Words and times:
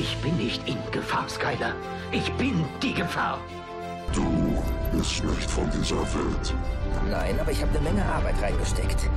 Ich 0.00 0.16
bin 0.22 0.34
nicht 0.38 0.66
in 0.66 0.78
Gefahr, 0.92 1.28
Skyler. 1.28 1.74
Ich 2.10 2.32
bin 2.32 2.64
die 2.82 2.94
Gefahr. 2.94 3.38
Du 4.14 4.24
bist 4.92 5.22
nicht 5.22 5.50
von 5.50 5.70
dieser 5.70 6.00
Welt. 6.14 6.54
Nein, 7.10 7.38
aber 7.38 7.50
ich 7.52 7.60
habe 7.60 7.70
eine 7.78 7.80
Menge 7.80 8.02
Arbeit 8.06 8.40
reingesteckt. 8.40 9.10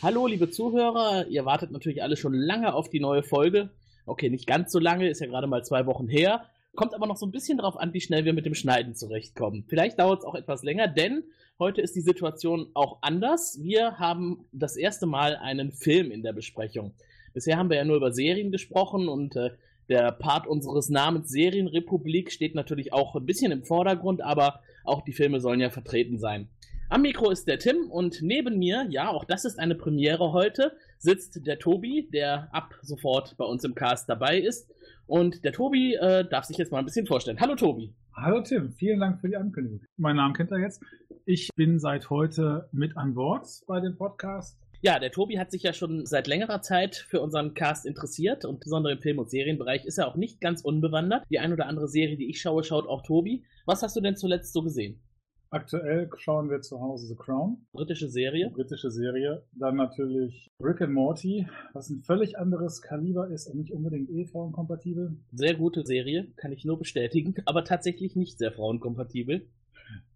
Hallo, 0.00 0.28
liebe 0.28 0.48
Zuhörer, 0.48 1.26
ihr 1.26 1.44
wartet 1.44 1.72
natürlich 1.72 2.04
alle 2.04 2.16
schon 2.16 2.32
lange 2.32 2.72
auf 2.72 2.88
die 2.88 3.00
neue 3.00 3.24
Folge. 3.24 3.70
Okay, 4.06 4.30
nicht 4.30 4.46
ganz 4.46 4.70
so 4.70 4.78
lange, 4.78 5.08
ist 5.08 5.20
ja 5.20 5.26
gerade 5.26 5.48
mal 5.48 5.64
zwei 5.64 5.86
Wochen 5.86 6.06
her. 6.06 6.44
Kommt 6.76 6.94
aber 6.94 7.08
noch 7.08 7.16
so 7.16 7.26
ein 7.26 7.32
bisschen 7.32 7.58
drauf 7.58 7.76
an, 7.76 7.92
wie 7.92 8.00
schnell 8.00 8.24
wir 8.24 8.32
mit 8.32 8.46
dem 8.46 8.54
Schneiden 8.54 8.94
zurechtkommen. 8.94 9.64
Vielleicht 9.66 9.98
dauert 9.98 10.20
es 10.20 10.24
auch 10.24 10.36
etwas 10.36 10.62
länger, 10.62 10.86
denn 10.86 11.24
heute 11.58 11.80
ist 11.80 11.96
die 11.96 12.00
Situation 12.00 12.68
auch 12.74 12.98
anders. 13.00 13.58
Wir 13.60 13.98
haben 13.98 14.44
das 14.52 14.76
erste 14.76 15.06
Mal 15.06 15.34
einen 15.34 15.72
Film 15.72 16.12
in 16.12 16.22
der 16.22 16.32
Besprechung. 16.32 16.94
Bisher 17.34 17.56
haben 17.56 17.68
wir 17.68 17.78
ja 17.78 17.84
nur 17.84 17.96
über 17.96 18.12
Serien 18.12 18.52
gesprochen 18.52 19.08
und 19.08 19.34
äh, 19.34 19.50
der 19.88 20.12
Part 20.12 20.46
unseres 20.46 20.90
Namens 20.90 21.28
Serienrepublik 21.28 22.30
steht 22.30 22.54
natürlich 22.54 22.92
auch 22.92 23.16
ein 23.16 23.26
bisschen 23.26 23.50
im 23.50 23.64
Vordergrund, 23.64 24.20
aber 24.20 24.60
auch 24.84 25.02
die 25.02 25.12
Filme 25.12 25.40
sollen 25.40 25.58
ja 25.58 25.70
vertreten 25.70 26.20
sein. 26.20 26.48
Am 26.90 27.02
Mikro 27.02 27.30
ist 27.30 27.46
der 27.46 27.58
Tim 27.58 27.90
und 27.90 28.22
neben 28.22 28.58
mir, 28.58 28.86
ja, 28.88 29.10
auch 29.10 29.26
das 29.26 29.44
ist 29.44 29.58
eine 29.58 29.74
Premiere 29.74 30.32
heute, 30.32 30.72
sitzt 30.96 31.46
der 31.46 31.58
Tobi, 31.58 32.08
der 32.10 32.48
ab 32.50 32.74
sofort 32.80 33.36
bei 33.36 33.44
uns 33.44 33.62
im 33.64 33.74
Cast 33.74 34.08
dabei 34.08 34.38
ist. 34.38 34.70
Und 35.06 35.44
der 35.44 35.52
Tobi 35.52 35.96
äh, 35.96 36.26
darf 36.26 36.46
sich 36.46 36.56
jetzt 36.56 36.72
mal 36.72 36.78
ein 36.78 36.86
bisschen 36.86 37.06
vorstellen. 37.06 37.38
Hallo 37.40 37.56
Tobi. 37.56 37.92
Hallo 38.14 38.40
Tim, 38.40 38.72
vielen 38.72 39.00
Dank 39.00 39.20
für 39.20 39.28
die 39.28 39.36
Ankündigung. 39.36 39.82
Mein 39.98 40.16
Name 40.16 40.32
kennt 40.32 40.50
ihr 40.50 40.60
jetzt. 40.60 40.82
Ich 41.26 41.50
bin 41.54 41.78
seit 41.78 42.08
heute 42.08 42.70
mit 42.72 42.96
an 42.96 43.12
Bord 43.12 43.46
bei 43.66 43.80
dem 43.80 43.94
Podcast. 43.94 44.58
Ja, 44.80 44.98
der 44.98 45.10
Tobi 45.10 45.38
hat 45.38 45.50
sich 45.50 45.64
ja 45.64 45.74
schon 45.74 46.06
seit 46.06 46.26
längerer 46.26 46.62
Zeit 46.62 46.96
für 46.96 47.20
unseren 47.20 47.52
Cast 47.52 47.84
interessiert 47.84 48.46
und 48.46 48.60
besonders 48.60 48.94
im 48.94 49.02
Film- 49.02 49.18
und 49.18 49.28
Serienbereich 49.28 49.84
ist 49.84 49.98
er 49.98 50.08
auch 50.08 50.16
nicht 50.16 50.40
ganz 50.40 50.62
unbewandert. 50.62 51.24
Die 51.28 51.38
ein 51.38 51.52
oder 51.52 51.66
andere 51.66 51.88
Serie, 51.88 52.16
die 52.16 52.30
ich 52.30 52.40
schaue, 52.40 52.64
schaut 52.64 52.88
auch 52.88 53.02
Tobi. 53.02 53.44
Was 53.66 53.82
hast 53.82 53.94
du 53.94 54.00
denn 54.00 54.16
zuletzt 54.16 54.54
so 54.54 54.62
gesehen? 54.62 55.02
Aktuell 55.50 56.10
schauen 56.18 56.50
wir 56.50 56.60
zu 56.60 56.78
Hause 56.78 57.06
The 57.06 57.16
Crown, 57.16 57.66
Britische 57.72 58.10
Serie? 58.10 58.50
britische 58.50 58.90
Serie. 58.90 59.46
Dann 59.52 59.76
natürlich 59.76 60.46
Rick 60.62 60.82
and 60.82 60.92
Morty, 60.92 61.48
was 61.72 61.88
ein 61.88 62.02
völlig 62.02 62.38
anderes 62.38 62.82
Kaliber 62.82 63.28
ist 63.30 63.46
und 63.46 63.56
nicht 63.56 63.72
unbedingt 63.72 64.10
eh 64.10 64.26
frauenkompatibel. 64.26 65.16
Sehr 65.32 65.54
gute 65.54 65.86
Serie, 65.86 66.30
kann 66.36 66.52
ich 66.52 66.66
nur 66.66 66.78
bestätigen, 66.78 67.34
aber 67.46 67.64
tatsächlich 67.64 68.14
nicht 68.14 68.36
sehr 68.36 68.52
frauenkompatibel. 68.52 69.48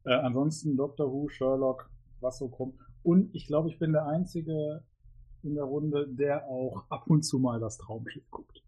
Äh, 0.05 0.13
ansonsten 0.13 0.77
Doctor 0.77 1.11
Who, 1.11 1.31
Sherlock, 1.31 1.89
was 2.21 2.37
so 2.37 2.49
kommt. 2.49 2.75
Und 3.03 3.35
ich 3.35 3.47
glaube, 3.47 3.71
ich 3.71 3.79
bin 3.79 3.93
der 3.93 4.07
Einzige 4.07 4.85
in 5.43 5.55
der 5.55 5.65
Runde, 5.65 6.09
der 6.11 6.47
auch 6.47 6.85
ab 6.91 7.07
und 7.07 7.23
zu 7.23 7.39
mal 7.39 7.59
das 7.59 7.79
Traumschiff 7.79 8.31
guckt. 8.31 8.63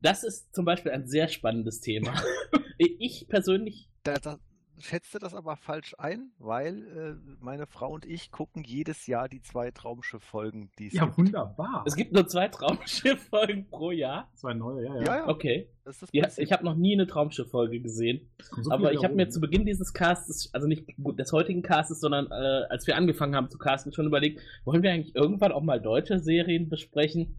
Das 0.00 0.24
ist 0.24 0.54
zum 0.54 0.64
Beispiel 0.64 0.92
ein 0.92 1.06
sehr 1.06 1.28
spannendes 1.28 1.80
Thema. 1.80 2.14
ich 2.78 3.28
persönlich 3.28 3.90
Da, 4.02 4.14
da 4.14 4.38
schätzte 4.80 5.18
das 5.18 5.34
aber 5.34 5.56
falsch 5.56 5.94
ein, 5.98 6.32
weil 6.38 7.18
äh, 7.18 7.34
meine 7.40 7.66
Frau 7.66 7.92
und 7.92 8.04
ich 8.04 8.30
gucken 8.30 8.64
jedes 8.64 9.06
Jahr 9.06 9.28
die 9.28 9.40
zwei 9.42 9.70
Traumschiff-Folgen, 9.70 10.70
die 10.78 10.88
es 10.88 10.94
Ja, 10.94 11.04
gibt. 11.06 11.18
wunderbar. 11.18 11.84
Es 11.86 11.96
gibt 11.96 12.12
nur 12.12 12.26
zwei 12.26 12.48
Traumschiff-Folgen 12.48 13.68
pro 13.70 13.90
Jahr. 13.90 14.30
Zwei 14.34 14.54
neue, 14.54 14.84
ja, 14.84 14.94
ja. 14.96 15.02
Ja, 15.02 15.16
ja. 15.18 15.28
Okay. 15.28 15.68
Das 15.84 15.96
ist 15.96 16.02
das 16.02 16.10
Ja, 16.12 16.28
ich 16.44 16.52
habe 16.52 16.64
noch 16.64 16.74
nie 16.74 16.94
eine 16.94 17.06
Traumschiff-Folge 17.06 17.80
gesehen. 17.80 18.28
So 18.60 18.70
aber 18.70 18.92
ich 18.92 19.04
habe 19.04 19.14
mir 19.14 19.28
zu 19.28 19.40
Beginn 19.40 19.64
dieses 19.64 19.92
Castes, 19.92 20.50
also 20.52 20.66
nicht 20.66 20.86
des 20.98 21.32
heutigen 21.32 21.62
Castes, 21.62 22.00
sondern 22.00 22.26
äh, 22.26 22.64
als 22.70 22.86
wir 22.86 22.96
angefangen 22.96 23.34
haben 23.36 23.48
zu 23.50 23.58
casten, 23.58 23.92
schon 23.92 24.06
überlegt, 24.06 24.40
wollen 24.64 24.82
wir 24.82 24.90
eigentlich 24.92 25.14
irgendwann 25.14 25.52
auch 25.52 25.62
mal 25.62 25.80
deutsche 25.80 26.18
Serien 26.18 26.68
besprechen? 26.68 27.36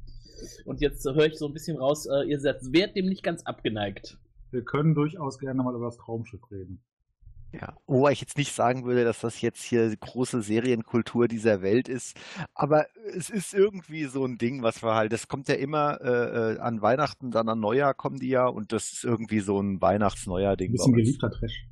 Und 0.66 0.82
jetzt 0.82 1.06
höre 1.06 1.28
ich 1.28 1.38
so 1.38 1.46
ein 1.48 1.54
bisschen 1.54 1.78
raus, 1.78 2.08
äh, 2.08 2.24
ihr 2.28 2.40
seid 2.40 2.58
wert 2.74 2.96
dem 2.96 3.06
nicht 3.06 3.24
ganz 3.24 3.44
abgeneigt. 3.44 4.18
Wir 4.50 4.64
können 4.66 4.96
durchaus 4.96 5.40
gerne 5.40 5.62
mal 5.64 5.74
über 5.76 5.86
das 5.86 5.98
Traumschiff 5.98 6.42
reden. 6.52 6.84
Ja, 7.54 7.76
wobei 7.86 8.14
ich 8.14 8.22
jetzt 8.22 8.38
nicht 8.38 8.54
sagen 8.54 8.86
würde, 8.86 9.04
dass 9.04 9.20
das 9.20 9.42
jetzt 9.42 9.62
hier 9.62 9.94
große 9.96 10.42
Serienkultur 10.42 11.28
dieser 11.28 11.62
Welt 11.62 11.90
ist, 11.90 12.18
aber 12.54 12.86
es 13.14 13.30
ist 13.30 13.54
irgendwie 13.54 14.06
so 14.06 14.26
ein 14.26 14.38
Ding, 14.38 14.64
was 14.64 14.82
wir 14.82 14.96
halt, 14.96 15.12
das 15.12 15.28
kommt 15.28 15.50
ja 15.50 15.56
immer 15.56 16.00
äh, 16.02 16.54
äh, 16.54 16.60
an 16.60 16.82
Weihnachten, 16.82 17.30
dann 17.30 17.50
an 17.50 17.60
Neujahr 17.60 17.94
kommen 17.94 18.20
die 18.20 18.30
ja 18.30 18.48
und 18.48 18.72
das 18.72 18.94
ist 18.94 19.04
irgendwie 19.04 19.42
so 19.42 19.60
ein 19.60 19.82
Weihnachts-Neujahr-Ding. 19.82 20.70
Ein 20.70 20.74
bisschen 20.74 20.94
geliebter 20.94 21.30
Trash. 21.30 21.68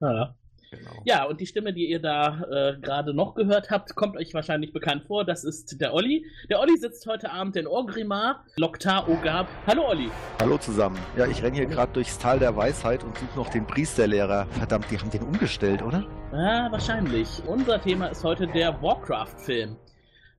Ja. 0.00 0.34
Genau. 0.72 1.02
Ja, 1.04 1.24
und 1.24 1.38
die 1.38 1.46
Stimme, 1.46 1.74
die 1.74 1.90
ihr 1.90 2.00
da 2.00 2.44
äh, 2.50 2.80
gerade 2.80 3.12
noch 3.12 3.34
gehört 3.34 3.70
habt, 3.70 3.94
kommt 3.94 4.16
euch 4.16 4.32
wahrscheinlich 4.32 4.72
bekannt 4.72 5.04
vor. 5.04 5.24
Das 5.24 5.44
ist 5.44 5.80
der 5.82 5.92
Olli. 5.92 6.24
Der 6.48 6.60
Olli 6.60 6.78
sitzt 6.78 7.06
heute 7.06 7.30
Abend 7.30 7.56
in 7.56 7.66
Orgrimmar, 7.66 8.44
Loktar 8.56 9.06
Ogab. 9.06 9.48
Hallo 9.66 9.86
Olli. 9.86 10.10
Hallo 10.40 10.56
zusammen. 10.56 10.98
Ja, 11.16 11.26
ich 11.26 11.42
renne 11.42 11.56
hier 11.56 11.66
gerade 11.66 11.92
durchs 11.92 12.18
Tal 12.18 12.38
der 12.38 12.56
Weisheit 12.56 13.04
und 13.04 13.18
suche 13.18 13.36
noch 13.36 13.50
den 13.50 13.66
Priesterlehrer. 13.66 14.46
Verdammt, 14.46 14.86
die 14.90 14.98
haben 14.98 15.10
den 15.10 15.22
umgestellt, 15.22 15.82
oder? 15.82 16.06
Ah, 16.32 16.72
wahrscheinlich. 16.72 17.28
Unser 17.46 17.78
Thema 17.78 18.06
ist 18.06 18.24
heute 18.24 18.46
der 18.46 18.80
Warcraft-Film. 18.80 19.76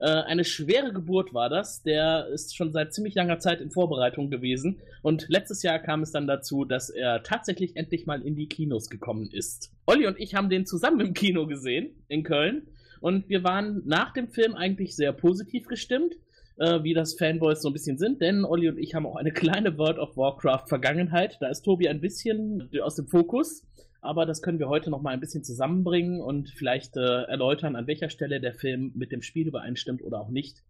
Äh, 0.03 0.24
eine 0.24 0.44
schwere 0.44 0.91
Geburt 0.91 1.34
war 1.34 1.50
das. 1.50 1.81
Der 1.81 2.28
ist 2.28 2.58
schon 2.58 2.74
seit 2.74 2.94
ziemlich 2.94 3.16
langer 3.16 3.40
Zeit 3.40 3.62
in 3.62 3.72
Vorbereitung 3.72 4.30
gewesen. 4.30 4.81
Und 5.02 5.28
letztes 5.30 5.64
Jahr 5.64 5.80
kam 5.80 6.03
es 6.03 6.12
dann 6.12 6.28
dazu, 6.28 6.66
dass 6.66 6.90
er 6.90 7.24
tatsächlich 7.24 7.78
endlich 7.78 8.06
mal 8.06 8.22
in 8.22 8.36
die 8.36 8.47
Kinos 8.47 8.90
gekommen 8.90 9.30
ist. 9.31 9.72
Olli 9.86 10.06
und 10.06 10.19
ich 10.19 10.36
haben 10.36 10.50
den 10.50 10.66
zusammen 10.66 11.00
im 11.00 11.13
Kino 11.13 11.47
gesehen, 11.47 11.96
in 12.09 12.24
Köln. 12.24 12.68
Und 13.00 13.30
wir 13.30 13.46
waren 13.46 13.81
nach 13.86 14.12
dem 14.12 14.28
Film 14.28 14.56
eigentlich 14.56 14.94
sehr 14.94 15.13
positiv 15.13 15.68
gestimmt, 15.68 16.16
äh, 16.58 16.84
wie 16.84 16.94
das 16.94 17.13
Fanboys 17.13 17.62
so 17.62 17.69
ein 17.69 17.74
bisschen 17.74 17.97
sind. 17.97 18.19
Denn 18.19 18.44
Olli 18.44 18.68
und 18.68 18.80
ich 18.80 18.96
haben 18.96 19.06
auch 19.06 19.16
eine 19.16 19.31
kleine 19.31 19.78
World 19.78 20.00
of 20.00 20.18
Warcraft-Vergangenheit. 20.18 21.38
Da 21.40 21.47
ist 21.47 21.62
Tobi 21.62 21.88
ein 21.88 22.02
bisschen 22.02 22.69
aus 22.81 22.96
dem 22.96 23.08
Fokus. 23.08 23.66
Aber 24.03 24.25
das 24.25 24.41
können 24.41 24.59
wir 24.59 24.68
heute 24.68 24.90
noch 24.90 25.02
mal 25.02 25.12
ein 25.12 25.22
bisschen 25.22 25.46
zusammenbringen 25.46 26.19
und 26.19 26.50
vielleicht 26.50 26.97
äh, 26.97 27.24
erläutern, 27.24 27.78
an 27.78 27.88
welcher 27.88 28.09
Stelle 28.09 28.41
der 28.41 28.53
Film 28.53 28.91
mit 28.96 29.14
dem 29.14 29.22
Spiel 29.22 29.47
übereinstimmt 29.47 30.03
oder 30.03 30.19
auch 30.19 30.30
nicht. 30.30 30.62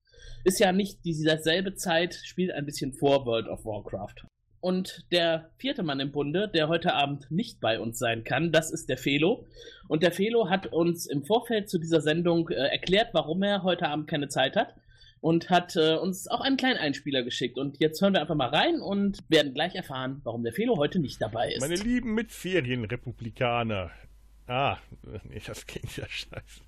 Ist 0.43 0.59
ja 0.59 0.71
nicht 0.71 1.03
dieselbe 1.03 1.73
Zeit, 1.73 2.13
spielt 2.13 2.51
ein 2.51 2.65
bisschen 2.65 2.93
vor 2.93 3.25
World 3.25 3.47
of 3.47 3.65
Warcraft. 3.65 4.27
Und 4.61 5.05
der 5.11 5.49
vierte 5.57 5.81
Mann 5.81 5.99
im 5.99 6.11
Bunde, 6.11 6.47
der 6.47 6.69
heute 6.69 6.93
Abend 6.93 7.29
nicht 7.31 7.59
bei 7.59 7.79
uns 7.79 7.97
sein 7.97 8.23
kann, 8.23 8.51
das 8.51 8.71
ist 8.71 8.87
der 8.87 8.97
Felo. 8.97 9.47
Und 9.87 10.03
der 10.03 10.11
Felo 10.11 10.49
hat 10.49 10.67
uns 10.67 11.07
im 11.07 11.23
Vorfeld 11.23 11.69
zu 11.69 11.79
dieser 11.79 12.01
Sendung 12.01 12.49
äh, 12.49 12.67
erklärt, 12.67 13.09
warum 13.13 13.41
er 13.41 13.63
heute 13.63 13.87
Abend 13.87 14.07
keine 14.07 14.27
Zeit 14.27 14.55
hat 14.55 14.75
und 15.23 15.49
hat 15.49 15.75
äh, 15.77 15.95
uns 15.95 16.27
auch 16.27 16.41
einen 16.41 16.57
kleinen 16.57 16.77
Einspieler 16.77 17.23
geschickt. 17.23 17.57
Und 17.57 17.79
jetzt 17.79 18.01
hören 18.01 18.11
wir 18.11 18.19
einfach 18.19 18.35
mal 18.35 18.49
rein 18.49 18.81
und 18.81 19.19
werden 19.29 19.53
gleich 19.53 19.73
erfahren, 19.73 20.19
warum 20.25 20.43
der 20.43 20.51
Felo 20.51 20.75
heute 20.75 20.99
nicht 20.99 21.21
dabei 21.21 21.53
ist. 21.53 21.61
Meine 21.61 21.75
lieben 21.75 22.13
Mitferienrepublikaner. 22.13 23.89
Ah, 24.47 24.79
nee, 25.23 25.41
das 25.47 25.65
klingt 25.65 25.95
ja 25.95 26.03
scheiße. 26.09 26.59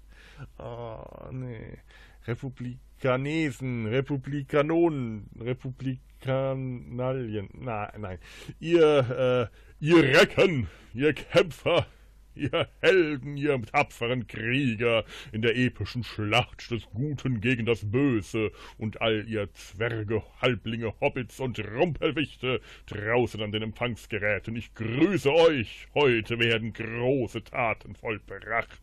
Oh, 0.57 1.03
nee. 1.31 1.79
Republikanesen, 2.25 3.87
Republikanonen, 3.87 5.29
Republikanalien. 5.37 7.49
Nein, 7.51 7.89
nein. 7.99 8.19
Ihr, 8.61 9.49
äh, 9.51 9.85
ihr 9.85 10.01
Recken, 10.01 10.69
ihr 10.93 11.11
Kämpfer, 11.11 11.87
ihr 12.35 12.67
Helden, 12.81 13.37
ihr 13.37 13.61
tapferen 13.61 14.27
Krieger 14.27 15.03
in 15.31 15.41
der 15.41 15.55
epischen 15.55 16.03
Schlacht 16.03 16.69
des 16.71 16.83
Guten 16.93 17.41
gegen 17.41 17.65
das 17.65 17.89
Böse 17.89 18.51
und 18.77 19.01
all 19.01 19.27
ihr 19.27 19.51
Zwerge, 19.53 20.23
Halblinge, 20.41 20.93
Hobbits 21.01 21.39
und 21.39 21.59
Rumpelwichte 21.59 22.61
draußen 22.87 23.41
an 23.41 23.51
den 23.51 23.63
Empfangsgeräten. 23.63 24.55
Ich 24.55 24.73
grüße 24.75 25.33
euch. 25.33 25.87
Heute 25.93 26.39
werden 26.39 26.73
große 26.73 27.43
Taten 27.43 27.95
vollbracht. 27.95 28.81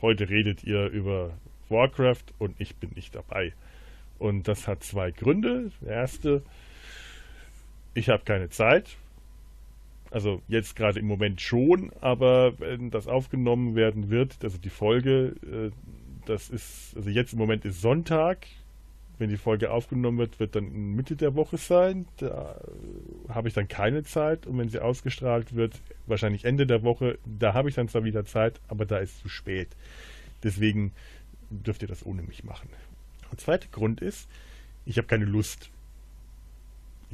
Heute 0.00 0.28
redet 0.28 0.62
ihr 0.64 0.86
über 0.86 1.36
Warcraft 1.68 2.24
und 2.38 2.60
ich 2.60 2.76
bin 2.76 2.90
nicht 2.94 3.14
dabei. 3.14 3.52
Und 4.18 4.48
das 4.48 4.66
hat 4.66 4.82
zwei 4.82 5.10
Gründe. 5.10 5.70
Der 5.80 5.94
erste, 5.94 6.42
ich 7.94 8.08
habe 8.08 8.24
keine 8.24 8.48
Zeit. 8.48 8.96
Also 10.10 10.42
jetzt 10.48 10.74
gerade 10.76 11.00
im 11.00 11.06
Moment 11.06 11.40
schon, 11.40 11.92
aber 12.00 12.58
wenn 12.58 12.90
das 12.90 13.06
aufgenommen 13.06 13.74
werden 13.74 14.10
wird, 14.10 14.36
also 14.42 14.58
die 14.58 14.70
Folge, 14.70 15.34
äh, 15.42 15.70
das 16.26 16.50
ist, 16.50 16.94
also 16.96 17.10
jetzt 17.10 17.32
im 17.32 17.38
Moment 17.38 17.64
ist 17.64 17.80
Sonntag. 17.80 18.46
Wenn 19.18 19.30
die 19.30 19.36
Folge 19.36 19.72
aufgenommen 19.72 20.18
wird, 20.18 20.38
wird 20.38 20.54
dann 20.54 20.94
Mitte 20.94 21.16
der 21.16 21.34
Woche 21.34 21.56
sein. 21.56 22.06
Da 22.18 22.56
äh, 22.56 23.32
habe 23.32 23.48
ich 23.48 23.54
dann 23.54 23.66
keine 23.66 24.04
Zeit. 24.04 24.46
Und 24.46 24.58
wenn 24.58 24.68
sie 24.68 24.78
ausgestrahlt 24.78 25.54
wird, 25.56 25.80
wahrscheinlich 26.06 26.44
Ende 26.44 26.66
der 26.66 26.84
Woche, 26.84 27.18
da 27.24 27.52
habe 27.52 27.68
ich 27.68 27.74
dann 27.74 27.88
zwar 27.88 28.04
wieder 28.04 28.24
Zeit, 28.24 28.60
aber 28.68 28.86
da 28.86 28.98
ist 28.98 29.18
zu 29.18 29.28
spät. 29.28 29.68
Deswegen 30.42 30.92
dürft 31.50 31.82
ihr 31.82 31.88
das 31.88 32.06
ohne 32.06 32.22
mich 32.22 32.44
machen. 32.44 32.68
Der 33.30 33.38
zweite 33.38 33.68
Grund 33.68 34.00
ist, 34.00 34.28
ich 34.86 34.98
habe 34.98 35.08
keine 35.08 35.24
Lust. 35.24 35.70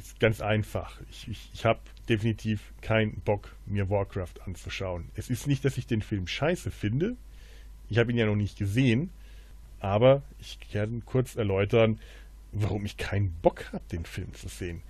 Ist 0.05 0.19
ganz 0.19 0.39
einfach. 0.39 1.01
Ich, 1.09 1.27
ich, 1.27 1.49
ich 1.53 1.65
habe 1.65 1.79
definitiv 2.07 2.73
keinen 2.81 3.21
Bock, 3.21 3.55
mir 3.65 3.89
Warcraft 3.89 4.35
anzuschauen. 4.45 5.09
Es 5.15 5.31
ist 5.31 5.47
nicht, 5.47 5.65
dass 5.65 5.79
ich 5.79 5.87
den 5.87 6.03
Film 6.03 6.27
scheiße 6.27 6.69
finde. 6.69 7.15
Ich 7.89 7.97
habe 7.97 8.11
ihn 8.11 8.17
ja 8.17 8.27
noch 8.27 8.35
nicht 8.35 8.57
gesehen. 8.57 9.09
Aber 9.79 10.21
ich 10.39 10.59
kann 10.71 11.03
kurz 11.05 11.35
erläutern, 11.35 11.99
warum 12.51 12.85
ich 12.85 12.97
keinen 12.97 13.31
Bock 13.41 13.71
habe, 13.73 13.83
den 13.91 14.05
Film 14.05 14.33
zu 14.35 14.47
sehen. 14.47 14.83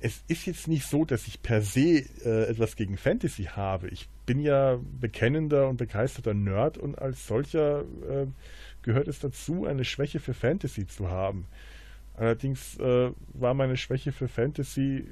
Es 0.00 0.22
ist 0.28 0.46
jetzt 0.46 0.68
nicht 0.68 0.86
so, 0.86 1.06
dass 1.06 1.26
ich 1.26 1.42
per 1.42 1.62
se 1.62 2.04
äh, 2.24 2.50
etwas 2.50 2.76
gegen 2.76 2.98
Fantasy 2.98 3.44
habe. 3.44 3.88
Ich 3.88 4.06
bin 4.26 4.40
ja 4.40 4.78
bekennender 5.00 5.68
und 5.68 5.78
begeisterter 5.78 6.34
Nerd 6.34 6.76
und 6.76 6.98
als 6.98 7.26
solcher 7.26 7.80
äh, 7.80 8.26
gehört 8.82 9.08
es 9.08 9.18
dazu, 9.18 9.64
eine 9.64 9.84
Schwäche 9.84 10.20
für 10.20 10.34
Fantasy 10.34 10.86
zu 10.86 11.10
haben. 11.10 11.46
Allerdings 12.16 12.78
äh, 12.78 13.10
war 13.34 13.54
meine 13.54 13.76
Schwäche 13.76 14.12
für 14.12 14.28
Fantasy 14.28 15.06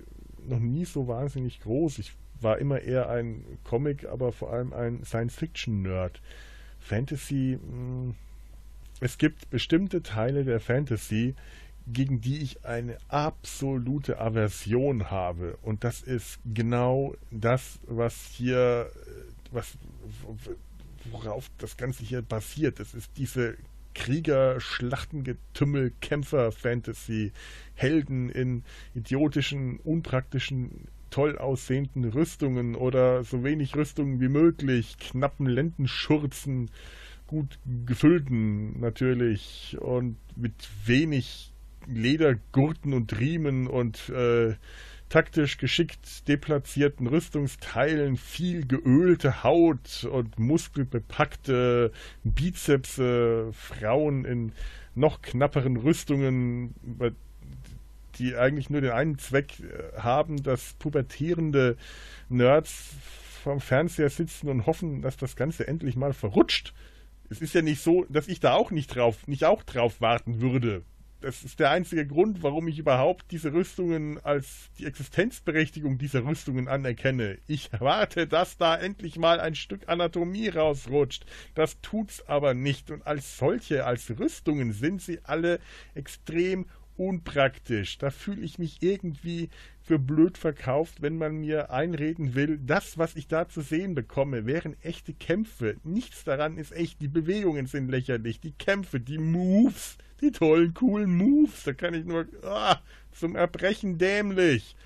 noch 0.46 0.58
nie 0.58 0.84
so 0.84 1.06
wahnsinnig 1.06 1.60
groß. 1.60 1.98
Ich 1.98 2.12
war 2.40 2.58
immer 2.58 2.80
eher 2.80 3.08
ein 3.08 3.44
Comic, 3.64 4.06
aber 4.06 4.32
vor 4.32 4.52
allem 4.52 4.72
ein 4.72 5.04
Science-Fiction-Nerd. 5.04 6.20
Fantasy, 6.80 7.58
mh, 7.60 7.70
hm, 7.70 8.14
es 9.00 9.18
gibt 9.18 9.50
bestimmte 9.50 10.02
Teile 10.02 10.44
der 10.44 10.60
Fantasy, 10.60 11.34
gegen 11.86 12.20
die 12.20 12.38
ich 12.38 12.64
eine 12.64 12.96
absolute 13.08 14.18
Aversion 14.18 15.10
habe. 15.10 15.58
Und 15.62 15.84
das 15.84 16.00
ist 16.00 16.38
genau 16.54 17.14
das, 17.30 17.78
was 17.86 18.14
hier, 18.32 18.90
was, 19.50 19.76
worauf 21.10 21.50
das 21.58 21.76
Ganze 21.76 22.04
hier 22.04 22.22
basiert. 22.22 22.80
Das 22.80 22.94
ist 22.94 23.10
diese 23.16 23.56
Krieger, 23.94 24.60
Schlachtengetümmel, 24.60 25.92
Kämpfer, 26.00 26.52
Fantasy, 26.52 27.32
Helden 27.74 28.28
in 28.28 28.62
idiotischen, 28.94 29.78
unpraktischen, 29.78 30.88
toll 31.10 31.38
aussehenden 31.38 32.04
Rüstungen 32.04 32.74
oder 32.74 33.22
so 33.24 33.44
wenig 33.44 33.76
Rüstungen 33.76 34.20
wie 34.20 34.28
möglich, 34.28 34.98
knappen 34.98 35.46
Lendenschurzen, 35.46 36.70
gut 37.26 37.58
gefüllten 37.86 38.80
natürlich 38.80 39.76
und 39.80 40.16
mit 40.36 40.68
wenig 40.84 41.52
Ledergurten 41.86 42.92
und 42.92 43.18
Riemen 43.18 43.66
und 43.66 44.08
äh, 44.08 44.54
taktisch 45.14 45.58
geschickt 45.58 46.26
deplatzierten 46.26 47.06
Rüstungsteilen, 47.06 48.16
viel 48.16 48.66
geölte 48.66 49.44
Haut 49.44 50.02
und 50.10 50.40
muskelbepackte 50.40 51.92
Bizepse, 52.24 53.52
Frauen 53.52 54.24
in 54.24 54.50
noch 54.96 55.22
knapperen 55.22 55.76
Rüstungen, 55.76 56.74
die 58.18 58.34
eigentlich 58.34 58.70
nur 58.70 58.80
den 58.80 58.90
einen 58.90 59.16
Zweck 59.20 59.60
äh, 59.60 60.00
haben, 60.00 60.42
dass 60.42 60.72
pubertierende 60.80 61.76
Nerds 62.28 62.96
vom 63.44 63.60
Fernseher 63.60 64.10
sitzen 64.10 64.48
und 64.48 64.66
hoffen, 64.66 65.00
dass 65.00 65.16
das 65.16 65.36
Ganze 65.36 65.68
endlich 65.68 65.94
mal 65.94 66.12
verrutscht. 66.12 66.74
Es 67.30 67.40
ist 67.40 67.54
ja 67.54 67.62
nicht 67.62 67.80
so, 67.80 68.04
dass 68.08 68.26
ich 68.26 68.40
da 68.40 68.54
auch 68.54 68.72
nicht 68.72 68.96
drauf, 68.96 69.28
nicht 69.28 69.44
auch 69.44 69.62
drauf 69.62 70.00
warten 70.00 70.40
würde. 70.40 70.82
Das 71.24 71.42
ist 71.42 71.58
der 71.58 71.70
einzige 71.70 72.06
Grund, 72.06 72.42
warum 72.42 72.68
ich 72.68 72.78
überhaupt 72.78 73.30
diese 73.30 73.54
Rüstungen 73.54 74.22
als 74.22 74.68
die 74.78 74.84
Existenzberechtigung 74.84 75.96
dieser 75.96 76.26
Rüstungen 76.26 76.68
anerkenne. 76.68 77.38
Ich 77.46 77.72
erwarte, 77.72 78.26
dass 78.26 78.58
da 78.58 78.76
endlich 78.76 79.16
mal 79.16 79.40
ein 79.40 79.54
Stück 79.54 79.88
Anatomie 79.88 80.48
rausrutscht. 80.48 81.24
Das 81.54 81.80
tut's 81.80 82.28
aber 82.28 82.52
nicht. 82.52 82.90
Und 82.90 83.06
als 83.06 83.38
solche, 83.38 83.86
als 83.86 84.10
Rüstungen 84.18 84.74
sind 84.74 85.00
sie 85.00 85.20
alle 85.22 85.60
extrem 85.94 86.66
unpraktisch. 86.96 87.98
Da 87.98 88.10
fühle 88.10 88.42
ich 88.42 88.58
mich 88.58 88.82
irgendwie 88.82 89.50
für 89.82 89.98
blöd 89.98 90.38
verkauft, 90.38 91.02
wenn 91.02 91.18
man 91.18 91.36
mir 91.36 91.70
einreden 91.70 92.34
will, 92.34 92.58
das, 92.58 92.98
was 92.98 93.16
ich 93.16 93.28
da 93.28 93.48
zu 93.48 93.60
sehen 93.60 93.94
bekomme, 93.94 94.46
wären 94.46 94.76
echte 94.82 95.12
Kämpfe. 95.12 95.76
Nichts 95.84 96.24
daran 96.24 96.56
ist 96.56 96.72
echt. 96.72 97.00
Die 97.00 97.08
Bewegungen 97.08 97.66
sind 97.66 97.88
lächerlich, 97.88 98.40
die 98.40 98.52
Kämpfe, 98.52 99.00
die 99.00 99.18
Moves 99.18 99.98
die 100.20 100.32
tollen, 100.32 100.74
coolen 100.74 101.16
Moves. 101.16 101.64
Da 101.64 101.72
kann 101.72 101.94
ich 101.94 102.04
nur 102.04 102.26
ah, 102.42 102.80
zum 103.12 103.36
Erbrechen 103.36 103.98
dämlich. 103.98 104.76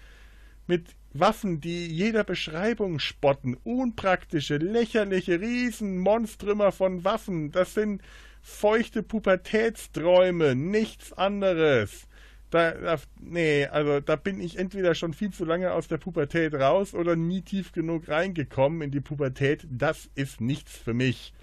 Mit 0.66 0.94
Waffen, 1.14 1.60
die 1.60 1.86
jeder 1.86 2.24
Beschreibung 2.24 2.98
spotten. 2.98 3.56
Unpraktische, 3.64 4.56
lächerliche 4.56 5.40
Riesenmonstrümer 5.40 6.72
von 6.72 7.04
Waffen. 7.04 7.50
Das 7.50 7.74
sind 7.74 8.02
feuchte 8.48 9.02
Pubertätsträume, 9.02 10.54
nichts 10.56 11.12
anderes. 11.12 12.08
Da, 12.50 12.72
da, 12.72 12.96
nee, 13.20 13.66
also 13.66 14.00
da 14.00 14.16
bin 14.16 14.40
ich 14.40 14.58
entweder 14.58 14.94
schon 14.94 15.12
viel 15.12 15.30
zu 15.30 15.44
lange 15.44 15.72
aus 15.72 15.86
der 15.86 15.98
Pubertät 15.98 16.54
raus 16.54 16.94
oder 16.94 17.14
nie 17.14 17.42
tief 17.42 17.72
genug 17.72 18.08
reingekommen 18.08 18.80
in 18.80 18.90
die 18.90 19.02
Pubertät. 19.02 19.66
Das 19.70 20.08
ist 20.14 20.40
nichts 20.40 20.76
für 20.76 20.94
mich. 20.94 21.34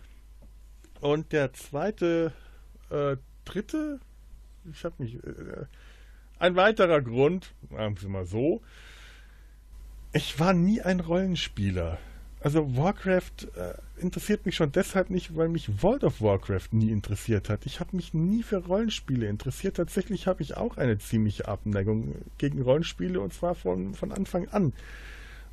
Und 1.00 1.31
der 1.31 1.54
zweite 1.54 2.34
äh, 2.90 3.18
dritte, 3.46 4.00
ich 4.72 4.84
habe 4.84 4.96
mich, 4.98 5.16
äh, 5.24 5.66
ein 6.40 6.56
weiterer 6.56 7.01
Grund, 7.01 7.54
sagen 7.69 8.01
wir 8.01 8.10
mal 8.10 8.25
so, 8.25 8.62
ich 10.12 10.40
war 10.40 10.54
nie 10.54 10.81
ein 10.81 11.01
Rollenspieler. 11.01 12.00
Also 12.45 12.77
Warcraft 12.77 13.47
äh, 13.56 13.74
interessiert 14.00 14.45
mich 14.45 14.56
schon 14.56 14.71
deshalb 14.71 15.09
nicht, 15.09 15.36
weil 15.36 15.50
mich 15.50 15.81
World 15.81 16.03
of 16.03 16.21
Warcraft 16.21 16.74
nie 16.74 16.92
interessiert 16.92 17.50
hat. 17.50 17.65
Ich 17.65 17.80
habe 17.80 17.95
mich 17.95 18.13
nie 18.13 18.44
für 18.44 18.57
Rollenspiele 18.57 19.25
interessiert. 19.25 19.77
Tatsächlich 19.77 20.27
habe 20.27 20.44
ich 20.44 20.56
auch 20.56 20.77
eine 20.77 21.00
ziemliche 21.00 21.47
Abneigung 21.47 22.13
gegen 22.38 22.62
Rollenspiele 22.62 23.19
und 23.19 23.33
zwar 23.33 23.56
von, 23.56 23.95
von 23.95 24.12
Anfang 24.12 24.47
an. 24.50 24.74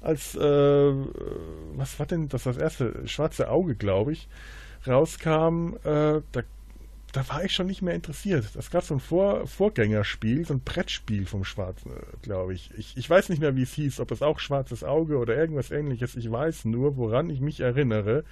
Als, 0.02 0.34
äh, 0.34 0.92
was 1.76 1.98
war 1.98 2.04
denn 2.04 2.28
das, 2.28 2.42
das 2.42 2.58
erste? 2.58 3.08
Schwarze 3.08 3.48
Auge, 3.48 3.74
glaube 3.74 4.12
ich, 4.12 4.28
rauskam, 4.86 5.76
äh, 5.84 6.20
da 6.30 6.42
da 7.12 7.28
war 7.28 7.44
ich 7.44 7.52
schon 7.54 7.66
nicht 7.66 7.82
mehr 7.82 7.94
interessiert. 7.94 8.48
Das 8.54 8.70
gab 8.70 8.84
so 8.84 8.94
ein 8.94 9.00
Vor 9.00 9.46
Vorgängerspiel, 9.46 10.46
so 10.46 10.54
ein 10.54 10.60
Brettspiel 10.60 11.26
vom 11.26 11.44
Schwarzen, 11.44 11.92
glaube 12.22 12.54
ich. 12.54 12.70
ich. 12.78 12.96
Ich 12.96 13.08
weiß 13.08 13.28
nicht 13.28 13.40
mehr, 13.40 13.54
wie 13.54 13.62
es 13.62 13.74
hieß, 13.74 14.00
ob 14.00 14.10
es 14.10 14.22
auch 14.22 14.38
Schwarzes 14.38 14.82
Auge 14.82 15.18
oder 15.18 15.36
irgendwas 15.36 15.70
ähnliches. 15.70 16.16
Ich 16.16 16.30
weiß 16.30 16.64
nur, 16.64 16.96
woran 16.96 17.28
ich 17.28 17.40
mich 17.40 17.60
erinnere, 17.60 18.24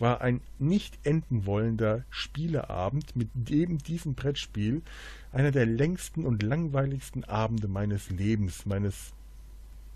war 0.00 0.20
ein 0.20 0.40
nicht 0.58 0.98
enden 1.04 1.46
wollender 1.46 2.04
Spieleabend 2.10 3.14
mit 3.14 3.28
eben 3.50 3.78
diesem 3.78 4.14
Brettspiel. 4.14 4.82
Einer 5.32 5.52
der 5.52 5.66
längsten 5.66 6.24
und 6.24 6.42
langweiligsten 6.42 7.22
Abende 7.24 7.68
meines 7.68 8.10
Lebens, 8.10 8.66
meines 8.66 9.12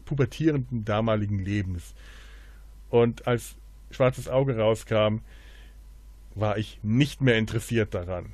pubertierenden 0.05 0.85
damaligen 0.85 1.41
Lebens. 1.41 1.95
Und 2.89 3.27
als 3.27 3.57
Schwarzes 3.91 4.29
Auge 4.29 4.57
rauskam, 4.57 5.19
war 6.41 6.59
ich 6.59 6.79
nicht 6.83 7.21
mehr 7.21 7.37
interessiert 7.37 7.95
daran. 7.95 8.33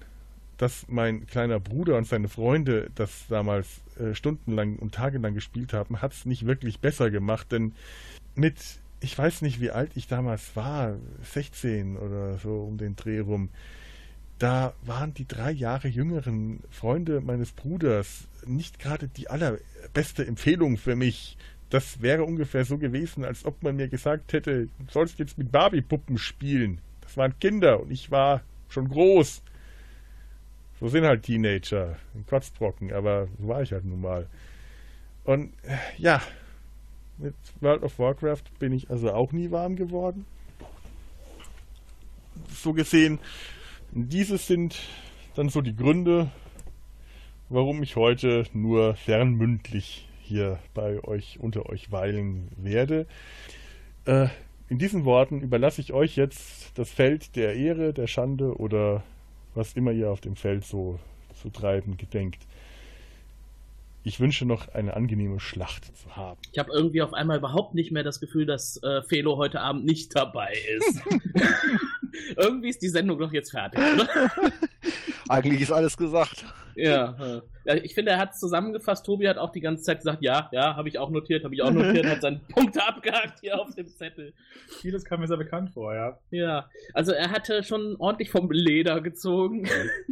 Dass 0.57 0.87
mein 0.89 1.27
kleiner 1.27 1.59
Bruder 1.59 1.97
und 1.97 2.07
seine 2.07 2.29
Freunde 2.29 2.91
das 2.95 3.27
damals 3.29 3.83
äh, 3.99 4.15
stundenlang 4.15 4.77
und 4.77 4.95
tagelang 4.95 5.35
gespielt 5.35 5.73
haben, 5.73 6.01
hat 6.01 6.13
es 6.13 6.27
nicht 6.27 6.47
wirklich 6.47 6.81
besser 6.81 7.11
gemacht, 7.11 7.51
denn 7.53 7.75
mit, 8.35 8.57
ich 9.01 9.17
weiß 9.17 9.43
nicht, 9.43 9.61
wie 9.61 9.71
alt 9.71 9.93
ich 9.95 10.07
damals 10.07 10.55
war, 10.55 10.97
16 11.23 11.97
oder 11.97 12.39
so 12.39 12.63
um 12.63 12.79
den 12.79 12.97
Dreh 12.97 13.21
rum, 13.21 13.51
da 14.39 14.75
waren 14.83 15.15
die 15.15 15.27
drei 15.27 15.53
Jahre 15.53 15.89
jüngeren 15.89 16.61
Freunde 16.71 17.21
meines 17.21 17.53
Bruders 17.53 18.27
nicht 18.47 18.79
gerade 18.79 19.09
die 19.09 19.31
allerbeste 19.31 20.27
Empfehlung 20.27 20.77
für 20.77 20.97
mich. 20.97 21.37
Das 21.71 22.03
wäre 22.03 22.25
ungefähr 22.25 22.65
so 22.65 22.79
gewesen, 22.79 23.25
als 23.25 23.45
ob 23.45 23.63
man 23.63 23.77
mir 23.77 23.89
gesagt 23.89 24.33
hätte, 24.33 24.67
du 24.67 24.93
sollst 24.93 25.19
jetzt 25.19 25.39
mit 25.39 25.51
Barbie-Puppen 25.51 26.19
spielen. 26.19 26.81
Das 27.15 27.19
waren 27.19 27.39
Kinder 27.39 27.79
und 27.79 27.93
ich 27.93 28.11
war 28.11 28.43
schon 28.69 28.89
groß. 28.89 29.41
So 30.81 30.89
sind 30.89 31.05
halt 31.05 31.23
Teenager, 31.23 31.97
ein 32.13 32.27
Kotzbrocken, 32.27 32.93
aber 32.93 33.29
so 33.39 33.47
war 33.47 33.63
ich 33.63 33.71
halt 33.71 33.85
nun 33.85 34.01
mal. 34.01 34.27
Und 35.23 35.53
ja, 35.97 36.21
mit 37.19 37.37
World 37.61 37.85
of 37.85 38.01
Warcraft 38.01 38.43
bin 38.59 38.73
ich 38.73 38.91
also 38.91 39.13
auch 39.13 39.31
nie 39.31 39.53
warm 39.53 39.77
geworden. 39.77 40.27
So 42.49 42.73
gesehen, 42.73 43.21
dieses 43.93 44.49
sind 44.49 44.83
dann 45.37 45.51
so 45.51 45.61
die 45.61 45.77
Gründe, 45.77 46.33
warum 47.49 47.81
ich 47.85 47.95
heute 47.95 48.43
nur 48.53 48.97
fernmündlich 48.97 50.09
hier 50.21 50.59
bei 50.75 50.99
euch 51.05 51.39
unter 51.39 51.67
euch 51.67 51.93
weilen 51.93 52.49
werde. 52.57 53.07
Äh, 54.05 54.27
in 54.69 54.79
diesen 54.79 55.05
Worten 55.05 55.41
überlasse 55.41 55.81
ich 55.81 55.93
euch 55.93 56.17
jetzt 56.17 56.79
das 56.79 56.91
Feld 56.91 57.37
der 57.37 57.55
Ehre, 57.55 57.93
der 57.93 58.07
Schande 58.07 58.57
oder 58.57 59.03
was 59.55 59.75
immer 59.75 59.93
ihr 59.93 60.11
auf 60.11 60.21
dem 60.21 60.37
Feld 60.37 60.65
so 60.65 60.99
zu 61.35 61.51
treiben 61.51 61.97
gedenkt. 61.97 62.43
Ich 64.07 64.21
wünsche 64.21 64.45
noch 64.45 64.69
eine 64.69 64.95
angenehme 64.95 65.41
Schlacht 65.41 65.97
zu 65.97 66.17
haben. 66.17 66.39
Ich 66.53 66.59
habe 66.59 66.71
irgendwie 66.73 67.01
auf 67.01 67.15
einmal 67.15 67.39
überhaupt 67.39 67.75
nicht 67.75 67.91
mehr 67.91 68.03
das 68.03 68.21
Gefühl, 68.21 68.45
dass 68.45 68.83
äh, 68.83 69.03
Felo 69.03 69.39
heute 69.39 69.61
Abend 69.61 69.87
nicht 69.87 70.15
dabei 70.15 70.53
ist. 70.77 71.03
Irgendwie 72.37 72.69
ist 72.69 72.83
die 72.83 72.89
Sendung 72.89 73.19
doch 73.19 73.33
jetzt 73.33 73.51
fertig, 73.51 73.81
oder? 73.81 74.09
Eigentlich 75.29 75.63
ist 75.63 75.73
alles 75.73 75.97
gesagt. 75.97 76.45
Ja, 76.77 77.43
ja, 77.65 77.75
ich 77.77 77.95
finde, 77.95 78.13
er 78.13 78.19
hat 78.19 78.33
es 78.33 78.41
zusammengefasst. 78.41 79.07
Tobi 79.07 79.29
hat 79.29 79.39
auch 79.39 79.51
die 79.51 79.61
ganze 79.61 79.85
Zeit 79.85 79.99
gesagt, 79.99 80.23
ja, 80.23 80.49
ja, 80.53 80.77
habe 80.77 80.89
ich 80.89 80.99
auch 80.99 81.09
notiert, 81.09 81.45
habe 81.45 81.55
ich 81.55 81.63
auch 81.63 81.71
notiert, 81.71 82.07
hat 82.07 82.21
seine 82.21 82.41
Punkte 82.49 82.87
abgehakt 82.87 83.41
hier 83.41 83.59
auf 83.59 83.75
dem 83.75 83.87
Zettel. 83.87 84.35
Vieles 84.81 85.05
kam 85.05 85.21
mir 85.21 85.29
sehr 85.29 85.39
bekannt 85.39 85.71
vor, 85.71 85.95
ja. 85.95 86.19
Ja, 86.31 86.69
also 86.93 87.13
er 87.13 87.31
hatte 87.31 87.63
schon 87.63 87.97
ordentlich 87.97 88.31
vom 88.31 88.51
Leder 88.51 89.01
gezogen 89.01 89.67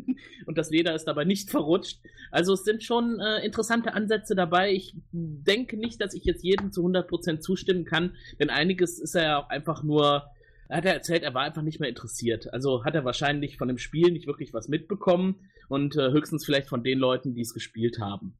und 0.47 0.57
das 0.57 0.71
Leder 0.71 0.95
ist 0.95 1.05
dabei 1.05 1.25
nicht 1.25 1.51
verrutscht. 1.51 1.99
Also 2.31 2.55
es 2.55 2.65
sind 2.65 2.83
schon 2.83 3.21
äh, 3.21 3.45
interessante 3.45 3.93
Ansätze 3.93 4.35
dabei. 4.35 4.73
Ich 4.73 4.95
denke 5.13 5.77
nicht, 5.77 6.01
dass 6.01 6.15
ich 6.15 6.25
jetzt 6.25 6.43
jedem 6.43 6.73
zu 6.73 6.87
100% 6.87 7.41
zustimmen 7.41 7.85
kann, 7.85 8.17
denn 8.41 8.49
einiges 8.49 8.99
ist 8.99 9.15
er 9.15 9.25
ja 9.25 9.47
einfach 9.49 9.83
nur 9.83 10.25
hat 10.73 10.85
er 10.85 10.95
erzählt, 10.95 11.23
er 11.23 11.35
war 11.35 11.43
einfach 11.43 11.63
nicht 11.63 11.81
mehr 11.81 11.89
interessiert. 11.89 12.53
Also 12.53 12.85
hat 12.85 12.95
er 12.95 13.05
wahrscheinlich 13.05 13.57
von 13.57 13.69
dem 13.69 13.79
Spiel 13.79 14.11
nicht 14.11 14.27
wirklich 14.27 14.53
was 14.55 14.69
mitbekommen 14.69 15.49
und 15.69 15.97
äh, 15.97 16.11
höchstens 16.11 16.45
vielleicht 16.45 16.69
von 16.69 16.83
den 16.83 16.99
Leuten, 16.99 17.35
die 17.35 17.43
es 17.43 17.55
gespielt 17.55 17.99
haben. 18.01 18.39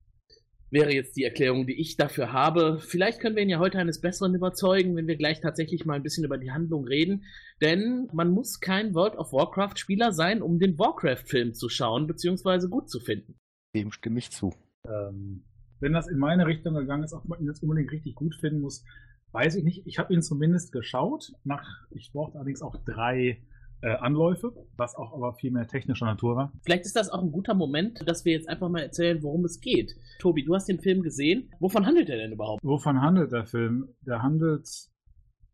Wäre 0.71 0.95
jetzt 0.95 1.17
die 1.17 1.25
Erklärung, 1.25 1.67
die 1.67 1.79
ich 1.79 1.97
dafür 1.97 2.33
habe. 2.33 2.79
Vielleicht 2.79 3.21
können 3.21 3.37
wir 3.37 3.43
ihn 3.43 3.51
ja 3.51 3.59
heute 3.59 3.79
eines 3.79 4.01
Besseren 4.01 4.35
überzeugen, 4.35 4.97
wenn 4.97 5.07
wir 5.07 5.17
gleich 5.17 5.41
tatsächlich 5.41 5.85
mal 5.85 5.95
ein 5.95 6.03
bisschen 6.03 6.25
über 6.25 6.39
die 6.39 6.51
Handlung 6.51 6.87
reden. 6.87 7.25
Denn 7.61 8.09
man 8.15 8.31
muss 8.31 8.59
kein 8.59 8.95
World 8.95 9.17
of 9.17 9.35
Warcraft-Spieler 9.35 10.13
sein, 10.13 10.41
um 10.41 10.59
den 10.59 10.79
Warcraft-Film 10.79 11.53
zu 11.53 11.69
schauen 11.69 12.07
bzw. 12.07 12.69
gut 12.69 12.89
zu 12.89 13.01
finden. 13.01 13.39
Dem 13.75 13.93
stimme 13.93 14.19
ich 14.19 14.31
zu. 14.31 14.55
Ähm, 14.89 15.45
wenn 15.81 15.93
das 15.93 16.09
in 16.09 16.19
meine 16.19 16.47
Richtung 16.47 16.75
gegangen 16.75 17.05
ist, 17.05 17.13
ob 17.13 17.27
man 17.27 17.41
ihn 17.41 17.49
jetzt 17.49 17.63
unbedingt 17.63 17.91
richtig 17.93 18.15
gut 18.15 18.35
finden 18.37 18.61
muss, 18.61 18.85
weiß 19.33 19.57
ich 19.57 19.65
nicht. 19.65 19.87
Ich 19.87 19.99
habe 19.99 20.13
ihn 20.15 20.23
zumindest 20.23 20.73
geschaut. 20.73 21.33
Nach, 21.45 21.67
ich 21.91 22.13
brauchte 22.13 22.37
allerdings 22.37 22.63
auch 22.63 22.77
drei 22.85 23.43
äh, 23.83 23.97
Anläufe, 23.97 24.55
was 24.77 24.95
auch 24.95 25.13
aber 25.13 25.35
viel 25.35 25.51
mehr 25.51 25.67
technischer 25.67 26.07
Natur 26.07 26.37
war. 26.37 26.53
Vielleicht 26.65 26.87
ist 26.87 26.97
das 26.97 27.11
auch 27.11 27.23
ein 27.23 27.33
guter 27.33 27.55
Moment, 27.55 28.01
dass 28.07 28.25
wir 28.25 28.33
jetzt 28.33 28.49
einfach 28.49 28.69
mal 28.69 28.81
erzählen, 28.81 29.23
worum 29.23 29.45
es 29.45 29.61
geht. 29.61 29.97
Tobi, 30.21 30.45
du 30.45 30.55
hast 30.55 30.69
den 30.69 30.81
Film 30.81 31.03
gesehen. 31.03 31.51
Wovon 31.59 31.85
handelt 31.85 32.09
er 32.09 32.17
denn 32.17 32.33
überhaupt? 32.33 32.63
Wovon 32.63 33.01
handelt 33.01 33.33
der 33.33 33.45
Film? 33.45 33.89
Der 34.07 34.23
handelt, 34.23 34.69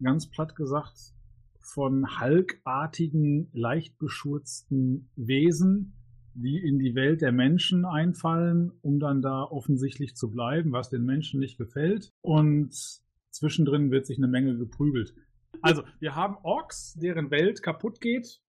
ganz 0.03 0.29
platt 0.29 0.55
gesagt, 0.57 1.15
von 1.61 2.19
halkartigen, 2.19 3.51
leicht 3.53 3.99
beschurzten 3.99 5.11
Wesen, 5.17 5.95
die 6.35 6.59
in 6.59 6.79
die 6.79 6.95
Welt 6.95 7.21
der 7.21 7.33
Menschen 7.33 7.85
einfallen, 7.85 8.73
um 8.83 9.01
dann 9.01 9.23
da 9.23 9.43
offensichtlich 9.43 10.15
zu 10.15 10.31
bleiben, 10.31 10.73
was 10.73 10.89
den 10.89 11.05
Menschen 11.05 11.41
nicht 11.41 11.59
gefällt. 11.59 12.11
Und 12.21 13.01
zwischendrin 13.31 13.91
wird 13.91 14.07
sich 14.07 14.19
eine 14.19 14.29
Menge 14.29 14.57
geprügelt. 14.57 15.15
Also, 15.63 15.83
wir 16.01 16.15
haben 16.15 16.37
Orks, 16.43 16.95
deren 16.95 17.31
Welt 17.31 17.63
kaputt 17.63 18.01
geht, 18.01 18.41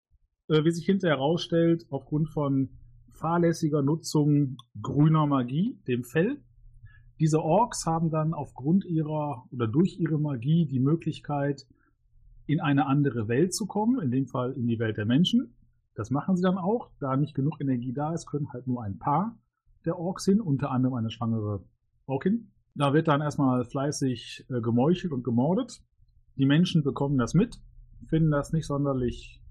äh, 0.48 0.64
wie 0.64 0.70
sich 0.70 0.86
hinterher 0.86 1.16
herausstellt, 1.16 1.86
aufgrund 1.90 2.28
von 2.28 2.70
fahrlässiger 3.10 3.82
Nutzung 3.82 4.56
grüner 4.80 5.26
Magie, 5.26 5.78
dem 5.86 6.04
Fell. 6.04 6.42
Diese 7.20 7.42
Orks 7.42 7.84
haben 7.86 8.10
dann 8.10 8.32
aufgrund 8.32 8.84
ihrer 8.84 9.44
oder 9.50 9.66
durch 9.66 9.98
ihre 9.98 10.18
Magie 10.18 10.66
die 10.66 10.78
Möglichkeit, 10.78 11.66
in 12.46 12.60
eine 12.60 12.86
andere 12.86 13.28
Welt 13.28 13.54
zu 13.54 13.66
kommen, 13.66 14.00
in 14.00 14.10
dem 14.10 14.26
Fall 14.26 14.52
in 14.52 14.66
die 14.66 14.78
Welt 14.78 14.96
der 14.96 15.04
Menschen. 15.04 15.54
Das 15.94 16.10
machen 16.10 16.36
sie 16.36 16.42
dann 16.42 16.56
auch. 16.56 16.90
Da 17.00 17.16
nicht 17.16 17.34
genug 17.34 17.60
Energie 17.60 17.92
da 17.92 18.14
ist, 18.14 18.26
können 18.26 18.52
halt 18.52 18.66
nur 18.66 18.82
ein 18.82 18.98
paar 18.98 19.36
der 19.84 19.98
Orks 19.98 20.24
hin, 20.24 20.40
unter 20.40 20.70
anderem 20.70 20.94
eine 20.94 21.10
schwangere 21.10 21.64
Orkin. 22.06 22.52
Da 22.78 22.94
wird 22.94 23.08
dann 23.08 23.20
erstmal 23.20 23.64
fleißig 23.64 24.46
äh, 24.48 24.60
gemeuchelt 24.60 25.12
und 25.12 25.24
gemordet. 25.24 25.82
Die 26.36 26.46
Menschen 26.46 26.84
bekommen 26.84 27.18
das 27.18 27.34
mit, 27.34 27.60
finden 28.06 28.30
das 28.30 28.52
nicht 28.52 28.66
sonderlich 28.66 29.42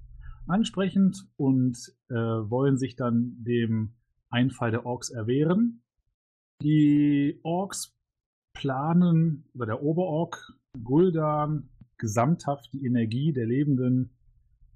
ansprechend 0.47 1.27
und 1.35 1.77
äh, 2.07 2.13
wollen 2.13 2.77
sich 2.77 2.95
dann 2.95 3.35
dem 3.43 3.95
Einfall 4.29 4.71
der 4.71 4.85
Orks 4.85 5.09
erwehren. 5.09 5.83
Die 6.61 7.41
Orks 7.43 7.93
planen, 8.53 9.43
oder 9.53 9.65
der 9.65 9.83
Oberork 9.83 10.53
Guldan, 10.81 11.67
gesamthaft 11.97 12.71
die 12.71 12.85
Energie 12.85 13.33
der 13.33 13.45
Lebenden 13.45 14.11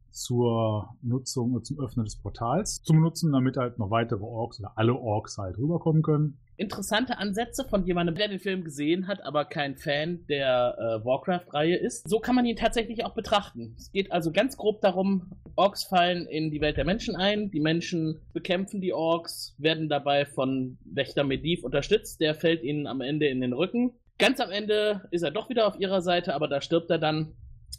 zur 0.10 0.98
Nutzung 1.02 1.54
und 1.54 1.66
zum 1.66 1.80
Öffnen 1.80 2.04
des 2.04 2.18
Portals 2.18 2.84
zu 2.84 2.94
nutzen, 2.94 3.32
damit 3.32 3.56
halt 3.56 3.80
noch 3.80 3.92
weitere 3.92 4.26
Orks 4.26 4.60
oder 4.60 4.78
alle 4.78 4.94
Orks 4.94 5.38
halt 5.38 5.58
rüberkommen 5.58 6.02
können. 6.02 6.41
Interessante 6.58 7.18
Ansätze 7.18 7.66
von 7.68 7.86
jemandem, 7.86 8.16
der 8.16 8.28
den 8.28 8.40
Film 8.40 8.64
gesehen 8.64 9.08
hat, 9.08 9.24
aber 9.24 9.46
kein 9.46 9.78
Fan 9.78 10.26
der 10.28 10.76
äh, 10.78 11.06
Warcraft-Reihe 11.06 11.76
ist. 11.76 12.08
So 12.08 12.20
kann 12.20 12.36
man 12.36 12.46
ihn 12.46 12.56
tatsächlich 12.56 13.04
auch 13.04 13.16
betrachten. 13.16 13.74
Es 13.78 13.92
geht 13.92 14.12
also 14.12 14.32
ganz 14.32 14.58
grob 14.58 14.82
darum, 14.82 15.32
Orks 15.56 15.84
fallen 15.84 16.28
in 16.28 16.52
die 16.52 16.62
Welt 16.62 16.78
der 16.78 16.86
Menschen 16.86 17.16
ein, 17.16 17.52
die 17.52 17.60
Menschen 17.60 18.22
bekämpfen 18.34 18.80
die 18.80 18.94
Orks, 18.94 19.56
werden 19.58 19.90
dabei 19.90 20.26
von 20.26 20.78
Wächter 20.86 21.24
Mediv 21.24 21.64
unterstützt, 21.64 22.22
der 22.22 22.36
fällt 22.36 22.64
ihnen 22.64 22.86
am 22.88 23.02
Ende 23.02 23.28
in 23.28 23.42
den 23.42 23.54
Rücken. 23.54 23.94
Ganz 24.20 24.40
am 24.40 24.52
Ende 24.52 25.08
ist 25.10 25.24
er 25.24 25.32
doch 25.32 25.50
wieder 25.50 25.66
auf 25.66 25.80
ihrer 25.80 26.02
Seite, 26.02 26.36
aber 26.36 26.48
da 26.48 26.62
stirbt 26.62 26.92
er 26.92 27.00
dann 27.00 27.34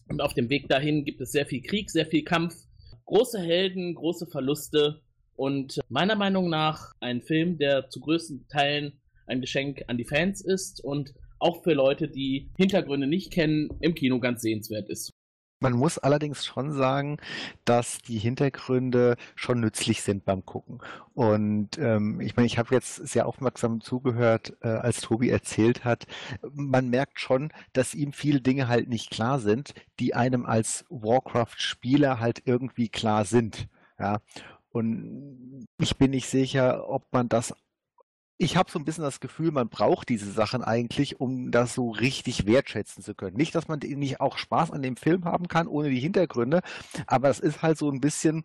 und 0.09 0.21
auf 0.21 0.35
dem 0.35 0.51
Weg 0.51 0.69
dahin 0.69 1.05
gibt 1.05 1.21
es 1.21 1.31
sehr 1.31 1.47
viel 1.47 1.63
Krieg, 1.63 1.91
sehr 1.91 2.07
viel 2.07 2.25
Kampf, 2.25 2.55
große 3.07 3.39
Helden, 3.39 3.95
große 3.95 4.27
Verluste 4.27 5.02
und 5.37 5.81
meiner 5.89 6.17
Meinung 6.17 6.49
nach 6.49 6.93
ein 7.01 7.23
Film, 7.23 7.59
der 7.59 7.89
zu 7.89 8.01
größten 8.01 8.47
Teilen 8.49 9.01
ein 9.27 9.41
Geschenk 9.41 9.85
an 9.87 9.97
die 9.97 10.05
Fans 10.05 10.41
ist 10.41 10.83
und 10.85 11.15
auch 11.39 11.63
für 11.63 11.73
Leute, 11.73 12.09
die 12.09 12.51
Hintergründe 12.57 13.07
nicht 13.07 13.33
kennen, 13.33 13.71
im 13.81 13.95
Kino 13.95 14.21
ganz 14.21 14.43
sehenswert 14.43 14.89
ist. 14.89 15.11
Man 15.63 15.75
muss 15.75 15.97
allerdings 15.97 16.45
schon 16.45 16.73
sagen, 16.73 17.19
dass 17.65 17.99
die 17.99 18.19
Hintergründe 18.19 19.17
schon 19.37 19.61
nützlich 19.61 20.03
sind 20.03 20.25
beim 20.25 20.45
Gucken. 20.45 20.81
Und 21.15 21.79
ähm, 21.79 22.21
ich 22.21 22.35
meine, 22.35 22.47
ich 22.47 22.59
habe 22.59 22.75
jetzt 22.75 22.97
sehr 22.97 23.27
aufmerksam 23.27 23.81
zugehört, 23.81 24.57
äh, 24.63 24.67
als 24.67 25.03
Tobi 25.03 25.31
erzählt 25.31 25.85
hat. 25.85 26.09
Man 26.53 26.91
merkt 26.91 27.21
schon, 27.21 27.53
dass 27.75 27.95
ihm 27.95 28.13
viele 28.13 28.41
Dinge 28.41 28.67
halt 28.67 28.89
nicht 28.89 29.13
klar 29.13 29.39
sind, 29.39 29.73
die 30.01 30.15
einem 30.15 30.47
als 30.47 30.85
Warcraft-Spieler 30.89 32.19
halt 32.19 32.43
irgendwie 32.45 32.89
klar 32.89 33.25
sind. 33.25 33.69
Ja. 34.01 34.21
Und 34.73 35.67
ich 35.79 35.97
bin 35.97 36.11
nicht 36.11 36.29
sicher, 36.29 36.89
ob 36.89 37.05
man 37.13 37.29
das 37.29 37.55
ich 38.43 38.57
habe 38.57 38.71
so 38.71 38.79
ein 38.79 38.85
bisschen 38.85 39.05
das 39.05 39.21
Gefühl, 39.21 39.53
man 39.53 39.69
braucht 39.69 40.09
diese 40.09 40.31
Sachen 40.31 40.63
eigentlich, 40.65 41.21
um 41.21 41.53
das 41.53 41.75
so 41.75 41.91
richtig 41.91 42.45
wertschätzen 42.45 43.03
zu 43.03 43.15
können. 43.15 43.37
Nicht, 43.37 43.55
dass 43.55 43.69
man 43.69 43.79
nicht 43.79 44.21
auch 44.21 44.37
Spaß 44.37 44.73
an 44.73 44.83
dem 44.83 44.97
Film 44.97 45.25
haben 45.25 45.47
kann, 45.47 45.69
ohne 45.69 45.91
die 45.91 46.01
Hintergründe, 46.01 46.61
aber 47.07 47.31
es 47.31 47.39
ist 47.39 47.63
halt 47.63 47.79
so 47.79 47.89
ein 47.89 48.01
bisschen 48.01 48.43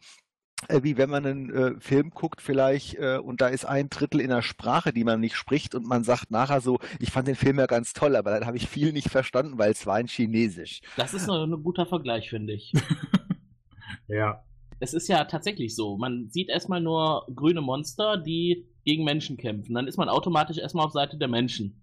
äh, 0.70 0.82
wie 0.84 0.98
wenn 0.98 1.10
man 1.10 1.26
einen 1.26 1.54
äh, 1.54 1.80
Film 1.80 2.10
guckt 2.12 2.42
vielleicht 2.42 2.96
äh, 2.96 3.18
und 3.18 3.42
da 3.42 3.48
ist 3.48 3.66
ein 3.66 3.90
Drittel 3.90 4.22
in 4.22 4.32
einer 4.32 4.42
Sprache, 4.42 4.92
die 4.92 5.04
man 5.04 5.20
nicht 5.20 5.36
spricht 5.36 5.76
und 5.76 5.86
man 5.86 6.04
sagt 6.04 6.32
nachher 6.32 6.62
so, 6.62 6.80
ich 7.00 7.12
fand 7.12 7.28
den 7.28 7.36
Film 7.36 7.60
ja 7.60 7.68
ganz 7.68 7.94
toll, 7.94 8.16
aber 8.16 8.32
dann 8.32 8.48
habe 8.48 8.58
ich 8.58 8.68
viel 8.68 8.92
nicht 8.92 9.10
verstanden, 9.10 9.58
weil 9.58 9.72
es 9.72 9.86
war 9.86 10.00
in 10.00 10.08
Chinesisch. 10.08 10.82
Das 10.96 11.14
ist 11.14 11.30
ein 11.30 11.64
guter 11.64 11.86
Vergleich, 11.86 12.30
finde 12.30 12.54
ich. 12.54 12.74
ja. 14.08 14.44
Es 14.80 14.94
ist 14.94 15.08
ja 15.08 15.24
tatsächlich 15.26 15.76
so. 15.76 15.98
Man 15.98 16.30
sieht 16.30 16.50
erstmal 16.50 16.82
nur 16.82 17.26
grüne 17.34 17.62
Monster, 17.62 18.18
die 18.18 18.68
gegen 18.86 19.04
Menschen 19.04 19.38
kämpfen. 19.38 19.74
Dann 19.74 19.88
ist 19.88 19.98
man 19.98 20.10
automatisch 20.10 20.58
erstmal 20.58 20.86
auf 20.86 20.94
Seite 20.94 21.18
der 21.18 21.28
Menschen. 21.28 21.82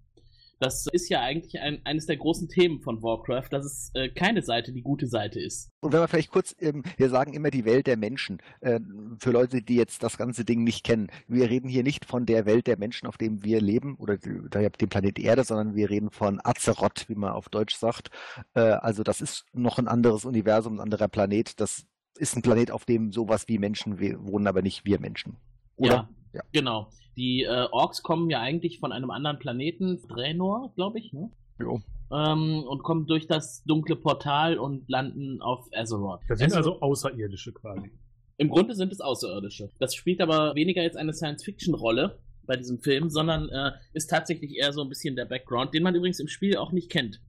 Das 0.60 0.86
ist 0.86 1.08
ja 1.08 1.20
eigentlich 1.20 1.60
ein, 1.60 1.80
eines 1.84 2.06
der 2.06 2.16
großen 2.16 2.48
Themen 2.48 2.80
von 2.80 3.02
Warcraft, 3.02 3.48
dass 3.50 3.64
es 3.66 3.90
äh, 3.94 4.08
keine 4.08 4.42
Seite 4.42 4.72
die 4.72 4.82
gute 4.82 5.06
Seite 5.06 5.40
ist. 5.40 5.70
Und 5.80 5.92
wenn 5.92 6.00
wir 6.00 6.08
vielleicht 6.08 6.30
kurz, 6.30 6.54
ähm, 6.60 6.82
wir 6.96 7.10
sagen 7.10 7.34
immer 7.34 7.50
die 7.50 7.64
Welt 7.64 7.86
der 7.86 7.96
Menschen, 7.96 8.40
äh, 8.60 8.80
für 9.18 9.30
Leute, 9.30 9.62
die 9.62 9.76
jetzt 9.76 10.02
das 10.02 10.16
ganze 10.16 10.44
Ding 10.44 10.64
nicht 10.64 10.84
kennen. 10.84 11.10
Wir 11.28 11.50
reden 11.50 11.68
hier 11.68 11.82
nicht 11.82 12.04
von 12.04 12.24
der 12.24 12.46
Welt 12.46 12.66
der 12.66 12.78
Menschen, 12.78 13.06
auf 13.08 13.18
dem 13.18 13.42
wir 13.44 13.60
leben, 13.60 13.96
oder 13.96 14.16
dem 14.16 14.88
Planet 14.88 15.18
Erde, 15.18 15.44
sondern 15.44 15.74
wir 15.74 15.90
reden 15.90 16.10
von 16.10 16.40
Azeroth, 16.42 17.08
wie 17.08 17.14
man 17.14 17.32
auf 17.32 17.48
Deutsch 17.48 17.74
sagt. 17.74 18.10
Äh, 18.54 18.60
also 18.60 19.02
das 19.02 19.20
ist 19.20 19.44
noch 19.52 19.78
ein 19.78 19.88
anderes 19.88 20.24
Universum, 20.24 20.76
ein 20.76 20.80
anderer 20.80 21.08
Planet. 21.08 21.60
Das 21.60 21.84
ist 22.18 22.36
ein 22.36 22.42
Planet, 22.42 22.70
auf 22.70 22.84
dem 22.84 23.12
sowas 23.12 23.48
wie 23.48 23.58
Menschen 23.58 23.98
wohnen, 23.98 24.46
aber 24.46 24.62
nicht 24.62 24.84
wir 24.84 25.00
Menschen. 25.00 25.36
Oder? 25.76 26.08
Ja, 26.32 26.34
ja. 26.34 26.42
Genau. 26.52 26.88
Die 27.16 27.42
äh, 27.42 27.66
Orks 27.70 28.02
kommen 28.02 28.30
ja 28.30 28.40
eigentlich 28.40 28.80
von 28.80 28.92
einem 28.92 29.10
anderen 29.10 29.38
Planeten, 29.38 30.00
Draenor, 30.08 30.72
glaube 30.74 30.98
ich, 30.98 31.12
ne? 31.12 31.30
Jo. 31.60 31.80
Ähm, 32.12 32.64
und 32.64 32.82
kommen 32.82 33.06
durch 33.06 33.26
das 33.26 33.62
dunkle 33.64 33.96
Portal 33.96 34.58
und 34.58 34.88
landen 34.88 35.40
auf 35.40 35.68
Azeroth. 35.72 36.20
Das 36.28 36.38
sind 36.38 36.52
also 36.52 36.80
Außerirdische 36.80 37.52
quasi. 37.52 37.90
Im 38.36 38.48
Grunde 38.48 38.74
sind 38.74 38.92
es 38.92 39.00
Außerirdische. 39.00 39.70
Das 39.78 39.94
spielt 39.94 40.20
aber 40.20 40.54
weniger 40.56 40.82
jetzt 40.82 40.96
eine 40.96 41.12
Science-Fiction-Rolle 41.12 42.18
bei 42.46 42.56
diesem 42.56 42.80
Film, 42.80 43.10
sondern 43.10 43.48
äh, 43.48 43.72
ist 43.92 44.10
tatsächlich 44.10 44.56
eher 44.56 44.72
so 44.72 44.82
ein 44.82 44.88
bisschen 44.88 45.16
der 45.16 45.24
Background, 45.24 45.72
den 45.72 45.82
man 45.82 45.94
übrigens 45.94 46.20
im 46.20 46.28
Spiel 46.28 46.56
auch 46.56 46.72
nicht 46.72 46.90
kennt. 46.90 47.20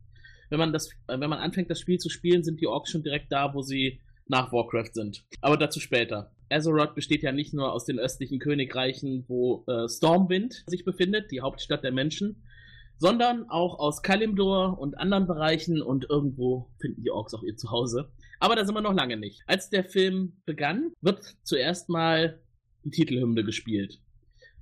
Wenn 0.50 0.60
man 0.60 0.74
das, 0.74 0.90
äh, 1.08 1.20
wenn 1.20 1.30
man 1.30 1.40
anfängt, 1.40 1.70
das 1.70 1.80
Spiel 1.80 2.00
zu 2.00 2.10
spielen, 2.10 2.44
sind 2.44 2.60
die 2.60 2.68
Orks 2.68 2.92
schon 2.92 3.04
direkt 3.04 3.32
da, 3.32 3.54
wo 3.54 3.62
sie 3.62 4.00
nach 4.28 4.52
Warcraft 4.52 4.94
sind. 4.94 5.26
Aber 5.42 5.58
dazu 5.58 5.80
später. 5.80 6.32
Azeroth 6.50 6.96
besteht 6.96 7.24
ja 7.24 7.32
nicht 7.32 7.54
nur 7.54 7.72
aus 7.74 7.86
den 7.86 8.00
östlichen 8.00 8.40
Königreichen, 8.40 9.26
wo 9.28 9.64
äh, 9.68 9.88
Stormwind 9.90 10.64
sich 10.68 10.86
befindet, 10.86 11.32
die 11.32 11.42
Hauptstadt 11.42 11.84
der 11.84 11.92
Menschen, 11.92 12.44
sondern 12.98 13.50
auch 13.50 13.80
aus 13.80 14.02
Kalimdor 14.02 14.80
und 14.80 14.98
anderen 14.98 15.28
Bereichen 15.28 15.82
und 15.82 16.10
irgendwo 16.10 16.70
finden 16.80 17.04
die 17.04 17.12
Orks 17.12 17.34
auch 17.34 17.44
ihr 17.44 17.58
Zuhause. 17.58 18.12
Aber 18.40 18.56
da 18.56 18.66
sind 18.66 18.76
wir 18.76 18.82
noch 18.82 18.94
lange 18.94 19.18
nicht. 19.18 19.42
Als 19.48 19.70
der 19.70 19.84
Film 19.84 20.34
begann, 20.46 20.94
wird 21.02 21.36
zuerst 21.44 21.90
mal 21.90 22.40
die 22.84 22.92
Titelhymne 22.92 23.44
gespielt. 23.44 24.00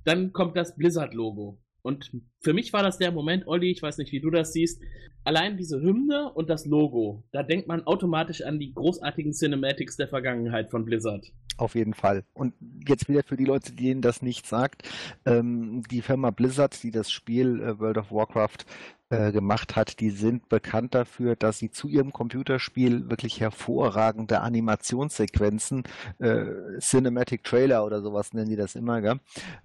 Dann 0.06 0.32
kommt 0.34 0.58
das 0.58 0.76
Blizzard-Logo. 0.76 1.63
Und 1.84 2.12
für 2.40 2.54
mich 2.54 2.72
war 2.74 2.82
das 2.82 2.98
der 2.98 3.12
Moment, 3.12 3.46
Olli, 3.46 3.70
ich 3.70 3.82
weiß 3.82 3.98
nicht, 3.98 4.12
wie 4.14 4.22
du 4.22 4.30
das 4.30 4.54
siehst, 4.54 4.82
allein 5.26 5.58
diese 5.58 5.82
Hymne 5.82 6.32
und 6.34 6.50
das 6.50 6.66
Logo, 6.66 7.24
da 7.32 7.44
denkt 7.44 7.68
man 7.68 7.86
automatisch 7.86 8.42
an 8.42 8.58
die 8.58 8.74
großartigen 8.74 9.34
Cinematics 9.34 9.98
der 9.98 10.08
Vergangenheit 10.08 10.72
von 10.72 10.86
Blizzard. 10.86 11.26
Auf 11.58 11.76
jeden 11.76 11.94
Fall. 11.94 12.24
Und 12.34 12.54
jetzt 12.88 13.08
wieder 13.08 13.24
für 13.24 13.38
die 13.38 13.46
Leute, 13.46 13.74
denen 13.74 14.02
das 14.02 14.22
nicht 14.22 14.48
sagt, 14.48 14.84
ähm, 15.26 15.84
die 15.90 16.02
Firma 16.02 16.32
Blizzard, 16.32 16.82
die 16.82 16.92
das 16.92 17.12
Spiel 17.12 17.62
äh, 17.62 17.80
World 17.80 17.98
of 17.98 18.12
Warcraft 18.12 18.66
äh, 19.14 19.32
gemacht 19.32 19.76
hat, 19.76 20.00
die 20.00 20.10
sind 20.10 20.50
bekannt 20.50 20.96
dafür, 20.96 21.36
dass 21.36 21.60
sie 21.60 21.70
zu 21.70 21.88
ihrem 21.88 22.12
Computerspiel 22.12 23.10
wirklich 23.12 23.40
hervorragende 23.40 24.42
Animationssequenzen, 24.42 25.84
äh, 26.18 26.46
Cinematic 26.80 27.44
Trailer 27.44 27.86
oder 27.86 28.02
sowas 28.02 28.34
nennen 28.34 28.50
die 28.50 28.56
das 28.56 28.74
immer, 28.76 29.02
gell, 29.02 29.20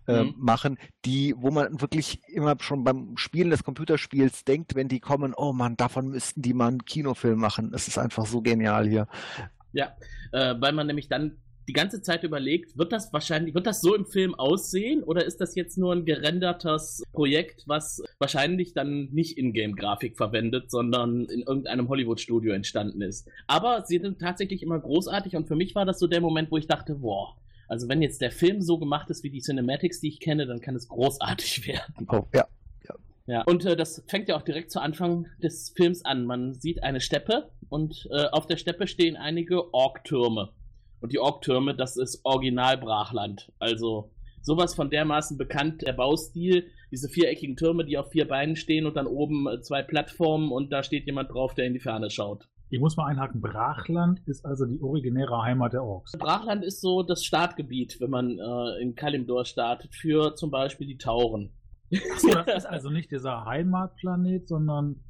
äh, 0.06 0.24
mhm. 0.24 0.34
machen, 0.36 0.78
die, 1.06 1.34
wo 1.38 1.50
man 1.50 1.80
wirklich 1.80 2.20
immer 2.28 2.56
schon 2.60 2.84
beim 2.84 3.16
Spielen 3.16 3.48
des 3.48 3.64
Computerspiels 3.64 4.44
denkt, 4.44 4.74
wenn 4.74 4.88
die 4.88 5.00
kommen, 5.00 5.32
oh 5.34 5.54
man, 5.54 5.78
davon 5.78 6.08
müssten 6.08 6.42
die 6.42 6.52
mal 6.52 6.68
einen 6.68 6.84
Kinofilm 6.84 7.38
machen. 7.38 7.72
Es 7.74 7.88
ist 7.88 7.96
einfach 7.96 8.26
so 8.26 8.42
genial 8.42 8.86
hier. 8.86 9.08
Ja, 9.72 9.96
äh, 10.32 10.54
weil 10.58 10.72
man 10.72 10.86
nämlich 10.86 11.08
dann 11.08 11.38
die 11.68 11.74
ganze 11.74 12.00
Zeit 12.00 12.24
überlegt, 12.24 12.78
wird 12.78 12.92
das 12.92 13.12
wahrscheinlich, 13.12 13.54
wird 13.54 13.66
das 13.66 13.82
so 13.82 13.94
im 13.94 14.06
Film 14.06 14.34
aussehen 14.34 15.02
oder 15.02 15.24
ist 15.24 15.40
das 15.40 15.54
jetzt 15.54 15.76
nur 15.76 15.92
ein 15.92 16.06
gerendertes 16.06 17.02
Projekt, 17.12 17.64
was 17.66 18.02
wahrscheinlich 18.18 18.72
dann 18.72 19.10
nicht 19.12 19.36
Ingame-Grafik 19.36 20.16
verwendet, 20.16 20.70
sondern 20.70 21.26
in 21.26 21.40
irgendeinem 21.40 21.88
Hollywood-Studio 21.88 22.54
entstanden 22.54 23.02
ist. 23.02 23.28
Aber 23.46 23.84
sie 23.86 23.98
sind 23.98 24.18
tatsächlich 24.18 24.62
immer 24.62 24.78
großartig 24.78 25.36
und 25.36 25.46
für 25.46 25.56
mich 25.56 25.74
war 25.74 25.84
das 25.84 25.98
so 25.98 26.06
der 26.06 26.22
Moment, 26.22 26.50
wo 26.50 26.56
ich 26.56 26.66
dachte, 26.66 26.96
boah, 26.96 27.36
also 27.68 27.86
wenn 27.88 28.00
jetzt 28.00 28.22
der 28.22 28.30
Film 28.30 28.62
so 28.62 28.78
gemacht 28.78 29.10
ist 29.10 29.22
wie 29.22 29.30
die 29.30 29.40
Cinematics, 29.40 30.00
die 30.00 30.08
ich 30.08 30.20
kenne, 30.20 30.46
dann 30.46 30.60
kann 30.60 30.74
es 30.74 30.88
großartig 30.88 31.66
werden. 31.68 32.08
Oh, 32.10 32.24
ja. 32.34 32.48
Ja, 33.26 33.42
und 33.42 33.66
äh, 33.66 33.76
das 33.76 34.02
fängt 34.06 34.30
ja 34.30 34.38
auch 34.38 34.42
direkt 34.42 34.70
zu 34.70 34.80
Anfang 34.80 35.26
des 35.42 35.74
Films 35.76 36.02
an. 36.02 36.24
Man 36.24 36.54
sieht 36.54 36.82
eine 36.82 36.98
Steppe 36.98 37.50
und 37.68 38.08
äh, 38.10 38.24
auf 38.28 38.46
der 38.46 38.56
Steppe 38.56 38.86
stehen 38.86 39.16
einige 39.16 39.74
Orktürme. 39.74 40.48
Und 41.00 41.12
die 41.12 41.18
Orktürme, 41.18 41.74
das 41.74 41.96
ist 41.96 42.20
Original-Brachland. 42.24 43.52
Also 43.58 44.10
sowas 44.42 44.74
von 44.74 44.90
dermaßen 44.90 45.38
bekannt, 45.38 45.82
der 45.82 45.92
Baustil, 45.92 46.66
diese 46.90 47.08
viereckigen 47.08 47.56
Türme, 47.56 47.84
die 47.84 47.98
auf 47.98 48.10
vier 48.10 48.26
Beinen 48.26 48.56
stehen 48.56 48.86
und 48.86 48.96
dann 48.96 49.06
oben 49.06 49.46
äh, 49.46 49.60
zwei 49.60 49.82
Plattformen 49.82 50.50
und 50.50 50.72
da 50.72 50.82
steht 50.82 51.06
jemand 51.06 51.30
drauf, 51.30 51.54
der 51.54 51.66
in 51.66 51.74
die 51.74 51.80
Ferne 51.80 52.10
schaut. 52.10 52.48
Ich 52.70 52.80
muss 52.80 52.96
mal 52.96 53.06
einhaken, 53.06 53.40
Brachland 53.40 54.20
ist 54.26 54.44
also 54.44 54.66
die 54.66 54.80
originäre 54.82 55.42
Heimat 55.42 55.72
der 55.72 55.84
Orks. 55.84 56.12
Brachland 56.18 56.64
ist 56.64 56.82
so 56.82 57.02
das 57.02 57.24
Startgebiet, 57.24 57.98
wenn 58.00 58.10
man 58.10 58.38
äh, 58.38 58.82
in 58.82 58.94
Kalimdor 58.94 59.44
startet, 59.46 59.94
für 59.94 60.34
zum 60.34 60.50
Beispiel 60.50 60.86
die 60.86 60.98
Tauren. 60.98 61.50
Achso, 62.12 62.28
das 62.28 62.46
ist 62.56 62.66
also 62.66 62.90
nicht 62.90 63.10
dieser 63.10 63.46
Heimatplanet, 63.46 64.48
sondern 64.48 65.02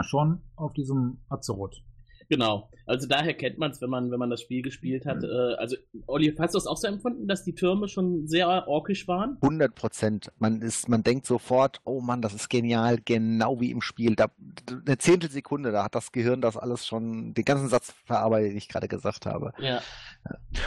schon 0.00 0.40
auf 0.56 0.72
diesem 0.72 1.18
Azeroth. 1.28 1.82
Genau. 2.28 2.68
Also 2.86 3.06
daher 3.06 3.34
kennt 3.34 3.58
man 3.58 3.70
es, 3.70 3.80
wenn 3.80 3.90
man, 3.90 4.10
wenn 4.10 4.18
man 4.18 4.30
das 4.30 4.40
Spiel 4.40 4.62
gespielt 4.62 5.06
hat. 5.06 5.18
Mhm. 5.18 5.24
Äh, 5.24 5.54
also, 5.54 5.76
Olli, 6.06 6.34
hast 6.38 6.54
du 6.54 6.58
es 6.58 6.66
auch 6.66 6.76
so 6.76 6.86
empfunden, 6.88 7.28
dass 7.28 7.44
die 7.44 7.54
Türme 7.54 7.88
schon 7.88 8.26
sehr 8.26 8.66
orkisch 8.68 9.06
waren? 9.08 9.38
100 9.40 9.74
Prozent. 9.74 10.32
Man 10.38 10.60
ist, 10.60 10.88
man 10.88 11.02
denkt 11.02 11.26
sofort, 11.26 11.80
oh 11.84 12.00
Mann, 12.00 12.22
das 12.22 12.34
ist 12.34 12.48
genial, 12.48 12.98
genau 13.04 13.60
wie 13.60 13.70
im 13.70 13.80
Spiel. 13.80 14.16
Da, 14.16 14.26
eine 14.86 14.98
Zehntelsekunde, 14.98 15.72
da 15.72 15.84
hat 15.84 15.94
das 15.94 16.12
Gehirn 16.12 16.40
das 16.40 16.56
alles 16.56 16.86
schon, 16.86 17.34
den 17.34 17.44
ganzen 17.44 17.68
Satz 17.68 17.92
verarbeitet, 18.04 18.50
den 18.50 18.58
ich 18.58 18.68
gerade 18.68 18.88
gesagt 18.88 19.26
habe. 19.26 19.52
Ja. 19.58 19.80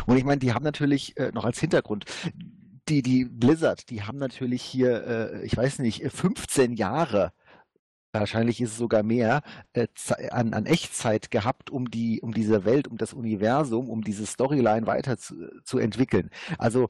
Und 0.05 0.17
ich 0.17 0.23
meine, 0.23 0.39
die 0.39 0.53
haben 0.53 0.63
natürlich 0.63 1.17
äh, 1.17 1.31
noch 1.33 1.45
als 1.45 1.59
Hintergrund, 1.59 2.05
die, 2.89 3.01
die 3.01 3.25
Blizzard, 3.25 3.89
die 3.89 4.03
haben 4.03 4.17
natürlich 4.17 4.61
hier, 4.61 5.07
äh, 5.07 5.45
ich 5.45 5.57
weiß 5.57 5.79
nicht, 5.79 6.03
15 6.11 6.73
Jahre 6.73 7.31
wahrscheinlich 8.19 8.61
ist 8.61 8.71
es 8.71 8.77
sogar 8.77 9.03
mehr, 9.03 9.41
äh, 9.73 9.87
an, 10.31 10.53
an 10.53 10.65
Echtzeit 10.65 11.31
gehabt, 11.31 11.69
um 11.69 11.89
die, 11.89 12.21
um 12.21 12.33
diese 12.33 12.65
Welt, 12.65 12.87
um 12.87 12.97
das 12.97 13.13
Universum, 13.13 13.89
um 13.89 14.03
diese 14.03 14.25
Storyline 14.25 14.87
weiter 14.87 15.17
zu. 15.17 15.35
Also 16.57 16.87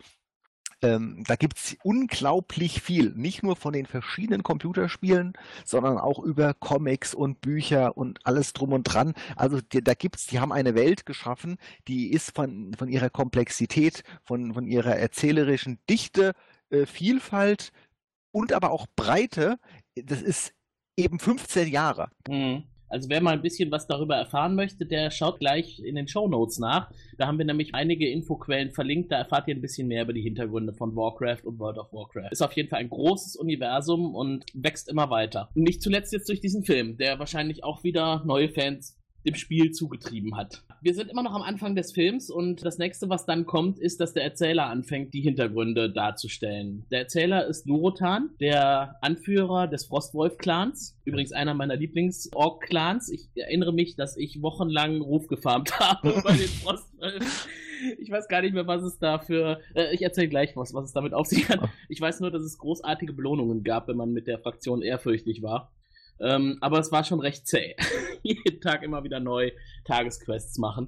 ähm, 0.82 1.24
da 1.28 1.36
es 1.56 1.78
unglaublich 1.84 2.82
viel, 2.82 3.12
nicht 3.16 3.44
nur 3.44 3.56
von 3.56 3.74
den 3.74 3.86
verschiedenen 3.86 4.44
Computerspielen, 4.44 5.34
sondern 5.64 5.98
auch 5.98 6.20
über 6.20 6.54
Comics 6.54 7.14
und 7.14 7.42
Bücher 7.42 7.98
und 7.98 8.20
alles 8.26 8.54
drum 8.54 8.74
und 8.74 8.84
dran. 8.84 9.14
Also 9.36 9.62
die, 9.62 9.84
da 9.84 9.94
gibt's, 9.94 10.28
die 10.28 10.40
haben 10.40 10.52
eine 10.52 10.76
Welt 10.76 11.06
geschaffen, 11.06 11.58
die 11.88 12.12
ist 12.12 12.36
von, 12.36 12.74
von 12.78 12.90
ihrer 12.90 13.10
Komplexität, 13.10 14.04
von, 14.24 14.54
von 14.54 14.68
ihrer 14.68 14.96
erzählerischen 14.96 15.80
Dichte, 15.90 16.34
äh, 16.70 16.86
Vielfalt 16.86 17.72
und 18.32 18.54
aber 18.54 18.72
auch 18.72 18.86
Breite. 18.96 19.58
Das 19.96 20.22
ist 20.22 20.54
eben 20.98 21.20
15 21.20 21.68
Jahre. 21.68 22.10
Mhm. 22.28 22.64
Also 22.88 23.10
wer 23.10 23.22
mal 23.22 23.34
ein 23.34 23.42
bisschen 23.42 23.72
was 23.72 23.88
darüber 23.88 24.16
erfahren 24.16 24.56
möchte, 24.56 24.86
der 24.86 25.10
schaut 25.10 25.40
gleich 25.40 25.80
in 25.80 25.96
den 25.96 26.08
Show 26.08 26.28
Notes 26.28 26.60
nach. 26.60 26.92
Da 27.18 27.28
haben 27.28 27.38
wir 27.38 27.46
nämlich 27.46 27.74
einige 27.74 28.10
Infoquellen 28.10 28.72
verlinkt, 28.72 29.12
da 29.12 29.18
erfahrt 29.18 29.48
ihr 29.48 29.56
ein 29.56 29.62
bisschen 29.62 29.88
mehr 29.88 30.04
über 30.04 30.14
die 30.14 30.22
Hintergründe 30.22 30.72
von 30.72 30.96
Warcraft 30.96 31.46
und 31.46 31.60
World 31.60 31.78
of 31.78 31.92
Warcraft. 31.92 32.32
Ist 32.32 32.44
auf 32.44 32.54
jeden 32.54 32.70
Fall 32.70 32.80
ein 32.80 32.90
großes 32.90 33.36
Universum 33.36 34.14
und 34.14 34.46
wächst 34.54 34.88
immer 34.88 35.10
weiter. 35.10 35.50
Nicht 35.56 35.82
zuletzt 35.82 36.14
jetzt 36.14 36.30
durch 36.30 36.42
diesen 36.42 36.64
Film, 36.64 36.98
der 36.98 37.18
wahrscheinlich 37.18 37.64
auch 37.64 37.84
wieder 37.84 38.24
neue 38.26 38.50
Fans 38.50 38.98
dem 39.26 39.36
Spiel 39.36 39.72
zugetrieben 39.72 40.38
hat. 40.38 40.64
Wir 40.86 40.94
sind 40.94 41.10
immer 41.10 41.24
noch 41.24 41.34
am 41.34 41.42
Anfang 41.42 41.76
des 41.76 41.94
Films 41.94 42.30
und 42.30 42.64
das 42.64 42.78
nächste, 42.78 43.10
was 43.10 43.26
dann 43.26 43.48
kommt, 43.48 43.80
ist, 43.80 44.00
dass 44.00 44.14
der 44.14 44.24
Erzähler 44.24 44.68
anfängt, 44.68 45.16
die 45.16 45.22
Hintergründe 45.22 45.92
darzustellen. 45.92 46.86
Der 46.92 47.00
Erzähler 47.00 47.48
ist 47.48 47.68
Durotan, 47.68 48.30
der 48.40 48.96
Anführer 49.02 49.66
des 49.66 49.86
Frostwolf-Clans. 49.86 50.96
Übrigens 51.04 51.32
einer 51.32 51.56
meiner 51.56 51.76
Lieblings-Ork-Clans. 51.76 53.10
Ich 53.10 53.30
erinnere 53.34 53.74
mich, 53.74 53.96
dass 53.96 54.16
ich 54.16 54.44
wochenlang 54.44 55.02
Ruf 55.02 55.26
gefarmt 55.26 55.80
habe 55.80 56.22
bei 56.24 56.34
den 56.34 56.50
Frostwölfen. 56.50 57.32
Ich 57.98 58.12
weiß 58.12 58.28
gar 58.28 58.44
nicht 58.44 58.54
mehr, 58.54 58.68
was 58.68 58.84
es 58.84 59.00
dafür. 59.00 59.62
Äh, 59.74 59.92
ich 59.92 60.04
erzähle 60.04 60.30
gleich 60.30 60.56
was, 60.56 60.76
was 60.76 60.86
es 60.86 60.94
damit 60.94 61.16
auf 61.16 61.26
sich 61.26 61.50
hat. 61.50 61.68
Ich 61.90 62.00
weiß 62.00 62.20
nur, 62.20 62.30
dass 62.30 62.44
es 62.44 62.60
großartige 62.60 63.14
Belohnungen 63.14 63.64
gab, 63.64 63.88
wenn 63.88 63.98
man 63.98 64.14
mit 64.14 64.28
der 64.28 64.38
Fraktion 64.38 64.84
ehrfürchtig 64.84 65.42
war. 65.42 65.72
Ähm, 66.20 66.58
aber 66.62 66.80
es 66.80 66.92
war 66.92 67.04
schon 67.04 67.20
recht 67.20 67.48
zäh. 67.48 67.76
Jeden 68.24 68.62
Tag 68.62 68.84
immer 68.84 69.04
wieder 69.04 69.20
neu 69.20 69.52
Tagesquests 69.86 70.58
machen. 70.58 70.88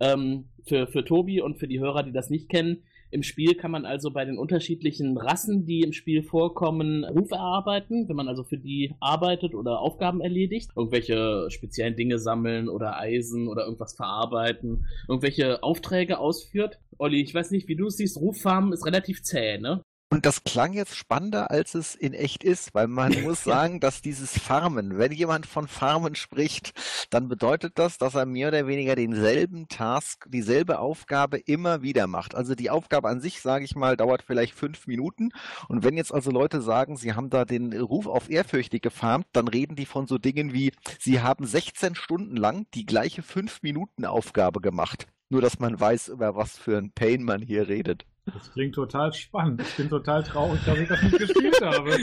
Ähm, 0.00 0.48
für, 0.66 0.86
für 0.86 1.04
Tobi 1.04 1.40
und 1.40 1.58
für 1.58 1.68
die 1.68 1.80
Hörer, 1.80 2.02
die 2.02 2.12
das 2.12 2.30
nicht 2.30 2.48
kennen, 2.48 2.82
im 3.10 3.22
Spiel 3.22 3.54
kann 3.54 3.70
man 3.70 3.86
also 3.86 4.10
bei 4.10 4.26
den 4.26 4.38
unterschiedlichen 4.38 5.16
Rassen, 5.16 5.64
die 5.64 5.80
im 5.80 5.94
Spiel 5.94 6.22
vorkommen, 6.22 7.04
Rufe 7.04 7.36
erarbeiten, 7.36 8.06
wenn 8.06 8.16
man 8.16 8.28
also 8.28 8.44
für 8.44 8.58
die 8.58 8.94
arbeitet 9.00 9.54
oder 9.54 9.80
Aufgaben 9.80 10.20
erledigt, 10.20 10.72
irgendwelche 10.76 11.46
speziellen 11.50 11.96
Dinge 11.96 12.18
sammeln 12.18 12.68
oder 12.68 12.98
Eisen 12.98 13.48
oder 13.48 13.64
irgendwas 13.64 13.94
verarbeiten, 13.94 14.84
irgendwelche 15.08 15.62
Aufträge 15.62 16.18
ausführt. 16.18 16.78
Olli, 16.98 17.22
ich 17.22 17.34
weiß 17.34 17.50
nicht, 17.50 17.66
wie 17.68 17.76
du 17.76 17.86
es 17.86 17.96
siehst, 17.96 18.18
Ruffarmen 18.18 18.74
ist 18.74 18.84
relativ 18.84 19.22
zäh, 19.22 19.56
ne? 19.56 19.80
Und 20.10 20.24
das 20.24 20.42
klang 20.42 20.72
jetzt 20.72 20.96
spannender, 20.96 21.50
als 21.50 21.74
es 21.74 21.94
in 21.94 22.14
echt 22.14 22.42
ist, 22.42 22.74
weil 22.74 22.88
man 22.88 23.12
muss 23.22 23.44
sagen, 23.44 23.78
dass 23.78 24.00
dieses 24.00 24.38
Farmen, 24.38 24.96
wenn 24.96 25.12
jemand 25.12 25.44
von 25.44 25.68
Farmen 25.68 26.14
spricht, 26.14 26.72
dann 27.10 27.28
bedeutet 27.28 27.78
das, 27.78 27.98
dass 27.98 28.14
er 28.14 28.24
mehr 28.24 28.48
oder 28.48 28.66
weniger 28.66 28.96
denselben 28.96 29.68
Task, 29.68 30.24
dieselbe 30.30 30.78
Aufgabe 30.78 31.36
immer 31.36 31.82
wieder 31.82 32.06
macht. 32.06 32.34
Also 32.34 32.54
die 32.54 32.70
Aufgabe 32.70 33.08
an 33.08 33.20
sich, 33.20 33.42
sage 33.42 33.66
ich 33.66 33.76
mal, 33.76 33.98
dauert 33.98 34.22
vielleicht 34.22 34.54
fünf 34.54 34.86
Minuten. 34.86 35.30
Und 35.68 35.84
wenn 35.84 35.98
jetzt 35.98 36.14
also 36.14 36.30
Leute 36.30 36.62
sagen, 36.62 36.96
sie 36.96 37.12
haben 37.12 37.28
da 37.28 37.44
den 37.44 37.78
Ruf 37.78 38.06
auf 38.06 38.30
ehrfürchtig 38.30 38.80
gefarmt, 38.80 39.26
dann 39.32 39.46
reden 39.46 39.76
die 39.76 39.86
von 39.86 40.06
so 40.06 40.16
Dingen 40.16 40.54
wie, 40.54 40.72
sie 40.98 41.20
haben 41.20 41.44
16 41.44 41.94
Stunden 41.94 42.36
lang 42.36 42.66
die 42.72 42.86
gleiche 42.86 43.22
fünf 43.22 43.62
Minuten 43.62 44.06
Aufgabe 44.06 44.62
gemacht. 44.62 45.06
Nur, 45.28 45.42
dass 45.42 45.58
man 45.58 45.78
weiß, 45.78 46.08
über 46.08 46.34
was 46.34 46.56
für 46.56 46.78
ein 46.78 46.92
Pain 46.92 47.22
man 47.22 47.42
hier 47.42 47.68
redet. 47.68 48.06
Das 48.34 48.52
klingt 48.52 48.74
total 48.74 49.12
spannend. 49.12 49.62
Ich 49.62 49.76
bin 49.76 49.88
total 49.88 50.22
traurig, 50.22 50.60
dass 50.64 50.78
ich 50.78 50.88
das 50.88 51.02
nicht 51.02 51.18
gespielt 51.18 51.60
habe. 51.62 51.96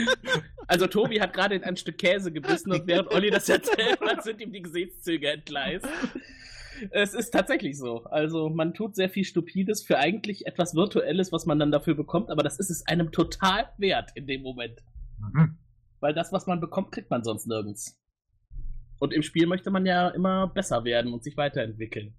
Also 0.66 0.86
Tobi 0.86 1.20
hat 1.20 1.32
gerade 1.32 1.54
in 1.54 1.64
ein 1.64 1.76
Stück 1.76 1.98
Käse 1.98 2.32
gebissen 2.32 2.72
und 2.72 2.86
während 2.86 3.12
Olli 3.12 3.30
das 3.30 3.48
erzählt 3.48 4.00
hat, 4.00 4.24
sind 4.24 4.40
ihm 4.40 4.52
die 4.52 4.62
Gesichtszüge 4.62 5.30
entgleist. 5.30 5.86
Es 6.90 7.14
ist 7.14 7.30
tatsächlich 7.30 7.78
so. 7.78 8.04
Also 8.04 8.50
man 8.50 8.74
tut 8.74 8.96
sehr 8.96 9.08
viel 9.08 9.24
Stupides 9.24 9.82
für 9.82 9.98
eigentlich 9.98 10.46
etwas 10.46 10.74
Virtuelles, 10.74 11.32
was 11.32 11.46
man 11.46 11.58
dann 11.58 11.70
dafür 11.70 11.94
bekommt, 11.94 12.30
aber 12.30 12.42
das 12.42 12.58
ist 12.58 12.70
es 12.70 12.86
einem 12.86 13.12
total 13.12 13.70
wert 13.78 14.10
in 14.14 14.26
dem 14.26 14.42
Moment. 14.42 14.82
Mhm. 15.18 15.56
Weil 16.00 16.14
das, 16.14 16.32
was 16.32 16.46
man 16.46 16.60
bekommt, 16.60 16.92
kriegt 16.92 17.10
man 17.10 17.24
sonst 17.24 17.46
nirgends. 17.46 17.98
Und 18.98 19.12
im 19.12 19.22
Spiel 19.22 19.46
möchte 19.46 19.70
man 19.70 19.86
ja 19.86 20.08
immer 20.08 20.48
besser 20.48 20.84
werden 20.84 21.12
und 21.12 21.22
sich 21.22 21.36
weiterentwickeln. 21.36 22.14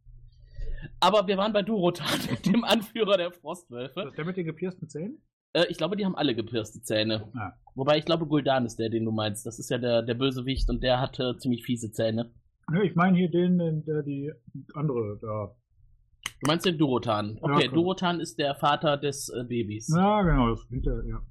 Aber 1.00 1.28
wir 1.28 1.38
waren 1.38 1.54
bei 1.54 1.64
Durotan, 1.64 2.08
dem 2.46 2.64
Anführer 2.64 3.18
der 3.18 3.32
Frostwölfe. 3.32 4.02
Ist 4.02 4.18
der 4.18 4.26
mit 4.26 4.38
den 4.38 4.46
gepiersten 4.46 4.90
Zähnen? 4.90 5.22
Äh, 5.54 5.66
ich 5.70 5.78
glaube, 5.78 5.96
die 5.96 6.06
haben 6.06 6.16
alle 6.16 6.36
gepierste 6.36 6.82
Zähne. 6.82 7.30
Ah. 7.36 7.54
Wobei 7.76 7.98
ich 7.98 8.06
glaube, 8.06 8.26
Guldan 8.28 8.66
ist 8.66 8.78
der, 8.78 8.90
den 8.90 9.06
du 9.06 9.12
meinst. 9.12 9.46
Das 9.46 9.60
ist 9.60 9.70
ja 9.70 9.78
der, 9.78 10.02
der 10.04 10.16
Bösewicht 10.16 10.70
und 10.70 10.84
der 10.84 11.00
hatte 11.00 11.38
ziemlich 11.40 11.64
fiese 11.64 11.92
Zähne. 11.92 12.32
Ne, 12.70 12.84
ich 12.86 12.96
meine 12.96 13.18
hier 13.18 13.30
den, 13.30 13.84
der 13.86 14.04
die 14.04 14.32
andere 14.74 15.18
da. 15.22 15.56
Du 16.42 16.48
meinst 16.48 16.66
den 16.66 16.78
Durotan. 16.78 17.38
Okay, 17.42 17.66
Ja. 17.66 17.72
Durotan 17.72 18.20
ist 18.20 18.38
der 18.38 18.56
Vater 18.56 18.98
des 18.98 19.30
äh, 19.30 19.44
Babys. 19.46 19.88
Ja, 19.96 20.22
genau, 20.22 20.50
das 20.50 20.68
hinter, 20.70 21.04
ja. 21.06 21.22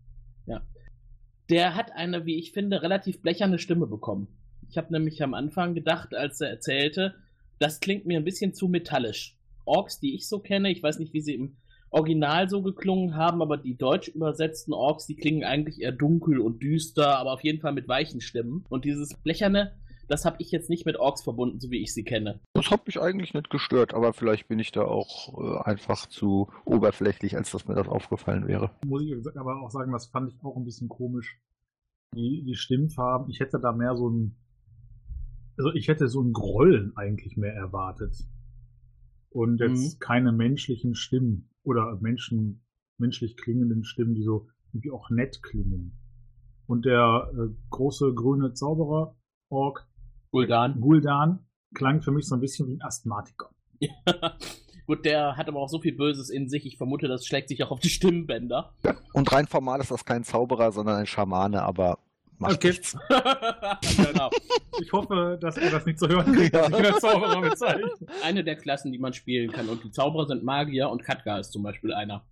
Der 1.49 1.77
hat 1.77 1.93
eine, 1.93 2.27
wie 2.27 2.39
ich 2.39 2.53
finde, 2.53 2.83
relativ 2.83 3.23
blecherne 3.23 3.59
Stimme 3.59 3.87
bekommen. 3.87 4.27
Ich 4.69 4.77
habe 4.77 4.93
nämlich 4.93 5.23
am 5.23 5.33
Anfang 5.33 5.75
gedacht, 5.75 6.13
als 6.15 6.41
er 6.41 6.51
erzählte, 6.51 7.15
das 7.59 7.81
klingt 7.81 8.07
mir 8.07 8.19
ein 8.19 8.25
bisschen 8.25 8.55
zu 8.55 8.69
metallisch. 8.69 9.37
Orks, 9.65 9.99
die 9.99 10.15
ich 10.15 10.29
so 10.29 10.39
kenne, 10.39 10.71
ich 10.71 10.83
weiß 10.83 10.99
nicht, 10.99 11.13
wie 11.13 11.21
sie 11.21 11.35
im 11.35 11.57
Original 11.91 12.49
so 12.49 12.63
geklungen 12.63 13.17
haben, 13.17 13.43
aber 13.43 13.57
die 13.57 13.77
deutsch 13.77 14.09
übersetzten 14.09 14.73
Orks, 14.73 15.07
die 15.07 15.17
klingen 15.17 15.45
eigentlich 15.45 15.81
eher 15.81 15.93
dunkel 15.93 16.41
und 16.41 16.63
düster, 16.63 17.19
aber 17.19 17.33
auf 17.33 17.45
jeden 17.45 17.61
Fall 17.61 17.73
mit 17.73 17.89
weichen 17.89 18.21
Stimmen. 18.21 18.65
Und 18.69 18.85
dieses 18.85 19.15
blecherne, 19.15 19.73
das 20.09 20.25
habe 20.25 20.37
ich 20.41 20.51
jetzt 20.51 20.71
nicht 20.71 20.87
mit 20.87 20.97
Orks 20.97 21.23
verbunden, 21.23 21.61
so 21.61 21.71
wie 21.71 21.83
ich 21.83 21.93
sie 21.93 22.05
kenne. 22.05 22.41
Das 22.55 22.71
hat 22.71 22.87
mich 22.87 23.01
eigentlich 23.01 23.35
nicht 23.35 23.51
gestört, 23.51 23.95
aber 23.95 24.13
vielleicht 24.13 24.49
bin 24.49 24.59
ich 24.59 24.73
da 24.73 24.83
auch 24.83 25.39
äh, 25.39 25.69
einfach 25.69 26.07
zu 26.07 26.49
oberflächlich, 26.65 27.37
als 27.37 27.51
dass 27.51 27.67
mir 27.67 27.75
das 27.75 27.89
aufgefallen 27.89 28.47
wäre. 28.47 28.71
Muss 28.85 29.03
ich 29.03 29.15
aber 29.37 29.63
auch 29.63 29.71
sagen, 29.71 29.93
das 29.93 30.07
fand 30.07 30.33
ich 30.33 30.45
auch 30.45 30.57
ein 30.57 30.65
bisschen 30.65 30.89
komisch. 30.89 31.41
Die, 32.15 32.45
die 32.45 32.55
Stimmfarben, 32.55 33.31
ich 33.31 33.41
hätte 33.41 33.59
da 33.61 33.73
mehr 33.73 33.97
so 33.97 34.09
ein, 34.09 34.37
also 35.57 35.73
ich 35.73 35.89
hätte 35.89 36.09
so 36.09 36.23
ein 36.23 36.33
Grollen 36.33 36.97
eigentlich 36.97 37.37
mehr 37.37 37.55
erwartet. 37.55 38.17
Und 39.31 39.61
jetzt 39.61 40.01
keine 40.01 40.33
menschlichen 40.33 40.95
Stimmen 40.95 41.51
oder 41.63 41.99
Menschen, 42.01 42.65
menschlich 42.97 43.37
klingenden 43.37 43.85
Stimmen, 43.85 44.15
die 44.15 44.23
so 44.23 44.49
irgendwie 44.73 44.91
auch 44.91 45.11
nett 45.11 45.43
klingen. 45.43 45.99
Und 46.67 46.85
der 46.87 47.31
äh, 47.35 47.55
große 47.71 48.15
grüne 48.15 48.55
Zauberer, 48.55 49.15
Ork, 49.51 49.87
Guldan. 50.31 50.81
Guldan, 50.81 51.47
klang 51.75 52.01
für 52.01 52.13
mich 52.13 52.27
so 52.27 52.35
ein 52.35 52.41
bisschen 52.41 52.67
wie 52.69 52.75
ein 52.75 52.83
Asthmatiker. 52.83 53.51
Gut, 54.87 55.05
der 55.05 55.37
hat 55.37 55.49
aber 55.49 55.61
auch 55.61 55.69
so 55.69 55.81
viel 55.81 55.97
Böses 55.97 56.31
in 56.31 56.49
sich. 56.49 56.65
Ich 56.65 56.77
vermute, 56.77 57.09
das 57.09 57.27
schlägt 57.27 57.49
sich 57.49 57.63
auch 57.65 57.73
auf 57.73 57.81
die 57.81 57.89
Stimmbänder. 57.89 58.73
Und 59.13 59.33
rein 59.33 59.47
formal 59.47 59.81
ist 59.81 59.91
das 59.91 60.05
kein 60.05 60.25
Zauberer, 60.25 60.73
sondern 60.73 60.97
ein 60.97 61.07
Schamane, 61.07 61.63
aber 61.63 61.99
macht 62.39 62.55
Okay. 62.55 62.69
nichts. 62.69 62.97
genau. 63.97 64.31
Ich 64.81 64.93
hoffe, 64.93 65.39
dass 65.41 65.57
ihr 65.57 65.71
das 65.71 65.87
nicht 65.87 65.99
zu 65.99 66.09
hören 66.09 66.35
kriegt, 66.35 66.55
dass 66.55 66.69
ich 66.69 66.75
einen 66.75 67.01
Zauberer 67.01 67.41
bezeichne. 67.41 67.91
Eine 68.23 68.45
der 68.45 68.57
Klassen, 68.57 68.93
die 68.93 68.99
man 68.99 69.13
spielen 69.13 69.51
kann. 69.53 69.69
Und 69.69 69.83
die 69.85 69.91
Zauberer 69.91 70.27
sind 70.27 70.43
Magier 70.45 70.89
und 70.91 71.03
Katka 71.03 71.39
ist 71.39 71.53
zum 71.53 71.63
Beispiel 71.63 71.93
einer. 71.95 72.25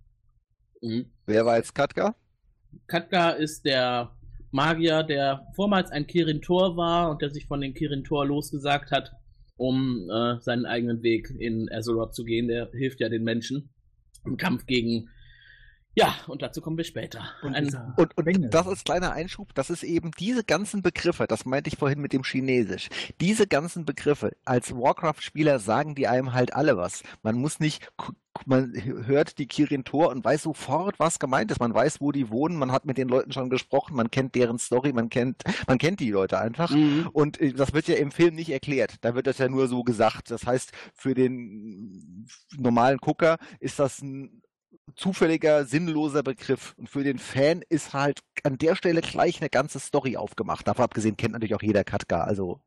Mhm. 0.81 1.05
Wer 1.25 1.45
war 1.45 1.57
jetzt 1.57 1.73
Katka? 1.73 2.15
Katka 2.87 3.31
ist 3.31 3.65
der 3.65 4.15
Magier, 4.51 5.03
der 5.03 5.47
vormals 5.55 5.91
ein 5.91 6.07
Kirin-Tor 6.07 6.77
war 6.77 7.09
und 7.09 7.21
der 7.21 7.29
sich 7.31 7.45
von 7.45 7.61
den 7.61 7.73
Kirin-Tor 7.73 8.25
losgesagt 8.25 8.91
hat, 8.91 9.11
um 9.57 10.09
äh, 10.09 10.39
seinen 10.41 10.65
eigenen 10.65 11.01
Weg 11.03 11.29
in 11.39 11.69
Azeroth 11.71 12.13
zu 12.13 12.23
gehen. 12.23 12.47
Der 12.47 12.69
hilft 12.71 12.99
ja 12.99 13.09
den 13.09 13.23
Menschen 13.23 13.69
im 14.25 14.37
Kampf 14.37 14.65
gegen. 14.65 15.09
Ja, 15.95 16.13
und 16.27 16.41
dazu 16.41 16.61
kommen 16.61 16.77
wir 16.77 16.83
später. 16.83 17.23
Und 17.41 17.55
Ein, 17.55 17.93
Und, 17.95 18.17
und 18.17 18.53
das 18.53 18.67
ist 18.67 18.85
kleiner 18.85 19.13
Einschub, 19.13 19.53
das 19.55 19.69
ist 19.69 19.83
eben 19.83 20.11
diese 20.19 20.43
ganzen 20.43 20.81
Begriffe, 20.81 21.25
das 21.25 21.45
meinte 21.45 21.69
ich 21.69 21.77
vorhin 21.77 22.01
mit 22.01 22.11
dem 22.11 22.23
Chinesisch, 22.23 22.89
diese 23.21 23.47
ganzen 23.47 23.85
Begriffe, 23.85 24.35
als 24.43 24.75
Warcraft-Spieler 24.75 25.59
sagen 25.59 25.95
die 25.95 26.07
einem 26.07 26.33
halt 26.33 26.53
alle 26.53 26.75
was. 26.75 27.03
Man 27.23 27.35
muss 27.35 27.61
nicht, 27.61 27.87
man 28.45 28.73
hört 29.05 29.37
die 29.37 29.47
Kirin 29.47 29.85
Tor 29.85 30.09
und 30.09 30.25
weiß 30.25 30.43
sofort, 30.43 30.99
was 30.99 31.19
gemeint 31.19 31.51
ist. 31.51 31.59
Man 31.59 31.73
weiß, 31.73 32.01
wo 32.01 32.11
die 32.11 32.29
wohnen, 32.29 32.57
man 32.57 32.73
hat 32.73 32.85
mit 32.85 32.97
den 32.97 33.07
Leuten 33.07 33.31
schon 33.31 33.49
gesprochen, 33.49 33.95
man 33.95 34.11
kennt 34.11 34.35
deren 34.35 34.59
Story, 34.59 34.91
man 34.91 35.09
kennt, 35.09 35.43
man 35.67 35.77
kennt 35.77 36.01
die 36.01 36.11
Leute 36.11 36.39
einfach. 36.39 36.71
Mhm. 36.71 37.09
Und 37.13 37.39
äh, 37.39 37.53
das 37.53 37.73
wird 37.73 37.87
ja 37.87 37.95
im 37.95 38.11
Film 38.11 38.35
nicht 38.35 38.49
erklärt. 38.49 38.95
Da 39.01 39.15
wird 39.15 39.27
das 39.27 39.37
ja 39.37 39.47
nur 39.47 39.67
so 39.67 39.83
gesagt. 39.83 40.31
Das 40.31 40.45
heißt, 40.45 40.73
für 40.93 41.13
den 41.13 42.27
normalen 42.57 42.97
Gucker 42.97 43.37
ist 43.59 43.79
das 43.79 44.01
ein 44.01 44.41
zufälliger, 44.95 45.65
sinnloser 45.65 46.23
Begriff. 46.23 46.75
Und 46.77 46.89
für 46.89 47.03
den 47.03 47.17
Fan 47.19 47.61
ist 47.69 47.93
halt 47.93 48.19
an 48.43 48.57
der 48.57 48.75
Stelle 48.75 49.01
gleich 49.01 49.41
eine 49.41 49.49
ganze 49.49 49.79
Story 49.79 50.17
aufgemacht. 50.17 50.67
Davon 50.67 50.85
abgesehen 50.85 51.17
kennt 51.17 51.33
natürlich 51.33 51.55
auch 51.55 51.61
jeder 51.61 51.83
Katka. 51.83 52.23
Also, 52.23 52.61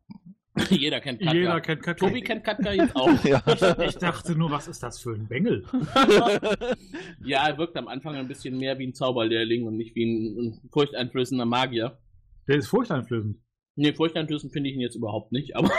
Jeder 0.70 1.00
kennt 1.00 1.20
Katka. 1.20 1.35
Jeder 1.35 1.61
kennt 1.61 1.83
Katka. 1.83 2.07
Tobi 2.07 2.20
kennt 2.20 2.44
Katka 2.44 2.72
jetzt 2.72 2.96
auch. 2.96 3.12
ja. 3.24 3.42
Ich 3.87 3.96
dachte 3.96 4.35
nur, 4.35 4.50
was 4.50 4.68
ist 4.68 4.83
das 4.83 5.00
für 5.00 5.14
ein 5.14 5.26
Bengel? 5.26 5.64
ja, 7.24 7.48
er 7.48 7.59
wirkt 7.59 7.76
am 7.76 7.88
Anfang 7.88 8.16
ein 8.16 8.28
bisschen 8.28 8.59
mehr 8.59 8.78
wie 8.78 8.87
ein 8.87 8.94
Zauberlehrling 8.94 9.66
und 9.66 9.76
nicht 9.76 9.94
wie 9.94 10.04
ein, 10.04 10.38
ein 10.38 10.70
furchteinflößender 10.72 11.44
Magier. 11.44 11.98
Der 12.46 12.57
ist 12.57 12.68
furchteinflößend. 12.68 13.38
Nee, 13.76 13.92
furchteinflößend 13.92 14.52
finde 14.52 14.70
ich 14.70 14.74
ihn 14.74 14.81
jetzt 14.81 14.96
überhaupt 14.96 15.33
nicht, 15.33 15.54
aber 15.54 15.70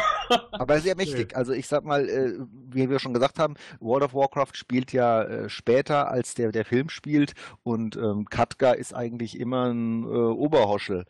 Aber 0.52 0.80
sehr 0.80 0.96
mächtig. 0.98 1.36
Also 1.36 1.54
ich 1.54 1.68
sag 1.68 1.84
mal, 1.84 2.08
äh, 2.08 2.34
wie 2.72 2.89
wir 2.89 3.00
schon 3.00 3.13
gesagt 3.13 3.39
haben, 3.39 3.56
World 3.80 4.04
of 4.04 4.13
Warcraft 4.13 4.54
spielt 4.54 4.92
ja 4.94 5.24
äh, 5.24 5.50
später, 5.50 6.10
als 6.10 6.34
der, 6.34 6.52
der 6.52 6.65
Film 6.65 6.89
spielt. 6.89 7.34
Und 7.63 7.96
ähm, 7.96 8.26
Katka 8.30 8.72
ist 8.72 8.94
eigentlich 8.94 9.39
immer 9.39 9.72
ein 9.72 10.04
äh, 10.04 10.08
Oberhoschel. 10.08 11.06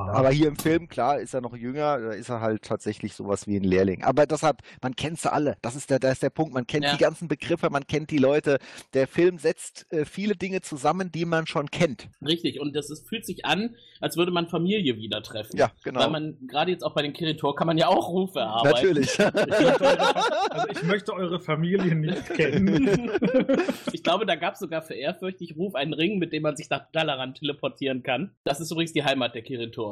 Aber 0.00 0.30
hier 0.30 0.48
im 0.48 0.56
Film, 0.56 0.88
klar, 0.88 1.18
ist 1.20 1.34
er 1.34 1.40
noch 1.40 1.56
jünger, 1.56 1.98
da 1.98 2.10
ist 2.12 2.28
er 2.28 2.40
halt 2.40 2.62
tatsächlich 2.62 3.14
sowas 3.14 3.46
wie 3.46 3.56
ein 3.56 3.64
Lehrling. 3.64 4.04
Aber 4.04 4.26
deshalb, 4.26 4.58
man 4.82 4.94
kennt 4.96 5.18
sie 5.18 5.32
alle. 5.32 5.56
Das 5.62 5.76
ist 5.76 5.90
der, 5.90 5.98
das 5.98 6.12
ist 6.14 6.22
der 6.22 6.30
Punkt. 6.30 6.54
Man 6.54 6.66
kennt 6.66 6.84
Ja. 6.84 6.92
die 6.92 6.98
ganzen 6.98 7.28
Begriffe, 7.28 7.70
man 7.70 7.86
kennt 7.86 8.10
die 8.10 8.18
Leute. 8.18 8.58
Der 8.94 9.06
Film 9.08 9.38
setzt 9.38 9.86
äh, 9.92 10.04
viele 10.04 10.36
Dinge 10.36 10.60
zusammen, 10.60 11.10
die 11.12 11.24
man 11.24 11.46
schon 11.46 11.70
kennt. 11.70 12.08
richtig. 12.24 12.60
Und 12.60 12.74
das 12.76 12.90
ist, 12.90 13.08
fühlt 13.08 13.24
sich 13.26 13.44
an, 13.44 13.74
als 14.00 14.16
würde 14.16 14.30
man 14.32 14.46
Familie 14.48 14.96
wieder 14.96 15.22
treffen. 15.22 15.56
Ja, 15.56 15.70
genau. 15.84 16.00
Weil 16.00 16.10
man, 16.10 16.36
gerade 16.46 16.70
jetzt 16.70 16.82
auch 16.84 16.94
bei 16.94 17.02
den 17.02 17.12
Kiritor, 17.12 17.54
kann 17.56 17.66
man 17.66 17.78
ja 17.78 17.88
auch 17.88 18.08
Rufe 18.10 18.38
erarbeiten. 18.40 18.76
Natürlich. 18.76 19.18
Ich 19.48 19.62
möchte 19.64 19.82
eure, 19.84 20.16
also 20.50 20.68
ich 20.70 20.82
möchte 20.82 21.12
eure 21.14 21.40
Familie 21.40 21.94
nicht 21.94 22.26
kennen. 22.34 23.10
ich 23.92 24.02
glaube, 24.02 24.26
da 24.26 24.34
gab 24.36 24.54
es 24.54 24.60
sogar 24.60 24.82
für 24.82 24.94
ehrfürchtig 24.94 25.56
Ruf 25.56 25.74
einen 25.74 25.92
Ring, 25.92 26.18
mit 26.18 26.32
dem 26.32 26.42
man 26.42 26.56
sich 26.56 26.68
nach 26.70 26.90
Dalaran 26.92 27.34
teleportieren 27.34 28.02
kann. 28.02 28.32
Das 28.44 28.60
ist 28.60 28.70
übrigens 28.70 28.92
die 28.92 29.04
Heimat 29.04 29.34
der 29.34 29.42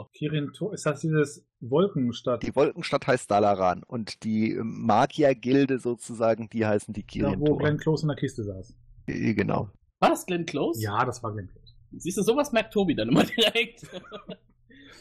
Kiritor. 0.05 0.11
Kirin 0.13 0.53
Tor, 0.53 0.75
ist 0.75 0.87
das 0.87 1.01
dieses 1.01 1.47
Wolkenstadt? 1.61 2.43
Die 2.43 2.55
Wolkenstadt 2.55 3.07
heißt 3.07 3.31
Dalaran 3.31 3.83
und 3.83 4.25
die 4.25 4.59
Magiergilde 4.63 5.79
sozusagen, 5.79 6.49
die 6.51 6.67
heißen 6.67 6.93
die 6.95 7.03
Da, 7.03 7.07
Kirin 7.07 7.41
wo 7.41 7.57
Glenn 7.57 7.79
Close 7.79 8.03
in 8.05 8.09
der 8.09 8.17
Kiste 8.17 8.45
saß. 8.45 8.75
Genau. 9.07 9.71
War 9.99 10.11
das 10.11 10.27
Glenn 10.27 10.47
Close? 10.47 10.83
Ja, 10.83 11.05
das 11.05 11.23
war 11.23 11.33
Glenn 11.33 11.49
Close. 11.49 11.75
Siehst 11.99 12.19
du, 12.19 12.23
sowas 12.23 12.53
merkt 12.53 12.73
Tobi 12.73 12.95
dann 12.95 13.09
immer 13.09 13.25
direkt. 13.37 13.87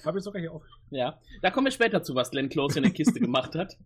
Habe 0.06 0.18
ich 0.20 0.24
sogar 0.24 0.40
hier 0.40 0.54
aufgeschrieben. 0.54 0.75
Ja, 0.92 1.20
da 1.42 1.52
kommen 1.52 1.68
wir 1.68 1.72
später 1.72 2.04
zu, 2.04 2.16
was 2.16 2.32
Glenn 2.32 2.50
Close 2.50 2.78
in 2.78 2.84
der 2.84 2.94
Kiste 2.94 3.20
gemacht 3.20 3.56
hat. 3.56 3.78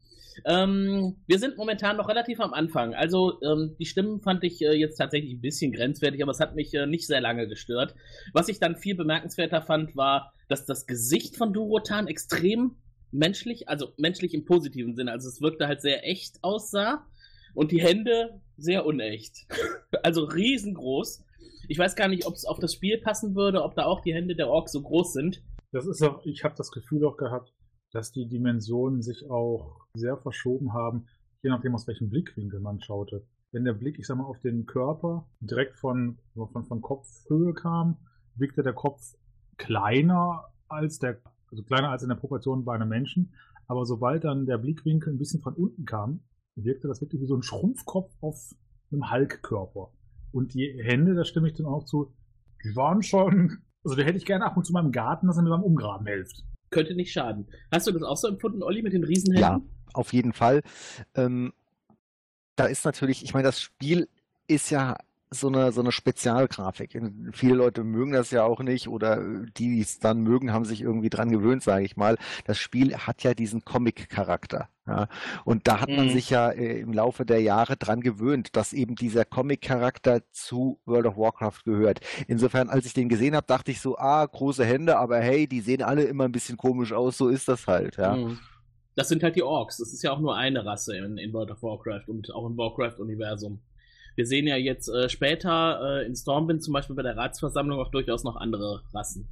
Ähm, 0.46 1.18
wir 1.28 1.40
sind 1.40 1.58
momentan 1.58 1.98
noch 1.98 2.08
relativ 2.08 2.40
am 2.40 2.54
Anfang. 2.54 2.94
Also 2.94 3.42
ähm, 3.42 3.76
die 3.80 3.86
Stimmen 3.86 4.22
fand 4.22 4.44
ich 4.44 4.62
äh, 4.62 4.74
jetzt 4.74 4.98
tatsächlich 4.98 5.34
ein 5.34 5.42
bisschen 5.42 5.72
grenzwertig, 5.72 6.22
aber 6.22 6.32
es 6.32 6.40
hat 6.40 6.56
mich 6.56 6.74
äh, 6.74 6.86
nicht 6.86 7.08
sehr 7.08 7.22
lange 7.22 7.48
gestört. 7.48 7.96
Was 8.34 8.50
ich 8.50 8.60
dann 8.60 8.76
viel 8.76 8.96
bemerkenswerter 8.96 9.62
fand, 9.62 9.96
war, 9.96 10.34
dass 10.48 10.66
das 10.66 10.88
Gesicht 10.88 11.36
von 11.36 11.54
Durotan 11.54 12.08
extrem 12.08 12.76
menschlich, 13.12 13.68
also 13.68 13.94
menschlich 13.98 14.34
im 14.34 14.46
positiven 14.46 14.96
Sinne, 14.96 15.12
also 15.12 15.28
es 15.28 15.42
wirkte 15.42 15.68
halt 15.68 15.82
sehr 15.82 16.08
echt 16.08 16.44
aussah 16.44 17.06
und 17.54 17.72
die 17.72 17.82
Hände 17.82 18.42
sehr 18.58 18.86
unecht. 18.86 19.48
also 20.04 20.24
riesengroß. 20.24 21.24
Ich 21.68 21.78
weiß 21.78 21.96
gar 21.96 22.08
nicht, 22.08 22.26
ob 22.26 22.36
es 22.36 22.46
auf 22.46 22.60
das 22.60 22.74
Spiel 22.74 23.00
passen 23.00 23.36
würde, 23.36 23.64
ob 23.64 23.76
da 23.76 23.86
auch 23.86 24.02
die 24.02 24.14
Hände 24.14 24.36
der 24.36 24.50
Orks 24.50 24.72
so 24.72 24.82
groß 24.82 25.14
sind. 25.14 25.42
Das 25.72 25.86
ist 25.86 26.02
auch, 26.02 26.26
ich 26.26 26.44
habe 26.44 26.56
das 26.56 26.72
Gefühl 26.72 27.06
auch 27.06 27.18
gehabt, 27.18 27.54
dass 27.92 28.12
die 28.12 28.28
Dimensionen 28.28 29.02
sich 29.02 29.30
auch 29.30 29.86
sehr 29.94 30.18
verschoben 30.18 30.74
haben, 30.74 31.08
je 31.42 31.50
nachdem 31.50 31.76
aus 31.76 31.88
welchem 31.88 32.10
Blickwinkel 32.10 32.60
man 32.60 32.82
schaute. 32.82 33.26
Wenn 33.52 33.66
der 33.66 33.74
Blick, 33.74 33.98
ich 34.00 34.08
sag 34.08 34.18
mal, 34.18 34.26
auf 34.26 34.40
den 34.42 34.66
Körper 34.66 35.28
direkt 35.40 35.78
von, 35.78 36.20
von, 36.36 36.66
von 36.66 36.82
Kopfhöhe 36.82 37.54
kam, 37.54 37.98
wirkte 38.36 38.64
der 38.64 38.74
Kopf 38.74 39.16
kleiner 39.58 40.46
als 40.68 41.00
der, 41.00 41.20
also 41.50 41.64
kleiner 41.64 41.90
als 41.90 42.04
in 42.04 42.10
der 42.10 42.16
Proportion 42.16 42.64
bei 42.64 42.76
einem 42.76 42.90
Menschen. 42.90 43.34
Aber 43.68 43.86
sobald 43.86 44.24
dann 44.24 44.46
der 44.46 44.58
Blickwinkel 44.58 45.14
ein 45.14 45.18
bisschen 45.18 45.42
von 45.42 45.54
unten 45.54 45.86
kam, 45.86 46.22
wirkte 46.56 46.88
das 46.88 47.02
wirklich 47.02 47.22
wie 47.22 47.28
so 47.28 47.36
ein 47.36 47.44
Schrumpfkopf 47.44 48.12
auf 48.22 48.56
einem 48.92 49.12
Hulk-Körper. 49.12 49.92
Und 50.32 50.54
die 50.54 50.80
Hände, 50.84 51.16
da 51.16 51.24
stimme 51.26 51.48
ich 51.48 51.56
dann 51.56 51.66
auch 51.66 51.86
zu, 51.86 52.14
die 52.64 52.76
waren 52.76 53.02
schon, 53.02 53.60
also 53.84 53.96
die 53.96 54.04
hätte 54.04 54.18
ich 54.18 54.26
gerne 54.26 54.46
ab 54.46 54.58
und 54.58 54.66
zu 54.66 54.74
mal 54.74 54.84
im 54.84 54.92
Garten, 54.92 55.28
dass 55.28 55.38
er 55.38 55.44
mir 55.44 55.50
beim 55.50 55.64
Umgraben 55.64 56.06
hilft. 56.06 56.44
Könnte 56.70 56.96
nicht 56.96 57.12
schaden. 57.12 57.48
Hast 57.72 57.88
du 57.88 57.92
das 57.92 58.04
auch 58.04 58.18
so 58.18 58.28
empfunden, 58.28 58.62
Olli, 58.62 58.82
mit 58.82 58.94
den 58.94 59.04
Riesenhänden? 59.04 59.42
Ja, 59.42 59.62
auf 59.94 60.14
jeden 60.14 60.34
Fall. 60.34 60.62
Ähm, 61.16 61.54
da 62.56 62.66
ist 62.66 62.86
natürlich, 62.86 63.24
ich 63.24 63.34
meine, 63.34 63.48
das 63.48 63.62
Spiel 63.62 64.08
ist 64.48 64.70
ja 64.70 64.98
so 65.32 65.48
eine, 65.48 65.72
so 65.72 65.82
eine 65.82 65.92
Spezialgrafik. 65.92 67.00
Viele 67.34 67.56
Leute 67.56 67.84
mögen 67.84 68.12
das 68.12 68.32
ja 68.32 68.44
auch 68.44 68.62
nicht 68.62 68.88
oder 68.88 69.24
die, 69.58 69.76
die 69.76 69.82
es 69.82 70.00
dann 70.00 70.22
mögen, 70.22 70.52
haben 70.52 70.66
sich 70.66 70.82
irgendwie 70.82 71.10
dran 71.10 71.30
gewöhnt, 71.32 71.64
sage 71.64 71.86
ich 71.86 71.98
mal. 71.98 72.18
Das 72.46 72.58
Spiel 72.58 72.96
hat 72.98 73.24
ja 73.24 73.34
diesen 73.34 73.64
Comic-Charakter. 73.64 74.70
Ja? 74.90 75.08
Und 75.46 75.68
da 75.68 75.82
hat 75.82 75.90
man 75.90 76.08
Mhm. 76.08 76.10
sich 76.10 76.30
ja 76.30 76.50
äh, 76.50 76.80
im 76.80 76.92
Laufe 76.94 77.26
der 77.26 77.42
Jahre 77.42 77.78
dran 77.78 78.02
gewöhnt, 78.02 78.56
dass 78.56 78.74
eben 78.74 78.96
dieser 78.96 79.24
Comic-Charakter 79.26 80.22
zu 80.32 80.80
World 80.86 81.06
of 81.06 81.18
Warcraft 81.18 81.64
gehört. 81.64 82.00
Insofern, 82.28 82.70
als 82.70 82.86
ich 82.86 82.94
den 82.94 83.08
gesehen 83.10 83.36
habe, 83.36 83.48
dachte 83.48 83.72
ich 83.72 83.80
so, 83.82 83.98
ah, 83.98 84.26
große 84.26 84.66
Hände, 84.66 84.98
aber 84.98 85.20
hey, 85.20 85.48
die 85.48 85.62
sehen 85.62 85.84
alle 85.84 86.04
immer 86.04 86.26
ein 86.26 86.32
bisschen 86.32 86.58
komisch 86.58 86.92
aus, 86.92 87.18
so 87.18 87.28
ist 87.30 87.48
das 87.48 87.68
halt. 87.68 87.98
Ja. 87.98 88.16
Mhm. 88.16 88.40
Das 88.96 89.08
sind 89.08 89.24
halt 89.24 89.36
die 89.36 89.44
Orks. 89.44 89.78
Das 89.78 89.94
ist 89.94 90.02
ja 90.04 90.12
auch 90.12 90.20
nur 90.20 90.36
eine 90.36 90.66
Rasse 90.66 90.98
in, 90.98 91.18
in 91.18 91.32
World 91.32 91.52
of 91.52 91.64
Warcraft 91.64 92.08
und 92.08 92.34
auch 92.34 92.46
im 92.48 92.58
Warcraft-Universum. 92.58 93.62
Wir 94.16 94.26
sehen 94.26 94.48
ja 94.48 94.58
jetzt 94.58 94.90
äh, 94.90 95.08
später 95.08 96.02
äh, 96.02 96.06
in 96.06 96.16
Stormwind 96.16 96.62
zum 96.62 96.74
Beispiel 96.74 96.96
bei 96.96 97.04
der 97.04 97.16
Ratsversammlung 97.16 97.80
auch 97.80 97.92
durchaus 97.92 98.26
noch 98.26 98.36
andere 98.36 98.82
Rassen. 98.94 99.30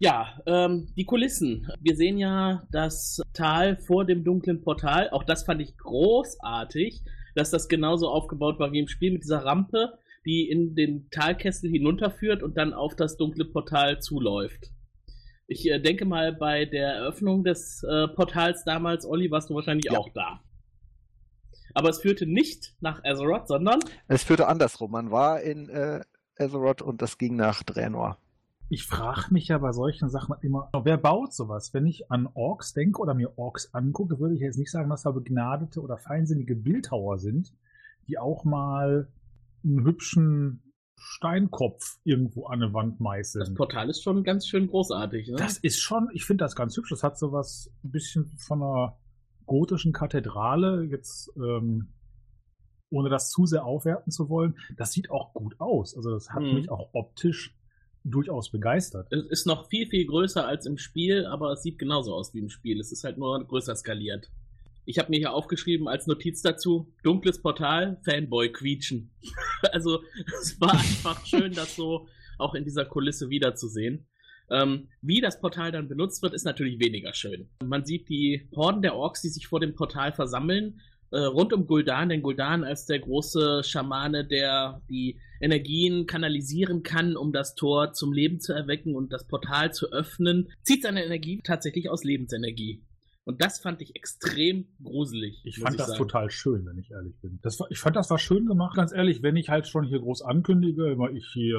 Ja, 0.00 0.40
ähm, 0.46 0.88
die 0.96 1.04
Kulissen. 1.04 1.68
Wir 1.80 1.96
sehen 1.96 2.18
ja 2.18 2.62
das 2.70 3.20
Tal 3.32 3.76
vor 3.76 4.04
dem 4.04 4.22
dunklen 4.24 4.62
Portal. 4.62 5.10
Auch 5.10 5.24
das 5.24 5.42
fand 5.44 5.60
ich 5.60 5.76
großartig, 5.76 7.02
dass 7.34 7.50
das 7.50 7.68
genauso 7.68 8.08
aufgebaut 8.08 8.58
war 8.60 8.70
wie 8.72 8.78
im 8.78 8.88
Spiel 8.88 9.12
mit 9.12 9.24
dieser 9.24 9.44
Rampe, 9.44 9.98
die 10.24 10.48
in 10.48 10.74
den 10.76 11.08
Talkessel 11.10 11.70
hinunterführt 11.70 12.42
und 12.42 12.56
dann 12.56 12.72
auf 12.72 12.94
das 12.94 13.16
dunkle 13.16 13.44
Portal 13.44 14.00
zuläuft. 14.00 14.70
Ich 15.48 15.68
äh, 15.68 15.80
denke 15.80 16.04
mal, 16.04 16.32
bei 16.32 16.64
der 16.66 16.92
Eröffnung 16.94 17.42
des 17.42 17.82
äh, 17.82 18.06
Portals 18.08 18.64
damals, 18.64 19.04
Olli, 19.06 19.30
warst 19.30 19.50
du 19.50 19.54
wahrscheinlich 19.54 19.86
Ja. 19.90 19.98
auch 19.98 20.10
da. 20.14 20.40
Aber 21.74 21.88
es 21.88 22.00
führte 22.00 22.26
nicht 22.26 22.74
nach 22.80 23.02
Azeroth, 23.04 23.48
sondern 23.48 23.80
Es 24.08 24.22
führte 24.22 24.46
andersrum. 24.46 24.90
Man 24.90 25.10
war 25.10 25.40
in 25.40 25.68
äh, 25.70 26.00
Azeroth 26.38 26.82
und 26.82 27.02
das 27.02 27.18
ging 27.18 27.36
nach 27.36 27.62
Draenor. 27.62 28.18
Ich 28.70 28.86
frage 28.86 29.32
mich 29.32 29.48
ja 29.48 29.58
bei 29.58 29.72
solchen 29.72 30.10
Sachen 30.10 30.34
immer, 30.42 30.68
wer 30.84 30.98
baut 30.98 31.32
sowas? 31.32 31.72
Wenn 31.72 31.86
ich 31.86 32.10
an 32.10 32.28
Orks 32.34 32.74
denke 32.74 33.00
oder 33.00 33.14
mir 33.14 33.38
Orks 33.38 33.72
angucke, 33.72 34.18
würde 34.20 34.34
ich 34.34 34.40
jetzt 34.40 34.58
nicht 34.58 34.70
sagen, 34.70 34.90
dass 34.90 35.02
da 35.02 35.10
begnadete 35.10 35.80
oder 35.80 35.96
feinsinnige 35.96 36.54
Bildhauer 36.54 37.18
sind, 37.18 37.54
die 38.08 38.18
auch 38.18 38.44
mal 38.44 39.08
einen 39.64 39.84
hübschen 39.84 40.62
Steinkopf 40.96 41.98
irgendwo 42.04 42.46
an 42.46 42.62
eine 42.62 42.74
Wand 42.74 42.94
das 42.94 43.00
meißeln. 43.00 43.54
Portal 43.54 43.88
ist 43.88 44.02
schon 44.02 44.22
ganz 44.24 44.46
schön 44.46 44.66
großartig. 44.66 45.28
Ne? 45.28 45.36
Das 45.36 45.56
ist 45.58 45.80
schon, 45.80 46.08
ich 46.12 46.24
finde 46.24 46.44
das 46.44 46.56
ganz 46.56 46.76
hübsch. 46.76 46.90
Das 46.90 47.02
hat 47.02 47.18
sowas 47.18 47.70
ein 47.84 47.90
bisschen 47.90 48.26
von 48.36 48.62
einer 48.62 48.98
gotischen 49.46 49.92
Kathedrale, 49.92 50.82
jetzt 50.84 51.32
ähm, 51.36 51.94
ohne 52.90 53.08
das 53.08 53.30
zu 53.30 53.46
sehr 53.46 53.64
aufwerten 53.64 54.10
zu 54.12 54.28
wollen. 54.28 54.56
Das 54.76 54.92
sieht 54.92 55.10
auch 55.10 55.32
gut 55.32 55.58
aus. 55.58 55.96
Also 55.96 56.10
das 56.10 56.30
hat 56.30 56.42
Mhm. 56.42 56.54
mich 56.54 56.70
auch 56.70 56.90
optisch 56.92 57.54
durchaus 58.04 58.50
begeistert. 58.50 59.12
Es 59.12 59.24
ist 59.26 59.46
noch 59.46 59.68
viel, 59.68 59.86
viel 59.88 60.06
größer 60.06 60.46
als 60.46 60.66
im 60.66 60.78
Spiel, 60.78 61.26
aber 61.26 61.52
es 61.52 61.62
sieht 61.62 61.78
genauso 61.78 62.14
aus 62.14 62.34
wie 62.34 62.38
im 62.38 62.50
Spiel. 62.50 62.80
Es 62.80 62.92
ist 62.92 63.04
halt 63.04 63.18
nur 63.18 63.42
größer 63.46 63.74
skaliert. 63.76 64.30
Ich 64.84 64.98
habe 64.98 65.10
mir 65.10 65.18
hier 65.18 65.34
aufgeschrieben 65.34 65.86
als 65.86 66.06
Notiz 66.06 66.40
dazu, 66.40 66.90
dunkles 67.02 67.42
Portal, 67.42 68.00
Fanboy 68.04 68.50
quietschen. 68.50 69.10
also 69.72 70.02
es 70.40 70.58
war 70.60 70.72
einfach 70.72 71.26
schön, 71.26 71.52
das 71.52 71.76
so 71.76 72.08
auch 72.38 72.54
in 72.54 72.64
dieser 72.64 72.86
Kulisse 72.86 73.28
wiederzusehen. 73.28 74.06
Ähm, 74.50 74.88
wie 75.02 75.20
das 75.20 75.40
Portal 75.40 75.72
dann 75.72 75.88
benutzt 75.88 76.22
wird, 76.22 76.32
ist 76.32 76.44
natürlich 76.44 76.80
weniger 76.80 77.12
schön. 77.12 77.50
Man 77.62 77.84
sieht 77.84 78.08
die 78.08 78.48
Horden 78.56 78.80
der 78.80 78.94
Orks, 78.94 79.20
die 79.20 79.28
sich 79.28 79.46
vor 79.46 79.60
dem 79.60 79.74
Portal 79.74 80.12
versammeln, 80.12 80.80
äh, 81.10 81.18
rund 81.18 81.52
um 81.52 81.66
Gul'dan, 81.66 82.08
denn 82.08 82.22
Gul'dan 82.22 82.64
als 82.64 82.86
der 82.86 82.98
große 82.98 83.62
Schamane, 83.64 84.26
der 84.26 84.82
die 84.88 85.18
Energien 85.40 86.06
kanalisieren 86.06 86.82
kann, 86.82 87.16
um 87.16 87.32
das 87.32 87.54
Tor 87.54 87.92
zum 87.92 88.12
Leben 88.12 88.40
zu 88.40 88.52
erwecken 88.52 88.94
und 88.94 89.12
das 89.12 89.26
Portal 89.26 89.72
zu 89.72 89.92
öffnen, 89.92 90.48
zieht 90.62 90.82
seine 90.82 91.04
Energie 91.04 91.40
tatsächlich 91.42 91.90
aus 91.90 92.04
Lebensenergie. 92.04 92.82
Und 93.28 93.42
das 93.42 93.58
fand 93.58 93.82
ich 93.82 93.94
extrem 93.94 94.68
gruselig. 94.82 95.42
Ich 95.44 95.58
fand 95.58 95.78
das 95.78 95.88
sagen. 95.88 95.98
total 95.98 96.30
schön, 96.30 96.64
wenn 96.64 96.78
ich 96.78 96.90
ehrlich 96.90 97.14
bin. 97.20 97.38
Das 97.42 97.60
war, 97.60 97.70
ich 97.70 97.78
fand 97.78 97.94
das 97.94 98.08
war 98.08 98.18
schön 98.18 98.46
gemacht, 98.46 98.74
ganz 98.74 98.90
ehrlich, 98.90 99.22
wenn 99.22 99.36
ich 99.36 99.50
halt 99.50 99.68
schon 99.68 99.84
hier 99.84 99.98
groß 99.98 100.22
ankündige, 100.22 100.96
weil 100.96 101.14
ich 101.14 101.26
hier, 101.34 101.58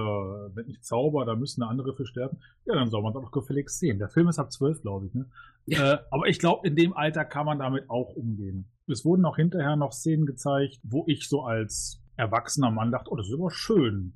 wenn 0.55 0.67
ich 0.67 0.81
zauber, 0.81 1.25
da 1.25 1.35
müssen 1.35 1.61
andere 1.61 1.93
für 1.93 2.07
sterben, 2.07 2.39
ja, 2.65 2.73
dann 2.73 2.89
soll 2.89 3.03
man 3.03 3.11
es 3.11 3.17
auch 3.17 3.29
gefälligst 3.29 3.77
sehen. 3.77 3.99
Der 3.99 4.09
Film 4.09 4.27
ist 4.27 4.39
ab 4.39 4.51
zwölf, 4.51 4.81
glaube 4.81 5.05
ich, 5.05 5.13
ne? 5.13 5.27
Ja. 5.77 5.93
Äh, 5.93 5.97
aber 6.11 6.27
ich 6.27 6.39
glaube, 6.39 6.67
in 6.67 6.75
dem 6.75 6.93
Alter 6.93 7.25
kann 7.25 7.45
man 7.45 7.59
damit 7.59 7.89
auch 7.89 8.15
umgehen. 8.15 8.71
Es 8.87 9.05
wurden 9.05 9.25
auch 9.25 9.35
hinterher 9.35 9.75
noch 9.75 9.91
Szenen 9.91 10.25
gezeigt, 10.25 10.79
wo 10.83 11.03
ich 11.07 11.29
so 11.29 11.43
als 11.43 12.01
erwachsener 12.17 12.71
Mann 12.71 12.91
dachte, 12.91 13.11
oh, 13.11 13.15
das 13.15 13.27
ist 13.27 13.33
aber 13.33 13.51
schön. 13.51 14.13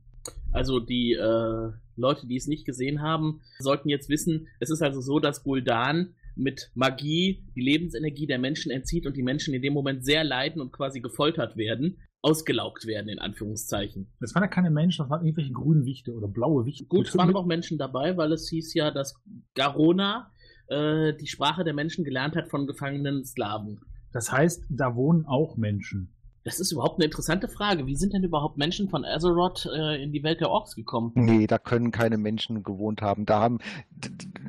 Also 0.52 0.80
die 0.80 1.14
äh, 1.14 1.72
Leute, 1.96 2.28
die 2.28 2.36
es 2.36 2.48
nicht 2.48 2.66
gesehen 2.66 3.02
haben, 3.02 3.42
sollten 3.60 3.90
jetzt 3.90 4.10
wissen, 4.10 4.48
es 4.60 4.70
ist 4.70 4.82
also 4.82 5.02
so, 5.02 5.20
dass 5.20 5.46
Gul'dan 5.46 6.14
mit 6.36 6.72
Magie 6.74 7.44
die 7.56 7.62
Lebensenergie 7.62 8.28
der 8.28 8.40
Menschen 8.40 8.72
entzieht 8.72 9.06
und 9.06 9.16
die 9.16 9.24
Menschen 9.24 9.54
in 9.54 9.62
dem 9.62 9.74
Moment 9.74 10.04
sehr 10.06 10.24
leiden 10.24 10.62
und 10.62 10.72
quasi 10.72 11.00
gefoltert 11.00 11.58
werden, 11.58 11.98
ausgelaugt 12.22 12.88
werden, 12.88 13.10
in 13.10 13.20
Anführungszeichen. 13.20 14.08
Das 14.20 14.34
waren 14.34 14.44
ja 14.44 14.48
keine 14.48 14.72
Menschen, 14.72 15.04
das 15.04 15.10
waren 15.10 15.26
irgendwelche 15.26 15.52
grünen 15.52 15.86
Wichte 15.86 16.14
oder 16.14 16.28
blaue 16.28 16.66
Wichte. 16.66 16.86
Gut, 16.86 17.08
es 17.08 17.18
waren 17.18 17.36
auch 17.36 17.46
Menschen 17.46 17.78
dabei, 17.78 18.18
weil 18.18 18.32
es 18.32 18.50
hieß 18.50 18.74
ja, 18.74 18.92
dass 18.92 19.22
Garona 19.56 20.32
äh, 20.68 21.14
die 21.14 21.28
Sprache 21.28 21.64
der 21.64 21.74
Menschen 21.74 22.04
gelernt 22.04 22.36
hat 22.36 22.50
von 22.50 22.68
gefangenen 22.68 23.26
Sklaven. 23.26 23.82
Das 24.12 24.32
heißt, 24.32 24.66
da 24.70 24.96
wohnen 24.96 25.26
auch 25.26 25.58
Menschen. 25.58 26.10
Das 26.46 26.60
ist 26.60 26.74
überhaupt 26.74 26.96
eine 27.00 27.06
interessante 27.06 27.48
Frage. 27.48 27.86
Wie 27.86 27.96
sind 27.96 28.12
denn 28.14 28.24
überhaupt 28.26 28.58
Menschen 28.58 28.90
von 28.90 29.06
Azeroth 29.06 29.66
äh, 29.66 30.04
in 30.04 30.12
die 30.12 30.24
Welt 30.24 30.42
der 30.42 30.50
Orks 30.50 30.76
gekommen? 30.76 31.14
Nee, 31.16 31.48
da 31.48 31.58
können 31.58 31.92
keine 31.92 32.18
Menschen 32.18 32.64
gewohnt 32.64 33.02
haben. 33.02 33.26
Da 33.26 33.40
haben, 33.40 33.60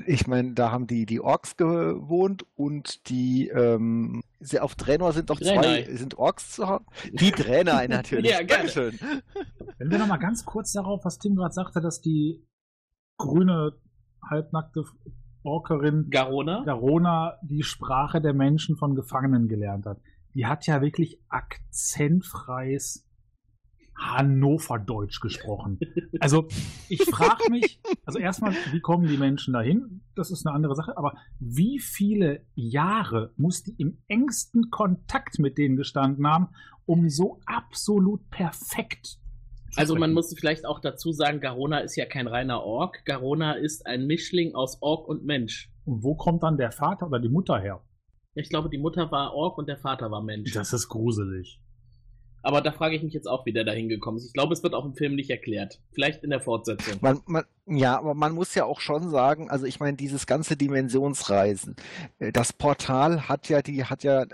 ich 0.04 0.26
meine, 0.26 0.54
da 0.54 0.72
haben 0.72 0.88
die, 0.88 1.06
die 1.06 1.20
Orks 1.20 1.56
gewohnt 1.56 2.44
und 2.56 3.08
die, 3.08 3.46
ähm, 3.46 4.24
sie- 4.40 4.58
auf 4.58 4.74
Draenor 4.74 5.12
sind 5.12 5.30
doch 5.30 5.38
zwei, 5.38 5.84
sind 5.94 6.18
Orks 6.18 6.50
zu 6.56 6.66
Hause? 6.68 6.84
Die 7.12 7.30
Draenei 7.30 7.86
natürlich. 7.86 8.28
Ja, 8.32 8.38
gerne. 8.38 8.48
Dankeschön. 8.68 8.98
Wenn 9.78 9.90
wir 9.92 9.98
noch 9.98 10.08
mal 10.08 10.16
ganz 10.16 10.44
kurz 10.44 10.72
darauf, 10.72 11.04
was 11.04 11.18
Tim 11.20 11.36
gerade 11.36 11.54
sagte, 11.54 11.80
dass 11.80 12.00
die 12.00 12.44
grüne, 13.18 13.72
halbnackte 14.28 14.82
Orkerin 15.44 16.08
Garona? 16.10 16.64
Garona 16.64 17.38
die 17.42 17.62
Sprache 17.62 18.20
der 18.20 18.34
Menschen 18.34 18.76
von 18.76 18.94
Gefangenen 18.94 19.46
gelernt 19.48 19.86
hat. 19.86 20.00
Die 20.34 20.46
hat 20.46 20.66
ja 20.66 20.82
wirklich 20.82 21.20
akzentfreies 21.28 23.06
Hannover-Deutsch 23.96 25.20
gesprochen. 25.20 25.78
Also 26.18 26.48
ich 26.88 27.02
frage 27.04 27.50
mich, 27.50 27.80
also 28.04 28.18
erstmal, 28.18 28.52
wie 28.72 28.80
kommen 28.80 29.06
die 29.06 29.16
Menschen 29.16 29.54
dahin? 29.54 30.00
Das 30.16 30.30
ist 30.30 30.46
eine 30.46 30.54
andere 30.54 30.74
Sache, 30.74 30.96
aber 30.96 31.14
wie 31.38 31.78
viele 31.78 32.44
Jahre 32.54 33.32
muss 33.36 33.62
die 33.62 33.74
im 33.78 33.98
engsten 34.08 34.70
Kontakt 34.70 35.38
mit 35.38 35.58
denen 35.58 35.76
gestanden 35.76 36.26
haben, 36.26 36.48
um 36.86 37.08
so 37.08 37.40
absolut 37.46 38.28
perfekt 38.30 39.06
zu 39.06 39.23
Also 39.76 39.96
man 39.96 40.12
muss 40.12 40.34
vielleicht 40.38 40.66
auch 40.66 40.80
dazu 40.80 41.12
sagen, 41.12 41.40
Garona 41.40 41.78
ist 41.78 41.96
ja 41.96 42.06
kein 42.06 42.26
reiner 42.26 42.62
Ork. 42.62 43.04
Garona 43.04 43.54
ist 43.54 43.86
ein 43.86 44.06
Mischling 44.06 44.54
aus 44.54 44.80
Ork 44.82 45.08
und 45.08 45.24
Mensch. 45.24 45.70
Und 45.84 46.02
wo 46.02 46.14
kommt 46.14 46.42
dann 46.42 46.56
der 46.56 46.72
Vater 46.72 47.06
oder 47.06 47.18
die 47.18 47.28
Mutter 47.28 47.58
her? 47.58 47.80
Ich 48.34 48.48
glaube, 48.48 48.68
die 48.68 48.78
Mutter 48.78 49.10
war 49.10 49.34
Ork 49.34 49.58
und 49.58 49.68
der 49.68 49.78
Vater 49.78 50.10
war 50.10 50.22
Mensch. 50.22 50.52
Das 50.52 50.72
ist 50.72 50.88
gruselig. 50.88 51.60
Aber 52.44 52.60
da 52.60 52.72
frage 52.72 52.94
ich 52.94 53.02
mich 53.02 53.14
jetzt 53.14 53.26
auch, 53.26 53.46
wie 53.46 53.54
der 53.54 53.64
da 53.64 53.72
hingekommen 53.72 54.18
ist. 54.18 54.26
Ich 54.26 54.34
glaube, 54.34 54.52
es 54.52 54.62
wird 54.62 54.74
auch 54.74 54.84
im 54.84 54.94
Film 54.94 55.14
nicht 55.14 55.30
erklärt. 55.30 55.80
Vielleicht 55.92 56.22
in 56.22 56.30
der 56.30 56.40
Fortsetzung. 56.40 56.98
Man, 57.00 57.20
man, 57.24 57.44
ja, 57.66 57.98
aber 57.98 58.12
man 58.12 58.32
muss 58.32 58.54
ja 58.54 58.66
auch 58.66 58.80
schon 58.80 59.08
sagen, 59.08 59.50
also 59.50 59.64
ich 59.64 59.80
meine, 59.80 59.96
dieses 59.96 60.26
ganze 60.26 60.54
Dimensionsreisen, 60.54 61.74
äh, 62.18 62.32
das 62.32 62.52
Portal 62.52 63.28
hat 63.28 63.48
ja 63.48 63.62
die, 63.62 63.84
hat 63.84 64.04
ja 64.04 64.26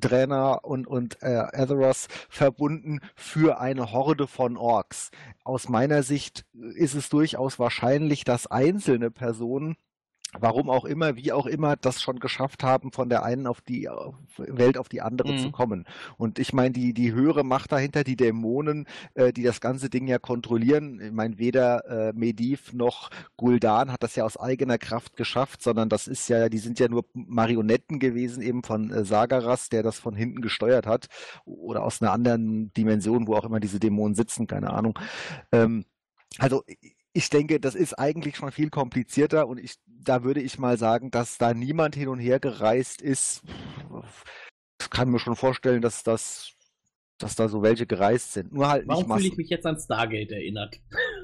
Draenor 0.00 0.64
und, 0.64 0.86
und 0.86 1.22
äh, 1.22 1.46
Azeroth 1.52 2.08
verbunden 2.28 3.00
für 3.14 3.60
eine 3.60 3.92
Horde 3.92 4.26
von 4.26 4.56
Orks. 4.56 5.10
Aus 5.44 5.68
meiner 5.68 6.02
Sicht 6.02 6.44
ist 6.74 6.94
es 6.94 7.08
durchaus 7.08 7.58
wahrscheinlich, 7.58 8.24
dass 8.24 8.46
einzelne 8.46 9.10
Personen 9.10 9.76
warum 10.38 10.68
auch 10.68 10.84
immer, 10.84 11.16
wie 11.16 11.32
auch 11.32 11.46
immer, 11.46 11.76
das 11.76 12.02
schon 12.02 12.20
geschafft 12.20 12.62
haben, 12.62 12.92
von 12.92 13.08
der 13.08 13.22
einen 13.24 13.46
auf 13.46 13.60
die 13.62 13.88
auf 13.88 14.14
Welt 14.36 14.76
auf 14.78 14.88
die 14.88 15.00
andere 15.00 15.32
Mhm. 15.32 15.38
zu 15.38 15.50
kommen. 15.50 15.84
Und 16.18 16.38
ich 16.38 16.52
meine, 16.52 16.72
die, 16.72 16.92
die 16.92 17.12
höhere 17.12 17.44
Macht 17.44 17.72
dahinter, 17.72 18.04
die 18.04 18.16
Dämonen, 18.16 18.86
äh, 19.14 19.32
die 19.32 19.42
das 19.42 19.60
ganze 19.60 19.88
Ding 19.90 20.06
ja 20.06 20.18
kontrollieren, 20.18 21.00
ich 21.00 21.12
meine, 21.12 21.38
weder 21.38 22.08
äh, 22.10 22.12
Medivh 22.14 22.72
noch 22.74 23.10
Gul'dan 23.38 23.90
hat 23.90 24.02
das 24.02 24.16
ja 24.16 24.24
aus 24.24 24.36
eigener 24.36 24.78
Kraft 24.78 25.16
geschafft, 25.16 25.62
sondern 25.62 25.88
das 25.88 26.06
ist 26.06 26.28
ja, 26.28 26.48
die 26.48 26.58
sind 26.58 26.78
ja 26.78 26.88
nur 26.88 27.04
Marionetten 27.14 27.98
gewesen, 27.98 28.42
eben 28.42 28.62
von 28.62 28.90
äh, 28.90 29.04
Sagaras, 29.04 29.70
der 29.70 29.82
das 29.82 29.98
von 29.98 30.14
hinten 30.14 30.42
gesteuert 30.42 30.86
hat, 30.86 31.06
oder 31.46 31.82
aus 31.84 32.02
einer 32.02 32.12
anderen 32.12 32.72
Dimension, 32.74 33.26
wo 33.26 33.34
auch 33.34 33.44
immer 33.44 33.60
diese 33.60 33.80
Dämonen 33.80 34.14
sitzen, 34.14 34.46
keine 34.46 34.70
Ahnung. 34.70 34.98
Ähm, 35.52 35.84
also 36.38 36.62
ich 37.18 37.30
denke, 37.30 37.58
das 37.58 37.74
ist 37.74 37.94
eigentlich 37.94 38.36
schon 38.36 38.52
viel 38.52 38.70
komplizierter 38.70 39.48
und 39.48 39.58
ich, 39.58 39.74
da 39.86 40.22
würde 40.22 40.40
ich 40.40 40.56
mal 40.56 40.78
sagen, 40.78 41.10
dass 41.10 41.36
da 41.36 41.52
niemand 41.52 41.96
hin 41.96 42.06
und 42.06 42.20
her 42.20 42.38
gereist 42.38 43.02
ist. 43.02 43.42
Ich 44.80 44.88
kann 44.88 45.10
mir 45.10 45.18
schon 45.18 45.34
vorstellen, 45.34 45.82
dass 45.82 46.04
das, 46.04 46.52
dass 47.18 47.34
da 47.34 47.48
so 47.48 47.60
welche 47.60 47.86
gereist 47.86 48.34
sind. 48.34 48.52
Nur 48.52 48.68
halt 48.68 48.86
Warum 48.86 49.08
nicht 49.08 49.16
fühle 49.16 49.28
ich 49.32 49.36
mich 49.36 49.50
jetzt 49.50 49.66
an 49.66 49.80
Stargate 49.80 50.30
erinnert? 50.30 50.76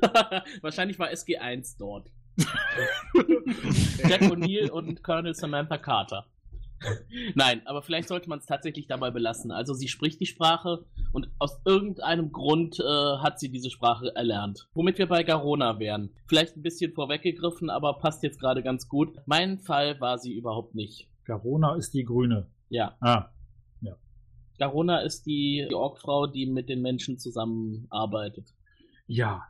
Wahrscheinlich 0.63 0.99
war 0.99 1.11
SG1 1.11 1.77
dort. 1.79 2.11
Jack 4.09 4.23
O'Neill 4.23 4.71
und 4.71 5.05
Colonel 5.05 5.37
Samantha 5.37 5.79
Carter. 5.79 6.27
Nein, 7.35 7.63
aber 7.67 7.83
vielleicht 7.83 8.09
sollte 8.09 8.29
man 8.29 8.39
es 8.39 8.47
tatsächlich 8.47 8.87
dabei 8.87 9.11
belassen. 9.11 9.51
Also 9.51 9.75
sie 9.75 9.89
spricht 9.89 10.21
die 10.21 10.27
Sprache 10.27 10.85
und 11.13 11.29
aus 11.39 11.61
irgendeinem 11.65 12.33
Grund 12.33 12.81
äh, 12.81 12.83
hat 12.83 13.41
sie 13.41 13.51
diese 13.51 13.71
Sprache 13.71 14.15
erlernt. 14.15 14.69
Womit 14.75 14.99
wir 14.99 15.09
bei 15.09 15.23
Garona 15.23 15.79
wären. 15.79 16.11
Vielleicht 16.27 16.57
ein 16.57 16.63
bisschen 16.63 16.93
vorweggegriffen, 16.93 17.71
aber 17.71 17.99
passt 17.99 18.23
jetzt 18.23 18.41
gerade 18.41 18.63
ganz 18.63 18.89
gut. 18.89 19.17
Mein 19.27 19.59
Fall 19.59 20.01
war 20.01 20.19
sie 20.19 20.33
überhaupt 20.33 20.75
nicht. 20.75 21.09
Garona 21.25 21.75
ist 21.77 21.95
die 21.95 22.05
Grüne. 22.05 22.49
Ja. 22.69 22.97
Ah, 23.01 23.31
Garona 24.59 25.01
ist 25.01 25.27
die, 25.27 25.67
die 25.69 25.75
Orkfrau, 25.75 26.27
die 26.27 26.47
mit 26.47 26.69
den 26.69 26.83
Menschen 26.83 27.19
zusammenarbeitet. 27.19 28.55
ja. 29.07 29.43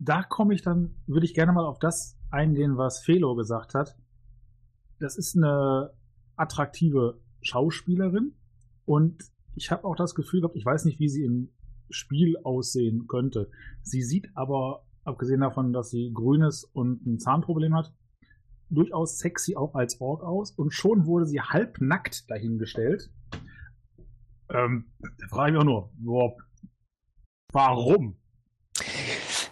Da 0.00 0.22
komme 0.22 0.54
ich 0.54 0.62
dann, 0.62 0.94
würde 1.08 1.26
ich 1.26 1.34
gerne 1.34 1.50
mal 1.50 1.66
auf 1.66 1.80
das 1.80 2.16
eingehen, 2.30 2.76
was 2.76 3.00
Felo 3.00 3.34
gesagt 3.34 3.74
hat. 3.74 3.96
Das 5.00 5.18
ist 5.18 5.36
eine 5.36 5.90
attraktive 6.38 7.20
Schauspielerin 7.40 8.34
und 8.84 9.22
ich 9.54 9.70
habe 9.70 9.84
auch 9.84 9.96
das 9.96 10.14
Gefühl 10.14 10.40
gehabt, 10.40 10.56
ich 10.56 10.64
weiß 10.64 10.84
nicht, 10.84 11.00
wie 11.00 11.08
sie 11.08 11.24
im 11.24 11.50
Spiel 11.90 12.36
aussehen 12.44 13.06
könnte. 13.08 13.50
Sie 13.82 14.02
sieht 14.02 14.30
aber, 14.34 14.84
abgesehen 15.04 15.40
davon, 15.40 15.72
dass 15.72 15.90
sie 15.90 16.12
grünes 16.12 16.64
und 16.64 17.04
ein 17.06 17.18
Zahnproblem 17.18 17.74
hat, 17.74 17.92
durchaus 18.70 19.18
sexy 19.18 19.56
auch 19.56 19.74
als 19.74 20.00
Ork 20.00 20.22
aus 20.22 20.52
und 20.52 20.72
schon 20.72 21.06
wurde 21.06 21.26
sie 21.26 21.40
halbnackt 21.40 22.30
dahingestellt. 22.30 23.10
Ähm, 24.50 24.92
da 25.00 25.26
frage 25.28 25.50
ich 25.50 25.52
mich 25.54 25.62
auch 25.62 25.64
nur, 25.64 25.92
boah, 25.98 26.36
warum? 27.52 28.16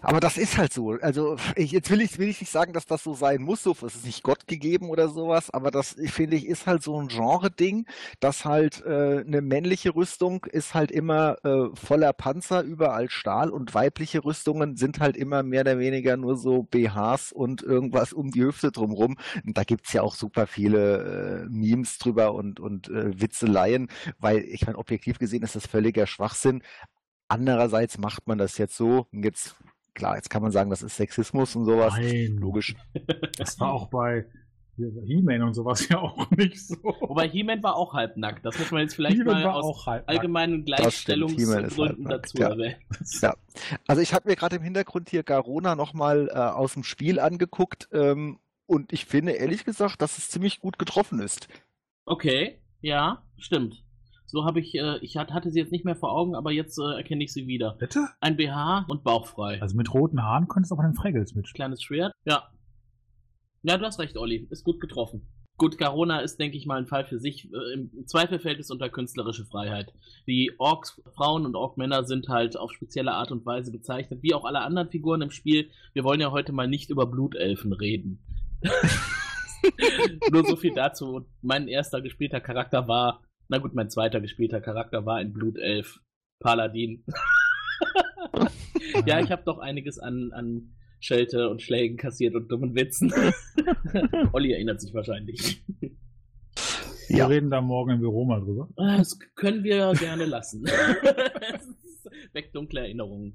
Aber 0.08 0.20
das 0.20 0.38
ist 0.38 0.56
halt 0.56 0.72
so. 0.72 0.92
Also 0.92 1.34
ich, 1.56 1.72
jetzt 1.72 1.90
will 1.90 2.00
ich, 2.00 2.16
will 2.16 2.28
ich 2.28 2.40
nicht 2.40 2.52
sagen, 2.52 2.72
dass 2.72 2.86
das 2.86 3.02
so 3.02 3.14
sein 3.14 3.42
muss, 3.42 3.64
so 3.64 3.72
es 3.72 3.96
ist 3.96 4.04
nicht 4.04 4.22
Gott 4.22 4.46
gegeben 4.46 4.88
oder 4.88 5.08
sowas, 5.08 5.50
aber 5.50 5.72
das 5.72 5.96
finde 6.06 6.36
ich 6.36 6.46
ist 6.46 6.68
halt 6.68 6.84
so 6.84 6.96
ein 7.00 7.08
Genre-Ding, 7.08 7.88
dass 8.20 8.44
halt 8.44 8.84
äh, 8.86 9.24
eine 9.26 9.40
männliche 9.42 9.96
Rüstung 9.96 10.44
ist 10.44 10.74
halt 10.74 10.92
immer 10.92 11.44
äh, 11.44 11.74
voller 11.74 12.12
Panzer, 12.12 12.62
überall 12.62 13.10
Stahl 13.10 13.50
und 13.50 13.74
weibliche 13.74 14.24
Rüstungen 14.24 14.76
sind 14.76 15.00
halt 15.00 15.16
immer 15.16 15.42
mehr 15.42 15.62
oder 15.62 15.80
weniger 15.80 16.16
nur 16.16 16.36
so 16.36 16.62
BHs 16.62 17.32
und 17.32 17.64
irgendwas 17.64 18.12
um 18.12 18.30
die 18.30 18.44
Hüfte 18.44 18.70
drumrum. 18.70 19.16
Und 19.44 19.58
da 19.58 19.64
gibt's 19.64 19.92
ja 19.92 20.02
auch 20.02 20.14
super 20.14 20.46
viele 20.46 21.46
äh, 21.46 21.48
Memes 21.48 21.98
drüber 21.98 22.32
und, 22.32 22.60
und 22.60 22.88
äh, 22.90 23.20
Witzeleien, 23.20 23.88
weil 24.20 24.44
ich 24.44 24.66
meine, 24.66 24.78
objektiv 24.78 25.18
gesehen 25.18 25.42
ist 25.42 25.56
das 25.56 25.66
völliger 25.66 26.06
Schwachsinn. 26.06 26.62
Andererseits 27.26 27.98
macht 27.98 28.28
man 28.28 28.38
das 28.38 28.56
jetzt 28.56 28.76
so, 28.76 29.08
und 29.10 29.24
jetzt 29.24 29.56
klar, 29.96 30.16
jetzt 30.16 30.30
kann 30.30 30.42
man 30.42 30.52
sagen, 30.52 30.70
das 30.70 30.82
ist 30.82 30.96
Sexismus 30.96 31.56
und 31.56 31.64
sowas. 31.64 31.94
Nein. 31.96 32.36
Logisch. 32.38 32.76
Das 33.36 33.58
war 33.58 33.72
auch 33.72 33.88
bei 33.88 34.26
He-Man 34.76 35.42
und 35.42 35.54
sowas 35.54 35.88
ja 35.88 35.98
auch 35.98 36.30
nicht 36.36 36.66
so. 36.66 36.76
Wobei 36.82 37.28
He-Man 37.28 37.62
war 37.62 37.76
auch 37.76 37.94
halbnackt. 37.94 38.44
Das 38.44 38.58
muss 38.58 38.70
man 38.70 38.82
jetzt 38.82 38.94
vielleicht 38.94 39.24
mal 39.24 39.44
aus 39.46 39.86
allgemeinen 39.86 40.64
Gleichstellungsgründen 40.64 42.04
dazu 42.04 42.38
ja. 42.38 42.50
erwähnen. 42.50 42.76
Ja. 43.22 43.34
Also 43.86 44.02
ich 44.02 44.12
habe 44.12 44.28
mir 44.28 44.36
gerade 44.36 44.56
im 44.56 44.62
Hintergrund 44.62 45.08
hier 45.08 45.22
Garona 45.22 45.74
nochmal 45.74 46.28
äh, 46.28 46.36
aus 46.36 46.74
dem 46.74 46.84
Spiel 46.84 47.18
angeguckt 47.18 47.88
ähm, 47.92 48.38
und 48.66 48.92
ich 48.92 49.06
finde 49.06 49.32
ehrlich 49.32 49.64
gesagt, 49.64 50.02
dass 50.02 50.18
es 50.18 50.28
ziemlich 50.28 50.60
gut 50.60 50.78
getroffen 50.78 51.20
ist. 51.20 51.48
Okay, 52.04 52.60
ja, 52.80 53.22
stimmt. 53.38 53.85
So 54.28 54.44
habe 54.44 54.60
ich, 54.60 54.74
äh, 54.74 54.98
ich 55.02 55.16
hat- 55.16 55.32
hatte 55.32 55.50
sie 55.50 55.60
jetzt 55.60 55.72
nicht 55.72 55.84
mehr 55.84 55.96
vor 55.96 56.12
Augen, 56.12 56.34
aber 56.34 56.50
jetzt 56.50 56.78
äh, 56.78 56.96
erkenne 56.96 57.22
ich 57.24 57.32
sie 57.32 57.46
wieder. 57.46 57.76
Bitte? 57.78 58.08
Ein 58.20 58.36
BH 58.36 58.86
und 58.88 59.04
bauchfrei. 59.04 59.60
Also 59.62 59.76
mit 59.76 59.92
roten 59.94 60.22
Haaren 60.22 60.48
könntest 60.48 60.72
du 60.72 60.76
auch 60.76 60.82
den 60.82 60.94
Fraggles 60.94 61.34
mitspielen. 61.34 61.54
Kleines 61.54 61.82
Schwert. 61.82 62.12
Ja. 62.24 62.48
Ja, 63.62 63.78
du 63.78 63.84
hast 63.84 63.98
recht, 63.98 64.16
Olli. 64.16 64.46
Ist 64.50 64.64
gut 64.64 64.80
getroffen. 64.80 65.26
Gut, 65.58 65.78
Garona 65.78 66.18
ist, 66.20 66.38
denke 66.38 66.58
ich 66.58 66.66
mal, 66.66 66.76
ein 66.78 66.86
Fall 66.86 67.06
für 67.06 67.18
sich. 67.18 67.46
Äh, 67.50 67.72
Im 67.74 68.06
Zweifel 68.06 68.38
fällt 68.38 68.60
es 68.60 68.70
unter 68.70 68.90
künstlerische 68.90 69.46
Freiheit. 69.46 69.92
Die 70.26 70.52
Orks, 70.58 71.00
Frauen 71.14 71.46
und 71.46 71.56
Orkmänner 71.56 72.04
sind 72.04 72.28
halt 72.28 72.58
auf 72.58 72.72
spezielle 72.72 73.12
Art 73.12 73.32
und 73.32 73.46
Weise 73.46 73.72
bezeichnet, 73.72 74.22
wie 74.22 74.34
auch 74.34 74.44
alle 74.44 74.60
anderen 74.60 74.90
Figuren 74.90 75.22
im 75.22 75.30
Spiel. 75.30 75.70
Wir 75.94 76.04
wollen 76.04 76.20
ja 76.20 76.30
heute 76.30 76.52
mal 76.52 76.68
nicht 76.68 76.90
über 76.90 77.06
Blutelfen 77.06 77.72
reden. 77.72 78.18
Nur 80.30 80.44
so 80.46 80.56
viel 80.56 80.74
dazu. 80.74 81.24
Mein 81.42 81.68
erster 81.68 82.00
gespielter 82.02 82.40
Charakter 82.40 82.86
war, 82.86 83.22
na 83.48 83.58
gut, 83.58 83.74
mein 83.74 83.90
zweiter 83.90 84.20
gespielter 84.20 84.60
Charakter 84.60 85.06
war 85.06 85.16
ein 85.16 85.32
Blutelf. 85.32 86.00
Paladin. 86.40 87.04
ja, 89.06 89.20
ich 89.20 89.30
habe 89.30 89.42
doch 89.44 89.58
einiges 89.58 89.98
an, 89.98 90.30
an 90.32 90.72
Schelte 91.00 91.48
und 91.48 91.62
Schlägen 91.62 91.96
kassiert 91.96 92.34
und 92.34 92.48
dummen 92.50 92.74
Witzen. 92.74 93.12
Olli 94.32 94.52
erinnert 94.52 94.80
sich 94.80 94.92
wahrscheinlich. 94.94 95.62
Wir 97.08 97.18
Ja. 97.18 97.26
reden 97.26 97.50
da 97.50 97.60
morgen 97.60 97.92
im 97.92 98.00
Büro 98.00 98.24
mal 98.24 98.40
drüber. 98.40 98.68
Das 98.76 99.18
können 99.36 99.62
wir 99.64 99.92
gerne 99.94 100.24
lassen. 100.26 100.64
Weg 102.32 102.52
dunkle 102.52 102.80
Erinnerungen. 102.80 103.32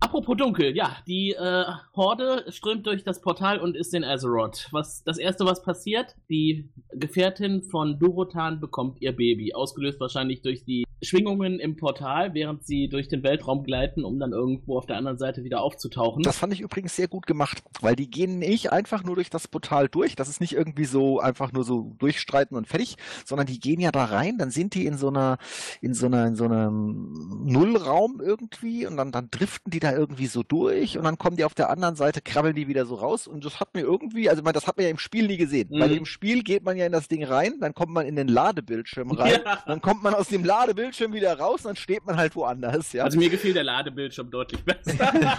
Apropos 0.00 0.36
dunkel, 0.36 0.76
ja, 0.76 0.96
die 1.06 1.32
äh, 1.32 1.64
Horde 1.94 2.44
strömt 2.48 2.86
durch 2.86 3.02
das 3.02 3.20
Portal 3.20 3.58
und 3.58 3.76
ist 3.76 3.92
in 3.94 4.04
Azeroth. 4.04 4.68
Was, 4.70 5.02
das 5.02 5.18
erste, 5.18 5.44
was 5.44 5.62
passiert, 5.62 6.14
die 6.28 6.68
Gefährtin 6.92 7.62
von 7.62 7.98
Durotan 7.98 8.60
bekommt 8.60 9.02
ihr 9.02 9.12
Baby, 9.12 9.54
ausgelöst 9.54 9.98
wahrscheinlich 10.00 10.40
durch 10.40 10.64
die 10.64 10.84
Schwingungen 11.00 11.60
im 11.60 11.76
Portal, 11.76 12.34
während 12.34 12.66
sie 12.66 12.88
durch 12.88 13.08
den 13.08 13.22
Weltraum 13.22 13.62
gleiten, 13.62 14.04
um 14.04 14.18
dann 14.18 14.32
irgendwo 14.32 14.76
auf 14.76 14.86
der 14.86 14.96
anderen 14.96 15.16
Seite 15.18 15.44
wieder 15.44 15.60
aufzutauchen. 15.62 16.22
Das 16.24 16.38
fand 16.38 16.52
ich 16.52 16.60
übrigens 16.60 16.96
sehr 16.96 17.06
gut 17.06 17.26
gemacht, 17.26 17.62
weil 17.80 17.94
die 17.94 18.10
gehen 18.10 18.38
nicht 18.40 18.72
einfach 18.72 19.04
nur 19.04 19.14
durch 19.14 19.30
das 19.30 19.46
Portal 19.46 19.88
durch. 19.88 20.16
Das 20.16 20.28
ist 20.28 20.40
nicht 20.40 20.54
irgendwie 20.54 20.86
so 20.86 21.20
einfach 21.20 21.52
nur 21.52 21.62
so 21.62 21.94
durchstreiten 21.98 22.56
und 22.56 22.66
fertig, 22.66 22.96
sondern 23.24 23.46
die 23.46 23.60
gehen 23.60 23.80
ja 23.80 23.92
da 23.92 24.06
rein, 24.06 24.38
dann 24.38 24.50
sind 24.50 24.74
die 24.74 24.86
in 24.86 24.96
so 24.96 25.08
einer, 25.08 25.38
in 25.80 25.94
so 25.94 26.06
einer, 26.06 26.26
in 26.26 26.34
so 26.34 26.44
einem 26.46 27.44
Nullraum 27.44 28.20
irgendwie 28.20 28.84
und 28.86 28.96
dann, 28.96 29.12
dann 29.12 29.30
driften 29.30 29.70
die 29.70 29.78
da 29.80 29.92
irgendwie 29.92 30.26
so 30.26 30.42
durch 30.42 30.98
und 30.98 31.04
dann 31.04 31.16
kommen 31.16 31.36
die 31.36 31.44
auf 31.44 31.54
der 31.54 31.70
anderen 31.70 31.94
Seite, 31.94 32.20
krabbeln 32.20 32.56
die 32.56 32.66
wieder 32.66 32.86
so 32.86 32.96
raus 32.96 33.28
und 33.28 33.44
das 33.44 33.60
hat 33.60 33.74
mir 33.74 33.82
irgendwie, 33.82 34.28
also 34.28 34.42
das 34.42 34.66
hat 34.66 34.76
man 34.76 34.84
ja 34.84 34.90
im 34.90 34.98
Spiel 34.98 35.26
nie 35.28 35.36
gesehen, 35.36 35.68
weil 35.70 35.90
Mhm. 35.90 35.98
im 35.98 36.04
Spiel 36.06 36.42
geht 36.42 36.64
man 36.64 36.76
ja 36.76 36.86
in 36.86 36.92
das 36.92 37.06
Ding 37.08 37.22
rein, 37.24 37.54
dann 37.60 37.72
kommt 37.74 37.92
man 37.92 38.04
in 38.06 38.16
den 38.16 38.26
Ladebildschirm 38.28 39.12
rein, 39.12 39.28
Ja. 39.44 39.58
dann 39.66 39.80
kommt 39.80 40.02
man 40.02 40.14
aus 40.14 40.28
dem 40.28 40.44
Ladebildschirm 40.44 40.87
wieder 41.12 41.38
raus, 41.38 41.62
dann 41.62 41.76
steht 41.76 42.04
man 42.06 42.16
halt 42.16 42.34
woanders, 42.36 42.92
ja. 42.92 43.04
Also 43.04 43.18
mir 43.18 43.30
gefiel 43.30 43.52
der 43.54 43.64
Ladebildschirm 43.64 44.30
deutlich 44.30 44.62
besser. 44.64 45.38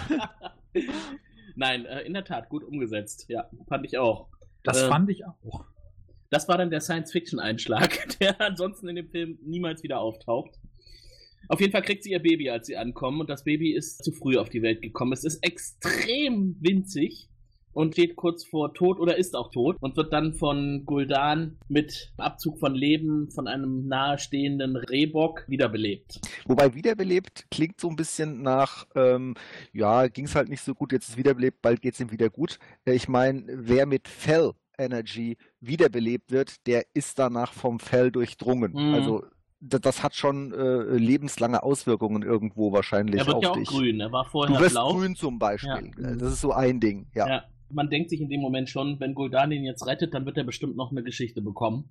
Nein, 1.56 1.84
äh, 1.86 2.02
in 2.02 2.14
der 2.14 2.24
Tat, 2.24 2.48
gut 2.48 2.64
umgesetzt. 2.64 3.26
Ja, 3.28 3.48
fand 3.68 3.84
ich 3.86 3.98
auch. 3.98 4.28
Das 4.62 4.82
Äh, 4.82 4.88
fand 4.88 5.10
ich 5.10 5.24
auch. 5.24 5.64
Das 6.30 6.48
war 6.48 6.58
dann 6.58 6.70
der 6.70 6.80
Science-Fiction-Einschlag, 6.80 8.18
der 8.20 8.40
ansonsten 8.40 8.88
in 8.88 8.96
dem 8.96 9.08
Film 9.08 9.38
niemals 9.42 9.82
wieder 9.82 10.00
auftaucht. 10.00 10.58
Auf 11.48 11.60
jeden 11.60 11.72
Fall 11.72 11.82
kriegt 11.82 12.04
sie 12.04 12.12
ihr 12.12 12.20
Baby, 12.20 12.50
als 12.50 12.66
sie 12.66 12.76
ankommen, 12.76 13.20
und 13.20 13.28
das 13.28 13.44
Baby 13.44 13.74
ist 13.74 14.04
zu 14.04 14.12
früh 14.12 14.36
auf 14.36 14.50
die 14.50 14.62
Welt 14.62 14.82
gekommen. 14.82 15.12
Es 15.12 15.24
ist 15.24 15.42
extrem 15.42 16.56
winzig 16.60 17.28
und 17.72 17.92
steht 17.94 18.16
kurz 18.16 18.44
vor 18.44 18.74
Tod 18.74 18.98
oder 18.98 19.16
ist 19.16 19.36
auch 19.36 19.50
tot 19.50 19.76
und 19.80 19.96
wird 19.96 20.12
dann 20.12 20.32
von 20.34 20.84
Guldan 20.86 21.58
mit 21.68 22.12
Abzug 22.16 22.58
von 22.58 22.74
Leben 22.74 23.30
von 23.30 23.46
einem 23.46 23.86
nahestehenden 23.86 24.76
Rehbock 24.76 25.44
wiederbelebt. 25.48 26.20
Wobei 26.46 26.74
wiederbelebt 26.74 27.46
klingt 27.50 27.80
so 27.80 27.88
ein 27.88 27.96
bisschen 27.96 28.42
nach, 28.42 28.86
ähm, 28.94 29.34
ja, 29.72 30.08
ging 30.08 30.24
es 30.24 30.34
halt 30.34 30.48
nicht 30.48 30.62
so 30.62 30.74
gut, 30.74 30.92
jetzt 30.92 31.08
ist 31.10 31.16
wiederbelebt, 31.16 31.62
bald 31.62 31.80
geht 31.82 31.94
es 31.94 32.00
ihm 32.00 32.10
wieder 32.10 32.30
gut. 32.30 32.58
Äh, 32.84 32.94
Ich 32.94 33.08
meine, 33.08 33.44
wer 33.46 33.86
mit 33.86 34.08
Fell 34.08 34.52
Energy 34.78 35.36
wiederbelebt 35.60 36.30
wird, 36.32 36.66
der 36.66 36.84
ist 36.94 37.18
danach 37.18 37.52
vom 37.52 37.78
Fell 37.80 38.10
durchdrungen. 38.10 38.72
Mhm. 38.72 38.94
Also 38.94 39.24
da- 39.60 39.78
das 39.78 40.02
hat 40.02 40.14
schon 40.14 40.52
äh, 40.54 40.96
lebenslange 40.96 41.62
Auswirkungen 41.62 42.22
irgendwo 42.22 42.72
wahrscheinlich 42.72 43.20
Er 43.20 43.26
wird 43.26 43.36
auf 43.36 43.42
ja 43.42 43.50
auch 43.50 43.56
dich. 43.56 43.68
grün, 43.68 44.00
er 44.00 44.10
war 44.10 44.24
Du 44.24 44.30
vorher 44.30 44.58
wirst 44.60 44.70
blau. 44.74 44.94
grün 44.94 45.14
zum 45.16 45.38
Beispiel. 45.38 45.90
Ja. 45.98 46.14
Das 46.16 46.32
ist 46.32 46.40
so 46.40 46.52
ein 46.52 46.80
Ding, 46.80 47.06
ja. 47.14 47.28
Ja. 47.28 47.44
Man 47.70 47.90
denkt 47.90 48.10
sich 48.10 48.20
in 48.20 48.28
dem 48.28 48.40
Moment 48.40 48.68
schon, 48.68 48.98
wenn 49.00 49.14
Guldan 49.14 49.52
ihn 49.52 49.64
jetzt 49.64 49.86
rettet, 49.86 50.14
dann 50.14 50.26
wird 50.26 50.36
er 50.36 50.44
bestimmt 50.44 50.76
noch 50.76 50.90
eine 50.90 51.02
Geschichte 51.02 51.40
bekommen. 51.42 51.90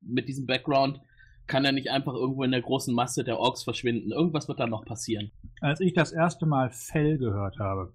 Mit 0.00 0.28
diesem 0.28 0.46
Background 0.46 1.00
kann 1.46 1.64
er 1.64 1.72
nicht 1.72 1.90
einfach 1.90 2.14
irgendwo 2.14 2.42
in 2.42 2.50
der 2.50 2.62
großen 2.62 2.94
Masse 2.94 3.24
der 3.24 3.38
Orks 3.38 3.64
verschwinden. 3.64 4.12
Irgendwas 4.12 4.48
wird 4.48 4.60
da 4.60 4.66
noch 4.66 4.84
passieren. 4.84 5.30
Als 5.60 5.80
ich 5.80 5.92
das 5.92 6.12
erste 6.12 6.46
Mal 6.46 6.70
Fell 6.70 7.18
gehört 7.18 7.58
habe, 7.58 7.94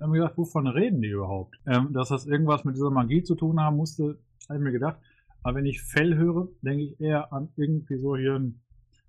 habe 0.00 0.08
ich 0.08 0.08
mir 0.08 0.18
gedacht, 0.18 0.36
wovon 0.36 0.66
reden 0.66 1.00
die 1.00 1.08
überhaupt? 1.08 1.56
Ähm, 1.66 1.92
dass 1.92 2.08
das 2.08 2.26
irgendwas 2.26 2.64
mit 2.64 2.74
dieser 2.74 2.90
Magie 2.90 3.22
zu 3.22 3.36
tun 3.36 3.60
haben 3.60 3.76
musste, 3.76 4.18
habe 4.48 4.58
ich 4.58 4.64
mir 4.64 4.72
gedacht. 4.72 4.98
Aber 5.42 5.56
wenn 5.56 5.66
ich 5.66 5.82
Fell 5.82 6.16
höre, 6.16 6.48
denke 6.62 6.84
ich 6.84 7.00
eher 7.00 7.32
an 7.32 7.52
irgendwie 7.56 7.98
so 7.98 8.16
hier 8.16 8.34
ein 8.34 8.60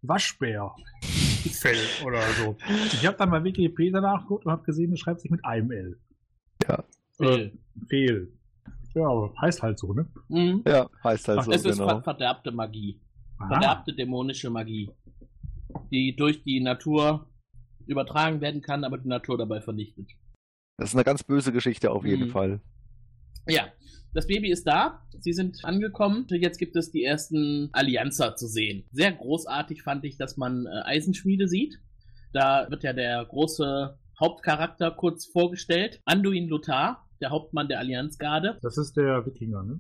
Waschbär. 0.01 0.75
Fell 1.01 1.77
oder 2.05 2.21
so. 2.39 2.55
Ich 2.93 3.05
habe 3.05 3.17
dann 3.17 3.31
bei 3.31 3.43
Wikipedia 3.43 4.01
nachgeguckt 4.01 4.45
und 4.45 4.51
habe 4.51 4.63
gesehen, 4.63 4.93
es 4.93 4.99
schreibt 4.99 5.21
sich 5.21 5.31
mit 5.31 5.43
einem 5.43 5.71
L. 5.71 5.99
Phil. 7.17 7.57
Fehl. 7.87 8.31
Ja, 8.93 9.07
aber 9.07 9.33
heißt 9.41 9.61
halt 9.61 9.77
so, 9.79 9.93
ne? 9.93 10.07
Mhm. 10.29 10.63
Ja, 10.67 10.89
heißt 11.03 11.27
halt 11.27 11.39
Ach, 11.39 11.43
so, 11.45 11.51
es 11.51 11.65
ist 11.65 11.77
genau. 11.77 11.89
ver 11.89 12.03
verderbte 12.03 12.51
Magie. 12.51 13.01
Ah, 13.37 13.47
Verderbte 13.49 13.93
dämonische 13.93 14.49
Magie. 14.49 14.89
Die 15.91 16.15
durch 16.15 16.43
die 16.43 16.61
Natur 16.61 17.27
übertragen 17.87 18.39
werden 18.41 18.61
kann, 18.61 18.83
aber 18.83 18.97
die 18.97 19.09
Natur 19.09 19.37
dabei 19.37 19.59
vernichtet. 19.61 20.09
Das 20.77 20.89
ist 20.89 20.95
eine 20.95 21.03
ganz 21.03 21.23
böse 21.23 21.51
Geschichte 21.51 21.91
auf 21.91 22.05
jeden 22.05 22.27
Mhm. 22.27 22.31
Fall. 22.31 22.61
Ja, 23.47 23.67
das 24.13 24.27
Baby 24.27 24.49
ist 24.49 24.65
da. 24.65 25.05
Sie 25.19 25.33
sind 25.33 25.63
angekommen. 25.63 26.25
Jetzt 26.29 26.57
gibt 26.57 26.75
es 26.77 26.91
die 26.91 27.03
ersten 27.03 27.69
Allianzer 27.73 28.35
zu 28.35 28.47
sehen. 28.47 28.85
Sehr 28.91 29.11
großartig 29.11 29.83
fand 29.83 30.05
ich, 30.05 30.17
dass 30.17 30.37
man 30.37 30.65
äh, 30.65 30.69
Eisenschmiede 30.85 31.47
sieht. 31.47 31.79
Da 32.33 32.67
wird 32.69 32.83
ja 32.83 32.93
der 32.93 33.23
große 33.25 33.97
Hauptcharakter 34.19 34.91
kurz 34.91 35.25
vorgestellt. 35.25 36.01
Anduin 36.05 36.47
Lothar, 36.47 37.04
der 37.21 37.29
Hauptmann 37.29 37.67
der 37.67 37.79
Allianzgarde. 37.79 38.57
Das 38.61 38.77
ist 38.77 38.95
der 38.97 39.25
Wikinger, 39.25 39.63
ne? 39.63 39.79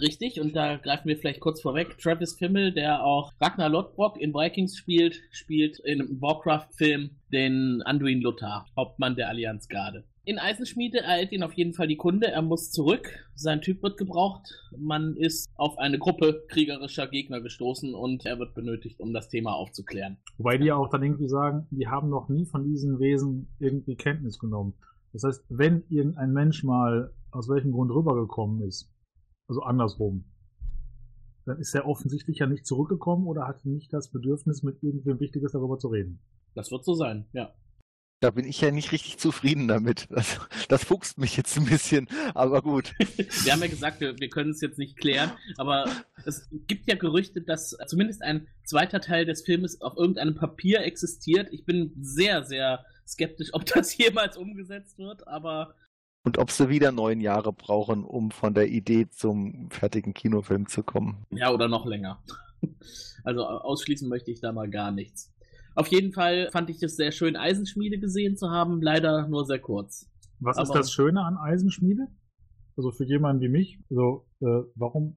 Richtig, 0.00 0.40
und 0.40 0.56
da 0.56 0.76
greifen 0.76 1.08
wir 1.08 1.16
vielleicht 1.16 1.40
kurz 1.40 1.60
vorweg. 1.60 1.98
Travis 1.98 2.34
Fimmel, 2.34 2.72
der 2.72 3.04
auch 3.04 3.32
Ragnar 3.40 3.68
Lodbrok 3.68 4.18
in 4.18 4.32
Vikings 4.32 4.76
spielt, 4.76 5.20
spielt 5.30 5.78
in 5.80 6.00
einem 6.00 6.20
Warcraft-Film 6.20 7.10
den 7.32 7.82
Anduin 7.84 8.22
Lothar, 8.22 8.66
Hauptmann 8.76 9.14
der 9.14 9.28
Allianzgarde. 9.28 10.04
In 10.26 10.38
Eisenschmiede 10.38 11.00
ereilt 11.00 11.32
ihn 11.32 11.42
auf 11.42 11.52
jeden 11.52 11.74
Fall 11.74 11.86
die 11.86 11.98
Kunde, 11.98 12.28
er 12.28 12.40
muss 12.40 12.70
zurück, 12.70 13.10
sein 13.34 13.60
Typ 13.60 13.82
wird 13.82 13.98
gebraucht, 13.98 14.48
man 14.74 15.16
ist 15.16 15.50
auf 15.56 15.76
eine 15.76 15.98
Gruppe 15.98 16.44
kriegerischer 16.48 17.08
Gegner 17.08 17.42
gestoßen 17.42 17.94
und 17.94 18.24
er 18.24 18.38
wird 18.38 18.54
benötigt, 18.54 19.00
um 19.00 19.12
das 19.12 19.28
Thema 19.28 19.52
aufzuklären. 19.52 20.16
Wobei 20.38 20.56
die 20.56 20.64
ja 20.64 20.76
auch 20.76 20.88
dann 20.88 21.02
irgendwie 21.02 21.28
sagen, 21.28 21.66
die 21.70 21.88
haben 21.88 22.08
noch 22.08 22.30
nie 22.30 22.46
von 22.46 22.64
diesen 22.64 22.98
Wesen 23.00 23.48
irgendwie 23.58 23.96
Kenntnis 23.96 24.38
genommen. 24.38 24.72
Das 25.14 25.22
heißt, 25.22 25.44
wenn 25.48 25.84
irgendein 25.88 26.32
Mensch 26.32 26.64
mal 26.64 27.14
aus 27.30 27.48
welchem 27.48 27.70
Grund 27.70 27.92
rübergekommen 27.92 28.66
ist, 28.66 28.92
also 29.48 29.62
andersrum, 29.62 30.24
dann 31.46 31.58
ist 31.58 31.74
er 31.74 31.86
offensichtlich 31.86 32.38
ja 32.38 32.46
nicht 32.46 32.66
zurückgekommen 32.66 33.26
oder 33.28 33.46
hatte 33.46 33.70
nicht 33.70 33.92
das 33.92 34.10
Bedürfnis, 34.10 34.64
mit 34.64 34.82
irgendwem 34.82 35.20
Wichtiges 35.20 35.52
darüber 35.52 35.78
zu 35.78 35.88
reden. 35.88 36.18
Das 36.54 36.72
wird 36.72 36.84
so 36.84 36.94
sein, 36.94 37.26
ja. 37.32 37.54
Da 38.20 38.30
bin 38.30 38.44
ich 38.44 38.60
ja 38.60 38.72
nicht 38.72 38.90
richtig 38.90 39.18
zufrieden 39.18 39.68
damit. 39.68 40.08
Das, 40.10 40.40
das 40.68 40.84
fuchst 40.84 41.18
mich 41.18 41.36
jetzt 41.36 41.56
ein 41.58 41.66
bisschen, 41.66 42.08
aber 42.34 42.62
gut. 42.62 42.92
Wir 43.44 43.52
haben 43.52 43.60
ja 43.60 43.68
gesagt, 43.68 44.00
wir, 44.00 44.18
wir 44.18 44.28
können 44.30 44.50
es 44.50 44.60
jetzt 44.62 44.78
nicht 44.78 44.96
klären, 44.96 45.30
aber 45.58 45.84
es 46.24 46.48
gibt 46.66 46.88
ja 46.88 46.96
Gerüchte, 46.96 47.40
dass 47.40 47.76
zumindest 47.86 48.22
ein 48.22 48.48
zweiter 48.64 49.00
Teil 49.00 49.26
des 49.26 49.42
Filmes 49.42 49.80
auf 49.80 49.96
irgendeinem 49.96 50.34
Papier 50.34 50.80
existiert. 50.80 51.52
Ich 51.52 51.64
bin 51.66 51.92
sehr, 52.00 52.44
sehr 52.44 52.84
skeptisch, 53.06 53.50
ob 53.52 53.64
das 53.66 53.96
jemals 53.98 54.36
umgesetzt 54.36 54.98
wird, 54.98 55.26
aber 55.28 55.74
Und 56.24 56.38
ob 56.38 56.50
sie 56.50 56.68
wieder 56.68 56.92
neun 56.92 57.20
Jahre 57.20 57.52
brauchen, 57.52 58.04
um 58.04 58.30
von 58.30 58.54
der 58.54 58.68
Idee 58.68 59.08
zum 59.10 59.68
fertigen 59.70 60.14
Kinofilm 60.14 60.66
zu 60.68 60.82
kommen. 60.82 61.26
ja, 61.30 61.52
oder 61.52 61.68
noch 61.68 61.86
länger. 61.86 62.22
Also 63.24 63.46
ausschließen 63.46 64.08
möchte 64.08 64.30
ich 64.30 64.40
da 64.40 64.52
mal 64.52 64.68
gar 64.70 64.90
nichts. 64.90 65.32
Auf 65.74 65.88
jeden 65.88 66.12
Fall 66.12 66.50
fand 66.50 66.68
ich 66.70 66.82
es 66.82 66.96
sehr 66.96 67.10
schön, 67.12 67.36
Eisenschmiede 67.36 67.98
gesehen 67.98 68.36
zu 68.36 68.50
haben, 68.50 68.80
leider 68.82 69.26
nur 69.28 69.44
sehr 69.46 69.58
kurz. 69.58 70.10
Was 70.40 70.56
ist 70.58 70.70
Aber- 70.70 70.78
das 70.80 70.92
Schöne 70.92 71.22
an 71.22 71.36
Eisenschmiede? 71.38 72.06
Also 72.76 72.90
für 72.90 73.04
jemanden 73.04 73.40
wie 73.42 73.48
mich, 73.48 73.78
also 73.90 74.26
äh, 74.40 74.62
warum? 74.74 75.16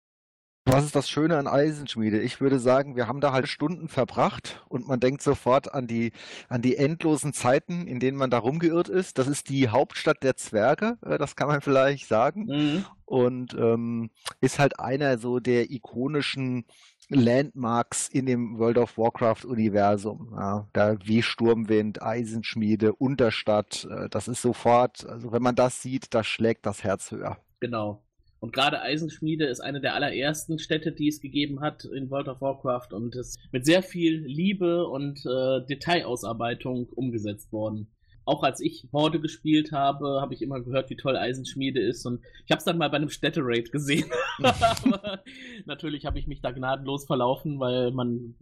Was 0.69 0.83
ist 0.83 0.95
das 0.97 1.09
Schöne 1.09 1.37
an 1.37 1.47
Eisenschmiede? 1.47 2.19
Ich 2.19 2.41
würde 2.41 2.59
sagen, 2.59 2.97
wir 2.97 3.07
haben 3.07 3.21
da 3.21 3.31
halt 3.31 3.47
Stunden 3.47 3.87
verbracht 3.87 4.63
und 4.67 4.85
man 4.85 4.99
denkt 4.99 5.21
sofort 5.21 5.73
an 5.73 5.87
die, 5.87 6.11
an 6.49 6.61
die 6.61 6.75
endlosen 6.75 7.31
Zeiten, 7.31 7.87
in 7.87 8.01
denen 8.01 8.17
man 8.17 8.29
da 8.29 8.37
rumgeirrt 8.39 8.89
ist. 8.89 9.17
Das 9.17 9.27
ist 9.27 9.47
die 9.47 9.69
Hauptstadt 9.69 10.23
der 10.23 10.35
Zwerge, 10.35 10.97
äh, 11.05 11.17
das 11.17 11.37
kann 11.37 11.47
man 11.47 11.61
vielleicht 11.61 12.07
sagen. 12.07 12.45
Mhm. 12.47 12.85
und 13.05 13.53
ähm, 13.53 14.09
ist 14.41 14.59
halt 14.59 14.79
einer 14.79 15.17
so 15.17 15.39
der 15.39 15.71
ikonischen 15.71 16.65
Landmarks 17.09 18.09
in 18.09 18.25
dem 18.25 18.59
World 18.59 18.77
of 18.77 18.97
Warcraft 18.97 19.45
Universum. 19.45 20.33
Ja, 20.37 20.67
da 20.73 20.97
wie 21.05 21.23
Sturmwind, 21.23 22.01
Eisenschmiede, 22.01 22.93
Unterstadt, 22.93 23.87
äh, 23.89 24.09
das 24.09 24.27
ist 24.27 24.41
sofort, 24.41 25.05
also 25.07 25.31
wenn 25.31 25.41
man 25.41 25.55
das 25.55 25.81
sieht, 25.81 26.13
da 26.13 26.25
schlägt 26.25 26.65
das 26.65 26.83
Herz 26.83 27.11
höher. 27.11 27.37
Genau. 27.61 28.03
Und 28.39 28.53
gerade 28.53 28.81
Eisenschmiede 28.81 29.45
ist 29.45 29.59
eine 29.61 29.81
der 29.81 29.95
allerersten 29.95 30.59
Städte, 30.59 30.91
die 30.91 31.07
es 31.07 31.21
gegeben 31.21 31.61
hat 31.61 31.85
in 31.85 32.09
World 32.11 32.27
of 32.27 32.41
Warcraft 32.41 32.93
und 32.93 33.15
ist 33.15 33.39
mit 33.51 33.65
sehr 33.65 33.81
viel 33.81 34.23
Liebe 34.25 34.87
und 34.87 35.25
äh, 35.25 35.65
Detailausarbeitung 35.65 36.87
umgesetzt 36.89 37.51
worden. 37.51 37.91
Auch 38.25 38.43
als 38.43 38.59
ich 38.59 38.87
Horde 38.91 39.21
gespielt 39.21 39.71
habe, 39.71 40.19
habe 40.21 40.33
ich 40.33 40.41
immer 40.41 40.59
gehört, 40.59 40.89
wie 40.89 40.97
toll 40.97 41.15
Eisenschmiede 41.15 41.79
ist 41.79 42.05
und 42.05 42.21
ich 42.45 42.51
habe 42.51 42.59
es 42.59 42.65
dann 42.65 42.77
mal 42.77 42.89
bei 42.89 42.97
einem 42.97 43.09
Städteraid 43.09 43.71
gesehen. 43.71 44.09
Natürlich 45.65 46.05
habe 46.05 46.19
ich 46.19 46.27
mich 46.27 46.41
da 46.41 46.51
gnadenlos 46.51 47.05
verlaufen, 47.05 47.59
weil 47.59 47.91
man 47.91 48.35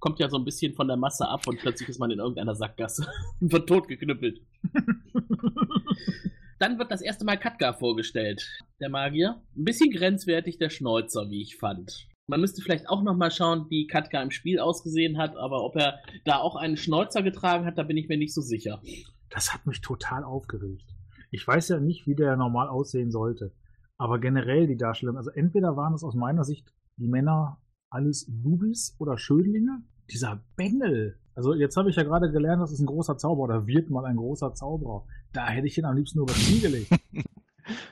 kommt 0.00 0.18
ja 0.18 0.28
so 0.28 0.38
ein 0.38 0.44
bisschen 0.44 0.74
von 0.74 0.88
der 0.88 0.96
Masse 0.96 1.28
ab 1.28 1.46
und 1.46 1.60
plötzlich 1.60 1.88
ist 1.88 2.00
man 2.00 2.10
in 2.10 2.18
irgendeiner 2.18 2.54
Sackgasse 2.54 3.06
und 3.40 3.52
wird 3.52 3.68
totgeknüppelt. 3.68 4.40
Dann 6.60 6.78
wird 6.78 6.90
das 6.92 7.00
erste 7.00 7.24
Mal 7.24 7.38
Katka 7.38 7.72
vorgestellt, 7.72 8.46
der 8.80 8.90
Magier. 8.90 9.40
Ein 9.56 9.64
bisschen 9.64 9.90
grenzwertig 9.90 10.58
der 10.58 10.68
Schnäuzer, 10.68 11.30
wie 11.30 11.40
ich 11.40 11.56
fand. 11.56 12.06
Man 12.26 12.42
müsste 12.42 12.60
vielleicht 12.60 12.86
auch 12.86 13.02
nochmal 13.02 13.30
schauen, 13.30 13.64
wie 13.70 13.86
Katka 13.86 14.20
im 14.22 14.30
Spiel 14.30 14.60
ausgesehen 14.60 15.16
hat, 15.16 15.36
aber 15.36 15.64
ob 15.64 15.74
er 15.76 16.00
da 16.26 16.36
auch 16.36 16.56
einen 16.56 16.76
Schnäuzer 16.76 17.22
getragen 17.22 17.64
hat, 17.64 17.78
da 17.78 17.82
bin 17.82 17.96
ich 17.96 18.08
mir 18.08 18.18
nicht 18.18 18.34
so 18.34 18.42
sicher. 18.42 18.82
Das 19.30 19.54
hat 19.54 19.66
mich 19.66 19.80
total 19.80 20.22
aufgeregt. 20.22 20.84
Ich 21.30 21.48
weiß 21.48 21.70
ja 21.70 21.80
nicht, 21.80 22.06
wie 22.06 22.14
der 22.14 22.36
normal 22.36 22.68
aussehen 22.68 23.10
sollte. 23.10 23.54
Aber 23.96 24.18
generell 24.18 24.66
die 24.66 24.76
Darstellung, 24.76 25.16
also 25.16 25.30
entweder 25.30 25.78
waren 25.78 25.94
es 25.94 26.04
aus 26.04 26.14
meiner 26.14 26.44
Sicht 26.44 26.74
die 26.98 27.08
Männer 27.08 27.58
alles 27.88 28.26
Bubis 28.28 28.96
oder 28.98 29.16
Schönlinge. 29.16 29.82
Dieser 30.10 30.44
Bengel. 30.56 31.19
Also 31.34 31.54
jetzt 31.54 31.76
habe 31.76 31.90
ich 31.90 31.96
ja 31.96 32.02
gerade 32.02 32.30
gelernt, 32.30 32.60
das 32.62 32.72
ist 32.72 32.80
ein 32.80 32.86
großer 32.86 33.16
Zauberer 33.16 33.44
oder 33.44 33.66
wird 33.66 33.88
mal 33.90 34.04
ein 34.04 34.16
großer 34.16 34.52
Zauberer. 34.54 35.04
Da 35.32 35.48
hätte 35.48 35.66
ich 35.66 35.78
ihn 35.78 35.84
am 35.84 35.96
liebsten 35.96 36.18
nur 36.18 36.28
über 36.28 36.34
Knie 36.38 36.60
gelegt. 36.60 36.90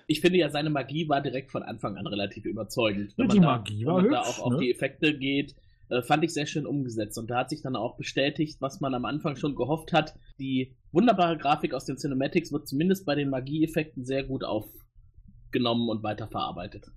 Ich 0.08 0.20
finde 0.22 0.38
ja, 0.38 0.50
seine 0.50 0.70
Magie 0.70 1.08
war 1.08 1.20
direkt 1.20 1.52
von 1.52 1.62
Anfang 1.62 1.96
an 1.98 2.06
relativ 2.06 2.46
überzeugend. 2.46 3.14
Wenn 3.16 3.28
Ja, 3.28 3.28
man 3.28 3.36
die 3.36 3.40
da, 3.40 3.46
Magie 3.46 3.80
wenn 3.80 3.86
war 3.86 4.02
man 4.02 4.10
da 4.10 4.18
hübsch, 4.26 4.40
auch 4.40 4.44
auf 4.46 4.52
ne? 4.54 4.58
die 4.60 4.70
Effekte 4.72 5.16
geht, 5.16 5.54
äh, 5.88 6.02
fand 6.02 6.24
ich 6.24 6.32
sehr 6.32 6.46
schön 6.46 6.66
umgesetzt. 6.66 7.16
Und 7.18 7.30
da 7.30 7.38
hat 7.40 7.50
sich 7.50 7.62
dann 7.62 7.76
auch 7.76 7.96
bestätigt, 7.96 8.60
was 8.60 8.80
man 8.80 8.94
am 8.94 9.04
Anfang 9.04 9.36
schon 9.36 9.54
gehofft 9.54 9.92
hat. 9.92 10.18
Die 10.40 10.74
wunderbare 10.90 11.36
Grafik 11.38 11.74
aus 11.74 11.84
den 11.84 11.96
Cinematics 11.96 12.50
wird 12.50 12.66
zumindest 12.66 13.06
bei 13.06 13.14
den 13.14 13.30
Magieeffekten 13.30 14.04
sehr 14.04 14.24
gut 14.24 14.42
aufgenommen 14.42 15.88
und 15.88 16.02
weiterverarbeitet. 16.02 16.90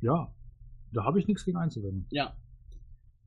Ja, 0.00 0.32
da 0.92 1.04
habe 1.04 1.18
ich 1.18 1.26
nichts 1.26 1.44
gegen 1.44 1.58
einzuwenden. 1.58 2.06
Ja. 2.10 2.34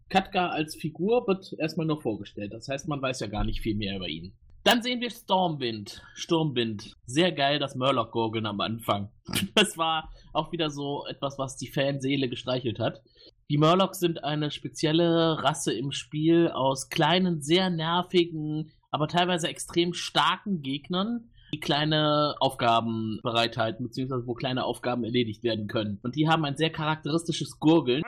Katka 0.09 0.49
als 0.49 0.75
Figur 0.75 1.27
wird 1.27 1.53
erstmal 1.59 1.85
nur 1.85 2.01
vorgestellt. 2.01 2.53
Das 2.53 2.67
heißt, 2.67 2.87
man 2.87 3.01
weiß 3.01 3.19
ja 3.19 3.27
gar 3.27 3.43
nicht 3.43 3.61
viel 3.61 3.75
mehr 3.75 3.95
über 3.95 4.07
ihn. 4.07 4.33
Dann 4.63 4.81
sehen 4.81 4.99
wir 4.99 5.09
Stormwind. 5.09 6.03
Sturmwind. 6.13 6.93
Sehr 7.05 7.31
geil, 7.31 7.57
das 7.57 7.75
Murloc-Gurgeln 7.75 8.45
am 8.45 8.59
Anfang. 8.59 9.09
Das 9.55 9.77
war 9.77 10.09
auch 10.33 10.51
wieder 10.51 10.69
so 10.69 11.05
etwas, 11.07 11.39
was 11.39 11.57
die 11.57 11.71
Fanseele 11.71 12.29
gestreichelt 12.29 12.79
hat. 12.79 13.01
Die 13.49 13.57
Murlocs 13.57 13.99
sind 13.99 14.25
eine 14.25 14.51
spezielle 14.51 15.41
Rasse 15.41 15.73
im 15.73 15.91
Spiel 15.91 16.49
aus 16.49 16.89
kleinen, 16.89 17.41
sehr 17.41 17.69
nervigen, 17.69 18.71
aber 18.91 19.07
teilweise 19.07 19.47
extrem 19.47 19.93
starken 19.93 20.61
Gegnern, 20.61 21.29
die 21.53 21.59
kleine 21.61 22.35
Aufgaben 22.39 23.19
bereithalten, 23.23 23.85
beziehungsweise 23.85 24.27
wo 24.27 24.33
kleine 24.33 24.65
Aufgaben 24.65 25.05
erledigt 25.05 25.43
werden 25.43 25.67
können. 25.67 25.99
Und 26.03 26.15
die 26.17 26.27
haben 26.27 26.43
ein 26.43 26.57
sehr 26.57 26.71
charakteristisches 26.71 27.59
Gurgeln. 27.59 28.03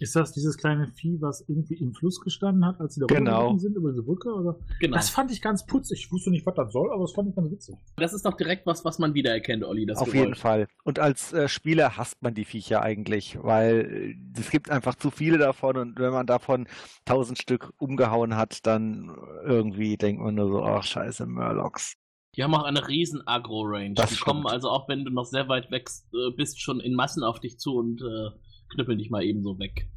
Ist 0.00 0.16
das 0.16 0.32
dieses 0.32 0.56
kleine 0.56 0.88
Vieh, 0.88 1.20
was 1.20 1.44
irgendwie 1.48 1.74
im 1.74 1.92
Fluss 1.94 2.20
gestanden 2.20 2.64
hat, 2.64 2.80
als 2.80 2.94
sie 2.94 3.00
da 3.00 3.06
Genau. 3.06 3.56
sind 3.58 3.76
über 3.76 3.90
diese 3.90 4.02
Brücke? 4.02 4.32
Oder? 4.32 4.56
Genau. 4.80 4.96
Das 4.96 5.10
fand 5.10 5.30
ich 5.30 5.42
ganz 5.42 5.66
putzig. 5.66 6.00
Ich 6.06 6.12
wusste 6.12 6.30
nicht, 6.30 6.46
was 6.46 6.54
das 6.54 6.72
soll, 6.72 6.90
aber 6.92 7.02
das 7.02 7.12
fand 7.12 7.28
ich 7.28 7.34
ganz 7.36 7.50
witzig. 7.50 7.76
Das 7.96 8.12
ist 8.12 8.24
doch 8.24 8.36
direkt 8.36 8.66
was, 8.66 8.84
was 8.84 8.98
man 8.98 9.14
wiedererkennt, 9.14 9.64
Olli, 9.64 9.86
das 9.86 9.98
Auf 9.98 10.06
Geräusch. 10.06 10.20
jeden 10.20 10.34
Fall. 10.34 10.68
Und 10.84 10.98
als 10.98 11.32
äh, 11.32 11.48
Spieler 11.48 11.96
hasst 11.96 12.22
man 12.22 12.34
die 12.34 12.44
Viecher 12.44 12.82
eigentlich, 12.82 13.38
weil 13.42 14.16
äh, 14.36 14.40
es 14.40 14.50
gibt 14.50 14.70
einfach 14.70 14.94
zu 14.94 15.10
viele 15.10 15.38
davon 15.38 15.76
und 15.76 15.98
wenn 15.98 16.12
man 16.12 16.26
davon 16.26 16.66
tausend 17.04 17.38
Stück 17.38 17.72
umgehauen 17.78 18.36
hat, 18.36 18.66
dann 18.66 19.14
irgendwie 19.44 19.96
denkt 19.96 20.22
man 20.22 20.34
nur 20.34 20.48
so, 20.50 20.62
ach 20.62 20.82
scheiße, 20.84 21.26
Murlocs. 21.26 21.94
Die 22.36 22.44
haben 22.44 22.54
auch 22.54 22.62
eine 22.62 22.86
riesen 22.86 23.26
Agro-Range. 23.26 23.94
Das 23.94 24.10
Die 24.10 24.14
stimmt. 24.16 24.24
kommen 24.26 24.46
also 24.46 24.68
auch, 24.70 24.88
wenn 24.88 25.04
du 25.04 25.10
noch 25.10 25.24
sehr 25.24 25.48
weit 25.48 25.70
weg 25.72 25.90
äh, 26.14 26.30
bist, 26.36 26.60
schon 26.60 26.78
in 26.78 26.94
Massen 26.94 27.24
auf 27.24 27.40
dich 27.40 27.58
zu 27.58 27.74
und 27.76 28.00
äh, 28.02 28.30
knüppeln 28.70 28.98
dich 28.98 29.10
mal 29.10 29.22
ebenso 29.22 29.58
weg. 29.58 29.88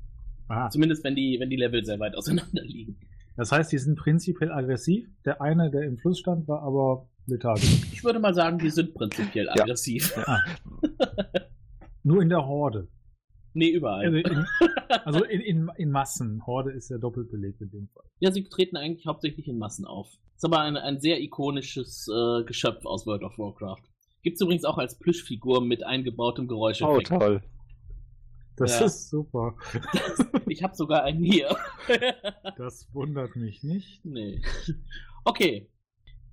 Ah, 0.49 0.69
Zumindest 0.69 1.03
wenn 1.03 1.15
die, 1.15 1.37
wenn 1.39 1.49
die 1.49 1.55
Level 1.55 1.83
sehr 1.85 1.99
weit 1.99 2.15
auseinander 2.15 2.63
liegen. 2.63 2.97
das 3.37 3.51
heißt, 3.51 3.71
die 3.71 3.77
sind 3.77 3.97
prinzipiell 3.97 4.51
aggressiv. 4.51 5.07
Der 5.25 5.41
eine, 5.41 5.71
der 5.71 5.83
im 5.83 5.97
Fluss 5.97 6.19
stand, 6.19 6.47
war 6.47 6.61
aber 6.63 7.07
lethargisch. 7.27 7.81
Ich 7.93 8.03
würde 8.03 8.19
mal 8.19 8.33
sagen, 8.33 8.57
die 8.59 8.69
sind 8.69 8.93
prinzipiell 8.93 9.45
Ja. 9.55 9.63
aggressiv. 9.63 10.13
Ah. 10.27 10.39
Nur 12.03 12.21
in 12.21 12.29
der 12.29 12.45
Horde. 12.45 12.87
nee, 13.53 13.69
überall. 13.69 14.05
Also, 14.05 14.17
in, 14.17 14.45
also 15.05 15.23
in, 15.25 15.39
in, 15.41 15.69
in 15.77 15.91
Massen. 15.91 16.45
Horde 16.45 16.71
ist 16.71 16.89
ja 16.89 16.97
doppelt 16.97 17.31
belegt 17.31 17.61
in 17.61 17.69
dem 17.71 17.87
Fall. 17.93 18.03
Ja, 18.19 18.31
sie 18.31 18.43
treten 18.43 18.75
eigentlich 18.77 19.05
hauptsächlich 19.07 19.47
in 19.47 19.57
Massen 19.57 19.85
auf. 19.85 20.09
Ist 20.35 20.43
aber 20.43 20.59
ein, 20.59 20.75
ein 20.75 20.99
sehr 20.99 21.21
ikonisches 21.21 22.07
äh, 22.09 22.43
Geschöpf 22.43 22.85
aus 22.85 23.05
World 23.07 23.23
of 23.23 23.37
Warcraft. 23.37 23.83
Gibt's 24.23 24.41
übrigens 24.41 24.65
auch 24.65 24.77
als 24.77 24.97
Plüschfigur 24.99 25.61
mit 25.63 25.85
eingebautem 25.85 26.45
Oh, 26.45 26.47
Geräuscheffekt. 26.49 27.07
toll. 27.07 27.41
Das 28.55 28.79
Ja. 28.79 28.85
ist 28.85 29.09
super. 29.09 29.55
ich 30.47 30.61
habe 30.63 30.75
sogar 30.75 31.03
einen 31.03 31.23
hier. 31.23 31.55
Das 32.57 32.87
wundert 32.93 33.35
mich 33.35 33.63
nicht. 33.63 34.03
nee. 34.05 34.41
Okay. 35.25 35.69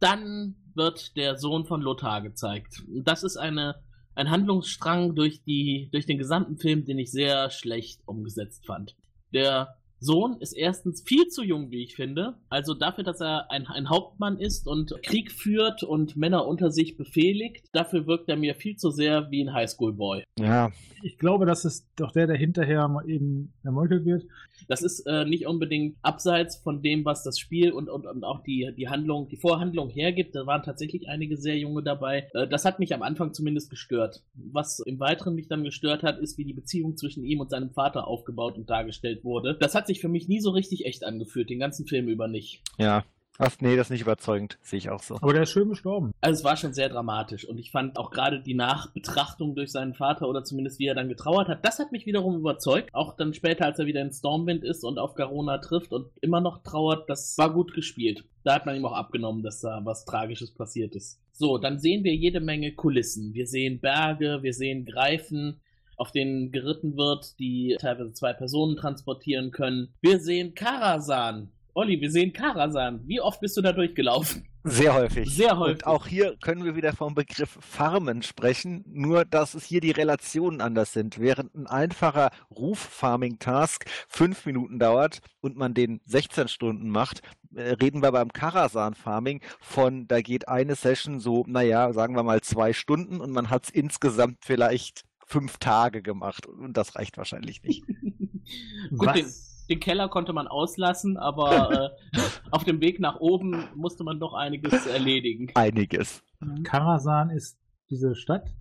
Dann 0.01 0.57
wird 0.75 1.17
der 1.17 1.37
Sohn 1.37 1.65
von 1.67 1.81
Lothar 1.83 2.23
gezeigt. 2.23 2.83
Das 3.03 3.23
ist 3.23 3.37
eine, 3.37 3.83
ein 4.15 4.31
Handlungsstrang 4.31 5.15
durch, 5.15 5.43
die, 5.45 5.89
durch 5.93 6.07
den 6.07 6.19
gesamten 6.19 6.57
Film, 6.57 6.85
den 6.85 6.99
ich 6.99 7.11
sehr 7.11 7.51
schlecht 7.51 8.01
umgesetzt 8.07 8.67
fand. 8.67 8.97
Der 9.35 9.77
Sohn 10.01 10.39
ist 10.41 10.53
erstens 10.53 11.03
viel 11.03 11.29
zu 11.29 11.43
jung, 11.43 11.71
wie 11.71 11.83
ich 11.83 11.95
finde. 11.95 12.35
Also 12.49 12.75
dafür, 12.75 13.05
dass 13.05 13.21
er 13.21 13.51
ein, 13.51 13.67
ein, 13.67 13.91
Hauptmann 13.91 14.39
ist 14.39 14.67
und 14.67 14.95
Krieg 15.03 15.31
führt 15.31 15.83
und 15.83 16.17
Männer 16.17 16.47
unter 16.47 16.71
sich 16.71 16.97
befehligt, 16.97 17.67
dafür 17.73 18.07
wirkt 18.07 18.29
er 18.29 18.37
mir 18.37 18.55
viel 18.55 18.77
zu 18.77 18.91
sehr 18.91 19.31
wie 19.31 19.45
ein 19.45 19.53
Highschool-Boy. 19.53 20.25
Ja. 20.39 20.71
Ich 21.03 21.19
glaube, 21.19 21.47
das 21.47 21.65
ist 21.65 21.89
doch 21.97 22.13
der, 22.13 22.27
der 22.27 22.37
hinterher 22.37 22.89
eben 23.07 23.53
ermeuchelt 23.63 24.05
wird. 24.05 24.25
Das 24.69 24.83
ist 24.83 25.01
äh, 25.07 25.25
nicht 25.25 25.47
unbedingt 25.47 25.97
abseits 26.03 26.57
von 26.57 26.83
dem, 26.83 27.05
was 27.05 27.23
das 27.23 27.39
Spiel 27.39 27.73
und, 27.73 27.89
und, 27.89 28.07
und 28.07 28.25
auch 28.25 28.43
die, 28.43 28.73
die 28.77 28.89
Handlung, 28.89 29.29
die 29.29 29.37
Vorhandlung 29.37 29.89
hergibt. 29.89 30.35
Da 30.35 30.47
waren 30.47 30.63
tatsächlich 30.63 31.09
einige 31.09 31.37
sehr 31.37 31.59
junge 31.59 31.83
dabei. 31.83 32.29
Äh, 32.35 32.47
das 32.49 32.65
hat 32.65 32.79
mich 32.79 32.95
am 32.95 33.03
Anfang 33.03 33.33
zumindest 33.33 33.71
gestört. 33.71 34.23
Was 34.35 34.81
im 34.81 35.01
Weiteren 35.01 35.35
mich 35.35 35.49
dann 35.49 35.65
gestört 35.65 36.03
hat, 36.03 36.19
ist, 36.19 36.39
wie 36.39 36.45
die 36.45 36.53
Beziehung 36.53 36.97
zwischen 36.97 37.25
ihm 37.25 37.41
und 37.41 37.51
seinem 37.51 37.71
Vater 37.71 38.07
aufgebaut 38.07 38.57
und 38.57 38.69
dargestellt 38.69 39.25
wurde. 39.25 39.57
Das 39.59 39.75
hat 39.75 39.87
sich 39.91 40.01
für 40.01 40.09
mich 40.09 40.29
nie 40.29 40.41
so 40.41 40.51
richtig 40.51 40.87
echt 40.87 41.05
angefühlt, 41.05 41.51
den 41.51 41.59
ganzen 41.59 41.87
Film 41.87 42.09
über 42.09 42.29
nicht. 42.29 42.63
Ja, 42.79 43.05
Ach 43.43 43.57
nee, 43.61 43.75
das 43.75 43.87
ist 43.87 43.93
nicht 43.93 44.03
überzeugend, 44.03 44.59
sehe 44.61 44.77
ich 44.77 44.91
auch 44.91 45.03
so. 45.03 45.17
Aber 45.17 45.33
der 45.33 45.45
ist 45.45 45.51
schön 45.51 45.71
gestorben. 45.71 46.13
Also 46.21 46.41
es 46.41 46.45
war 46.45 46.59
schon 46.59 46.75
sehr 46.75 46.91
dramatisch 46.91 47.49
und 47.49 47.57
ich 47.57 47.71
fand 47.71 47.97
auch 47.97 48.11
gerade 48.11 48.43
die 48.43 48.53
Nachbetrachtung 48.53 49.55
durch 49.55 49.73
seinen 49.73 49.95
Vater 49.95 50.29
oder 50.29 50.45
zumindest 50.45 50.79
wie 50.79 50.87
er 50.87 50.95
dann 50.95 51.09
getrauert 51.09 51.49
hat, 51.49 51.65
das 51.65 51.79
hat 51.79 51.91
mich 51.91 52.05
wiederum 52.05 52.37
überzeugt. 52.37 52.91
Auch 52.93 53.17
dann 53.17 53.33
später, 53.33 53.65
als 53.65 53.79
er 53.79 53.87
wieder 53.87 54.03
in 54.03 54.13
Stormwind 54.13 54.63
ist 54.63 54.85
und 54.85 54.99
auf 54.99 55.15
Garona 55.15 55.57
trifft 55.57 55.95
und 55.95 56.11
immer 56.21 56.43
noch 56.43 56.63
trauert, 56.63 57.09
das 57.09 57.39
war 57.39 57.51
gut 57.51 57.73
gespielt. 57.73 58.25
Da 58.45 58.57
hat 58.57 58.67
man 58.67 58.77
ihm 58.77 58.85
auch 58.85 58.93
abgenommen, 58.93 59.43
dass 59.43 59.61
da 59.61 59.81
was 59.85 60.05
Tragisches 60.05 60.53
passiert 60.53 60.95
ist. 60.95 61.19
So, 61.33 61.57
dann 61.57 61.79
sehen 61.79 62.05
wir 62.05 62.15
jede 62.15 62.41
Menge 62.41 62.75
Kulissen. 62.75 63.33
Wir 63.33 63.47
sehen 63.47 63.81
Berge, 63.81 64.41
wir 64.43 64.53
sehen 64.53 64.85
Greifen, 64.85 65.63
auf 66.01 66.13
denen 66.13 66.51
geritten 66.51 66.97
wird, 66.97 67.39
die 67.39 67.77
teilweise 67.79 68.15
zwei 68.15 68.33
Personen 68.33 68.77
transportieren 68.77 69.51
können. 69.51 69.93
Wir 70.01 70.19
sehen 70.19 70.55
Karasan, 70.55 71.51
Olli, 71.75 72.01
wir 72.01 72.11
sehen 72.11 72.33
Karasan. 72.33 73.01
Wie 73.07 73.21
oft 73.21 73.41
bist 73.41 73.57
du 73.57 73.63
da 73.63 73.73
durchgelaufen? 73.73 74.45
Sehr 74.65 74.93
häufig. 74.93 75.35
Sehr 75.35 75.59
häufig. 75.59 75.87
Und 75.87 75.87
auch 75.87 76.07
hier 76.07 76.37
können 76.43 76.65
wir 76.65 76.77
wieder 76.77 76.93
vom 76.93 77.15
Begriff 77.15 77.59
Farmen 77.61 78.23
sprechen, 78.23 78.85
nur 78.87 79.25
dass 79.25 79.55
es 79.55 79.65
hier 79.65 79.81
die 79.81 79.93
Relationen 79.93 80.61
anders 80.61 80.93
sind. 80.93 81.19
Während 81.19 81.55
ein 81.55 81.67
einfacher 81.67 82.31
Ruf-Farming-Task 82.51 83.85
fünf 84.09 84.45
Minuten 84.45 84.79
dauert 84.79 85.21
und 85.41 85.57
man 85.57 85.73
den 85.73 86.01
16 86.05 86.49
Stunden 86.49 86.91
macht, 86.91 87.23
äh, 87.55 87.73
reden 87.81 88.03
wir 88.03 88.13
beim 88.13 88.33
Karasan-Farming 88.33 89.41
von, 89.61 90.07
da 90.09 90.21
geht 90.21 90.49
eine 90.49 90.75
Session 90.75 91.21
so, 91.21 91.45
naja, 91.47 91.93
sagen 91.93 92.15
wir 92.15 92.23
mal 92.23 92.43
zwei 92.43 92.73
Stunden 92.73 93.21
und 93.21 93.31
man 93.31 93.49
hat 93.49 93.65
es 93.65 93.71
insgesamt 93.71 94.39
vielleicht 94.43 95.05
fünf 95.31 95.59
Tage 95.59 96.03
gemacht 96.03 96.47
und 96.47 96.77
das 96.77 96.97
reicht 96.97 97.17
wahrscheinlich 97.17 97.63
nicht. 97.63 97.85
Gut, 98.97 99.15
den, 99.15 99.27
den 99.69 99.79
Keller 99.79 100.09
konnte 100.09 100.33
man 100.33 100.49
auslassen, 100.49 101.17
aber 101.17 101.93
äh, 102.13 102.21
auf 102.51 102.65
dem 102.65 102.81
Weg 102.81 102.99
nach 102.99 103.21
oben 103.21 103.69
musste 103.77 104.03
man 104.03 104.19
doch 104.19 104.35
einiges 104.35 104.87
erledigen. 104.87 105.51
Einiges. 105.55 106.23
Karasan 106.65 107.31
ist 107.31 107.59
diese 107.91 108.17
Stadt? 108.17 108.53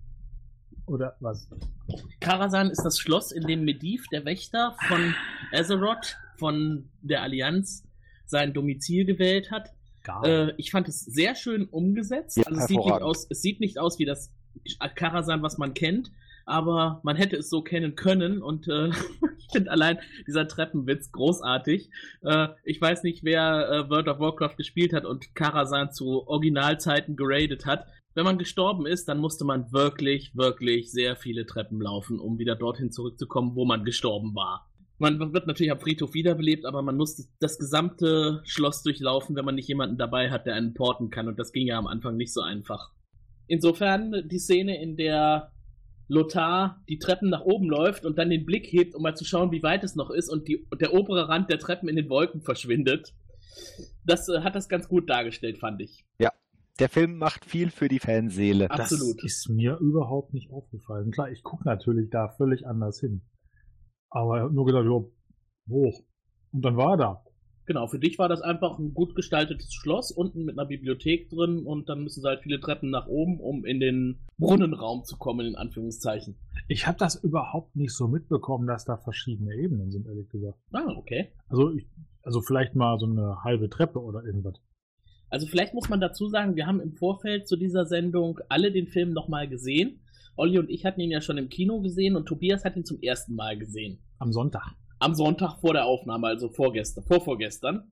Oder 0.86 1.16
was? 1.20 1.48
Karasan 2.20 2.70
ist 2.70 2.82
das 2.84 2.98
Schloss, 2.98 3.32
in 3.32 3.46
dem 3.46 3.64
Mediv, 3.64 4.06
der 4.12 4.24
Wächter 4.24 4.76
von 4.86 5.14
Azeroth, 5.52 6.16
von 6.38 6.88
der 7.00 7.22
Allianz, 7.22 7.84
sein 8.26 8.52
Domizil 8.52 9.04
gewählt 9.04 9.50
hat. 9.50 9.70
Äh, 10.24 10.52
ich 10.56 10.70
fand 10.70 10.88
es 10.88 11.00
sehr 11.00 11.34
schön 11.34 11.66
umgesetzt. 11.66 12.36
Ja, 12.36 12.44
also 12.44 12.60
es 12.60 12.66
sieht, 12.68 12.78
nicht 12.78 13.02
aus, 13.02 13.26
es 13.28 13.42
sieht 13.42 13.60
nicht 13.60 13.78
aus 13.78 13.98
wie 13.98 14.04
das 14.04 14.32
Karasan, 14.94 15.42
was 15.42 15.58
man 15.58 15.74
kennt, 15.74 16.10
aber 16.50 17.00
man 17.04 17.16
hätte 17.16 17.36
es 17.36 17.48
so 17.48 17.62
kennen 17.62 17.94
können 17.94 18.42
und 18.42 18.68
äh, 18.68 18.88
ich 19.38 19.46
finde 19.52 19.70
allein 19.70 19.98
dieser 20.26 20.48
Treppenwitz 20.48 21.12
großartig. 21.12 21.90
Äh, 22.22 22.48
ich 22.64 22.80
weiß 22.80 23.02
nicht, 23.04 23.24
wer 23.24 23.68
äh, 23.70 23.90
World 23.90 24.08
of 24.08 24.18
Warcraft 24.18 24.56
gespielt 24.56 24.92
hat 24.92 25.04
und 25.04 25.34
Karasan 25.34 25.92
zu 25.92 26.26
Originalzeiten 26.26 27.16
geradet 27.16 27.66
hat. 27.66 27.86
Wenn 28.14 28.24
man 28.24 28.38
gestorben 28.38 28.86
ist, 28.86 29.08
dann 29.08 29.18
musste 29.18 29.44
man 29.44 29.72
wirklich, 29.72 30.34
wirklich 30.34 30.90
sehr 30.90 31.14
viele 31.14 31.46
Treppen 31.46 31.80
laufen, 31.80 32.18
um 32.18 32.38
wieder 32.38 32.56
dorthin 32.56 32.90
zurückzukommen, 32.90 33.54
wo 33.54 33.64
man 33.64 33.84
gestorben 33.84 34.34
war. 34.34 34.68
Man 34.98 35.32
wird 35.32 35.46
natürlich 35.46 35.72
am 35.72 35.80
Friedhof 35.80 36.12
wiederbelebt, 36.12 36.66
aber 36.66 36.82
man 36.82 36.96
muss 36.96 37.26
das 37.38 37.58
gesamte 37.58 38.42
Schloss 38.44 38.82
durchlaufen, 38.82 39.34
wenn 39.36 39.46
man 39.46 39.54
nicht 39.54 39.68
jemanden 39.68 39.96
dabei 39.96 40.30
hat, 40.30 40.44
der 40.44 40.56
einen 40.56 40.74
porten 40.74 41.08
kann. 41.08 41.28
Und 41.28 41.38
das 41.38 41.52
ging 41.52 41.68
ja 41.68 41.78
am 41.78 41.86
Anfang 41.86 42.16
nicht 42.16 42.34
so 42.34 42.42
einfach. 42.42 42.90
Insofern 43.46 44.28
die 44.28 44.38
Szene, 44.38 44.82
in 44.82 44.96
der 44.96 45.52
Lothar 46.10 46.82
die 46.88 46.98
Treppen 46.98 47.30
nach 47.30 47.42
oben 47.42 47.68
läuft 47.68 48.04
und 48.04 48.18
dann 48.18 48.30
den 48.30 48.44
Blick 48.44 48.66
hebt, 48.66 48.96
um 48.96 49.02
mal 49.02 49.14
zu 49.14 49.24
schauen, 49.24 49.52
wie 49.52 49.62
weit 49.62 49.84
es 49.84 49.94
noch 49.94 50.10
ist 50.10 50.28
und, 50.28 50.48
die, 50.48 50.66
und 50.68 50.80
der 50.80 50.92
obere 50.92 51.28
Rand 51.28 51.48
der 51.48 51.60
Treppen 51.60 51.88
in 51.88 51.94
den 51.94 52.10
Wolken 52.10 52.40
verschwindet. 52.40 53.14
Das 54.04 54.28
äh, 54.28 54.40
hat 54.40 54.56
das 54.56 54.68
ganz 54.68 54.88
gut 54.88 55.08
dargestellt, 55.08 55.58
fand 55.58 55.80
ich. 55.80 56.04
Ja, 56.18 56.32
der 56.80 56.88
Film 56.88 57.16
macht 57.16 57.44
viel 57.44 57.70
für 57.70 57.86
die 57.86 58.00
Fanseele. 58.00 58.70
Absolut. 58.72 59.22
Das 59.22 59.24
ist 59.24 59.48
mir 59.50 59.76
überhaupt 59.78 60.34
nicht 60.34 60.50
aufgefallen. 60.50 61.12
Klar, 61.12 61.30
ich 61.30 61.44
gucke 61.44 61.64
natürlich 61.64 62.10
da 62.10 62.28
völlig 62.28 62.66
anders 62.66 62.98
hin. 62.98 63.22
Aber 64.08 64.38
ich 64.38 64.42
habe 64.42 64.54
nur 64.54 64.66
gedacht, 64.66 64.84
jo, 64.84 65.12
hoch. 65.68 66.02
Und 66.50 66.64
dann 66.64 66.76
war 66.76 66.94
er 66.94 66.96
da. 66.96 67.24
Genau, 67.70 67.86
für 67.86 68.00
dich 68.00 68.18
war 68.18 68.28
das 68.28 68.40
einfach 68.40 68.80
ein 68.80 68.94
gut 68.94 69.14
gestaltetes 69.14 69.72
Schloss 69.72 70.10
unten 70.10 70.44
mit 70.44 70.58
einer 70.58 70.66
Bibliothek 70.66 71.30
drin 71.30 71.64
und 71.64 71.88
dann 71.88 72.02
müssen 72.02 72.20
sie 72.20 72.26
halt 72.26 72.42
viele 72.42 72.58
Treppen 72.58 72.90
nach 72.90 73.06
oben, 73.06 73.38
um 73.38 73.64
in 73.64 73.78
den 73.78 74.26
Brunnenraum 74.38 75.04
zu 75.04 75.16
kommen, 75.16 75.46
in 75.46 75.54
Anführungszeichen. 75.54 76.36
Ich 76.66 76.88
habe 76.88 76.98
das 76.98 77.22
überhaupt 77.22 77.76
nicht 77.76 77.92
so 77.92 78.08
mitbekommen, 78.08 78.66
dass 78.66 78.86
da 78.86 78.96
verschiedene 78.96 79.54
Ebenen 79.54 79.92
sind, 79.92 80.08
ehrlich 80.08 80.28
gesagt. 80.30 80.58
Ah, 80.72 80.96
okay. 80.96 81.28
Also, 81.48 81.72
ich, 81.72 81.86
also 82.24 82.40
vielleicht 82.40 82.74
mal 82.74 82.98
so 82.98 83.06
eine 83.06 83.44
halbe 83.44 83.70
Treppe 83.70 84.02
oder 84.02 84.24
irgendwas. 84.24 84.60
Also 85.28 85.46
vielleicht 85.46 85.72
muss 85.72 85.88
man 85.88 86.00
dazu 86.00 86.26
sagen, 86.26 86.56
wir 86.56 86.66
haben 86.66 86.80
im 86.80 86.94
Vorfeld 86.94 87.46
zu 87.46 87.54
dieser 87.54 87.86
Sendung 87.86 88.40
alle 88.48 88.72
den 88.72 88.88
Film 88.88 89.12
nochmal 89.12 89.48
gesehen. 89.48 90.02
Olli 90.34 90.58
und 90.58 90.70
ich 90.70 90.84
hatten 90.84 91.00
ihn 91.00 91.12
ja 91.12 91.20
schon 91.20 91.38
im 91.38 91.48
Kino 91.48 91.80
gesehen 91.82 92.16
und 92.16 92.26
Tobias 92.26 92.64
hat 92.64 92.74
ihn 92.74 92.84
zum 92.84 93.00
ersten 93.00 93.36
Mal 93.36 93.56
gesehen. 93.56 94.00
Am 94.18 94.32
Sonntag 94.32 94.74
am 95.00 95.14
Sonntag 95.14 95.58
vor 95.60 95.72
der 95.72 95.86
Aufnahme, 95.86 96.28
also 96.28 96.48
vorgestern, 96.48 97.04
vorvorgestern. 97.04 97.90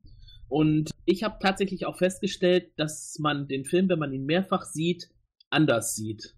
Und 0.49 0.91
ich 1.05 1.25
habe 1.25 1.39
tatsächlich 1.41 1.87
auch 1.87 1.97
festgestellt, 1.97 2.71
dass 2.77 3.19
man 3.19 3.49
den 3.49 3.65
Film, 3.65 3.89
wenn 3.89 3.99
man 3.99 4.13
ihn 4.13 4.25
mehrfach 4.25 4.65
sieht, 4.65 5.11
anders 5.51 5.95
sieht. 5.95 6.35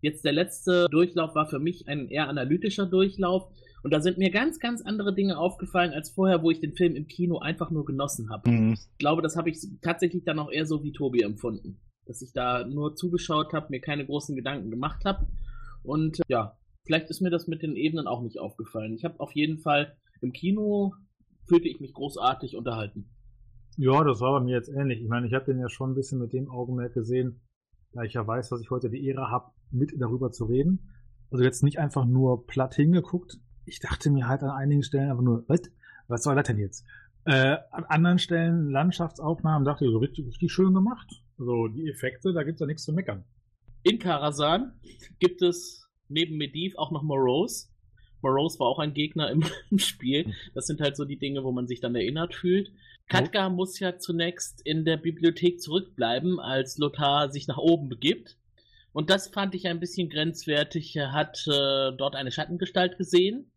Jetzt 0.00 0.24
der 0.24 0.32
letzte 0.32 0.86
Durchlauf 0.90 1.34
war 1.34 1.46
für 1.46 1.58
mich 1.58 1.88
ein 1.88 2.08
eher 2.08 2.28
analytischer 2.28 2.86
Durchlauf. 2.86 3.50
Und 3.82 3.92
da 3.92 4.00
sind 4.00 4.18
mir 4.18 4.30
ganz, 4.30 4.58
ganz 4.58 4.82
andere 4.82 5.14
Dinge 5.14 5.38
aufgefallen 5.38 5.92
als 5.92 6.10
vorher, 6.10 6.42
wo 6.42 6.50
ich 6.50 6.60
den 6.60 6.74
Film 6.74 6.96
im 6.96 7.06
Kino 7.06 7.38
einfach 7.38 7.70
nur 7.70 7.84
genossen 7.84 8.30
habe. 8.30 8.50
Mhm. 8.50 8.72
Ich 8.72 8.98
glaube, 8.98 9.22
das 9.22 9.36
habe 9.36 9.50
ich 9.50 9.58
tatsächlich 9.82 10.24
dann 10.24 10.38
auch 10.38 10.50
eher 10.50 10.66
so 10.66 10.82
wie 10.82 10.92
Tobi 10.92 11.22
empfunden. 11.22 11.80
Dass 12.06 12.20
ich 12.22 12.32
da 12.32 12.66
nur 12.66 12.96
zugeschaut 12.96 13.52
habe, 13.52 13.68
mir 13.70 13.80
keine 13.80 14.04
großen 14.04 14.36
Gedanken 14.36 14.70
gemacht 14.70 15.04
habe. 15.04 15.26
Und 15.82 16.20
ja, 16.28 16.58
vielleicht 16.84 17.08
ist 17.08 17.20
mir 17.20 17.30
das 17.30 17.46
mit 17.46 17.62
den 17.62 17.76
Ebenen 17.76 18.06
auch 18.06 18.22
nicht 18.22 18.38
aufgefallen. 18.38 18.94
Ich 18.94 19.04
habe 19.04 19.20
auf 19.20 19.32
jeden 19.32 19.58
Fall 19.58 19.96
im 20.24 20.32
Kino 20.32 20.94
fühlte 21.46 21.68
ich 21.68 21.80
mich 21.80 21.92
großartig 21.92 22.56
unterhalten. 22.56 23.10
Ja, 23.76 24.02
das 24.04 24.20
war 24.20 24.38
bei 24.38 24.44
mir 24.44 24.56
jetzt 24.56 24.68
ähnlich. 24.68 25.02
Ich 25.02 25.08
meine, 25.08 25.26
ich 25.26 25.34
habe 25.34 25.44
den 25.44 25.58
ja 25.58 25.68
schon 25.68 25.92
ein 25.92 25.94
bisschen 25.94 26.18
mit 26.18 26.32
dem 26.32 26.50
Augenmerk 26.50 26.94
gesehen, 26.94 27.42
da 27.92 28.02
ich 28.02 28.14
ja 28.14 28.26
weiß, 28.26 28.48
dass 28.48 28.60
ich 28.60 28.70
heute 28.70 28.88
die 28.88 29.04
Ehre 29.04 29.30
habe, 29.30 29.52
mit 29.70 29.92
darüber 29.98 30.30
zu 30.30 30.44
reden. 30.44 30.90
Also 31.30 31.44
jetzt 31.44 31.62
nicht 31.62 31.78
einfach 31.78 32.04
nur 32.04 32.46
platt 32.46 32.74
hingeguckt. 32.74 33.38
Ich 33.66 33.80
dachte 33.80 34.10
mir 34.10 34.28
halt 34.28 34.42
an 34.42 34.50
einigen 34.50 34.82
Stellen 34.82 35.10
einfach 35.10 35.22
nur, 35.22 35.44
was, 35.48 35.62
was 36.08 36.22
soll 36.22 36.36
das 36.36 36.46
denn 36.46 36.58
jetzt? 36.58 36.86
Äh, 37.24 37.56
an 37.70 37.84
anderen 37.84 38.18
Stellen 38.18 38.70
Landschaftsaufnahmen 38.70 39.64
dachte 39.64 39.84
ich, 39.84 39.90
so 39.90 39.98
richtig, 39.98 40.26
richtig 40.26 40.52
schön 40.52 40.74
gemacht. 40.74 41.22
Also 41.38 41.68
die 41.68 41.88
Effekte, 41.88 42.32
da 42.32 42.44
gibt 42.44 42.56
es 42.56 42.60
ja 42.60 42.66
nichts 42.66 42.84
zu 42.84 42.92
meckern. 42.92 43.24
In 43.82 43.98
Karasan 43.98 44.72
gibt 45.18 45.42
es 45.42 45.88
neben 46.08 46.36
Mediv 46.36 46.74
auch 46.76 46.90
noch 46.90 47.02
Morose. 47.02 47.68
Morose 48.24 48.58
war 48.58 48.66
auch 48.66 48.80
ein 48.80 48.94
Gegner 48.94 49.30
im, 49.30 49.44
im, 49.70 49.78
Spiel. 49.78 50.34
Das 50.54 50.66
sind 50.66 50.80
halt 50.80 50.96
so 50.96 51.04
die 51.04 51.18
Dinge, 51.18 51.44
wo 51.44 51.52
man 51.52 51.68
sich 51.68 51.80
dann 51.80 51.94
erinnert 51.94 52.34
fühlt. 52.34 52.72
Katka 53.08 53.46
oh. 53.46 53.50
muss 53.50 53.78
ja 53.78 53.98
zunächst 53.98 54.60
in 54.64 54.84
der 54.84 54.96
Bibliothek 54.96 55.60
zurückbleiben, 55.60 56.40
als 56.40 56.78
Lothar 56.78 57.30
sich 57.30 57.46
nach 57.46 57.58
oben 57.58 57.88
begibt. 57.88 58.36
Und 58.92 59.10
das 59.10 59.28
fand 59.28 59.54
ich 59.54 59.66
ein 59.66 59.80
bisschen 59.80 60.08
grenzwertig. 60.08 60.96
Er 60.96 61.12
hat 61.12 61.46
äh, 61.46 61.92
dort 61.96 62.16
eine 62.16 62.32
Schattengestalt 62.32 62.96
gesehen 62.96 63.50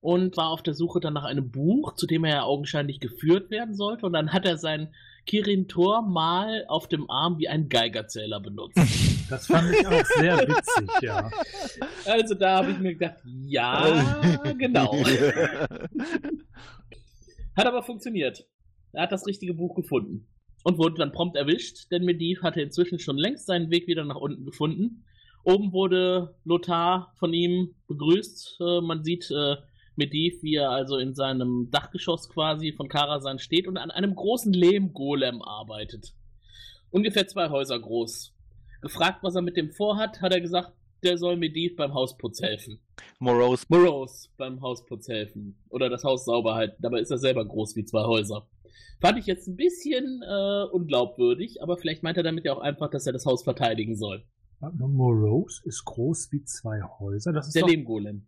und 0.00 0.36
war 0.36 0.50
auf 0.50 0.62
der 0.62 0.74
Suche 0.74 1.00
dann 1.00 1.14
nach 1.14 1.24
einem 1.24 1.50
Buch, 1.50 1.94
zu 1.94 2.06
dem 2.06 2.24
er 2.24 2.30
ja 2.30 2.42
augenscheinlich 2.42 3.00
geführt 3.00 3.50
werden 3.50 3.74
sollte. 3.74 4.06
Und 4.06 4.12
dann 4.12 4.32
hat 4.32 4.46
er 4.46 4.58
sein 4.58 4.92
Kirin 5.26 5.68
Tor 5.68 6.02
mal 6.02 6.64
auf 6.68 6.88
dem 6.88 7.10
Arm 7.10 7.38
wie 7.38 7.48
ein 7.48 7.68
Geigerzähler 7.68 8.40
benutzt. 8.40 8.78
Das 9.30 9.46
fand 9.46 9.72
ich 9.72 9.86
auch 9.86 10.04
sehr 10.04 10.38
witzig, 10.38 10.90
ja. 11.02 11.30
Also 12.04 12.34
da 12.34 12.56
habe 12.56 12.72
ich 12.72 12.78
mir 12.78 12.94
gedacht, 12.94 13.18
ja, 13.24 14.20
genau. 14.58 14.92
hat 17.56 17.66
aber 17.66 17.82
funktioniert. 17.82 18.44
Er 18.92 19.02
hat 19.04 19.12
das 19.12 19.26
richtige 19.26 19.54
Buch 19.54 19.74
gefunden 19.76 20.26
und 20.64 20.78
wurde 20.78 20.96
dann 20.96 21.12
prompt 21.12 21.36
erwischt, 21.36 21.90
denn 21.90 22.04
Mediv 22.04 22.42
hatte 22.42 22.60
inzwischen 22.60 22.98
schon 22.98 23.16
längst 23.16 23.46
seinen 23.46 23.70
Weg 23.70 23.86
wieder 23.86 24.04
nach 24.04 24.16
unten 24.16 24.44
gefunden. 24.44 25.04
Oben 25.44 25.72
wurde 25.72 26.34
Lothar 26.44 27.14
von 27.18 27.32
ihm 27.32 27.74
begrüßt. 27.86 28.58
Äh, 28.60 28.80
man 28.82 29.04
sieht 29.04 29.30
äh, 29.30 29.56
Medivh, 29.96 30.42
wie 30.42 30.56
er 30.56 30.70
also 30.70 30.98
in 30.98 31.14
seinem 31.14 31.70
Dachgeschoss 31.70 32.28
quasi 32.28 32.72
von 32.72 32.88
Karasan 32.88 33.38
steht 33.38 33.66
und 33.66 33.76
an 33.76 33.90
einem 33.90 34.14
großen 34.14 34.52
Lehmgolem 34.52 35.40
arbeitet. 35.42 36.12
Ungefähr 36.90 37.26
zwei 37.28 37.48
Häuser 37.50 37.78
groß. 37.78 38.34
Gefragt, 38.80 39.22
was 39.22 39.34
er 39.34 39.42
mit 39.42 39.56
dem 39.56 39.70
vorhat, 39.70 40.20
hat 40.20 40.32
er 40.32 40.40
gesagt, 40.40 40.72
der 41.02 41.16
soll 41.18 41.36
Medivh 41.36 41.76
beim 41.76 41.94
Hausputz 41.94 42.40
helfen. 42.42 42.78
Morose. 43.18 43.64
Morose 43.68 44.28
beim 44.36 44.60
Hausputz 44.60 45.08
helfen. 45.08 45.56
Oder 45.70 45.88
das 45.88 46.04
Haus 46.04 46.24
sauber 46.24 46.54
halten. 46.54 46.76
Dabei 46.82 47.00
ist 47.00 47.10
er 47.10 47.18
selber 47.18 47.44
groß 47.46 47.76
wie 47.76 47.84
zwei 47.84 48.04
Häuser. 48.04 48.46
Fand 49.00 49.18
ich 49.18 49.26
jetzt 49.26 49.48
ein 49.48 49.56
bisschen 49.56 50.22
äh, 50.22 50.64
unglaubwürdig, 50.72 51.62
aber 51.62 51.78
vielleicht 51.78 52.02
meint 52.02 52.18
er 52.18 52.22
damit 52.22 52.44
ja 52.44 52.52
auch 52.52 52.60
einfach, 52.60 52.90
dass 52.90 53.06
er 53.06 53.14
das 53.14 53.24
Haus 53.24 53.42
verteidigen 53.42 53.96
soll. 53.96 54.24
Morose 54.60 55.62
ist 55.64 55.84
groß 55.86 56.28
wie 56.32 56.44
zwei 56.44 56.82
Häuser. 56.98 57.32
Das 57.32 57.46
ist 57.46 57.54
Der 57.54 57.62
doch, 57.62 57.68
Lehmgolem. 57.70 58.26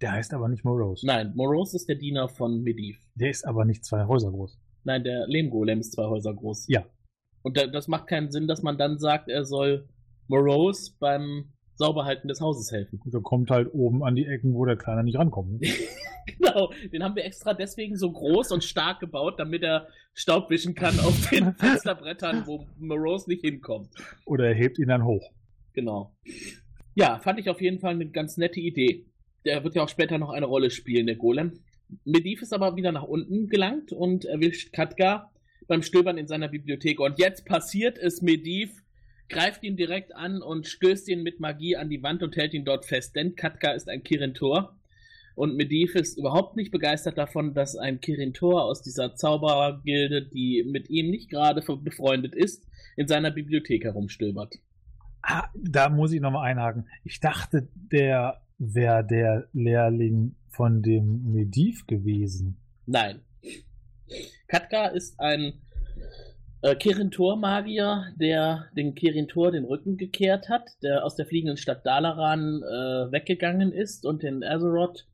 der 0.00 0.12
heißt 0.12 0.32
aber 0.32 0.48
nicht 0.48 0.64
Morose. 0.64 1.04
Nein, 1.04 1.32
Morose 1.34 1.76
ist 1.76 1.88
der 1.88 1.96
Diener 1.96 2.28
von 2.28 2.62
Medivh. 2.62 3.00
Der 3.16 3.30
ist 3.30 3.44
aber 3.44 3.64
nicht 3.64 3.84
zwei 3.84 4.06
Häuser 4.06 4.30
groß. 4.30 4.56
Nein, 4.84 5.02
der 5.02 5.26
Lehmgolem 5.26 5.80
ist 5.80 5.92
zwei 5.94 6.04
Häuser 6.06 6.32
groß. 6.32 6.66
Ja. 6.68 6.84
Und 7.44 7.58
da, 7.58 7.66
das 7.66 7.88
macht 7.88 8.06
keinen 8.06 8.30
Sinn, 8.30 8.48
dass 8.48 8.62
man 8.62 8.78
dann 8.78 8.98
sagt, 8.98 9.28
er 9.28 9.44
soll 9.44 9.86
Morose 10.28 10.92
beim 10.98 11.52
Sauberhalten 11.74 12.26
des 12.26 12.40
Hauses 12.40 12.72
helfen. 12.72 13.00
Der 13.04 13.20
kommt 13.20 13.50
halt 13.50 13.68
oben 13.74 14.02
an 14.02 14.14
die 14.14 14.26
Ecken, 14.26 14.54
wo 14.54 14.64
der 14.64 14.76
Kleine 14.76 15.04
nicht 15.04 15.18
rankommt. 15.18 15.62
genau, 16.38 16.72
den 16.90 17.04
haben 17.04 17.16
wir 17.16 17.24
extra 17.24 17.52
deswegen 17.52 17.96
so 17.96 18.10
groß 18.10 18.50
und 18.52 18.64
stark 18.64 19.00
gebaut, 19.00 19.34
damit 19.38 19.62
er 19.62 19.88
Staub 20.14 20.48
wischen 20.48 20.74
kann 20.74 20.98
auf 21.00 21.28
den 21.28 21.52
Fensterbrettern, 21.58 22.44
wo 22.46 22.66
Morose 22.78 23.28
nicht 23.28 23.42
hinkommt. 23.42 23.90
Oder 24.24 24.48
er 24.48 24.54
hebt 24.54 24.78
ihn 24.78 24.88
dann 24.88 25.04
hoch. 25.04 25.30
Genau. 25.74 26.16
Ja, 26.94 27.18
fand 27.18 27.40
ich 27.40 27.50
auf 27.50 27.60
jeden 27.60 27.78
Fall 27.78 27.92
eine 27.92 28.08
ganz 28.08 28.38
nette 28.38 28.60
Idee. 28.60 29.04
Der 29.44 29.62
wird 29.64 29.74
ja 29.74 29.82
auch 29.82 29.88
später 29.90 30.16
noch 30.16 30.30
eine 30.30 30.46
Rolle 30.46 30.70
spielen, 30.70 31.06
der 31.06 31.16
Golem. 31.16 31.60
Medivh 32.04 32.40
ist 32.40 32.54
aber 32.54 32.76
wieder 32.76 32.92
nach 32.92 33.02
unten 33.02 33.48
gelangt 33.48 33.92
und 33.92 34.24
erwischt 34.24 34.72
Katka 34.72 35.30
beim 35.66 35.82
Stöbern 35.82 36.18
in 36.18 36.26
seiner 36.26 36.48
Bibliothek. 36.48 37.00
Und 37.00 37.18
jetzt 37.18 37.44
passiert 37.46 37.98
es 37.98 38.22
Medivh, 38.22 38.82
greift 39.28 39.62
ihn 39.62 39.76
direkt 39.76 40.14
an 40.14 40.42
und 40.42 40.66
stößt 40.66 41.08
ihn 41.08 41.22
mit 41.22 41.40
Magie 41.40 41.76
an 41.76 41.88
die 41.88 42.02
Wand 42.02 42.22
und 42.22 42.36
hält 42.36 42.54
ihn 42.54 42.64
dort 42.64 42.84
fest. 42.84 43.16
Denn 43.16 43.36
Katka 43.36 43.72
ist 43.72 43.88
ein 43.88 44.02
Kirintor. 44.02 44.76
Und 45.34 45.56
Medivh 45.56 45.98
ist 45.98 46.16
überhaupt 46.16 46.56
nicht 46.56 46.70
begeistert 46.70 47.18
davon, 47.18 47.54
dass 47.54 47.76
ein 47.76 48.00
Kirintor 48.00 48.64
aus 48.64 48.82
dieser 48.82 49.16
Zauberergilde, 49.16 50.28
die 50.28 50.64
mit 50.64 50.90
ihm 50.90 51.10
nicht 51.10 51.28
gerade 51.28 51.60
befreundet 51.60 52.34
ist, 52.36 52.64
in 52.96 53.08
seiner 53.08 53.32
Bibliothek 53.32 53.84
herumstöbert. 53.84 54.54
Ah, 55.22 55.48
da 55.54 55.88
muss 55.88 56.12
ich 56.12 56.20
nochmal 56.20 56.50
einhaken. 56.50 56.86
Ich 57.02 57.18
dachte, 57.18 57.68
der 57.74 58.42
wäre 58.58 59.04
der 59.04 59.48
Lehrling 59.52 60.36
von 60.50 60.82
dem 60.82 61.32
Medivh 61.32 61.84
gewesen. 61.86 62.56
Nein. 62.86 63.20
Katka 64.46 64.86
ist 64.86 65.18
ein 65.20 65.54
äh, 66.62 66.74
Kirintor-Magier, 66.76 68.12
der 68.16 68.66
den 68.76 68.94
Kirintor 68.94 69.52
den 69.52 69.64
Rücken 69.64 69.96
gekehrt 69.96 70.48
hat, 70.48 70.70
der 70.82 71.04
aus 71.04 71.16
der 71.16 71.26
fliegenden 71.26 71.56
Stadt 71.56 71.84
Dalaran 71.84 72.62
äh, 72.62 73.12
weggegangen 73.12 73.72
ist 73.72 74.06
und 74.06 74.24
in 74.24 74.42
Azeroth 74.42 75.06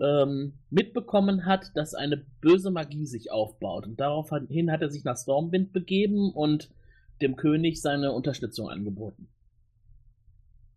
ähm, 0.00 0.54
mitbekommen 0.70 1.46
hat, 1.46 1.72
dass 1.74 1.94
eine 1.94 2.24
böse 2.40 2.70
Magie 2.70 3.06
sich 3.06 3.30
aufbaut. 3.30 3.86
Und 3.86 4.00
daraufhin 4.00 4.70
hat 4.70 4.82
er 4.82 4.90
sich 4.90 5.04
nach 5.04 5.16
Stormwind 5.16 5.72
begeben 5.72 6.32
und 6.32 6.70
dem 7.20 7.36
König 7.36 7.80
seine 7.80 8.12
Unterstützung 8.12 8.68
angeboten. 8.68 9.28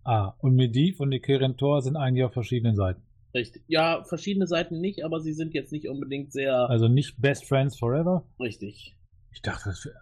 Ah, 0.03 0.33
und 0.39 0.55
Medivh 0.55 1.01
und 1.01 1.11
die 1.11 1.21
Kerentor 1.21 1.81
sind 1.81 1.95
eigentlich 1.95 2.25
auf 2.25 2.33
verschiedenen 2.33 2.75
Seiten. 2.75 3.01
Richtig. 3.33 3.63
Ja, 3.67 4.03
verschiedene 4.03 4.45
Seiten 4.47 4.79
nicht, 4.79 5.03
aber 5.03 5.19
sie 5.19 5.33
sind 5.33 5.53
jetzt 5.53 5.71
nicht 5.71 5.87
unbedingt 5.87 6.31
sehr 6.31 6.69
Also 6.69 6.87
nicht 6.87 7.19
Best 7.19 7.45
Friends 7.45 7.77
Forever. 7.77 8.27
richtig. 8.39 8.95
Ich 9.31 9.41
dachte, 9.41 9.69
das 9.69 9.83
wäre 9.85 9.95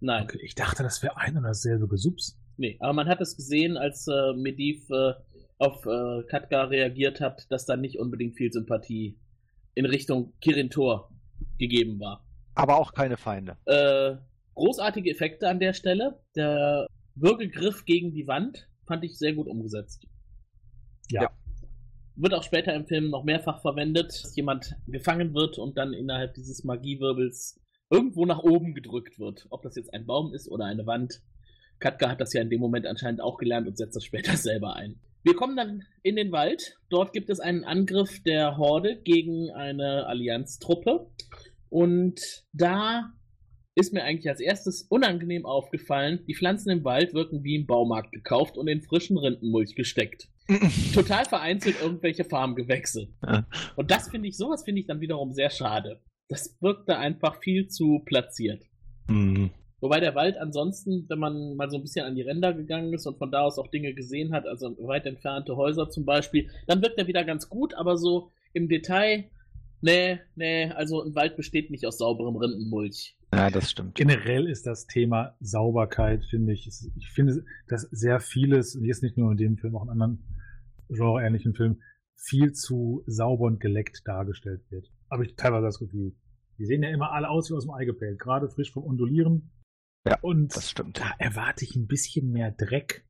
Nein. 0.00 0.24
okay, 0.24 0.38
ich 0.42 0.54
dachte, 0.54 0.82
das 0.82 1.02
wäre 1.02 1.16
ein 1.18 1.36
und 1.36 1.42
dasselbe 1.42 1.88
Gesups. 1.88 2.38
Nee, 2.56 2.76
aber 2.80 2.94
man 2.94 3.08
hat 3.08 3.20
es 3.20 3.36
gesehen, 3.36 3.76
als 3.76 4.06
äh, 4.08 4.32
Medivh 4.34 4.90
äh, 4.90 5.12
auf 5.58 5.84
äh, 5.84 6.22
Katka 6.28 6.64
reagiert 6.64 7.20
hat, 7.20 7.46
dass 7.50 7.66
da 7.66 7.76
nicht 7.76 7.98
unbedingt 7.98 8.36
viel 8.36 8.50
Sympathie 8.52 9.18
in 9.74 9.84
Richtung 9.84 10.32
Kirintor 10.40 11.10
gegeben 11.58 12.00
war. 12.00 12.26
Aber 12.54 12.78
auch 12.78 12.92
keine 12.92 13.18
Feinde. 13.18 13.58
Äh, 13.66 14.16
großartige 14.54 15.10
Effekte 15.10 15.48
an 15.48 15.60
der 15.60 15.74
Stelle. 15.74 16.22
Der 16.34 16.86
Würgegriff 17.14 17.84
gegen 17.84 18.12
die 18.12 18.26
Wand 18.26 18.68
fand 18.86 19.04
ich 19.04 19.18
sehr 19.18 19.34
gut 19.34 19.46
umgesetzt. 19.48 20.06
Ja. 21.10 21.22
Ja. 21.22 21.30
Wird 22.16 22.32
auch 22.32 22.42
später 22.42 22.74
im 22.74 22.86
Film 22.86 23.10
noch 23.10 23.24
mehrfach 23.24 23.60
verwendet, 23.60 24.08
dass 24.08 24.34
jemand 24.36 24.74
gefangen 24.86 25.34
wird 25.34 25.58
und 25.58 25.76
dann 25.76 25.92
innerhalb 25.92 26.34
dieses 26.34 26.64
Magiewirbels 26.64 27.60
irgendwo 27.90 28.24
nach 28.24 28.42
oben 28.42 28.74
gedrückt 28.74 29.18
wird. 29.18 29.46
Ob 29.50 29.62
das 29.62 29.76
jetzt 29.76 29.92
ein 29.92 30.06
Baum 30.06 30.32
ist 30.32 30.50
oder 30.50 30.64
eine 30.64 30.86
Wand. 30.86 31.22
Katka 31.78 32.08
hat 32.08 32.20
das 32.20 32.32
ja 32.32 32.40
in 32.40 32.48
dem 32.48 32.60
Moment 32.60 32.86
anscheinend 32.86 33.20
auch 33.20 33.36
gelernt 33.36 33.68
und 33.68 33.76
setzt 33.76 33.96
das 33.96 34.04
später 34.04 34.36
selber 34.36 34.76
ein. 34.76 34.98
Wir 35.24 35.34
kommen 35.34 35.56
dann 35.56 35.82
in 36.02 36.16
den 36.16 36.32
Wald. 36.32 36.78
Dort 36.88 37.12
gibt 37.12 37.28
es 37.30 37.40
einen 37.40 37.64
Angriff 37.64 38.22
der 38.22 38.56
Horde 38.56 38.96
gegen 39.02 39.50
eine 39.50 40.06
Allianztruppe. 40.06 41.10
Und 41.68 42.44
da 42.52 43.12
ist 43.74 43.92
mir 43.92 44.04
eigentlich 44.04 44.30
als 44.30 44.40
erstes 44.40 44.82
unangenehm 44.82 45.44
aufgefallen, 45.44 46.24
die 46.26 46.34
Pflanzen 46.34 46.70
im 46.70 46.84
Wald 46.84 47.12
wirken 47.12 47.44
wie 47.44 47.56
im 47.56 47.66
Baumarkt 47.66 48.12
gekauft 48.12 48.56
und 48.56 48.68
in 48.68 48.80
frischen 48.80 49.18
Rindenmulch 49.18 49.74
gesteckt. 49.74 50.28
Total 50.94 51.24
vereinzelt 51.24 51.76
irgendwelche 51.82 52.24
Farmgewächse. 52.24 53.08
Ja. 53.22 53.46
Und 53.74 53.90
das 53.90 54.08
finde 54.08 54.28
ich, 54.28 54.36
sowas 54.36 54.64
finde 54.64 54.80
ich 54.80 54.86
dann 54.86 55.00
wiederum 55.00 55.32
sehr 55.32 55.50
schade. 55.50 56.00
Das 56.28 56.56
wirkte 56.60 56.96
einfach 56.98 57.40
viel 57.40 57.68
zu 57.68 58.02
platziert. 58.04 58.64
Hm. 59.08 59.50
Wobei 59.80 60.00
der 60.00 60.14
Wald 60.14 60.38
ansonsten, 60.38 61.04
wenn 61.08 61.18
man 61.18 61.54
mal 61.56 61.70
so 61.70 61.76
ein 61.76 61.82
bisschen 61.82 62.06
an 62.06 62.14
die 62.14 62.22
Ränder 62.22 62.54
gegangen 62.54 62.92
ist 62.94 63.06
und 63.06 63.18
von 63.18 63.30
da 63.30 63.42
aus 63.42 63.58
auch 63.58 63.68
Dinge 63.68 63.92
gesehen 63.94 64.32
hat, 64.32 64.46
also 64.46 64.74
weit 64.86 65.06
entfernte 65.06 65.56
Häuser 65.56 65.90
zum 65.90 66.04
Beispiel, 66.04 66.48
dann 66.66 66.80
wirkt 66.82 66.98
er 66.98 67.06
wieder 67.06 67.24
ganz 67.24 67.48
gut, 67.48 67.74
aber 67.74 67.96
so 67.96 68.30
im 68.54 68.68
Detail, 68.68 69.24
nee, 69.82 70.18
nee, 70.34 70.70
also 70.70 71.02
ein 71.02 71.14
Wald 71.14 71.36
besteht 71.36 71.70
nicht 71.70 71.86
aus 71.86 71.98
sauberem 71.98 72.36
Rindenmulch. 72.36 73.16
Ja, 73.34 73.50
das 73.50 73.70
stimmt. 73.70 73.96
Generell 73.96 74.48
ist 74.48 74.66
das 74.66 74.86
Thema 74.86 75.36
Sauberkeit, 75.40 76.24
finde 76.24 76.52
ich, 76.54 76.66
ist- 76.66 76.90
ich 76.96 77.10
finde, 77.10 77.44
dass 77.68 77.82
sehr 77.82 78.18
vieles, 78.20 78.76
und 78.76 78.84
jetzt 78.84 79.02
nicht 79.02 79.18
nur 79.18 79.30
in 79.32 79.36
dem 79.36 79.58
Film, 79.58 79.76
auch 79.76 79.82
in 79.84 79.90
anderen 79.90 80.24
genreähnlichen 80.88 81.54
Filmen, 81.54 81.82
viel 82.14 82.52
zu 82.52 83.02
sauber 83.06 83.44
und 83.46 83.60
geleckt 83.60 84.02
dargestellt 84.04 84.62
wird. 84.70 84.88
Aber 85.08 85.22
ich 85.22 85.36
teilweise 85.36 85.66
das 85.66 85.78
Gefühl. 85.78 86.14
Die 86.58 86.64
sehen 86.64 86.82
ja 86.82 86.88
immer 86.90 87.12
alle 87.12 87.28
aus 87.28 87.50
wie 87.50 87.54
aus 87.54 87.64
dem 87.66 87.72
Ei 87.74 87.84
gepellt, 87.84 88.18
gerade 88.18 88.48
frisch 88.48 88.72
vom 88.72 88.84
Ondulieren. 88.84 89.52
Ja, 90.06 90.18
und 90.22 90.54
Das 90.56 90.70
stimmt. 90.70 90.98
da 91.00 91.10
erwarte 91.18 91.64
ich 91.64 91.76
ein 91.76 91.86
bisschen 91.86 92.30
mehr 92.30 92.50
Dreck. 92.52 93.06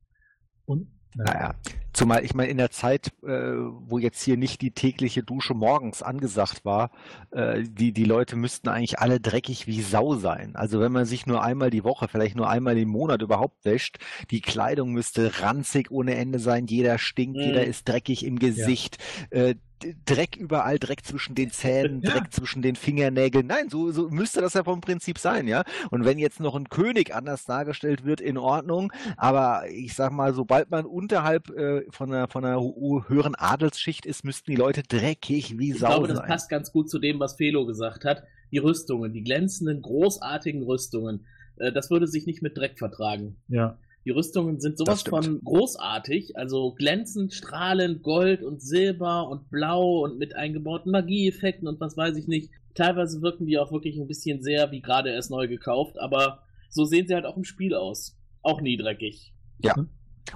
Und 0.65 0.91
Naja, 1.19 1.55
zumal 1.93 2.23
ich 2.23 2.35
meine, 2.35 2.51
in 2.51 2.57
der 2.57 2.69
Zeit, 2.69 3.07
äh, 3.23 3.27
wo 3.27 3.97
jetzt 3.97 4.21
hier 4.21 4.37
nicht 4.37 4.61
die 4.61 4.69
tägliche 4.71 5.23
Dusche 5.23 5.55
morgens 5.55 6.03
angesagt 6.03 6.63
war, 6.63 6.91
äh, 7.31 7.63
die, 7.63 7.91
die 7.91 8.03
Leute 8.03 8.35
müssten 8.35 8.69
eigentlich 8.69 8.99
alle 8.99 9.19
dreckig 9.19 9.65
wie 9.65 9.81
Sau 9.81 10.13
sein. 10.13 10.55
Also 10.55 10.79
wenn 10.79 10.91
man 10.91 11.05
sich 11.05 11.25
nur 11.25 11.43
einmal 11.43 11.71
die 11.71 11.83
Woche, 11.83 12.07
vielleicht 12.07 12.35
nur 12.35 12.47
einmal 12.49 12.77
im 12.77 12.89
Monat 12.89 13.23
überhaupt 13.23 13.65
wäscht, 13.65 13.97
die 14.29 14.41
Kleidung 14.41 14.91
müsste 14.93 15.41
ranzig 15.41 15.89
ohne 15.89 16.13
Ende 16.15 16.37
sein, 16.37 16.67
jeder 16.67 16.99
stinkt, 16.99 17.37
Mhm. 17.37 17.43
jeder 17.43 17.65
ist 17.65 17.87
dreckig 17.89 18.23
im 18.23 18.37
Gesicht, 18.37 18.97
äh, 19.31 19.55
D- 19.55 19.61
Dreck 20.05 20.35
überall, 20.35 20.79
Dreck 20.79 21.05
zwischen 21.05 21.35
den 21.35 21.51
Zähnen, 21.51 22.01
Ja. 22.01 22.11
Dreck 22.11 22.33
zwischen 22.33 22.61
den 22.61 22.75
Fingernägeln. 22.75 23.45
Nein, 23.47 23.69
so, 23.69 23.91
so 23.91 24.09
müsste 24.09 24.41
das 24.41 24.53
ja 24.55 24.63
vom 24.63 24.81
Prinzip 24.81 25.17
sein, 25.19 25.47
ja. 25.47 25.63
Und 25.91 26.05
wenn 26.05 26.17
jetzt 26.17 26.39
noch 26.39 26.55
ein 26.55 26.69
König 26.69 27.13
anders 27.13 27.45
dargestellt 27.45 28.03
wird, 28.05 28.21
in 28.21 28.37
Ordnung. 28.37 28.91
Aber 29.17 29.63
ich 29.69 29.93
sag 29.93 30.11
mal, 30.11 30.33
sobald 30.33 30.71
man 30.71 30.85
unterhalb 30.85 31.49
äh, 31.51 31.83
von 31.91 32.11
einer, 32.11 32.27
von 32.27 32.43
einer 32.45 32.59
höheren 33.07 33.35
Adelsschicht 33.35 34.05
ist, 34.05 34.23
müssten 34.23 34.49
die 34.51 34.57
Leute 34.57 34.83
dreckig 34.83 35.57
wie 35.57 35.71
Ich 35.71 35.79
Sau 35.79 35.87
glaube, 35.87 36.07
das 36.07 36.17
sein. 36.17 36.27
passt 36.27 36.49
ganz 36.49 36.71
gut 36.71 36.89
zu 36.89 36.99
dem, 36.99 37.19
was 37.19 37.35
Felo 37.35 37.65
gesagt 37.65 38.05
hat. 38.05 38.23
Die 38.51 38.57
Rüstungen, 38.59 39.13
die 39.13 39.23
glänzenden, 39.23 39.81
großartigen 39.81 40.63
Rüstungen. 40.63 41.25
Äh, 41.57 41.71
das 41.71 41.89
würde 41.91 42.07
sich 42.07 42.25
nicht 42.25 42.41
mit 42.41 42.57
Dreck 42.57 42.77
vertragen. 42.79 43.37
ja, 43.47 43.77
Die 44.07 44.13
Rüstungen 44.13 44.61
sind 44.61 44.77
sowas 44.77 45.03
von 45.03 45.41
großartig, 45.43 46.37
also 46.37 46.71
glänzend, 46.71 47.33
strahlend, 47.33 48.03
Gold 48.03 48.41
und 48.41 48.61
Silber 48.61 49.27
und 49.27 49.49
Blau 49.49 50.05
und 50.05 50.17
mit 50.17 50.33
eingebauten 50.33 50.93
Magieeffekten 50.93 51.67
und 51.67 51.81
was 51.81 51.97
weiß 51.97 52.15
ich 52.15 52.25
nicht. 52.25 52.49
Teilweise 52.73 53.21
wirken 53.21 53.47
die 53.47 53.59
auch 53.59 53.73
wirklich 53.73 53.99
ein 53.99 54.07
bisschen 54.07 54.41
sehr 54.41 54.71
wie 54.71 54.79
gerade 54.81 55.09
erst 55.09 55.29
neu 55.29 55.49
gekauft, 55.49 55.99
aber 55.99 56.41
so 56.69 56.85
sehen 56.85 57.05
sie 57.05 57.15
halt 57.15 57.25
auch 57.25 57.35
im 57.35 57.43
Spiel 57.43 57.75
aus. 57.75 58.17
Auch 58.43 58.61
nie 58.61 58.77
dreckig. 58.77 59.33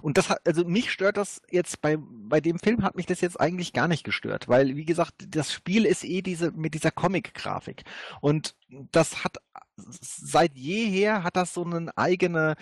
Und 0.01 0.17
das 0.17 0.29
hat, 0.29 0.39
also 0.45 0.63
mich 0.65 0.91
stört 0.91 1.17
das 1.17 1.41
jetzt 1.49 1.81
bei, 1.81 1.97
bei 1.99 2.39
dem 2.41 2.59
Film 2.59 2.83
hat 2.83 2.95
mich 2.95 3.05
das 3.05 3.21
jetzt 3.21 3.39
eigentlich 3.39 3.73
gar 3.73 3.87
nicht 3.87 4.03
gestört, 4.03 4.47
weil, 4.47 4.75
wie 4.75 4.85
gesagt, 4.85 5.13
das 5.27 5.51
Spiel 5.51 5.85
ist 5.85 6.03
eh 6.03 6.21
diese, 6.21 6.51
mit 6.51 6.73
dieser 6.73 6.91
Comic-Grafik. 6.91 7.83
Und 8.21 8.55
das 8.69 9.23
hat, 9.23 9.37
seit 9.75 10.55
jeher 10.55 11.23
hat 11.23 11.35
das 11.35 11.53
so 11.53 11.63
einen 11.63 11.89
eigene, 11.89 12.55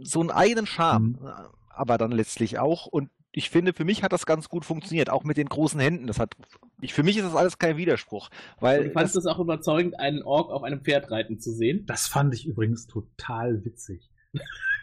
so 0.00 0.20
einen 0.20 0.30
eigenen 0.30 0.66
Charme, 0.66 1.18
Mhm. 1.20 1.28
aber 1.68 1.98
dann 1.98 2.12
letztlich 2.12 2.58
auch. 2.58 2.86
Und 2.86 3.10
ich 3.32 3.50
finde, 3.50 3.72
für 3.72 3.84
mich 3.84 4.02
hat 4.02 4.12
das 4.12 4.26
ganz 4.26 4.48
gut 4.48 4.64
funktioniert, 4.64 5.08
auch 5.10 5.24
mit 5.24 5.38
den 5.38 5.48
großen 5.48 5.80
Händen. 5.80 6.06
Das 6.06 6.18
hat, 6.18 6.34
ich, 6.80 6.92
für 6.92 7.02
mich 7.02 7.16
ist 7.16 7.24
das 7.24 7.34
alles 7.34 7.58
kein 7.58 7.76
Widerspruch. 7.78 8.28
Weil 8.60 8.84
du 8.84 8.90
fandest 8.92 9.16
es 9.16 9.26
auch 9.26 9.38
überzeugend, 9.38 9.98
einen 9.98 10.22
Ork 10.22 10.50
auf 10.50 10.62
einem 10.62 10.82
Pferd 10.82 11.10
reiten 11.10 11.38
zu 11.40 11.52
sehen? 11.52 11.86
Das 11.86 12.06
fand 12.06 12.34
ich 12.34 12.46
übrigens 12.46 12.86
total 12.86 13.64
witzig. 13.64 14.10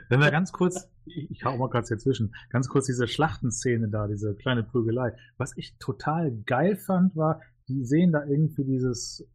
Wenn 0.10 0.20
wir 0.20 0.32
ganz 0.32 0.52
kurz, 0.52 0.90
ich, 1.06 1.30
ich 1.30 1.46
hau 1.46 1.56
mal 1.58 1.70
gerade 1.70 1.88
dazwischen, 1.88 2.36
ganz 2.50 2.68
kurz 2.68 2.88
diese 2.88 3.08
Schlachtenszene 3.08 3.90
da, 3.90 4.08
diese 4.08 4.36
kleine 4.36 4.64
Prügelei. 4.64 5.16
Was 5.38 5.56
ich 5.56 5.78
total 5.78 6.32
geil 6.46 6.76
fand, 6.76 7.16
war, 7.16 7.42
die 7.68 7.86
sehen 7.86 8.12
da 8.12 8.26
irgendwie 8.26 8.66
dieses 8.66 9.28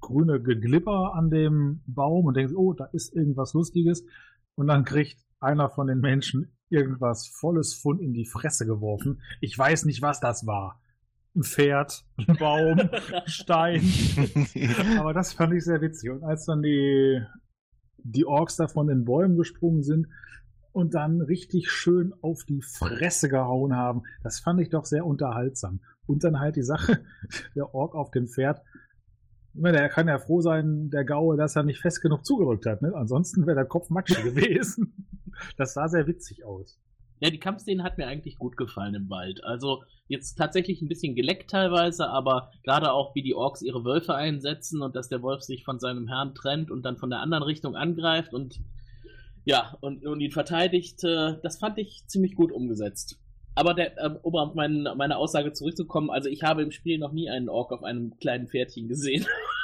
grüne 0.00 0.40
Geglipper 0.40 1.14
an 1.14 1.30
dem 1.30 1.82
Baum 1.86 2.26
und 2.26 2.36
denken, 2.36 2.54
oh, 2.56 2.72
da 2.72 2.84
ist 2.86 3.14
irgendwas 3.14 3.52
Lustiges. 3.52 4.04
Und 4.54 4.68
dann 4.68 4.84
kriegt 4.84 5.18
einer 5.40 5.68
von 5.68 5.88
den 5.88 5.98
Menschen 5.98 6.52
irgendwas 6.68 7.26
volles 7.26 7.74
Fund 7.74 8.00
in 8.00 8.12
die 8.12 8.24
Fresse 8.24 8.64
geworfen. 8.64 9.20
Ich 9.40 9.58
weiß 9.58 9.84
nicht, 9.84 10.02
was 10.02 10.20
das 10.20 10.46
war. 10.46 10.80
Ein 11.34 11.42
Pferd, 11.42 12.04
ein 12.16 12.36
Baum, 12.36 12.90
Stein. 13.26 13.82
Aber 14.98 15.14
das 15.14 15.32
fand 15.32 15.54
ich 15.54 15.64
sehr 15.64 15.80
witzig. 15.80 16.10
Und 16.10 16.22
als 16.22 16.44
dann 16.44 16.62
die, 16.62 17.22
die 18.04 18.26
Orks 18.26 18.56
da 18.56 18.68
von 18.68 18.86
den 18.86 19.04
Bäumen 19.04 19.36
gesprungen 19.36 19.82
sind 19.82 20.08
und 20.72 20.94
dann 20.94 21.20
richtig 21.20 21.70
schön 21.70 22.14
auf 22.22 22.44
die 22.44 22.62
Fresse 22.62 23.28
gehauen 23.28 23.76
haben, 23.76 24.02
das 24.22 24.40
fand 24.40 24.60
ich 24.60 24.70
doch 24.70 24.84
sehr 24.84 25.06
unterhaltsam. 25.06 25.80
Und 26.06 26.24
dann 26.24 26.40
halt 26.40 26.56
die 26.56 26.62
Sache, 26.62 27.00
der 27.54 27.74
Ork 27.74 27.94
auf 27.94 28.10
dem 28.10 28.26
Pferd, 28.26 28.62
der 29.54 29.88
kann 29.88 30.08
ja 30.08 30.18
froh 30.18 30.40
sein, 30.40 30.90
der 30.90 31.04
Gaue, 31.04 31.36
dass 31.36 31.56
er 31.56 31.62
nicht 31.62 31.80
fest 31.80 32.00
genug 32.00 32.24
zugedrückt 32.24 32.66
hat. 32.66 32.80
Ne? 32.80 32.92
Ansonsten 32.94 33.46
wäre 33.46 33.56
der 33.56 33.66
Kopf 33.66 33.90
matschig 33.90 34.22
gewesen. 34.24 35.06
Das 35.56 35.74
sah 35.74 35.88
sehr 35.88 36.06
witzig 36.06 36.44
aus. 36.44 36.80
Ja, 37.22 37.30
die 37.30 37.38
Kampfszene 37.38 37.84
hat 37.84 37.98
mir 37.98 38.08
eigentlich 38.08 38.36
gut 38.36 38.56
gefallen 38.56 38.96
im 38.96 39.08
Wald. 39.08 39.44
Also 39.44 39.84
jetzt 40.08 40.34
tatsächlich 40.34 40.82
ein 40.82 40.88
bisschen 40.88 41.14
geleckt 41.14 41.52
teilweise, 41.52 42.08
aber 42.08 42.50
gerade 42.64 42.92
auch 42.92 43.14
wie 43.14 43.22
die 43.22 43.36
Orks 43.36 43.62
ihre 43.62 43.84
Wölfe 43.84 44.16
einsetzen 44.16 44.82
und 44.82 44.96
dass 44.96 45.08
der 45.08 45.22
Wolf 45.22 45.42
sich 45.42 45.62
von 45.62 45.78
seinem 45.78 46.08
Herrn 46.08 46.34
trennt 46.34 46.72
und 46.72 46.82
dann 46.82 46.96
von 46.96 47.10
der 47.10 47.20
anderen 47.20 47.44
Richtung 47.44 47.76
angreift 47.76 48.34
und 48.34 48.58
ja, 49.44 49.76
und, 49.80 50.04
und 50.04 50.20
ihn 50.20 50.32
verteidigt, 50.32 51.04
äh, 51.04 51.36
das 51.44 51.58
fand 51.58 51.78
ich 51.78 52.04
ziemlich 52.08 52.34
gut 52.34 52.50
umgesetzt. 52.50 53.20
Aber 53.54 53.74
der, 53.74 53.96
äh, 53.98 54.18
um 54.22 54.34
auf 54.34 54.54
mein, 54.54 54.82
meine 54.96 55.16
Aussage 55.16 55.52
zurückzukommen, 55.52 56.10
also 56.10 56.28
ich 56.28 56.42
habe 56.42 56.62
im 56.62 56.72
Spiel 56.72 56.98
noch 56.98 57.12
nie 57.12 57.30
einen 57.30 57.48
Ork 57.48 57.70
auf 57.70 57.84
einem 57.84 58.16
kleinen 58.18 58.48
Pferdchen 58.48 58.88
gesehen. 58.88 59.26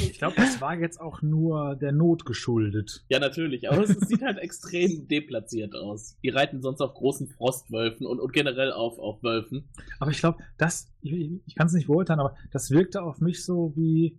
ich 0.00 0.18
glaube, 0.18 0.36
das 0.36 0.60
war 0.60 0.78
jetzt 0.78 1.00
auch 1.00 1.22
nur 1.22 1.76
der 1.76 1.92
Not 1.92 2.24
geschuldet. 2.24 3.04
Ja, 3.08 3.18
natürlich, 3.18 3.70
aber 3.70 3.82
es 3.82 3.90
sieht 4.08 4.22
halt 4.22 4.38
extrem 4.38 5.06
deplatziert 5.08 5.74
aus. 5.74 6.16
Die 6.22 6.30
reiten 6.30 6.62
sonst 6.62 6.80
auf 6.80 6.94
großen 6.94 7.28
Frostwölfen 7.28 8.06
und, 8.06 8.20
und 8.20 8.32
generell 8.32 8.72
auf, 8.72 8.98
auf 8.98 9.22
Wölfen. 9.22 9.68
Aber 10.00 10.10
ich 10.10 10.18
glaube, 10.18 10.38
das, 10.58 10.92
ich, 11.00 11.30
ich 11.46 11.54
kann 11.54 11.66
es 11.66 11.72
nicht 11.72 11.86
beurteilen, 11.86 12.20
aber 12.20 12.36
das 12.50 12.70
wirkte 12.70 13.02
auf 13.02 13.20
mich 13.20 13.44
so 13.44 13.72
wie 13.76 14.18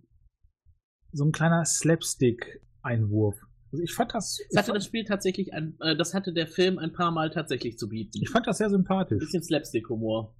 so 1.12 1.24
ein 1.24 1.32
kleiner 1.32 1.64
Slapstick-Einwurf. 1.64 3.36
Also 3.72 3.82
ich 3.82 3.92
fand 3.92 4.14
das. 4.14 4.38
Das 4.50 4.62
hatte 4.62 4.74
das 4.74 4.84
Spiel 4.84 5.04
tatsächlich, 5.04 5.52
ein, 5.52 5.76
äh, 5.80 5.96
das 5.96 6.14
hatte 6.14 6.32
der 6.32 6.46
Film 6.46 6.78
ein 6.78 6.92
paar 6.92 7.10
Mal 7.10 7.30
tatsächlich 7.30 7.78
zu 7.78 7.88
bieten. 7.88 8.20
Ich 8.22 8.30
fand 8.30 8.46
das 8.46 8.58
sehr 8.58 8.70
sympathisch. 8.70 9.18
Bisschen 9.18 9.42
Slapstick-Humor. 9.42 10.34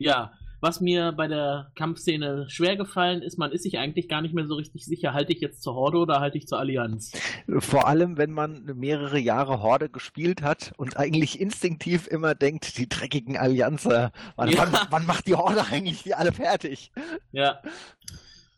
Ja, 0.00 0.32
was 0.60 0.80
mir 0.80 1.12
bei 1.12 1.26
der 1.26 1.72
Kampfszene 1.74 2.46
schwer 2.48 2.76
gefallen 2.76 3.22
ist, 3.22 3.38
man 3.38 3.50
ist 3.52 3.62
sich 3.62 3.78
eigentlich 3.78 4.08
gar 4.08 4.20
nicht 4.20 4.34
mehr 4.34 4.46
so 4.46 4.54
richtig 4.54 4.84
sicher, 4.84 5.14
halte 5.14 5.32
ich 5.32 5.40
jetzt 5.40 5.62
zur 5.62 5.74
Horde 5.74 5.98
oder 5.98 6.20
halte 6.20 6.38
ich 6.38 6.46
zur 6.46 6.58
Allianz? 6.58 7.12
Vor 7.58 7.88
allem, 7.88 8.18
wenn 8.18 8.32
man 8.32 8.64
mehrere 8.76 9.18
Jahre 9.18 9.62
Horde 9.62 9.88
gespielt 9.88 10.42
hat 10.42 10.72
und 10.76 10.96
eigentlich 10.96 11.40
instinktiv 11.40 12.06
immer 12.06 12.34
denkt, 12.34 12.76
die 12.78 12.88
dreckigen 12.88 13.36
Allianzer, 13.36 14.12
wann, 14.36 14.50
ja. 14.50 14.58
wann, 14.58 14.86
wann 14.90 15.06
macht 15.06 15.26
die 15.26 15.34
Horde 15.34 15.64
eigentlich 15.70 16.02
die 16.02 16.14
alle 16.14 16.32
fertig? 16.32 16.92
Ja. 17.32 17.60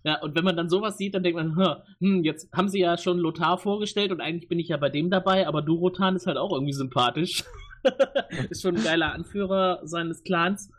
Ja, 0.05 0.21
und 0.21 0.35
wenn 0.35 0.45
man 0.45 0.57
dann 0.57 0.69
sowas 0.69 0.99
sieht, 0.99 1.15
dann 1.15 1.23
denkt 1.23 1.39
man, 1.39 1.83
hm, 2.01 2.25
jetzt 2.25 2.53
haben 2.53 2.69
sie 2.69 2.81
ja 2.81 2.99
schon 2.99 3.19
Lothar 3.19 3.57
vorgestellt 3.59 4.11
und 4.11 4.21
eigentlich 4.21 4.49
bin 4.49 4.59
ich 4.59 4.69
ja 4.69 4.77
bei 4.77 4.89
dem 4.89 5.11
dabei, 5.11 5.47
aber 5.47 5.63
Durotan 5.63 6.17
ist 6.17 6.27
halt 6.27 6.39
auch 6.39 6.53
irgendwie 6.53 6.73
sympathisch. 6.73 7.45
ist 8.51 8.63
schon 8.63 8.77
ein 8.77 8.83
geiler 8.83 9.13
Anführer 9.13 9.81
seines 9.85 10.25
Clans. 10.25 10.71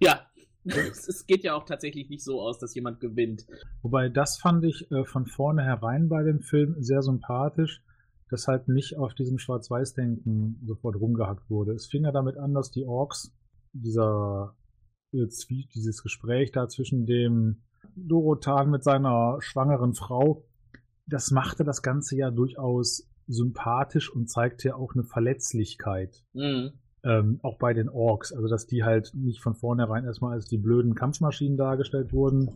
Ja, 0.00 0.26
es, 1.08 1.26
geht 1.26 1.44
ja 1.44 1.54
auch 1.54 1.64
tatsächlich 1.64 2.08
nicht 2.08 2.24
so 2.24 2.40
aus, 2.40 2.58
dass 2.58 2.74
jemand 2.74 3.00
gewinnt. 3.00 3.46
Wobei 3.82 4.08
das 4.08 4.38
fand 4.38 4.64
ich 4.64 4.90
äh, 4.90 5.04
von 5.04 5.26
vornherein 5.26 6.08
bei 6.08 6.22
dem 6.22 6.40
Film 6.40 6.76
sehr 6.78 7.02
sympathisch, 7.02 7.82
dass 8.30 8.48
halt 8.48 8.68
nicht 8.68 8.96
auf 8.96 9.14
diesem 9.14 9.38
Schwarz-Weiß-Denken 9.38 10.60
sofort 10.64 10.96
rumgehackt 10.96 11.50
wurde. 11.50 11.72
Es 11.72 11.86
fing 11.86 12.04
ja 12.04 12.12
damit 12.12 12.36
an, 12.38 12.54
dass 12.54 12.70
die 12.70 12.84
Orks 12.84 13.32
dieser 13.72 14.56
äh, 15.12 15.26
dieses 15.74 16.02
Gespräch 16.02 16.50
da 16.52 16.68
zwischen 16.68 17.06
dem 17.06 17.62
Dorotan 17.94 18.70
mit 18.70 18.82
seiner 18.82 19.36
schwangeren 19.40 19.94
Frau, 19.94 20.44
das 21.06 21.30
machte 21.30 21.64
das 21.64 21.82
Ganze 21.82 22.16
ja 22.16 22.30
durchaus 22.30 23.08
sympathisch 23.26 24.10
und 24.10 24.28
zeigte 24.28 24.68
ja 24.68 24.74
auch 24.76 24.94
eine 24.94 25.04
Verletzlichkeit. 25.04 26.24
Mhm. 26.32 26.72
Ähm, 27.04 27.38
auch 27.42 27.58
bei 27.58 27.74
den 27.74 27.88
Orks. 27.88 28.32
Also, 28.32 28.48
dass 28.48 28.66
die 28.66 28.82
halt 28.82 29.12
nicht 29.14 29.42
von 29.42 29.54
vornherein 29.54 30.04
erstmal 30.04 30.32
als 30.32 30.46
die 30.46 30.58
blöden 30.58 30.94
Kampfmaschinen 30.94 31.56
dargestellt 31.56 32.12
wurden. 32.12 32.50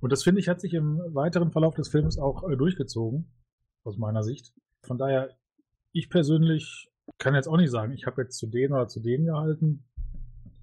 Und 0.00 0.12
das 0.12 0.22
finde 0.22 0.40
ich 0.40 0.48
hat 0.48 0.60
sich 0.60 0.74
im 0.74 1.00
weiteren 1.12 1.50
Verlauf 1.50 1.74
des 1.74 1.88
Films 1.88 2.18
auch 2.18 2.48
äh, 2.48 2.56
durchgezogen. 2.56 3.26
Aus 3.84 3.96
meiner 3.98 4.22
Sicht. 4.22 4.52
Von 4.84 4.98
daher, 4.98 5.36
ich 5.92 6.10
persönlich 6.10 6.88
kann 7.18 7.34
jetzt 7.34 7.48
auch 7.48 7.56
nicht 7.56 7.70
sagen, 7.70 7.92
ich 7.92 8.06
habe 8.06 8.22
jetzt 8.22 8.38
zu 8.38 8.46
denen 8.46 8.74
oder 8.74 8.86
zu 8.86 9.00
denen 9.00 9.26
gehalten. 9.26 9.84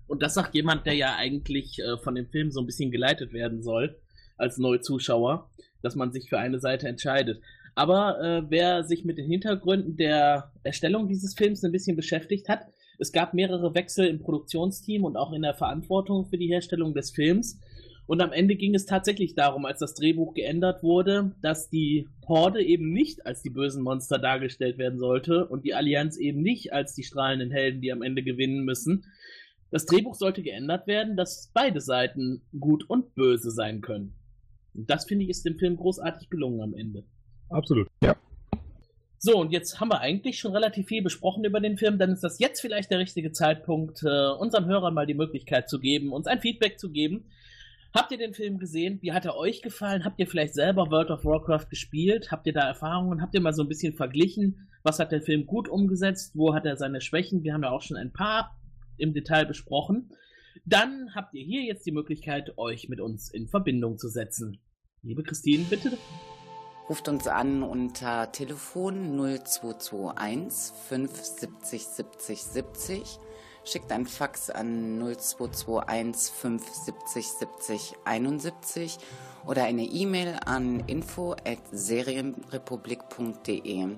Und 0.07 0.21
das 0.21 0.35
sagt 0.35 0.53
jemand, 0.53 0.85
der 0.85 0.93
ja 0.93 1.15
eigentlich 1.15 1.79
äh, 1.79 1.97
von 1.97 2.15
dem 2.15 2.27
Film 2.27 2.51
so 2.51 2.59
ein 2.59 2.65
bisschen 2.65 2.91
geleitet 2.91 3.33
werden 3.33 3.61
soll, 3.63 3.99
als 4.37 4.57
Neuzuschauer, 4.57 5.49
dass 5.81 5.95
man 5.95 6.11
sich 6.11 6.29
für 6.29 6.37
eine 6.37 6.59
Seite 6.59 6.87
entscheidet. 6.87 7.41
Aber 7.73 8.21
äh, 8.21 8.43
wer 8.49 8.83
sich 8.83 9.03
mit 9.03 9.17
den 9.17 9.27
Hintergründen 9.27 9.97
der 9.97 10.51
Erstellung 10.63 11.07
dieses 11.07 11.33
Films 11.33 11.63
ein 11.63 11.71
bisschen 11.71 11.95
beschäftigt 11.95 12.47
hat, 12.47 12.61
es 12.99 13.11
gab 13.11 13.33
mehrere 13.33 13.73
Wechsel 13.75 14.07
im 14.07 14.19
Produktionsteam 14.19 15.03
und 15.03 15.17
auch 15.17 15.33
in 15.33 15.41
der 15.41 15.53
Verantwortung 15.53 16.25
für 16.25 16.37
die 16.37 16.47
Herstellung 16.47 16.93
des 16.93 17.11
Films. 17.11 17.59
Und 18.07 18.21
am 18.21 18.31
Ende 18.31 18.55
ging 18.55 18.75
es 18.75 18.85
tatsächlich 18.85 19.33
darum, 19.33 19.65
als 19.65 19.79
das 19.79 19.95
Drehbuch 19.95 20.35
geändert 20.35 20.83
wurde, 20.83 21.35
dass 21.41 21.69
die 21.69 22.07
Horde 22.27 22.63
eben 22.63 22.91
nicht 22.91 23.25
als 23.25 23.41
die 23.41 23.49
bösen 23.49 23.81
Monster 23.81 24.19
dargestellt 24.19 24.77
werden 24.77 24.99
sollte 24.99 25.47
und 25.47 25.65
die 25.65 25.73
Allianz 25.73 26.17
eben 26.17 26.41
nicht 26.41 26.71
als 26.71 26.93
die 26.93 27.03
strahlenden 27.03 27.51
Helden, 27.51 27.81
die 27.81 27.91
am 27.91 28.03
Ende 28.03 28.21
gewinnen 28.21 28.63
müssen, 28.63 29.05
das 29.71 29.85
Drehbuch 29.85 30.15
sollte 30.15 30.41
geändert 30.41 30.87
werden, 30.87 31.17
dass 31.17 31.51
beide 31.53 31.81
Seiten 31.81 32.41
gut 32.57 32.89
und 32.89 33.15
böse 33.15 33.51
sein 33.51 33.81
können. 33.81 34.13
Und 34.73 34.89
das 34.89 35.05
finde 35.05 35.23
ich 35.25 35.31
ist 35.31 35.45
dem 35.45 35.57
Film 35.57 35.75
großartig 35.75 36.29
gelungen 36.29 36.61
am 36.61 36.73
Ende. 36.73 37.03
Absolut. 37.49 37.87
Ja. 38.03 38.15
So, 39.25 39.39
und 39.39 39.51
jetzt 39.51 39.79
haben 39.79 39.89
wir 39.89 40.01
eigentlich 40.01 40.37
schon 40.37 40.51
relativ 40.51 40.85
viel 40.85 41.01
besprochen 41.01 41.45
über 41.45 41.59
den 41.59 41.77
Film. 41.77 41.97
Dann 41.97 42.11
ist 42.11 42.23
das 42.23 42.37
jetzt 42.37 42.61
vielleicht 42.61 42.91
der 42.91 42.99
richtige 42.99 43.31
Zeitpunkt, 43.31 44.03
äh, 44.03 44.27
unseren 44.37 44.67
Hörern 44.67 44.93
mal 44.93 45.07
die 45.07 45.15
Möglichkeit 45.15 45.67
zu 45.67 45.79
geben, 45.79 46.13
uns 46.13 46.27
ein 46.27 46.41
Feedback 46.41 46.77
zu 46.77 46.91
geben. 46.91 47.25
Habt 47.91 48.11
ihr 48.11 48.19
den 48.19 48.35
Film 48.35 48.59
gesehen? 48.59 48.99
Wie 49.01 49.13
hat 49.13 49.25
er 49.25 49.35
euch 49.35 49.63
gefallen? 49.63 50.05
Habt 50.05 50.19
ihr 50.19 50.27
vielleicht 50.27 50.53
selber 50.53 50.91
World 50.91 51.09
of 51.09 51.25
Warcraft 51.25 51.71
gespielt? 51.71 52.31
Habt 52.31 52.45
ihr 52.45 52.53
da 52.53 52.67
Erfahrungen? 52.67 53.19
Habt 53.19 53.33
ihr 53.33 53.41
mal 53.41 53.55
so 53.55 53.63
ein 53.63 53.67
bisschen 53.67 53.95
verglichen? 53.95 54.67
Was 54.83 54.99
hat 54.99 55.11
der 55.11 55.23
Film 55.23 55.47
gut 55.47 55.69
umgesetzt? 55.69 56.33
Wo 56.35 56.53
hat 56.53 56.67
er 56.67 56.77
seine 56.77 57.01
Schwächen? 57.01 57.43
Wir 57.43 57.55
haben 57.55 57.63
ja 57.63 57.71
auch 57.71 57.81
schon 57.81 57.97
ein 57.97 58.13
paar 58.13 58.55
im 58.97 59.15
Detail 59.15 59.47
besprochen. 59.47 60.11
Dann 60.65 61.15
habt 61.15 61.33
ihr 61.33 61.43
hier 61.43 61.63
jetzt 61.63 61.87
die 61.87 61.91
Möglichkeit, 61.91 62.59
euch 62.59 62.89
mit 62.89 63.01
uns 63.01 63.33
in 63.33 63.47
Verbindung 63.47 63.97
zu 63.97 64.07
setzen. 64.07 64.59
Liebe 65.01 65.23
Christine, 65.23 65.65
bitte. 65.67 65.97
Ruft 66.87 67.09
uns 67.09 67.27
an 67.27 67.63
unter 67.63 68.31
Telefon 68.31 69.17
0221 69.17 70.71
570 70.87 71.83
70 71.83 72.43
70. 72.43 73.19
Schickt 73.63 73.91
ein 73.91 74.05
Fax 74.05 74.51
an 74.51 74.99
0221 74.99 76.31
570 76.31 77.27
70 77.27 77.93
71 78.05 78.99
oder 79.47 79.63
eine 79.63 79.83
E-Mail 79.83 80.37
an 80.45 80.81
info 80.81 81.33
at 81.33 81.57
serienrepublik.de 81.71 83.97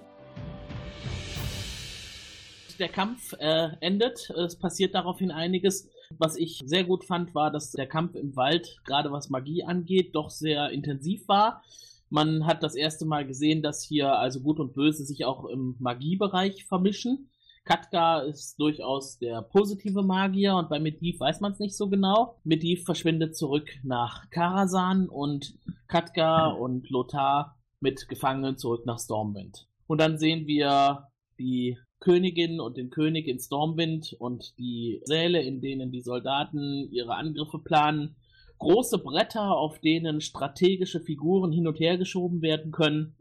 der 2.77 2.89
Kampf 2.89 3.33
äh, 3.39 3.69
endet. 3.79 4.29
Es 4.29 4.55
passiert 4.55 4.93
daraufhin 4.93 5.31
einiges. 5.31 5.89
Was 6.17 6.37
ich 6.37 6.61
sehr 6.63 6.83
gut 6.83 7.05
fand, 7.05 7.35
war, 7.35 7.51
dass 7.51 7.71
der 7.71 7.87
Kampf 7.87 8.15
im 8.15 8.35
Wald, 8.35 8.79
gerade 8.85 9.11
was 9.11 9.29
Magie 9.29 9.63
angeht, 9.63 10.15
doch 10.15 10.29
sehr 10.29 10.69
intensiv 10.69 11.27
war. 11.27 11.63
Man 12.09 12.45
hat 12.45 12.63
das 12.63 12.75
erste 12.75 13.05
Mal 13.05 13.25
gesehen, 13.25 13.61
dass 13.61 13.83
hier 13.83 14.17
also 14.17 14.41
Gut 14.41 14.59
und 14.59 14.73
Böse 14.73 15.05
sich 15.05 15.25
auch 15.25 15.45
im 15.45 15.75
Magiebereich 15.79 16.65
vermischen. 16.65 17.29
Katka 17.65 18.21
ist 18.21 18.57
durchaus 18.59 19.19
der 19.19 19.41
positive 19.41 20.01
Magier 20.01 20.55
und 20.55 20.69
bei 20.69 20.79
Medivh 20.79 21.19
weiß 21.19 21.41
man 21.41 21.51
es 21.51 21.59
nicht 21.59 21.75
so 21.75 21.89
genau. 21.89 22.39
Medivh 22.45 22.85
verschwindet 22.85 23.35
zurück 23.35 23.69
nach 23.83 24.29
Karasan 24.29 25.09
und 25.09 25.57
Katka 25.87 26.47
und 26.47 26.89
Lothar 26.89 27.57
mit 27.81 28.07
Gefangenen 28.07 28.57
zurück 28.57 28.85
nach 28.85 28.99
Stormwind. 28.99 29.67
Und 29.85 29.99
dann 29.99 30.17
sehen 30.17 30.47
wir 30.47 31.09
die 31.39 31.77
Königin 31.99 32.59
und 32.59 32.77
den 32.77 32.89
König 32.89 33.27
in 33.27 33.39
Stormwind 33.39 34.15
und 34.19 34.57
die 34.57 35.01
Säle, 35.03 35.41
in 35.41 35.61
denen 35.61 35.91
die 35.91 36.01
Soldaten 36.01 36.89
ihre 36.91 37.15
Angriffe 37.15 37.59
planen. 37.59 38.15
Große 38.59 38.97
Bretter, 38.97 39.55
auf 39.55 39.79
denen 39.79 40.21
strategische 40.21 40.99
Figuren 40.99 41.51
hin 41.51 41.67
und 41.67 41.79
her 41.79 41.97
geschoben 41.97 42.41
werden 42.41 42.71
können. 42.71 43.15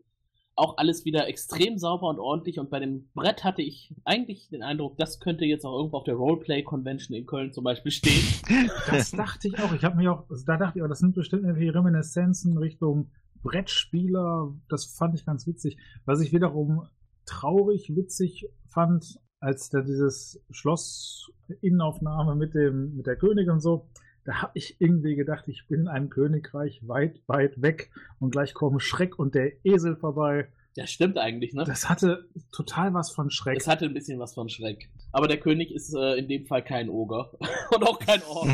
Auch 0.55 0.78
alles 0.78 1.05
wieder 1.05 1.28
extrem 1.28 1.76
sauber 1.76 2.09
und 2.09 2.18
ordentlich. 2.18 2.59
Und 2.59 2.70
bei 2.70 2.80
dem 2.80 3.11
Brett 3.14 3.45
hatte 3.45 3.61
ich 3.61 3.95
eigentlich 4.05 4.49
den 4.49 4.62
Eindruck, 4.62 4.97
das 4.97 5.20
könnte 5.20 5.45
jetzt 5.45 5.66
auch 5.66 5.76
irgendwo 5.76 5.99
auf 5.99 6.05
der 6.05 6.14
Roleplay 6.14 6.62
Convention 6.62 7.14
in 7.14 7.26
Köln 7.26 7.53
zum 7.53 7.64
Beispiel 7.64 7.93
stehen. 7.93 8.22
Das 8.91 9.11
dachte 9.11 9.49
ich 9.49 9.59
auch. 9.59 9.72
Ich 9.74 9.84
habe 9.84 9.97
mir 9.97 10.12
auch, 10.12 10.24
da 10.47 10.57
dachte 10.57 10.78
ich 10.78 10.82
auch, 10.82 10.89
das 10.89 11.01
sind 11.01 11.14
bestimmt 11.14 11.45
irgendwie 11.45 11.68
Reminiszenzen 11.68 12.57
Richtung 12.57 13.11
Brettspieler. 13.43 14.55
Das 14.68 14.87
fand 14.87 15.14
ich 15.14 15.26
ganz 15.26 15.47
witzig. 15.47 15.76
Was 16.07 16.20
ich 16.20 16.32
wiederum 16.32 16.87
traurig 17.26 17.95
witzig 17.95 18.49
fand, 18.68 19.20
als 19.41 19.68
da 19.68 19.82
dieses 19.82 20.43
Schloss 20.51 21.30
Innenaufnahme 21.61 22.34
mit 22.34 22.55
dem 22.55 22.97
mit 22.97 23.07
der 23.07 23.16
Königin 23.16 23.53
und 23.53 23.61
so, 23.61 23.89
da 24.27 24.43
habe 24.43 24.53
ich 24.55 24.81
irgendwie 24.81 25.14
gedacht, 25.14 25.47
ich 25.47 25.66
bin 25.68 25.83
in 25.83 25.89
einem 25.89 26.11
Königreich 26.11 26.87
weit, 26.87 27.22
weit 27.29 27.62
weg 27.62 27.91
und 28.18 28.33
gleich 28.33 28.55
kommen 28.55 28.81
Schreck 28.81 29.18
und 29.18 29.35
der 29.37 29.64
Esel 29.64 29.97
vorbei. 29.97 30.49
Ja, 30.74 30.87
stimmt 30.87 31.16
eigentlich, 31.16 31.55
ne? 31.55 31.64
Das 31.64 31.89
hatte 31.89 32.29
total 32.53 32.93
was 32.93 33.12
von 33.12 33.31
Schreck. 33.31 33.57
Es 33.57 33.68
hatte 33.68 33.87
ein 33.87 33.95
bisschen 33.95 34.18
was 34.18 34.35
von 34.35 34.49
Schreck. 34.49 34.91
Aber 35.12 35.29
der 35.29 35.39
König 35.39 35.72
ist 35.72 35.95
äh, 35.95 36.16
in 36.16 36.29
dem 36.29 36.45
Fall 36.45 36.62
kein 36.64 36.91
Oger 36.91 37.31
und 37.74 37.85
auch 37.85 38.01
kein 38.01 38.22
Ork, 38.24 38.51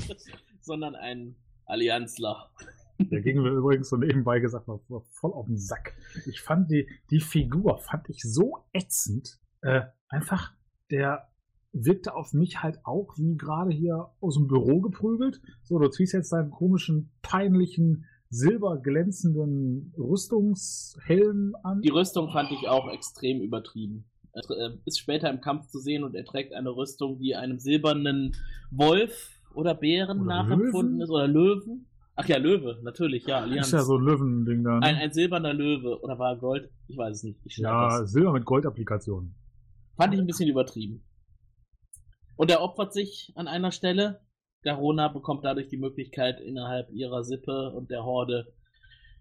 sondern 0.62 0.94
ein 0.94 1.34
Allianzler. 1.66 2.48
Der 2.98 3.20
ging 3.20 3.42
mir 3.42 3.50
übrigens 3.50 3.90
so 3.90 3.96
nebenbei 3.96 4.38
gesagt 4.38 4.68
war 4.68 4.80
voll 5.10 5.32
auf 5.32 5.46
den 5.46 5.58
Sack. 5.58 5.96
Ich 6.26 6.40
fand 6.40 6.70
die, 6.70 6.88
die 7.10 7.20
Figur 7.20 7.78
fand 7.78 8.08
ich 8.08 8.22
so 8.22 8.64
ätzend. 8.72 9.38
Äh, 9.60 9.82
einfach, 10.08 10.52
der 10.90 11.28
wirkte 11.84 12.14
auf 12.14 12.32
mich 12.32 12.62
halt 12.62 12.78
auch 12.84 13.16
wie 13.16 13.36
gerade 13.36 13.70
hier 13.70 14.08
aus 14.20 14.34
dem 14.34 14.48
Büro 14.48 14.80
geprügelt. 14.80 15.40
So, 15.62 15.78
du 15.78 15.88
ziehst 15.88 16.14
jetzt 16.14 16.32
deinen 16.32 16.50
komischen, 16.50 17.10
peinlichen, 17.22 18.06
silberglänzenden 18.30 19.92
Rüstungshelm 19.96 21.54
an. 21.62 21.80
Die 21.82 21.90
Rüstung 21.90 22.30
fand 22.30 22.50
ich 22.50 22.68
auch 22.68 22.90
extrem 22.92 23.40
übertrieben. 23.40 24.04
Er 24.32 24.42
äh, 24.50 24.76
ist 24.84 24.98
später 24.98 25.30
im 25.30 25.40
Kampf 25.40 25.68
zu 25.68 25.78
sehen 25.78 26.04
und 26.04 26.14
er 26.14 26.24
trägt 26.24 26.52
eine 26.52 26.70
Rüstung, 26.70 27.18
die 27.18 27.34
einem 27.34 27.58
silbernen 27.58 28.36
Wolf 28.70 29.40
oder 29.54 29.74
Bären 29.74 30.20
Oder 30.20 30.26
nachempfunden 30.26 30.96
Löwen? 30.96 31.00
ist 31.00 31.10
oder 31.10 31.28
Löwen. 31.28 31.86
Ach 32.16 32.26
ja, 32.26 32.38
Löwe, 32.38 32.78
natürlich, 32.82 33.26
ja. 33.26 33.40
Allianz. 33.40 33.66
Ist 33.66 33.72
ja 33.74 33.82
so 33.82 33.96
ein 33.96 34.04
Löwending 34.04 34.64
da. 34.64 34.78
Ne? 34.78 34.86
ein, 34.86 34.96
ein 34.96 35.12
silberner 35.12 35.52
Löwe 35.52 36.00
oder 36.02 36.18
war 36.18 36.32
er 36.32 36.38
Gold? 36.38 36.70
Ich 36.88 36.96
weiß 36.96 37.16
es 37.16 37.24
nicht. 37.24 37.38
Ja, 37.58 38.00
das. 38.00 38.12
Silber 38.12 38.32
mit 38.32 38.44
Goldapplikationen. 38.44 39.34
Fand 39.96 40.14
ich 40.14 40.20
ein 40.20 40.26
bisschen 40.26 40.48
übertrieben. 40.48 41.02
Und 42.36 42.50
er 42.50 42.62
opfert 42.62 42.92
sich 42.92 43.32
an 43.34 43.48
einer 43.48 43.72
Stelle. 43.72 44.20
Garona 44.62 45.08
bekommt 45.08 45.44
dadurch 45.44 45.68
die 45.68 45.76
Möglichkeit, 45.76 46.40
innerhalb 46.40 46.90
ihrer 46.90 47.24
Sippe 47.24 47.72
und 47.72 47.90
der 47.90 48.04
Horde 48.04 48.52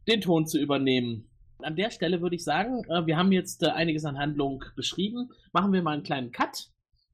den 0.07 0.21
Ton 0.21 0.47
zu 0.47 0.59
übernehmen. 0.59 1.29
An 1.59 1.75
der 1.75 1.89
Stelle 1.89 2.21
würde 2.21 2.35
ich 2.35 2.43
sagen, 2.43 2.83
äh, 2.89 3.05
wir 3.05 3.17
haben 3.17 3.31
jetzt 3.31 3.63
äh, 3.63 3.67
einiges 3.67 4.05
an 4.05 4.17
Handlung 4.17 4.63
beschrieben. 4.75 5.29
Machen 5.53 5.71
wir 5.71 5.81
mal 5.81 5.93
einen 5.93 6.03
kleinen 6.03 6.31
Cut 6.31 6.69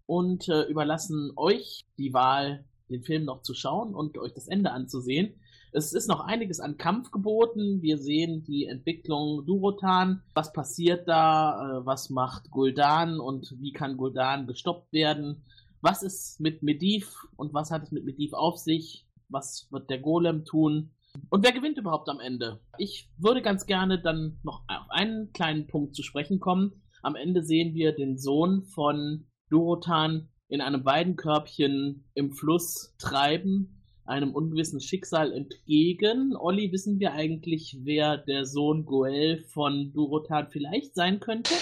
und 0.08 0.50
äh, 0.50 0.64
überlassen 0.64 1.32
euch 1.36 1.86
die 1.98 2.14
Wahl, 2.14 2.66
den 2.90 3.04
Film 3.04 3.26
noch 3.26 3.44
zu 3.44 3.54
schauen 3.54 3.94
und 3.94 4.18
euch 4.18 4.34
das 4.34 4.48
Ende 4.48 4.72
anzusehen. 4.72 5.36
Es 5.74 5.94
ist 5.94 6.10
noch 6.10 6.20
einiges 6.20 6.60
an 6.60 6.78
Kampf 6.78 7.12
geboten. 7.12 7.82
Wir 7.82 7.98
sehen 7.98 8.44
die 8.44 8.66
Entwicklung 8.66 9.46
Durotan. 9.46 10.22
Was 10.34 10.52
passiert 10.52 11.08
da? 11.08 11.82
Was 11.86 12.10
macht 12.10 12.48
Gul'dan 12.48 13.20
und 13.20 13.56
wie 13.58 13.72
kann 13.72 13.96
Gul'dan 13.96 14.48
gestoppt 14.48 14.92
werden? 14.92 15.46
Was 15.82 16.04
ist 16.04 16.40
mit 16.40 16.62
Medivh 16.62 17.28
und 17.38 17.54
was 17.56 17.72
hat 17.72 17.84
es 17.84 17.92
mit 17.92 18.06
Medivh 18.06 18.36
auf 18.36 18.58
sich? 18.58 19.08
Was 19.30 19.68
wird 19.72 19.90
der 19.90 20.00
Golem 20.00 20.46
tun? 20.46 20.92
Und 21.30 21.44
wer 21.44 21.52
gewinnt 21.52 21.80
überhaupt 21.80 22.08
am 22.08 22.20
Ende? 22.20 22.62
Ich 22.78 23.10
würde 23.18 23.42
ganz 23.42 23.66
gerne 23.66 24.00
dann 24.00 24.40
noch 24.44 24.64
auf 24.68 24.90
einen 24.90 25.34
kleinen 25.34 25.66
Punkt 25.66 25.96
zu 25.96 26.04
sprechen 26.04 26.40
kommen. 26.40 26.84
Am 27.02 27.16
Ende 27.16 27.44
sehen 27.44 27.74
wir 27.74 27.94
den 27.94 28.20
Sohn 28.20 28.64
von 28.64 29.28
Durotan 29.50 30.30
in 30.50 30.62
einem 30.62 30.86
Weidenkörbchen 30.86 32.06
im 32.14 32.32
Fluss 32.32 32.94
treiben, 33.00 33.81
einem 34.12 34.36
ungewissen 34.36 34.82
Schicksal 34.82 35.32
entgegen. 35.32 36.36
Olli, 36.36 36.72
wissen 36.72 37.00
wir 37.00 37.14
eigentlich, 37.14 37.78
wer 37.84 38.18
der 38.18 38.46
Sohn 38.46 38.86
Goel 38.86 39.44
von 39.46 39.94
Durotan 39.94 40.48
vielleicht 40.50 40.94
sein 40.94 41.20
könnte? 41.20 41.54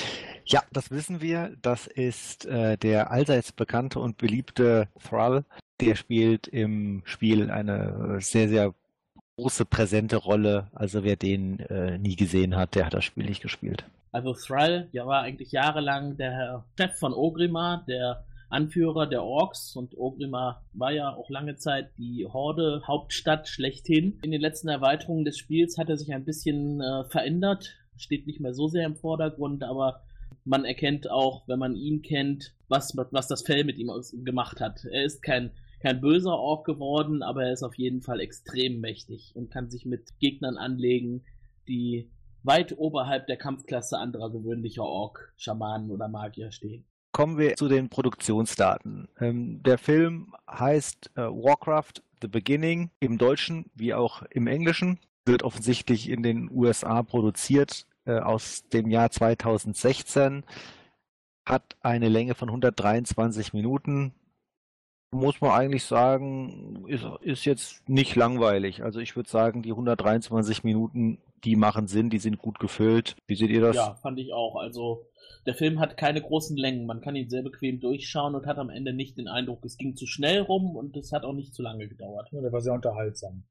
Ja, 0.45 0.64
das 0.74 0.91
wissen 0.91 1.22
wir. 1.22 1.56
Das 1.62 1.88
ist 1.88 2.45
äh, 2.45 2.78
der 2.78 3.12
allseits 3.12 3.52
bekannte 3.52 4.00
und 4.00 4.18
beliebte 4.18 4.88
Thrall. 5.08 5.45
Der 5.80 5.95
spielt 5.95 6.47
im 6.47 7.04
Spiel 7.06 7.52
eine 7.52 8.18
äh, 8.18 8.22
sehr, 8.22 8.50
sehr 8.50 8.74
große, 9.38 9.66
präsente 9.66 10.18
Rolle. 10.18 10.68
Also 10.74 11.04
wer 11.04 11.16
den 11.16 11.60
äh, 11.60 11.97
nie 11.97 12.16
gesehen 12.16 12.56
hat, 12.56 12.76
der 12.76 12.88
hat 12.88 12.93
das 12.93 13.06
Spiel 13.06 13.26
nicht 13.26 13.41
gespielt. 13.41 13.86
Also 14.12 14.34
Thrall, 14.34 14.89
der 14.91 15.06
war 15.06 15.22
eigentlich 15.22 15.52
jahrelang 15.52 16.18
der 16.18 16.66
Chef 16.78 16.97
von 16.97 17.14
Ogrimmar, 17.14 17.86
der 17.88 18.26
Anführer 18.50 19.08
der 19.08 19.24
Orks 19.24 19.76
und 19.76 19.97
Ogrimmar 19.97 20.64
war 20.74 20.91
ja 20.91 21.16
auch 21.16 21.30
lange 21.30 21.56
Zeit 21.56 21.91
die 21.97 22.26
Horde 22.26 22.82
Hauptstadt 22.88 23.47
schlechthin. 23.47 24.20
In 24.24 24.32
den 24.32 24.41
letzten 24.41 24.70
Erweiterungen 24.70 25.24
des 25.24 25.38
Spiels 25.38 25.78
hat 25.78 25.89
er 25.89 25.97
sich 25.97 26.14
ein 26.14 26.26
bisschen 26.26 26.82
äh, 26.82 27.04
verändert, 27.06 27.78
steht 27.97 28.26
nicht 28.26 28.39
mehr 28.39 28.54
so 28.54 28.68
sehr 28.68 28.86
im 28.86 28.95
Vordergrund, 28.95 29.64
aber 29.64 30.02
man 30.45 30.66
erkennt 30.66 31.10
auch, 31.12 31.47
wenn 31.47 31.60
man 31.60 31.76
ihn 31.76 32.02
kennt, 32.02 32.56
was, 32.68 32.95
was 33.12 33.28
das 33.28 33.43
Fell 33.43 33.64
mit 33.64 33.78
ihm 33.78 33.91
gemacht 34.24 34.60
hat. 34.62 34.84
Er 34.86 35.04
ist 35.04 35.22
kein, 35.22 35.52
kein 35.82 36.02
böser 36.02 36.38
Ork 36.38 36.66
geworden, 36.66 37.22
aber 37.22 37.45
er 37.45 37.54
ist 37.54 37.64
auf 37.64 37.76
jeden 37.76 38.02
Fall 38.02 38.20
extrem 38.20 38.80
mächtig 38.80 39.34
und 39.36 39.52
kann 39.52 39.70
sich 39.70 39.86
mit 39.86 40.20
Gegnern 40.20 40.58
anlegen, 40.58 41.24
die 41.68 42.10
weit 42.43 42.78
oberhalb 42.78 43.28
der 43.28 43.38
Kampfklasse 43.38 43.97
anderer 43.97 44.32
gewöhnlicher 44.32 44.84
Ork, 44.84 45.34
Schamanen 45.38 45.91
oder 45.91 46.08
Magier 46.08 46.52
stehen. 46.52 46.86
Kommen 47.12 47.38
wir 47.38 47.55
zu 47.55 47.68
den 47.68 47.89
Produktionsdaten. 47.89 49.07
Ähm, 49.20 49.64
der 49.64 49.78
Film 49.78 50.36
heißt 50.49 51.12
äh, 51.16 51.22
Warcraft 51.22 52.03
The 52.22 52.28
Beginning 52.28 52.91
im 52.99 53.18
Deutschen 53.18 53.66
wie 53.74 53.93
auch 53.93 54.24
im 54.30 54.47
Englischen. 54.47 54.99
Wird 55.26 55.43
offensichtlich 55.43 56.10
in 56.10 56.24
den 56.24 56.49
USA 56.51 57.01
produziert 57.03 57.88
äh, 58.05 58.20
aus 58.20 58.64
dem 58.70 58.89
Jahr 58.89 59.10
2016. 59.10 60.43
Hat 61.47 61.76
eine 61.82 62.10
Länge 62.10 62.36
von 62.36 62.49
123 62.49 63.53
Minuten. 63.53 64.14
Muss 65.12 65.41
man 65.41 65.51
eigentlich 65.51 65.86
sagen, 65.86 66.86
ist, 66.88 67.05
ist 67.22 67.45
jetzt 67.45 67.89
nicht 67.89 68.16
langweilig. 68.16 68.84
Also 68.84 68.99
ich 68.99 69.16
würde 69.16 69.30
sagen, 69.30 69.64
die 69.64 69.72
123 69.72 70.64
Minuten, 70.64 71.18
die 71.43 71.55
machen 71.55 71.88
Sinn, 71.88 72.12
die 72.12 72.20
sind 72.20 72.38
gut 72.38 72.60
gefüllt. 72.60 73.16
Wie 73.26 73.36
seht 73.36 73.49
ihr 73.49 73.62
das? 73.62 73.76
Ja, 73.76 73.95
fand 73.95 74.20
ich 74.20 74.34
auch. 74.34 74.55
Also 74.57 75.09
der 75.46 75.56
Film 75.56 75.80
hat 75.80 75.98
keine 75.98 76.22
großen 76.22 76.58
Längen. 76.58 76.86
Man 76.86 77.02
kann 77.02 77.16
ihn 77.16 77.30
sehr 77.30 77.44
bequem 77.44 77.80
durchschauen 77.80 78.36
und 78.36 78.46
hat 78.46 78.58
am 78.58 78.70
Ende 78.70 78.94
nicht 78.94 79.18
den 79.18 79.28
Eindruck, 79.28 79.64
es 79.66 79.78
ging 79.78 79.96
zu 79.96 80.06
schnell 80.06 80.42
rum 80.42 80.76
und 80.76 80.96
es 80.98 81.12
hat 81.12 81.24
auch 81.24 81.34
nicht 81.34 81.54
zu 81.54 81.62
lange 81.62 81.88
gedauert. 81.88 82.30
Ja, 82.32 82.42
der 82.42 82.52
war 82.52 82.62
sehr 82.62 82.74
unterhaltsam. 82.74 83.44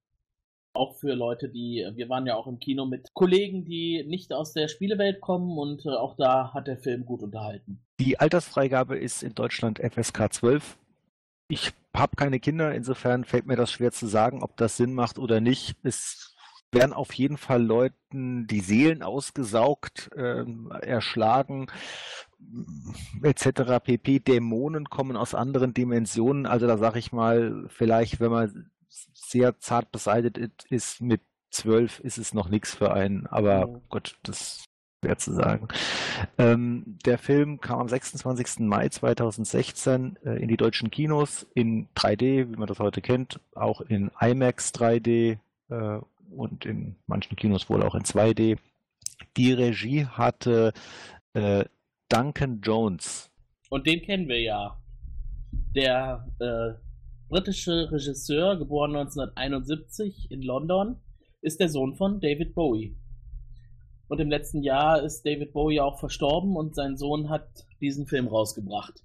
Auch 0.74 0.96
für 0.96 1.14
Leute, 1.14 1.48
die, 1.48 1.88
wir 1.94 2.08
waren 2.08 2.26
ja 2.26 2.36
auch 2.36 2.46
im 2.46 2.60
Kino 2.60 2.84
mit 2.86 3.12
Kollegen, 3.14 3.64
die 3.64 4.04
nicht 4.06 4.32
aus 4.32 4.52
der 4.52 4.68
Spielewelt 4.68 5.20
kommen 5.20 5.58
und 5.58 5.86
äh, 5.86 5.90
auch 5.90 6.14
da 6.16 6.52
hat 6.52 6.66
der 6.68 6.78
Film 6.78 7.04
gut 7.04 7.22
unterhalten. 7.22 7.80
Die 7.98 8.20
Altersfreigabe 8.20 8.96
ist 8.96 9.22
in 9.22 9.34
Deutschland 9.34 9.80
FSK 9.80 10.32
12. 10.32 10.78
Ich 11.48 11.72
habe 11.94 12.14
keine 12.16 12.38
Kinder, 12.38 12.74
insofern 12.74 13.24
fällt 13.24 13.46
mir 13.46 13.56
das 13.56 13.72
schwer 13.72 13.90
zu 13.90 14.06
sagen, 14.06 14.42
ob 14.42 14.56
das 14.56 14.76
Sinn 14.76 14.92
macht 14.92 15.18
oder 15.18 15.40
nicht. 15.40 15.76
Es 15.82 16.36
werden 16.72 16.92
auf 16.92 17.12
jeden 17.14 17.36
Fall 17.36 17.62
Leuten 17.62 18.46
die 18.46 18.60
Seelen 18.60 19.02
ausgesaugt, 19.02 20.10
ähm, 20.16 20.70
erschlagen, 20.82 21.66
etc. 23.22 23.80
pp. 23.82 24.20
Dämonen 24.20 24.88
kommen 24.88 25.16
aus 25.16 25.34
anderen 25.34 25.74
Dimensionen. 25.74 26.46
Also 26.46 26.66
da 26.66 26.78
sage 26.78 26.98
ich 26.98 27.12
mal, 27.12 27.66
vielleicht, 27.68 28.20
wenn 28.20 28.30
man 28.30 28.70
sehr 28.88 29.58
zart 29.58 29.90
beseitigt 29.92 30.66
ist, 30.68 31.00
mit 31.00 31.20
zwölf 31.50 32.00
ist 32.00 32.18
es 32.18 32.34
noch 32.34 32.48
nichts 32.48 32.74
für 32.74 32.92
einen. 32.92 33.26
Aber 33.26 33.66
Mhm. 33.66 33.80
Gott, 33.88 34.18
das 34.22 34.64
schwer 35.02 35.16
zu 35.16 35.32
sagen. 35.32 35.68
Ähm, 36.38 36.98
der 37.04 37.18
Film 37.18 37.60
kam 37.60 37.80
am 37.80 37.88
26. 37.88 38.60
Mai 38.66 38.88
2016 38.88 40.18
äh, 40.24 40.42
in 40.42 40.48
die 40.48 40.56
deutschen 40.56 40.90
Kinos 40.90 41.46
in 41.54 41.88
3D, 41.94 42.50
wie 42.50 42.56
man 42.56 42.66
das 42.66 42.80
heute 42.80 43.00
kennt, 43.00 43.40
auch 43.54 43.80
in 43.80 44.10
IMAX 44.20 44.72
3D 44.74 45.38
äh, 45.70 46.00
und 46.30 46.64
in 46.64 46.96
manchen 47.06 47.36
Kinos 47.36 47.68
wohl 47.68 47.82
auch 47.82 47.94
in 47.94 48.02
2D. 48.02 48.58
Die 49.36 49.52
Regie 49.52 50.06
hatte 50.06 50.72
äh, 51.32 51.64
Duncan 52.08 52.60
Jones. 52.60 53.30
Und 53.70 53.86
den 53.86 54.02
kennen 54.02 54.28
wir 54.28 54.40
ja. 54.40 54.80
Der 55.74 56.26
äh, 56.40 56.80
britische 57.28 57.90
Regisseur, 57.92 58.58
geboren 58.58 58.96
1971 58.96 60.30
in 60.30 60.42
London, 60.42 60.96
ist 61.40 61.60
der 61.60 61.68
Sohn 61.68 61.94
von 61.94 62.20
David 62.20 62.54
Bowie. 62.54 62.96
Und 64.08 64.20
im 64.20 64.30
letzten 64.30 64.62
Jahr 64.62 65.02
ist 65.02 65.24
David 65.26 65.52
Bowie 65.52 65.80
auch 65.80 65.98
verstorben 66.00 66.56
und 66.56 66.74
sein 66.74 66.96
Sohn 66.96 67.28
hat 67.28 67.66
diesen 67.80 68.06
Film 68.06 68.26
rausgebracht. 68.26 69.04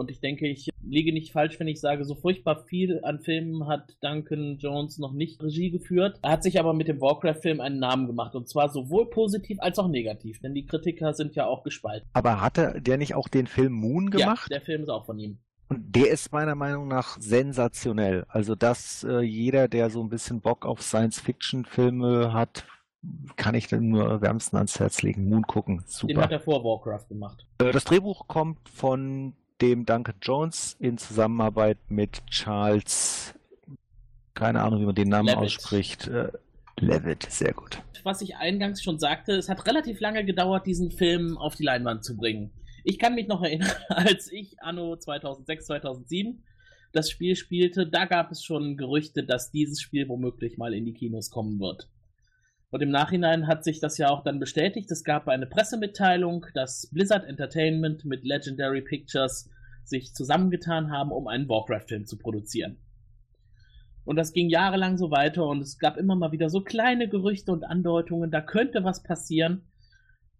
Und 0.00 0.10
ich 0.10 0.20
denke, 0.20 0.48
ich 0.48 0.70
liege 0.82 1.12
nicht 1.12 1.30
falsch, 1.30 1.60
wenn 1.60 1.68
ich 1.68 1.78
sage, 1.78 2.06
so 2.06 2.14
furchtbar 2.14 2.64
viel 2.64 3.04
an 3.04 3.20
Filmen 3.20 3.66
hat 3.66 3.98
Duncan 4.00 4.56
Jones 4.56 4.96
noch 4.96 5.12
nicht 5.12 5.42
Regie 5.42 5.70
geführt. 5.70 6.18
Er 6.22 6.30
hat 6.30 6.42
sich 6.42 6.58
aber 6.58 6.72
mit 6.72 6.88
dem 6.88 7.02
Warcraft-Film 7.02 7.60
einen 7.60 7.80
Namen 7.80 8.06
gemacht. 8.06 8.34
Und 8.34 8.48
zwar 8.48 8.70
sowohl 8.70 9.10
positiv 9.10 9.58
als 9.60 9.78
auch 9.78 9.88
negativ. 9.88 10.40
Denn 10.40 10.54
die 10.54 10.64
Kritiker 10.64 11.12
sind 11.12 11.36
ja 11.36 11.44
auch 11.44 11.64
gespalten. 11.64 12.08
Aber 12.14 12.40
hatte 12.40 12.80
der 12.80 12.96
nicht 12.96 13.14
auch 13.14 13.28
den 13.28 13.46
Film 13.46 13.74
Moon 13.74 14.08
gemacht? 14.08 14.48
Ja, 14.50 14.56
der 14.56 14.62
Film 14.62 14.84
ist 14.84 14.88
auch 14.88 15.04
von 15.04 15.18
ihm. 15.18 15.36
Und 15.68 15.94
der 15.94 16.10
ist 16.10 16.32
meiner 16.32 16.54
Meinung 16.54 16.88
nach 16.88 17.20
sensationell. 17.20 18.24
Also, 18.28 18.54
dass 18.54 19.04
äh, 19.04 19.20
jeder, 19.20 19.68
der 19.68 19.90
so 19.90 20.02
ein 20.02 20.08
bisschen 20.08 20.40
Bock 20.40 20.64
auf 20.64 20.80
Science-Fiction-Filme 20.80 22.32
hat, 22.32 22.64
kann 23.36 23.54
ich 23.54 23.66
dann 23.66 23.90
nur 23.90 24.22
wärmsten 24.22 24.56
ans 24.56 24.80
Herz 24.80 25.02
legen. 25.02 25.28
Moon 25.28 25.42
gucken, 25.42 25.82
super. 25.86 26.14
Den 26.14 26.22
hat 26.22 26.32
er 26.32 26.40
vor 26.40 26.64
Warcraft 26.64 27.06
gemacht. 27.08 27.46
Äh, 27.58 27.72
das 27.72 27.84
Drehbuch 27.84 28.28
kommt 28.28 28.66
von 28.70 29.34
dem 29.60 29.84
Duncan 29.84 30.16
Jones 30.22 30.76
in 30.78 30.98
Zusammenarbeit 30.98 31.78
mit 31.88 32.24
Charles, 32.26 33.34
keine 34.34 34.62
Ahnung, 34.62 34.80
wie 34.80 34.86
man 34.86 34.94
den 34.94 35.08
Namen 35.08 35.28
Levitt. 35.28 35.42
ausspricht. 35.42 36.08
Äh, 36.08 36.32
Levitt, 36.78 37.24
sehr 37.30 37.52
gut. 37.52 37.82
Was 38.04 38.22
ich 38.22 38.36
eingangs 38.36 38.82
schon 38.82 38.98
sagte, 38.98 39.32
es 39.32 39.48
hat 39.48 39.66
relativ 39.66 40.00
lange 40.00 40.24
gedauert, 40.24 40.66
diesen 40.66 40.90
Film 40.90 41.36
auf 41.36 41.54
die 41.54 41.64
Leinwand 41.64 42.04
zu 42.04 42.16
bringen. 42.16 42.50
Ich 42.84 42.98
kann 42.98 43.14
mich 43.14 43.28
noch 43.28 43.42
erinnern, 43.42 43.70
als 43.88 44.32
ich 44.32 44.62
anno 44.62 44.96
2006, 44.96 45.66
2007 45.66 46.42
das 46.92 47.10
Spiel 47.10 47.36
spielte, 47.36 47.86
da 47.86 48.04
gab 48.04 48.32
es 48.32 48.42
schon 48.42 48.76
Gerüchte, 48.76 49.22
dass 49.22 49.52
dieses 49.52 49.80
Spiel 49.80 50.08
womöglich 50.08 50.58
mal 50.58 50.74
in 50.74 50.84
die 50.84 50.92
Kinos 50.92 51.30
kommen 51.30 51.60
wird. 51.60 51.88
Und 52.70 52.82
im 52.82 52.90
Nachhinein 52.90 53.48
hat 53.48 53.64
sich 53.64 53.80
das 53.80 53.98
ja 53.98 54.10
auch 54.10 54.22
dann 54.22 54.38
bestätigt. 54.38 54.90
Es 54.90 55.02
gab 55.02 55.28
eine 55.28 55.46
Pressemitteilung, 55.46 56.46
dass 56.54 56.88
Blizzard 56.92 57.24
Entertainment 57.24 58.04
mit 58.04 58.24
Legendary 58.24 58.82
Pictures 58.82 59.50
sich 59.84 60.14
zusammengetan 60.14 60.92
haben, 60.92 61.10
um 61.10 61.26
einen 61.26 61.48
Warcraft-Film 61.48 62.06
zu 62.06 62.16
produzieren. 62.16 62.78
Und 64.04 64.16
das 64.16 64.32
ging 64.32 64.48
jahrelang 64.48 64.96
so 64.96 65.10
weiter 65.10 65.46
und 65.46 65.60
es 65.60 65.78
gab 65.78 65.96
immer 65.96 66.14
mal 66.14 66.32
wieder 66.32 66.48
so 66.48 66.62
kleine 66.62 67.08
Gerüchte 67.08 67.52
und 67.52 67.64
Andeutungen, 67.64 68.30
da 68.30 68.40
könnte 68.40 68.82
was 68.84 69.02
passieren. 69.02 69.62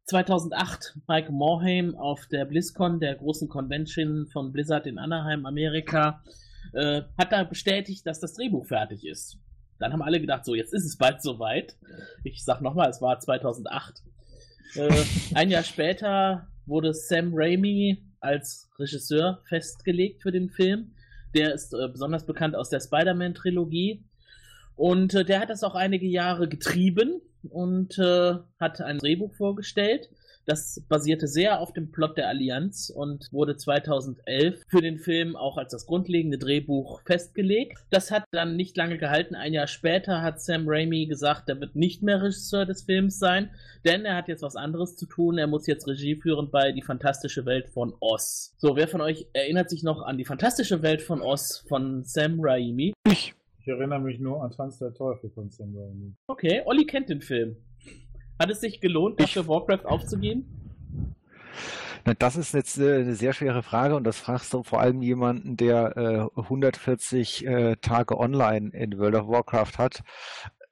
2008 0.06 0.98
Mike 1.06 1.30
Morhaime 1.30 1.98
auf 1.98 2.26
der 2.26 2.46
BlizzCon, 2.46 3.00
der 3.00 3.14
großen 3.16 3.48
Convention 3.48 4.26
von 4.32 4.52
Blizzard 4.52 4.86
in 4.86 4.98
Anaheim, 4.98 5.46
Amerika, 5.46 6.22
äh, 6.72 7.02
hat 7.18 7.32
da 7.32 7.44
bestätigt, 7.44 8.06
dass 8.06 8.18
das 8.18 8.34
Drehbuch 8.34 8.66
fertig 8.66 9.06
ist. 9.06 9.38
Dann 9.80 9.92
haben 9.92 10.02
alle 10.02 10.20
gedacht, 10.20 10.44
so, 10.44 10.54
jetzt 10.54 10.74
ist 10.74 10.84
es 10.84 10.96
bald 10.96 11.22
soweit. 11.22 11.76
Ich 12.22 12.44
sag 12.44 12.60
nochmal, 12.60 12.90
es 12.90 13.00
war 13.00 13.18
2008. 13.18 14.02
Äh, 14.76 14.90
ein 15.34 15.50
Jahr 15.50 15.64
später 15.64 16.46
wurde 16.66 16.94
Sam 16.94 17.32
Raimi 17.32 18.04
als 18.20 18.70
Regisseur 18.78 19.42
festgelegt 19.48 20.22
für 20.22 20.30
den 20.30 20.50
Film. 20.50 20.92
Der 21.34 21.54
ist 21.54 21.72
äh, 21.72 21.88
besonders 21.88 22.26
bekannt 22.26 22.54
aus 22.54 22.68
der 22.68 22.80
Spider-Man-Trilogie. 22.80 24.04
Und 24.76 25.14
äh, 25.14 25.24
der 25.24 25.40
hat 25.40 25.50
das 25.50 25.64
auch 25.64 25.74
einige 25.74 26.06
Jahre 26.06 26.46
getrieben 26.46 27.22
und 27.48 27.98
äh, 27.98 28.34
hat 28.58 28.82
ein 28.82 28.98
Drehbuch 28.98 29.32
vorgestellt. 29.34 30.10
Das 30.50 30.84
basierte 30.88 31.28
sehr 31.28 31.60
auf 31.60 31.72
dem 31.72 31.92
Plot 31.92 32.16
der 32.16 32.26
Allianz 32.26 32.90
und 32.90 33.28
wurde 33.30 33.56
2011 33.56 34.64
für 34.66 34.80
den 34.80 34.98
Film 34.98 35.36
auch 35.36 35.58
als 35.58 35.70
das 35.70 35.86
grundlegende 35.86 36.38
Drehbuch 36.38 37.02
festgelegt. 37.06 37.78
Das 37.90 38.10
hat 38.10 38.24
dann 38.32 38.56
nicht 38.56 38.76
lange 38.76 38.98
gehalten. 38.98 39.36
Ein 39.36 39.52
Jahr 39.52 39.68
später 39.68 40.22
hat 40.22 40.40
Sam 40.42 40.64
Raimi 40.66 41.06
gesagt, 41.06 41.48
er 41.48 41.60
wird 41.60 41.76
nicht 41.76 42.02
mehr 42.02 42.20
Regisseur 42.20 42.66
des 42.66 42.82
Films 42.82 43.20
sein, 43.20 43.50
denn 43.84 44.04
er 44.04 44.16
hat 44.16 44.26
jetzt 44.26 44.42
was 44.42 44.56
anderes 44.56 44.96
zu 44.96 45.06
tun. 45.06 45.38
Er 45.38 45.46
muss 45.46 45.68
jetzt 45.68 45.86
Regie 45.86 46.16
führen 46.16 46.50
bei 46.50 46.72
Die 46.72 46.82
fantastische 46.82 47.46
Welt 47.46 47.68
von 47.68 47.94
Oz. 48.00 48.52
So, 48.58 48.74
wer 48.74 48.88
von 48.88 49.02
euch 49.02 49.28
erinnert 49.32 49.70
sich 49.70 49.84
noch 49.84 50.02
an 50.02 50.18
Die 50.18 50.24
fantastische 50.24 50.82
Welt 50.82 51.00
von 51.00 51.22
Oz 51.22 51.64
von 51.68 52.02
Sam 52.02 52.38
Raimi? 52.40 52.92
Ich 53.06 53.68
erinnere 53.68 54.00
mich 54.00 54.18
nur 54.18 54.42
an 54.42 54.50
Tanz 54.50 54.80
der 54.80 54.92
Teufel 54.94 55.30
von 55.30 55.48
Sam 55.48 55.76
Raimi. 55.76 56.12
Okay, 56.26 56.62
Olli 56.64 56.86
kennt 56.86 57.08
den 57.08 57.20
Film. 57.20 57.56
Hat 58.40 58.48
es 58.48 58.60
sich 58.60 58.80
gelohnt, 58.80 59.20
dafür 59.20 59.46
Warcraft 59.46 59.84
aufzugeben? 59.84 60.46
Na, 62.06 62.14
das 62.14 62.36
ist 62.36 62.54
jetzt 62.54 62.78
äh, 62.78 63.00
eine 63.00 63.14
sehr 63.14 63.34
schwere 63.34 63.62
Frage 63.62 63.94
und 63.96 64.04
das 64.04 64.18
fragst 64.18 64.54
du 64.54 64.62
vor 64.62 64.80
allem 64.80 65.02
jemanden, 65.02 65.58
der 65.58 66.30
äh, 66.34 66.40
140 66.40 67.44
äh, 67.46 67.76
Tage 67.76 68.18
online 68.18 68.70
in 68.72 68.98
World 68.98 69.16
of 69.16 69.28
Warcraft 69.28 69.76
hat. 69.76 70.02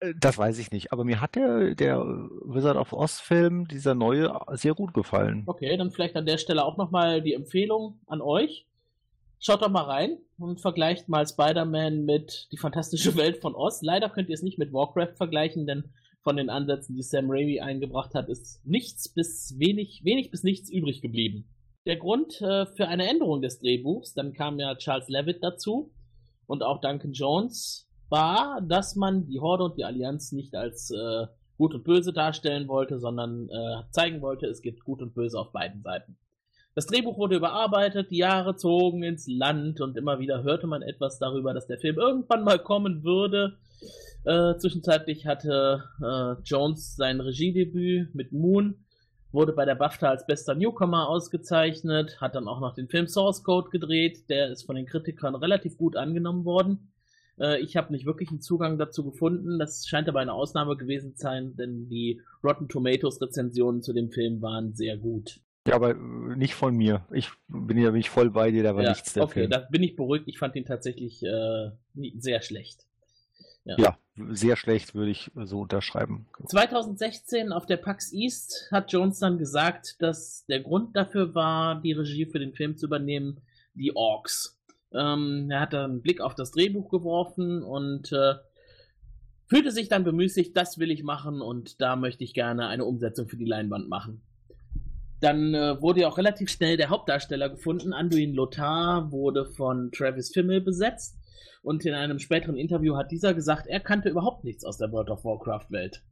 Äh, 0.00 0.14
Das 0.18 0.38
weiß 0.38 0.58
ich 0.58 0.70
nicht, 0.70 0.92
aber 0.92 1.04
mir 1.04 1.20
hat 1.20 1.34
der, 1.34 1.74
der 1.74 1.98
Wizard 2.00 2.78
of 2.78 2.94
Oz 2.94 3.20
Film, 3.20 3.68
dieser 3.68 3.94
neue, 3.94 4.34
sehr 4.52 4.72
gut 4.72 4.94
gefallen. 4.94 5.42
Okay, 5.44 5.76
dann 5.76 5.90
vielleicht 5.90 6.16
an 6.16 6.24
der 6.24 6.38
Stelle 6.38 6.64
auch 6.64 6.78
nochmal 6.78 7.20
die 7.20 7.34
Empfehlung 7.34 7.98
an 8.06 8.22
euch. 8.22 8.64
Schaut 9.40 9.60
doch 9.60 9.68
mal 9.68 9.82
rein 9.84 10.16
und 10.38 10.62
vergleicht 10.62 11.10
mal 11.10 11.26
Spider-Man 11.26 12.06
mit 12.06 12.48
Die 12.50 12.56
fantastische 12.56 13.14
Welt 13.16 13.36
von 13.36 13.54
Oz. 13.54 13.82
Leider 13.82 14.08
könnt 14.08 14.30
ihr 14.30 14.34
es 14.34 14.42
nicht 14.42 14.58
mit 14.58 14.72
Warcraft 14.72 15.16
vergleichen, 15.16 15.66
denn 15.66 15.84
von 16.28 16.36
den 16.36 16.50
Ansätzen, 16.50 16.94
die 16.94 17.02
Sam 17.02 17.30
Raimi 17.30 17.60
eingebracht 17.60 18.14
hat, 18.14 18.28
ist 18.28 18.60
nichts 18.66 19.08
bis 19.08 19.58
wenig, 19.58 20.04
wenig 20.04 20.30
bis 20.30 20.42
nichts 20.42 20.68
übrig 20.68 21.00
geblieben. 21.00 21.48
Der 21.86 21.96
Grund 21.96 22.38
äh, 22.42 22.66
für 22.66 22.86
eine 22.86 23.08
Änderung 23.08 23.40
des 23.40 23.60
Drehbuchs, 23.60 24.12
dann 24.12 24.34
kam 24.34 24.58
ja 24.58 24.74
Charles 24.74 25.08
Levitt 25.08 25.42
dazu 25.42 25.90
und 26.46 26.62
auch 26.62 26.82
Duncan 26.82 27.14
Jones, 27.14 27.88
war, 28.10 28.60
dass 28.60 28.94
man 28.94 29.24
die 29.24 29.40
Horde 29.40 29.64
und 29.64 29.78
die 29.78 29.84
Allianz 29.84 30.32
nicht 30.32 30.54
als 30.54 30.90
äh, 30.90 31.28
gut 31.56 31.74
und 31.74 31.84
böse 31.84 32.12
darstellen 32.12 32.68
wollte, 32.68 32.98
sondern 33.00 33.48
äh, 33.48 33.90
zeigen 33.90 34.20
wollte, 34.20 34.48
es 34.48 34.60
gibt 34.60 34.84
gut 34.84 35.00
und 35.00 35.14
böse 35.14 35.38
auf 35.38 35.50
beiden 35.52 35.80
Seiten. 35.80 36.18
Das 36.74 36.84
Drehbuch 36.84 37.16
wurde 37.16 37.36
überarbeitet, 37.36 38.10
die 38.10 38.18
Jahre 38.18 38.54
zogen 38.54 39.02
ins 39.02 39.26
Land 39.26 39.80
und 39.80 39.96
immer 39.96 40.18
wieder 40.18 40.42
hörte 40.42 40.66
man 40.66 40.82
etwas 40.82 41.18
darüber, 41.18 41.54
dass 41.54 41.66
der 41.66 41.78
Film 41.78 41.96
irgendwann 41.96 42.44
mal 42.44 42.58
kommen 42.58 43.02
würde. 43.02 43.56
Äh, 44.28 44.58
zwischenzeitlich 44.58 45.26
hatte 45.26 45.84
äh, 46.02 46.42
Jones 46.44 46.96
sein 46.96 47.18
Regiedebüt 47.18 48.14
mit 48.14 48.30
Moon, 48.30 48.84
wurde 49.32 49.54
bei 49.54 49.64
der 49.64 49.74
BAFTA 49.74 50.10
als 50.10 50.26
bester 50.26 50.54
Newcomer 50.54 51.08
ausgezeichnet, 51.08 52.20
hat 52.20 52.34
dann 52.34 52.46
auch 52.46 52.60
noch 52.60 52.74
den 52.74 52.88
Film 52.88 53.06
Source 53.06 53.42
Code 53.42 53.70
gedreht, 53.70 54.28
der 54.28 54.50
ist 54.50 54.64
von 54.64 54.76
den 54.76 54.84
Kritikern 54.84 55.34
relativ 55.34 55.78
gut 55.78 55.96
angenommen 55.96 56.44
worden. 56.44 56.92
Äh, 57.40 57.62
ich 57.62 57.78
habe 57.78 57.90
nicht 57.90 58.04
wirklich 58.04 58.28
einen 58.28 58.42
Zugang 58.42 58.76
dazu 58.76 59.02
gefunden, 59.02 59.58
das 59.58 59.88
scheint 59.88 60.10
aber 60.10 60.20
eine 60.20 60.34
Ausnahme 60.34 60.76
gewesen 60.76 61.16
zu 61.16 61.22
sein, 61.22 61.56
denn 61.56 61.88
die 61.88 62.20
Rotten 62.44 62.68
Tomatoes 62.68 63.22
Rezensionen 63.22 63.82
zu 63.82 63.94
dem 63.94 64.10
Film 64.10 64.42
waren 64.42 64.74
sehr 64.74 64.98
gut. 64.98 65.40
Ja, 65.66 65.76
aber 65.76 65.94
nicht 65.94 66.54
von 66.54 66.76
mir. 66.76 67.06
Ich 67.14 67.30
bin 67.48 67.78
ja 67.78 67.92
nicht 67.92 68.10
voll 68.10 68.28
bei 68.28 68.50
dir, 68.50 68.62
da 68.62 68.76
war 68.76 68.82
ja, 68.82 68.90
nichts 68.90 69.14
der 69.14 69.22
okay, 69.22 69.40
Film. 69.40 69.50
da 69.50 69.60
bin 69.70 69.82
ich 69.82 69.96
beruhigt. 69.96 70.28
Ich 70.28 70.38
fand 70.38 70.54
ihn 70.54 70.66
tatsächlich 70.66 71.22
äh, 71.22 71.70
sehr 72.18 72.42
schlecht. 72.42 72.84
Ja, 73.64 73.98
sehr 74.30 74.56
schlecht 74.56 74.94
würde 74.94 75.10
ich 75.10 75.30
so 75.34 75.60
unterschreiben. 75.60 76.26
2016 76.46 77.52
auf 77.52 77.66
der 77.66 77.76
PAX 77.76 78.12
East 78.12 78.68
hat 78.70 78.92
Jones 78.92 79.18
dann 79.18 79.38
gesagt, 79.38 79.96
dass 80.00 80.44
der 80.46 80.60
Grund 80.60 80.96
dafür 80.96 81.34
war, 81.34 81.80
die 81.80 81.92
Regie 81.92 82.26
für 82.26 82.38
den 82.38 82.54
Film 82.54 82.76
zu 82.76 82.86
übernehmen, 82.86 83.40
die 83.74 83.94
Orks. 83.94 84.58
Ähm, 84.92 85.48
er 85.50 85.60
hat 85.60 85.72
dann 85.72 85.90
einen 85.90 86.02
Blick 86.02 86.20
auf 86.20 86.34
das 86.34 86.50
Drehbuch 86.50 86.88
geworfen 86.90 87.62
und 87.62 88.12
äh, 88.12 88.34
fühlte 89.46 89.70
sich 89.70 89.88
dann 89.88 90.04
bemüßigt, 90.04 90.56
das 90.56 90.78
will 90.78 90.90
ich 90.90 91.02
machen 91.02 91.40
und 91.40 91.80
da 91.80 91.96
möchte 91.96 92.24
ich 92.24 92.34
gerne 92.34 92.68
eine 92.68 92.84
Umsetzung 92.84 93.28
für 93.28 93.36
die 93.36 93.44
Leinwand 93.44 93.88
machen. 93.88 94.22
Dann 95.20 95.54
äh, 95.54 95.80
wurde 95.80 96.02
ja 96.02 96.08
auch 96.08 96.18
relativ 96.18 96.48
schnell 96.48 96.76
der 96.76 96.90
Hauptdarsteller 96.90 97.48
gefunden. 97.48 97.92
Anduin 97.92 98.34
Lothar 98.34 99.10
wurde 99.10 99.46
von 99.46 99.90
Travis 99.90 100.30
Fimmel 100.30 100.60
besetzt. 100.60 101.16
Und 101.62 101.84
in 101.84 101.94
einem 101.94 102.18
späteren 102.18 102.56
Interview 102.56 102.96
hat 102.96 103.10
dieser 103.10 103.34
gesagt, 103.34 103.66
er 103.66 103.80
kannte 103.80 104.08
überhaupt 104.08 104.44
nichts 104.44 104.64
aus 104.64 104.78
der 104.78 104.92
World 104.92 105.10
of 105.10 105.24
Warcraft-Welt. 105.24 106.02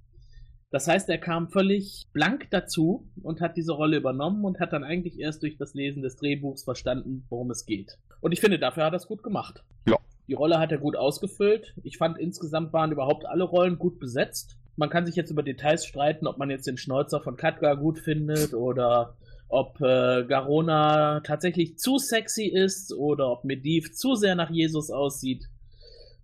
Das 0.70 0.88
heißt, 0.88 1.08
er 1.08 1.18
kam 1.18 1.48
völlig 1.48 2.06
blank 2.12 2.48
dazu 2.50 3.08
und 3.22 3.40
hat 3.40 3.56
diese 3.56 3.72
Rolle 3.72 3.96
übernommen 3.96 4.44
und 4.44 4.58
hat 4.58 4.72
dann 4.72 4.84
eigentlich 4.84 5.18
erst 5.18 5.42
durch 5.42 5.56
das 5.56 5.74
Lesen 5.74 6.02
des 6.02 6.16
Drehbuchs 6.16 6.64
verstanden, 6.64 7.24
worum 7.28 7.50
es 7.50 7.66
geht. 7.66 7.98
Und 8.20 8.32
ich 8.32 8.40
finde, 8.40 8.58
dafür 8.58 8.84
hat 8.84 8.92
er 8.92 8.96
es 8.96 9.06
gut 9.06 9.22
gemacht. 9.22 9.62
Ja. 9.88 9.96
Die 10.28 10.34
Rolle 10.34 10.58
hat 10.58 10.72
er 10.72 10.78
gut 10.78 10.96
ausgefüllt. 10.96 11.74
Ich 11.84 11.98
fand, 11.98 12.18
insgesamt 12.18 12.72
waren 12.72 12.90
überhaupt 12.90 13.26
alle 13.26 13.44
Rollen 13.44 13.78
gut 13.78 14.00
besetzt. 14.00 14.58
Man 14.74 14.90
kann 14.90 15.06
sich 15.06 15.14
jetzt 15.14 15.30
über 15.30 15.44
Details 15.44 15.86
streiten, 15.86 16.26
ob 16.26 16.36
man 16.36 16.50
jetzt 16.50 16.66
den 16.66 16.76
Schnäuzer 16.76 17.20
von 17.20 17.36
Katgar 17.36 17.76
gut 17.76 18.00
findet 18.00 18.52
oder 18.52 19.16
ob 19.48 19.80
äh, 19.80 20.24
Garona 20.24 21.20
tatsächlich 21.20 21.78
zu 21.78 21.98
sexy 21.98 22.46
ist 22.46 22.92
oder 22.92 23.30
ob 23.30 23.44
Medivh 23.44 23.92
zu 23.92 24.14
sehr 24.14 24.34
nach 24.34 24.50
Jesus 24.50 24.90
aussieht. 24.90 25.44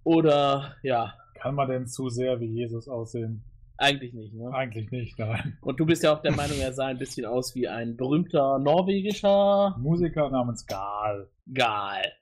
Oder 0.05 0.77
ja, 0.83 1.15
Kann 1.35 1.55
man 1.55 1.69
denn 1.69 1.87
zu 1.87 2.09
sehr 2.09 2.41
wie 2.41 2.47
Jesus 2.47 2.89
aussehen? 2.89 3.45
eigentlich 3.83 4.15
nicht. 4.15 4.35
Ne? 4.35 4.53
Eigentlich 4.53 4.91
nicht, 4.91 5.19
nein. 5.19 5.59
Und 5.61 5.81
du 5.81 5.87
bist 5.87 6.03
ja 6.03 6.15
auch 6.15 6.23
der 6.23 6.33
Meinung, 6.33 6.59
er 6.59 6.73
sah 6.73 6.87
ein 6.87 6.99
bisschen 6.99 7.27
aus 7.27 7.55
wie 7.55 7.69
ein 7.69 7.97
berühmter 7.97 8.59
norwegischer 8.59 9.77
Musiker 9.79 10.31
namens 10.31 10.67
Gal. 10.67 11.29
Gal. 11.53 12.13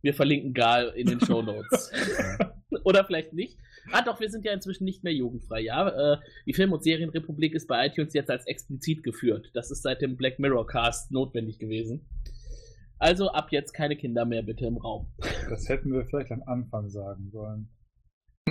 Wir 0.00 0.14
verlinken 0.14 0.54
Gal 0.54 0.92
in 0.94 1.06
den 1.08 1.20
Show 1.20 1.42
Notes. 1.42 1.90
Oder 2.84 3.04
vielleicht 3.04 3.32
nicht. 3.32 3.58
Ah, 3.92 4.02
doch, 4.02 4.20
wir 4.20 4.30
sind 4.30 4.44
ja 4.44 4.52
inzwischen 4.52 4.84
nicht 4.84 5.04
mehr 5.04 5.12
jugendfrei, 5.12 5.60
ja. 5.60 5.88
Äh, 5.88 6.18
die 6.46 6.54
Film- 6.54 6.72
und 6.72 6.82
Serienrepublik 6.82 7.54
ist 7.54 7.68
bei 7.68 7.86
iTunes 7.86 8.14
jetzt 8.14 8.30
als 8.30 8.46
explizit 8.46 9.02
geführt. 9.02 9.50
Das 9.54 9.70
ist 9.70 9.82
seit 9.82 10.02
dem 10.02 10.16
Black 10.16 10.38
Mirror 10.38 10.66
Cast 10.66 11.10
notwendig 11.12 11.58
gewesen. 11.58 12.06
Also 12.98 13.28
ab 13.30 13.48
jetzt 13.50 13.72
keine 13.72 13.96
Kinder 13.96 14.24
mehr 14.24 14.42
bitte 14.42 14.66
im 14.66 14.76
Raum. 14.76 15.08
Das 15.50 15.68
hätten 15.68 15.92
wir 15.92 16.04
vielleicht 16.06 16.32
am 16.32 16.42
Anfang 16.46 16.88
sagen 16.88 17.30
sollen. 17.30 17.68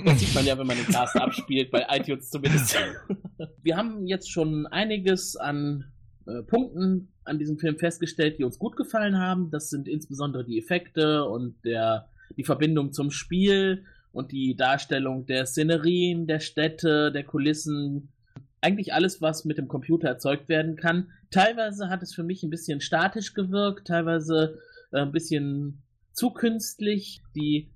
Das 0.04 0.20
sieht 0.20 0.34
man 0.34 0.44
ja, 0.44 0.58
wenn 0.58 0.66
man 0.66 0.76
den 0.76 0.86
Cast 0.86 1.16
abspielt, 1.16 1.70
bei 1.70 1.86
iTunes 1.88 2.30
zumindest. 2.30 2.76
Wir 3.62 3.76
haben 3.76 4.06
jetzt 4.06 4.30
schon 4.30 4.66
einiges 4.66 5.36
an 5.36 5.92
äh, 6.26 6.42
Punkten 6.42 7.12
an 7.24 7.38
diesem 7.38 7.58
Film 7.58 7.78
festgestellt, 7.78 8.38
die 8.38 8.44
uns 8.44 8.58
gut 8.58 8.76
gefallen 8.76 9.18
haben. 9.18 9.50
Das 9.50 9.70
sind 9.70 9.88
insbesondere 9.88 10.44
die 10.44 10.58
Effekte 10.58 11.24
und 11.24 11.56
der, 11.64 12.08
die 12.36 12.44
Verbindung 12.44 12.92
zum 12.92 13.10
Spiel 13.10 13.84
und 14.14 14.30
die 14.30 14.56
Darstellung 14.56 15.26
der 15.26 15.44
Szenerien, 15.44 16.26
der 16.26 16.40
Städte, 16.40 17.10
der 17.12 17.24
Kulissen. 17.24 18.08
Eigentlich 18.60 18.94
alles, 18.94 19.20
was 19.20 19.44
mit 19.44 19.58
dem 19.58 19.68
Computer 19.68 20.08
erzeugt 20.08 20.48
werden 20.48 20.76
kann. 20.76 21.10
Teilweise 21.30 21.90
hat 21.90 22.02
es 22.02 22.14
für 22.14 22.22
mich 22.22 22.42
ein 22.42 22.50
bisschen 22.50 22.80
statisch 22.80 23.34
gewirkt, 23.34 23.88
teilweise 23.88 24.58
äh, 24.92 25.00
ein 25.00 25.12
bisschen 25.12 25.82
zu 26.12 26.30
künstlich. 26.30 27.22
Die 27.34 27.70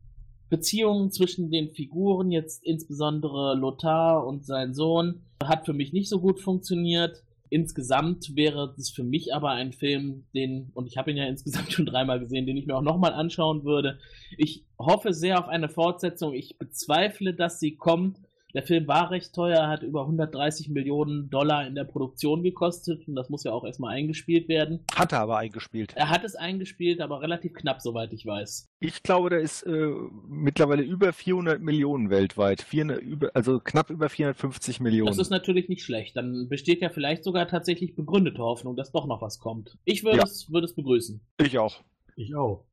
Beziehungen 0.49 1.11
zwischen 1.11 1.51
den 1.51 1.71
Figuren, 1.71 2.31
jetzt 2.31 2.65
insbesondere 2.65 3.55
Lothar 3.55 4.27
und 4.27 4.47
sein 4.47 4.73
Sohn, 4.73 5.23
hat 5.43 5.67
für 5.67 5.75
mich 5.75 5.93
nicht 5.93 6.09
so 6.09 6.21
gut 6.21 6.41
funktioniert. 6.41 7.23
Insgesamt 7.51 8.37
wäre 8.37 8.75
es 8.79 8.91
für 8.91 9.05
mich 9.05 9.35
aber 9.35 9.51
ein 9.51 9.73
Film, 9.73 10.27
den, 10.35 10.71
und 10.75 10.87
ich 10.87 10.97
habe 10.97 11.11
ihn 11.11 11.17
ja 11.17 11.25
insgesamt 11.29 11.73
schon 11.73 11.87
dreimal 11.87 12.21
gesehen, 12.21 12.47
den 12.47 12.57
ich 12.57 12.67
mir 12.67 12.77
auch 12.77 12.83
nochmal 12.83 13.13
anschauen 13.13 13.65
würde. 13.65 13.99
Ich 14.37 14.65
hoffe 14.79 15.13
sehr 15.13 15.39
auf 15.39 15.49
eine 15.49 15.69
Fortsetzung. 15.69 16.35
Ich 16.35 16.59
bezweifle, 16.59 17.35
dass 17.35 17.59
sie 17.61 17.77
kommt. 17.77 18.19
Der 18.55 18.63
Film 18.63 18.89
war 18.89 19.11
recht 19.11 19.35
teuer, 19.35 19.69
hat 19.69 19.83
über 19.83 20.03
130 20.03 20.71
Millionen 20.71 21.29
Dollar 21.29 21.67
in 21.67 21.75
der 21.75 21.85
Produktion 21.85 22.43
gekostet 22.43 23.07
und 23.07 23.15
das 23.15 23.29
muss 23.29 23.45
ja 23.45 23.53
auch 23.53 23.65
erstmal 23.65 23.95
eingespielt 23.95 24.49
werden. 24.49 24.85
Hat 24.95 25.13
er 25.13 25.21
aber 25.21 25.37
eingespielt. 25.37 25.93
Er 25.97 26.09
hat 26.09 26.25
es 26.25 26.35
eingespielt, 26.35 27.01
aber 27.01 27.21
relativ 27.21 27.53
knapp, 27.53 27.83
soweit 27.83 28.13
ich 28.15 28.25
weiß. 28.25 28.71
Ich 28.81 29.03
glaube, 29.03 29.29
der 29.29 29.41
ist 29.41 29.65
äh, 29.65 29.93
mittlerweile 30.29 30.83
über 30.83 31.13
400 31.13 31.61
Millionen 31.61 32.09
weltweit. 32.09 32.63
400, 32.63 33.03
über, 33.03 33.31
also 33.35 33.61
knapp 33.61 33.91
über 33.91 34.09
450 34.09 34.81
Millionen. 34.81 35.09
Das 35.09 35.19
ist 35.19 35.31
natürlich 35.31 35.69
nicht 35.69 35.83
schlecht. 35.83 36.17
Dann 36.17 36.49
besteht 36.49 36.81
ja 36.81 36.89
vielleicht 36.89 37.25
sogar 37.25 37.49
tatsächlich 37.49 37.97
begründete 37.97 38.39
Hoffnung, 38.39 38.77
dass 38.77 38.93
doch 38.93 39.07
noch 39.07 39.21
was 39.21 39.39
kommt. 39.39 39.77
Ich 39.85 40.05
würde 40.05 40.19
Ja. 40.19 40.25
es, 40.25 40.51
würde 40.51 40.65
es 40.65 40.75
begrüßen. 40.75 41.21
ich 41.39 41.59
auch. 41.59 41.81
Ich 42.17 42.35
auch. 42.35 42.65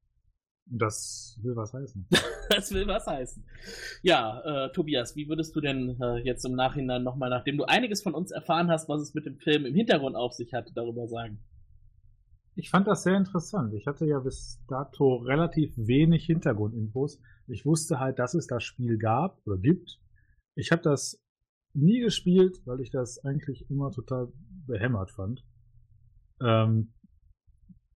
Das 0.68 1.40
will 1.44 1.56
was 1.56 1.74
heißen. 1.74 2.08
Das 2.48 2.72
will 2.72 2.86
was 2.86 3.08
heißen. 3.08 3.44
Ja, 4.04 4.66
äh, 4.66 4.72
Tobias, 4.72 5.16
wie 5.16 5.28
würdest 5.28 5.56
du 5.56 5.62
denn 5.62 6.00
äh, 6.00 6.18
jetzt 6.20 6.46
im 6.46 6.54
Nachhinein 6.54 7.02
nochmal, 7.02 7.32
nachdem 7.32 7.58
du 7.58 7.64
einiges 7.64 8.04
von 8.04 8.14
uns 8.14 8.30
erfahren 8.30 8.70
hast, 8.70 8.88
was 8.88 9.02
es 9.02 9.16
mit 9.16 9.26
dem 9.26 9.40
Film 9.40 9.66
im 9.66 9.74
Hintergrund 9.74 10.16
auf 10.16 10.34
sich 10.34 10.54
hatte, 10.54 10.72
darüber 10.76 11.08
sagen? 11.08 11.40
Ich 12.56 12.70
fand 12.70 12.88
das 12.88 13.02
sehr 13.02 13.18
interessant. 13.18 13.74
Ich 13.74 13.88
hatte 13.88 14.06
ja 14.06 14.20
bis 14.20 14.64
dato 14.68 15.16
relativ 15.16 15.74
wenig 15.76 16.26
Hintergrundinfos. 16.26 17.20
Ich 17.48 17.66
wusste 17.66 18.00
halt, 18.00 18.20
dass 18.20 18.36
es 18.36 18.48
das 18.48 18.64
Spiel 18.64 18.98
gab 18.98 19.42
oder 19.46 19.58
gibt. 19.58 20.00
Ich 20.56 20.72
habe 20.72 20.84
das 20.84 21.22
nie 21.74 22.00
gespielt, 22.00 22.62
weil 22.66 22.80
ich 22.80 22.92
das 22.92 23.24
eigentlich 23.26 23.70
immer 23.70 23.92
total 23.92 24.32
behämmert 24.68 25.12
fand. 25.12 25.44
Ähm, 26.42 26.94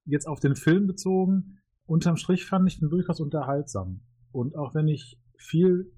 jetzt 0.05 0.27
auf 0.27 0.39
den 0.39 0.55
Film 0.55 0.87
bezogen, 0.87 1.58
unterm 1.89 2.17
Strich 2.17 2.45
fand 2.45 2.67
ich 2.67 2.79
den 2.79 2.89
durchaus 2.89 3.19
unterhaltsam. 3.19 4.01
Und 4.31 4.55
auch 4.55 4.75
wenn 4.75 4.87
ich 4.87 5.19
viel, 5.37 5.91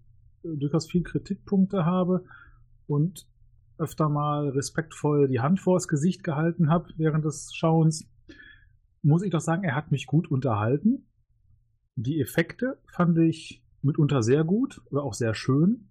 äh, 0.44 0.56
durchaus 0.58 0.90
viel 0.90 1.04
Kritikpunkte 1.04 1.86
habe 1.86 2.24
und 2.88 3.28
öfter 3.78 4.10
mal 4.10 4.50
respektvoll 4.50 5.28
die 5.28 5.40
Hand 5.40 5.60
vors 5.60 5.88
Gesicht 5.88 6.24
gehalten 6.24 6.70
habe 6.70 6.94
während 6.98 7.26
des 7.26 7.54
Schauens, 7.54 8.10
muss 9.02 9.24
ich 9.24 9.32
doch 9.32 9.42
sagen, 9.42 9.64
er 9.64 9.76
hat 9.76 9.92
mich 9.92 10.06
gut 10.06 10.30
unterhalten. 10.30 11.08
Die 11.96 12.22
Effekte 12.22 12.80
fand 12.88 13.18
ich 13.18 13.66
mitunter 13.82 14.22
sehr 14.22 14.44
gut 14.44 14.82
oder 14.92 15.04
auch 15.04 15.14
sehr 15.14 15.34
schön. 15.34 15.90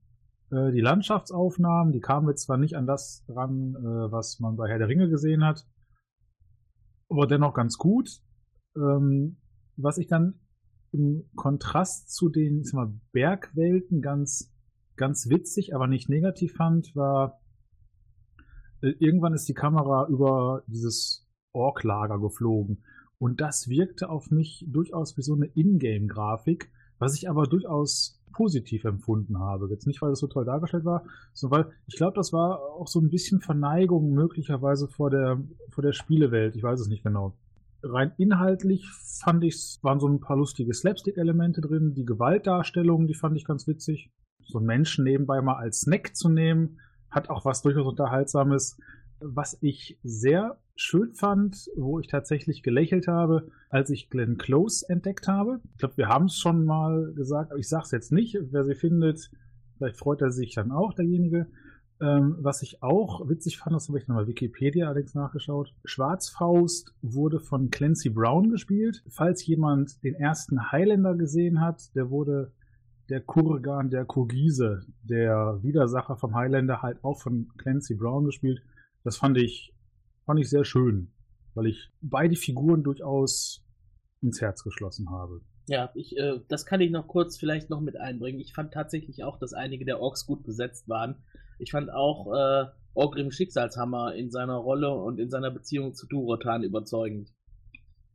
Äh, 0.50 0.70
Die 0.72 0.80
Landschaftsaufnahmen, 0.80 1.92
die 1.92 2.00
kamen 2.00 2.28
jetzt 2.28 2.44
zwar 2.44 2.56
nicht 2.56 2.76
an 2.76 2.86
das 2.86 3.24
ran, 3.28 3.74
äh, 3.74 4.12
was 4.12 4.40
man 4.40 4.56
bei 4.56 4.68
Herr 4.68 4.78
der 4.78 4.88
Ringe 4.88 5.10
gesehen 5.10 5.44
hat, 5.44 5.66
aber 7.08 7.26
dennoch 7.26 7.52
ganz 7.52 7.76
gut. 7.76 8.22
Ähm, 8.76 9.36
Was 9.76 9.98
ich 9.98 10.06
dann 10.06 10.40
im 10.92 11.24
Kontrast 11.36 12.12
zu 12.14 12.28
den 12.28 12.60
ich 12.60 12.68
sag 12.68 12.74
mal, 12.74 12.94
Bergwelten 13.12 14.02
ganz, 14.02 14.52
ganz 14.96 15.28
witzig, 15.28 15.74
aber 15.74 15.86
nicht 15.86 16.08
negativ 16.08 16.54
fand, 16.54 16.94
war, 16.96 17.40
äh, 18.82 18.90
irgendwann 18.98 19.34
ist 19.34 19.48
die 19.48 19.54
Kamera 19.54 20.08
über 20.08 20.62
dieses 20.66 21.28
Orklager 21.52 22.18
geflogen. 22.18 22.84
Und 23.18 23.40
das 23.40 23.68
wirkte 23.68 24.08
auf 24.08 24.30
mich 24.30 24.64
durchaus 24.68 25.16
wie 25.16 25.22
so 25.22 25.34
eine 25.34 25.46
Ingame-Grafik, 25.46 26.70
was 26.98 27.14
ich 27.16 27.28
aber 27.28 27.46
durchaus 27.46 28.20
positiv 28.32 28.84
empfunden 28.84 29.38
habe. 29.38 29.68
Jetzt 29.68 29.86
nicht, 29.86 30.00
weil 30.00 30.12
es 30.12 30.20
so 30.20 30.26
toll 30.26 30.44
dargestellt 30.44 30.84
war, 30.84 31.04
sondern 31.32 31.64
weil 31.64 31.72
ich 31.86 31.96
glaube, 31.96 32.14
das 32.14 32.32
war 32.32 32.60
auch 32.60 32.86
so 32.86 33.00
ein 33.00 33.10
bisschen 33.10 33.40
Verneigung 33.40 34.12
möglicherweise 34.12 34.88
vor 34.88 35.10
der, 35.10 35.42
vor 35.70 35.82
der 35.82 35.92
Spielewelt. 35.92 36.56
Ich 36.56 36.62
weiß 36.62 36.80
es 36.80 36.88
nicht 36.88 37.02
genau. 37.02 37.36
Rein 37.82 38.12
inhaltlich 38.18 38.86
fand 39.22 39.44
ich, 39.44 39.78
waren 39.82 40.00
so 40.00 40.08
ein 40.08 40.20
paar 40.20 40.36
lustige 40.36 40.74
Slapstick-Elemente 40.74 41.60
drin. 41.60 41.94
Die 41.94 42.04
Gewaltdarstellung, 42.04 43.06
die 43.06 43.14
fand 43.14 43.36
ich 43.36 43.44
ganz 43.44 43.66
witzig. 43.66 44.10
So 44.46 44.58
einen 44.58 44.66
Menschen 44.66 45.04
nebenbei 45.04 45.40
mal 45.40 45.56
als 45.56 45.80
Snack 45.80 46.14
zu 46.16 46.28
nehmen, 46.28 46.78
hat 47.10 47.30
auch 47.30 47.44
was 47.44 47.62
durchaus 47.62 47.86
Unterhaltsames. 47.86 48.78
Was 49.20 49.58
ich 49.60 49.98
sehr 50.02 50.58
schön 50.76 51.12
fand, 51.12 51.68
wo 51.76 52.00
ich 52.00 52.06
tatsächlich 52.06 52.62
gelächelt 52.62 53.06
habe, 53.06 53.48
als 53.68 53.90
ich 53.90 54.08
Glenn 54.08 54.38
Close 54.38 54.86
entdeckt 54.88 55.28
habe. 55.28 55.60
Ich 55.72 55.78
glaube, 55.78 55.98
wir 55.98 56.08
haben 56.08 56.26
es 56.26 56.38
schon 56.38 56.64
mal 56.64 57.12
gesagt, 57.14 57.50
aber 57.50 57.60
ich 57.60 57.68
sage 57.68 57.84
es 57.84 57.90
jetzt 57.90 58.12
nicht. 58.12 58.38
Wer 58.50 58.64
sie 58.64 58.74
findet, 58.74 59.30
vielleicht 59.76 59.98
freut 59.98 60.22
er 60.22 60.30
sich 60.30 60.54
dann 60.54 60.72
auch, 60.72 60.94
derjenige. 60.94 61.46
Ähm, 62.00 62.36
was 62.40 62.62
ich 62.62 62.82
auch 62.82 63.28
witzig 63.28 63.58
fand, 63.58 63.76
das 63.76 63.88
habe 63.88 63.98
ich 63.98 64.08
nochmal 64.08 64.26
Wikipedia 64.26 64.86
allerdings 64.86 65.14
nachgeschaut. 65.14 65.74
Schwarzfaust 65.84 66.94
wurde 67.02 67.40
von 67.40 67.70
Clancy 67.70 68.08
Brown 68.08 68.50
gespielt. 68.50 69.02
Falls 69.08 69.46
jemand 69.46 70.02
den 70.02 70.14
ersten 70.14 70.72
Highlander 70.72 71.14
gesehen 71.14 71.60
hat, 71.60 71.94
der 71.94 72.10
wurde 72.10 72.52
der 73.10 73.20
Kurgan 73.20 73.90
der 73.90 74.04
Kurgise, 74.04 74.86
der 75.02 75.58
Widersacher 75.62 76.16
vom 76.16 76.34
Highlander, 76.34 76.80
halt 76.80 77.04
auch 77.04 77.20
von 77.20 77.48
Clancy 77.58 77.96
Brown 77.96 78.24
gespielt. 78.24 78.62
Das 79.04 79.16
fand 79.16 79.36
ich, 79.36 79.74
fand 80.24 80.40
ich 80.40 80.48
sehr 80.48 80.64
schön, 80.64 81.10
weil 81.54 81.66
ich 81.66 81.90
beide 82.00 82.36
Figuren 82.36 82.82
durchaus 82.82 83.62
ins 84.22 84.40
Herz 84.40 84.62
geschlossen 84.62 85.10
habe. 85.10 85.40
Ja, 85.66 85.90
ich, 85.94 86.16
äh, 86.16 86.40
das 86.48 86.64
kann 86.64 86.80
ich 86.80 86.90
noch 86.90 87.08
kurz 87.08 87.36
vielleicht 87.36 87.68
noch 87.68 87.80
mit 87.80 87.96
einbringen. 87.96 88.40
Ich 88.40 88.54
fand 88.54 88.72
tatsächlich 88.72 89.22
auch, 89.24 89.38
dass 89.38 89.52
einige 89.52 89.84
der 89.84 90.00
Orks 90.00 90.26
gut 90.26 90.44
besetzt 90.44 90.88
waren. 90.88 91.16
Ich 91.60 91.70
fand 91.70 91.92
auch 91.92 92.32
äh, 92.32 92.66
Orgrim 92.94 93.30
Schicksalshammer 93.30 94.14
in 94.14 94.30
seiner 94.30 94.56
Rolle 94.56 94.92
und 94.92 95.18
in 95.18 95.30
seiner 95.30 95.50
Beziehung 95.50 95.94
zu 95.94 96.06
Durotan 96.06 96.62
überzeugend. 96.62 97.32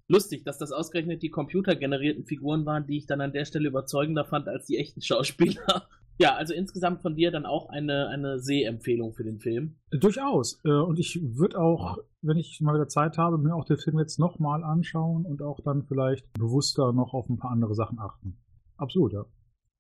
Lustig, 0.08 0.44
dass 0.46 0.60
das 0.60 0.72
ausgerechnet 0.72 1.24
die 1.24 1.30
computergenerierten 1.30 2.26
Figuren 2.26 2.66
waren, 2.66 2.86
die 2.86 2.98
ich 2.98 3.08
dann 3.08 3.22
an 3.22 3.34
der 3.34 3.46
Stelle 3.46 3.70
überzeugender 3.70 4.26
fand 4.26 4.48
als 4.48 4.66
die 4.66 4.78
echten 4.78 5.02
Schauspieler. 5.02 5.88
Ja, 6.18 6.36
also 6.36 6.54
insgesamt 6.54 7.02
von 7.02 7.16
dir 7.16 7.30
dann 7.30 7.46
auch 7.46 7.68
eine, 7.68 8.08
eine 8.08 8.40
Sehempfehlung 8.40 9.14
für 9.14 9.26
den 9.26 9.40
Film. 9.40 9.76
Durchaus. 9.92 10.62
Äh, 10.64 10.70
Und 10.70 10.98
ich 10.98 11.20
würde 11.22 11.60
auch, 11.60 11.98
wenn 12.22 12.38
ich 12.38 12.62
mal 12.62 12.74
wieder 12.74 12.88
Zeit 12.88 13.18
habe, 13.18 13.38
mir 13.38 13.54
auch 13.54 13.66
den 13.66 13.78
Film 13.78 14.00
jetzt 14.00 14.18
nochmal 14.18 14.64
anschauen 14.64 15.26
und 15.26 15.42
auch 15.42 15.60
dann 15.60 15.84
vielleicht 15.84 16.32
bewusster 16.32 16.94
noch 16.94 17.14
auf 17.14 17.28
ein 17.28 17.38
paar 17.38 17.52
andere 17.52 17.76
Sachen 17.76 18.00
achten. 18.00 18.38
Absolut, 18.78 19.12
ja. 19.12 19.26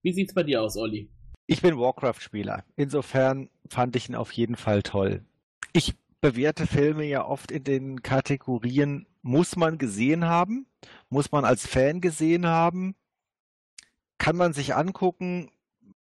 Wie 0.02 0.12
sieht's 0.12 0.34
bei 0.34 0.44
dir 0.44 0.62
aus, 0.62 0.76
Olli? 0.76 1.10
Ich 1.48 1.62
bin 1.62 1.78
Warcraft-Spieler. 1.78 2.64
Insofern 2.76 3.50
fand 3.70 3.96
ich 3.96 4.10
ihn 4.10 4.16
auf 4.16 4.32
jeden 4.32 4.56
Fall 4.56 4.82
toll. 4.82 5.24
Ich 5.74 5.96
bewerte 6.20 6.66
Filme 6.66 7.06
ja 7.06 7.24
oft 7.24 7.52
in 7.52 7.64
den 7.64 8.02
Kategorien, 8.02 9.06
muss 9.22 9.56
man 9.56 9.78
gesehen 9.78 10.26
haben, 10.26 10.66
muss 11.10 11.32
man 11.32 11.46
als 11.46 11.68
Fan 11.68 12.02
gesehen 12.02 12.48
haben, 12.48 12.96
kann 14.18 14.36
man 14.36 14.54
sich 14.54 14.74
angucken, 14.74 15.52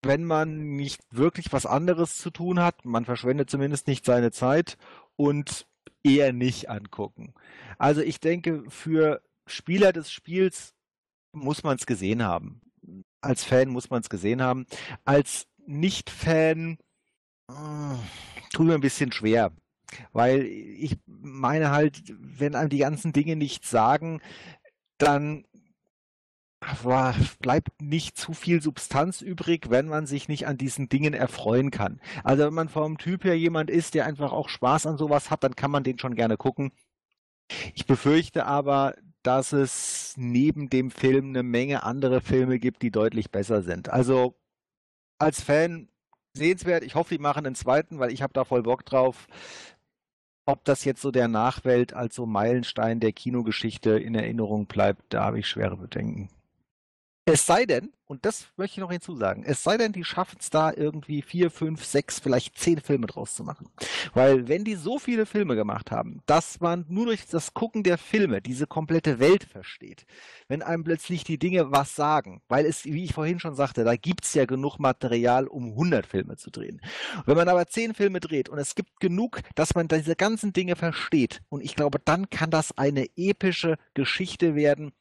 wenn 0.01 0.23
man 0.23 0.75
nicht 0.75 1.01
wirklich 1.11 1.51
was 1.51 1.65
anderes 1.65 2.17
zu 2.17 2.29
tun 2.29 2.59
hat, 2.59 2.85
man 2.85 3.05
verschwendet 3.05 3.49
zumindest 3.49 3.87
nicht 3.87 4.05
seine 4.05 4.31
Zeit 4.31 4.77
und 5.15 5.67
eher 6.03 6.31
nicht 6.31 6.69
angucken. 6.69 7.33
Also 7.77 8.01
ich 8.01 8.19
denke, 8.19 8.63
für 8.69 9.21
Spieler 9.45 9.91
des 9.91 10.11
Spiels 10.11 10.73
muss 11.31 11.63
man 11.63 11.77
es 11.77 11.85
gesehen 11.85 12.23
haben. 12.23 12.61
Als 13.23 13.43
Fan 13.43 13.69
muss 13.69 13.89
man 13.89 14.01
es 14.01 14.09
gesehen 14.09 14.41
haben. 14.41 14.65
Als 15.05 15.47
Nicht-Fan 15.65 16.77
äh, 17.49 17.53
tut 18.51 18.67
mir 18.67 18.75
ein 18.75 18.81
bisschen 18.81 19.11
schwer. 19.11 19.51
Weil 20.11 20.43
ich 20.43 20.97
meine 21.05 21.71
halt, 21.71 22.01
wenn 22.17 22.55
einem 22.55 22.69
die 22.69 22.79
ganzen 22.79 23.13
Dinge 23.13 23.35
nichts 23.35 23.69
sagen, 23.69 24.21
dann 24.97 25.45
bleibt 27.41 27.81
nicht 27.81 28.17
zu 28.17 28.33
viel 28.33 28.61
Substanz 28.61 29.21
übrig, 29.21 29.69
wenn 29.69 29.87
man 29.87 30.05
sich 30.05 30.27
nicht 30.29 30.47
an 30.47 30.57
diesen 30.57 30.89
Dingen 30.89 31.13
erfreuen 31.13 31.71
kann. 31.71 31.99
Also 32.23 32.45
wenn 32.45 32.53
man 32.53 32.69
vom 32.69 32.97
Typ 32.97 33.25
her 33.25 33.37
jemand 33.37 33.69
ist, 33.69 33.93
der 33.93 34.05
einfach 34.05 34.31
auch 34.31 34.49
Spaß 34.49 34.87
an 34.87 34.97
sowas 34.97 35.29
hat, 35.29 35.43
dann 35.43 35.55
kann 35.55 35.71
man 35.71 35.83
den 35.83 35.99
schon 35.99 36.15
gerne 36.15 36.37
gucken. 36.37 36.71
Ich 37.73 37.85
befürchte 37.85 38.45
aber, 38.45 38.95
dass 39.23 39.53
es 39.53 40.13
neben 40.17 40.69
dem 40.69 40.91
Film 40.91 41.29
eine 41.29 41.43
Menge 41.43 41.83
andere 41.83 42.21
Filme 42.21 42.59
gibt, 42.59 42.81
die 42.81 42.91
deutlich 42.91 43.31
besser 43.31 43.61
sind. 43.63 43.89
Also 43.89 44.35
als 45.17 45.41
Fan 45.41 45.87
sehenswert. 46.33 46.83
Ich 46.83 46.95
hoffe, 46.95 47.15
die 47.15 47.21
machen 47.21 47.45
einen 47.45 47.55
zweiten, 47.55 47.99
weil 47.99 48.11
ich 48.11 48.21
habe 48.21 48.33
da 48.33 48.43
voll 48.43 48.63
Bock 48.63 48.85
drauf. 48.85 49.27
Ob 50.45 50.65
das 50.65 50.83
jetzt 50.83 51.01
so 51.01 51.11
der 51.11 51.29
Nachwelt 51.29 51.93
als 51.93 52.15
so 52.15 52.25
Meilenstein 52.25 52.99
der 52.99 53.13
Kinogeschichte 53.13 53.91
in 53.91 54.13
Erinnerung 54.15 54.65
bleibt, 54.65 55.13
da 55.13 55.23
habe 55.23 55.39
ich 55.39 55.47
schwere 55.47 55.77
Bedenken. 55.77 56.29
Es 57.25 57.45
sei 57.45 57.65
denn, 57.65 57.93
und 58.05 58.25
das 58.25 58.47
möchte 58.57 58.73
ich 58.73 58.81
noch 58.81 58.91
hinzusagen, 58.91 59.45
es 59.45 59.63
sei 59.63 59.77
denn, 59.77 59.93
die 59.93 60.03
schaffen 60.03 60.39
es 60.41 60.49
da 60.49 60.73
irgendwie 60.73 61.21
vier, 61.21 61.51
fünf, 61.51 61.85
sechs, 61.85 62.19
vielleicht 62.19 62.59
zehn 62.59 62.81
Filme 62.81 63.07
draus 63.07 63.33
zu 63.33 63.45
machen. 63.45 63.69
Weil 64.13 64.49
wenn 64.49 64.65
die 64.65 64.75
so 64.75 64.99
viele 64.99 65.25
Filme 65.25 65.55
gemacht 65.55 65.89
haben, 65.89 66.21
dass 66.25 66.59
man 66.59 66.85
nur 66.89 67.05
durch 67.05 67.25
das 67.25 67.53
Gucken 67.53 67.83
der 67.83 67.97
Filme 67.97 68.41
diese 68.41 68.67
komplette 68.67 69.19
Welt 69.19 69.45
versteht, 69.45 70.05
wenn 70.49 70.61
einem 70.61 70.83
plötzlich 70.83 71.23
die 71.23 71.39
Dinge 71.39 71.71
was 71.71 71.95
sagen, 71.95 72.41
weil 72.49 72.65
es, 72.65 72.83
wie 72.83 73.05
ich 73.05 73.13
vorhin 73.13 73.39
schon 73.39 73.55
sagte, 73.55 73.85
da 73.85 73.95
gibt 73.95 74.25
es 74.25 74.33
ja 74.33 74.43
genug 74.43 74.77
Material, 74.77 75.47
um 75.47 75.69
100 75.69 76.05
Filme 76.05 76.35
zu 76.35 76.51
drehen. 76.51 76.81
Wenn 77.25 77.37
man 77.37 77.47
aber 77.47 77.67
zehn 77.67 77.93
Filme 77.93 78.19
dreht 78.19 78.49
und 78.49 78.57
es 78.57 78.75
gibt 78.75 78.99
genug, 78.99 79.39
dass 79.55 79.75
man 79.75 79.87
diese 79.87 80.17
ganzen 80.17 80.51
Dinge 80.51 80.75
versteht, 80.75 81.41
und 81.47 81.63
ich 81.63 81.77
glaube, 81.77 81.99
dann 82.03 82.29
kann 82.29 82.49
das 82.49 82.77
eine 82.77 83.07
epische 83.15 83.77
Geschichte 83.93 84.55
werden, 84.55 84.91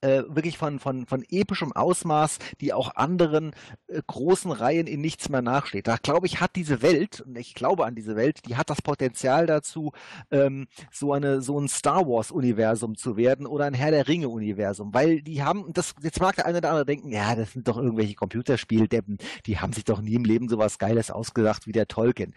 äh, 0.00 0.22
wirklich 0.28 0.58
von, 0.58 0.78
von, 0.78 1.06
von 1.06 1.24
epischem 1.28 1.72
Ausmaß, 1.72 2.38
die 2.60 2.72
auch 2.72 2.94
anderen 2.96 3.52
äh, 3.88 4.00
großen 4.06 4.50
Reihen 4.50 4.86
in 4.86 5.00
nichts 5.00 5.28
mehr 5.28 5.42
nachsteht. 5.42 5.86
Da 5.88 5.96
glaube 5.96 6.26
ich, 6.26 6.40
hat 6.40 6.56
diese 6.56 6.82
Welt, 6.82 7.22
und 7.22 7.36
ich 7.36 7.54
glaube 7.54 7.86
an 7.86 7.94
diese 7.94 8.16
Welt, 8.16 8.40
die 8.46 8.56
hat 8.56 8.70
das 8.70 8.82
Potenzial 8.82 9.46
dazu, 9.46 9.92
ähm, 10.30 10.66
so 10.90 11.12
eine 11.12 11.40
so 11.42 11.58
ein 11.58 11.68
Star 11.68 12.06
Wars 12.06 12.30
Universum 12.30 12.96
zu 12.96 13.16
werden 13.16 13.46
oder 13.46 13.64
ein 13.64 13.74
Herr 13.74 13.90
der 13.90 14.08
Ringe 14.08 14.28
Universum, 14.28 14.92
weil 14.94 15.22
die 15.22 15.42
haben, 15.42 15.72
das 15.72 15.94
jetzt 16.02 16.20
mag 16.20 16.36
der 16.36 16.46
eine 16.46 16.58
oder 16.58 16.70
andere 16.70 16.86
denken, 16.86 17.10
ja, 17.10 17.34
das 17.34 17.52
sind 17.52 17.68
doch 17.68 17.78
irgendwelche 17.78 18.14
Computerspieldeppen, 18.14 19.18
die 19.46 19.58
haben 19.58 19.72
sich 19.72 19.84
doch 19.84 20.00
nie 20.00 20.14
im 20.14 20.24
Leben 20.24 20.48
sowas 20.48 20.78
Geiles 20.78 21.10
ausgedacht 21.10 21.66
wie 21.66 21.72
der 21.72 21.88
Tolkien 21.88 22.34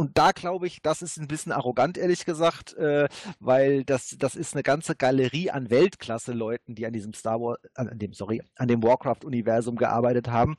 und 0.00 0.16
da 0.16 0.32
glaube 0.32 0.66
ich, 0.66 0.80
das 0.80 1.02
ist 1.02 1.18
ein 1.18 1.28
bisschen 1.28 1.52
arrogant, 1.52 1.98
ehrlich 1.98 2.24
gesagt, 2.24 2.72
äh, 2.78 3.06
weil 3.38 3.84
das, 3.84 4.16
das 4.18 4.34
ist 4.34 4.54
eine 4.54 4.62
ganze 4.62 4.96
Galerie 4.96 5.50
an 5.50 5.68
Weltklasse-Leuten, 5.68 6.74
die 6.74 6.86
an 6.86 6.94
diesem 6.94 7.12
Star 7.12 7.38
Wars, 7.38 7.58
an 7.74 7.98
dem, 7.98 8.14
sorry, 8.14 8.40
an 8.56 8.66
dem 8.66 8.82
Warcraft-Universum 8.82 9.76
gearbeitet 9.76 10.28
haben. 10.28 10.56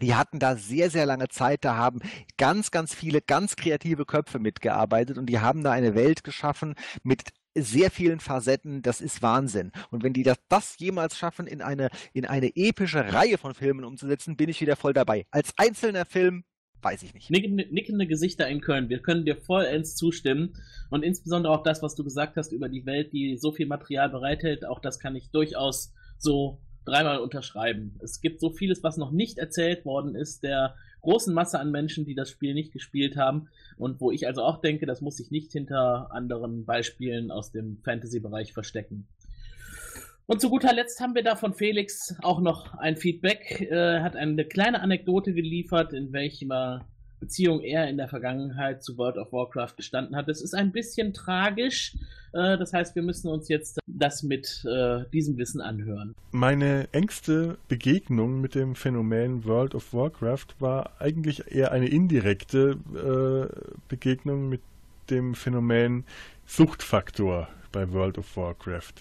Die 0.00 0.16
hatten 0.16 0.40
da 0.40 0.56
sehr, 0.56 0.90
sehr 0.90 1.06
lange 1.06 1.28
Zeit, 1.28 1.64
da 1.64 1.76
haben 1.76 2.00
ganz, 2.38 2.72
ganz 2.72 2.92
viele 2.92 3.20
ganz 3.20 3.54
kreative 3.54 4.04
Köpfe 4.04 4.40
mitgearbeitet 4.40 5.16
und 5.16 5.26
die 5.26 5.38
haben 5.38 5.62
da 5.62 5.70
eine 5.70 5.94
Welt 5.94 6.24
geschaffen 6.24 6.74
mit 7.04 7.22
sehr 7.54 7.92
vielen 7.92 8.18
Facetten, 8.18 8.82
das 8.82 9.00
ist 9.00 9.22
Wahnsinn. 9.22 9.70
Und 9.92 10.02
wenn 10.02 10.12
die 10.12 10.24
das, 10.24 10.38
das 10.48 10.76
jemals 10.78 11.16
schaffen, 11.16 11.46
in 11.46 11.62
eine, 11.62 11.88
in 12.14 12.26
eine 12.26 12.50
epische 12.56 13.12
Reihe 13.12 13.38
von 13.38 13.54
Filmen 13.54 13.84
umzusetzen, 13.84 14.36
bin 14.36 14.48
ich 14.48 14.60
wieder 14.60 14.74
voll 14.74 14.92
dabei. 14.92 15.24
Als 15.30 15.52
einzelner 15.56 16.04
Film 16.04 16.42
weiß 16.82 17.02
ich 17.04 17.14
nicht. 17.14 17.30
Nickende, 17.30 17.66
nickende 17.70 18.06
Gesichter 18.06 18.48
in 18.48 18.60
Köln. 18.60 18.88
Wir 18.88 18.98
können 18.98 19.24
dir 19.24 19.36
vollends 19.36 19.96
zustimmen. 19.96 20.54
Und 20.90 21.02
insbesondere 21.02 21.52
auch 21.52 21.62
das, 21.62 21.82
was 21.82 21.94
du 21.94 22.04
gesagt 22.04 22.36
hast 22.36 22.52
über 22.52 22.68
die 22.68 22.86
Welt, 22.86 23.12
die 23.12 23.36
so 23.36 23.52
viel 23.52 23.66
Material 23.66 24.08
bereithält, 24.08 24.64
auch 24.64 24.80
das 24.80 24.98
kann 24.98 25.16
ich 25.16 25.30
durchaus 25.30 25.92
so 26.18 26.58
dreimal 26.84 27.18
unterschreiben. 27.18 27.94
Es 28.02 28.20
gibt 28.20 28.40
so 28.40 28.50
vieles, 28.50 28.82
was 28.82 28.96
noch 28.96 29.12
nicht 29.12 29.38
erzählt 29.38 29.84
worden 29.84 30.14
ist, 30.14 30.42
der 30.42 30.74
großen 31.02 31.34
Masse 31.34 31.58
an 31.58 31.70
Menschen, 31.70 32.04
die 32.04 32.14
das 32.14 32.30
Spiel 32.30 32.54
nicht 32.54 32.72
gespielt 32.72 33.16
haben 33.16 33.48
und 33.76 34.00
wo 34.00 34.10
ich 34.10 34.26
also 34.26 34.42
auch 34.42 34.60
denke, 34.60 34.86
das 34.86 35.00
muss 35.00 35.16
sich 35.16 35.30
nicht 35.30 35.52
hinter 35.52 36.12
anderen 36.12 36.64
Beispielen 36.64 37.30
aus 37.30 37.52
dem 37.52 37.78
Fantasy-Bereich 37.84 38.52
verstecken. 38.52 39.06
Und 40.26 40.40
zu 40.40 40.50
guter 40.50 40.72
Letzt 40.72 41.00
haben 41.00 41.14
wir 41.14 41.22
da 41.22 41.36
von 41.36 41.52
Felix 41.52 42.14
auch 42.22 42.40
noch 42.40 42.74
ein 42.78 42.96
Feedback. 42.96 43.66
Er 43.70 44.02
hat 44.02 44.16
eine 44.16 44.44
kleine 44.44 44.80
Anekdote 44.80 45.34
geliefert, 45.34 45.92
in 45.92 46.12
welcher 46.12 46.86
Beziehung 47.22 47.60
er 47.60 47.88
in 47.88 47.98
der 47.98 48.08
Vergangenheit 48.08 48.82
zu 48.82 48.98
World 48.98 49.16
of 49.16 49.32
Warcraft 49.32 49.76
gestanden 49.76 50.16
hat. 50.16 50.28
Es 50.28 50.42
ist 50.42 50.54
ein 50.54 50.72
bisschen 50.72 51.12
tragisch. 51.12 51.94
Äh, 52.32 52.58
das 52.58 52.72
heißt, 52.72 52.96
wir 52.96 53.02
müssen 53.02 53.28
uns 53.28 53.48
jetzt 53.48 53.78
das 53.86 54.24
mit 54.24 54.64
äh, 54.64 55.04
diesem 55.12 55.38
Wissen 55.38 55.60
anhören. 55.60 56.16
Meine 56.32 56.88
engste 56.92 57.58
Begegnung 57.68 58.40
mit 58.40 58.56
dem 58.56 58.74
Phänomen 58.74 59.44
World 59.44 59.76
of 59.76 59.94
Warcraft 59.94 60.46
war 60.58 61.00
eigentlich 61.00 61.52
eher 61.52 61.70
eine 61.70 61.86
indirekte 61.88 62.76
äh, 62.92 63.70
Begegnung 63.88 64.48
mit 64.48 64.60
dem 65.08 65.34
Phänomen 65.34 66.04
Suchtfaktor 66.46 67.48
bei 67.72 67.90
World 67.92 68.18
of 68.18 68.36
Warcraft. 68.36 68.92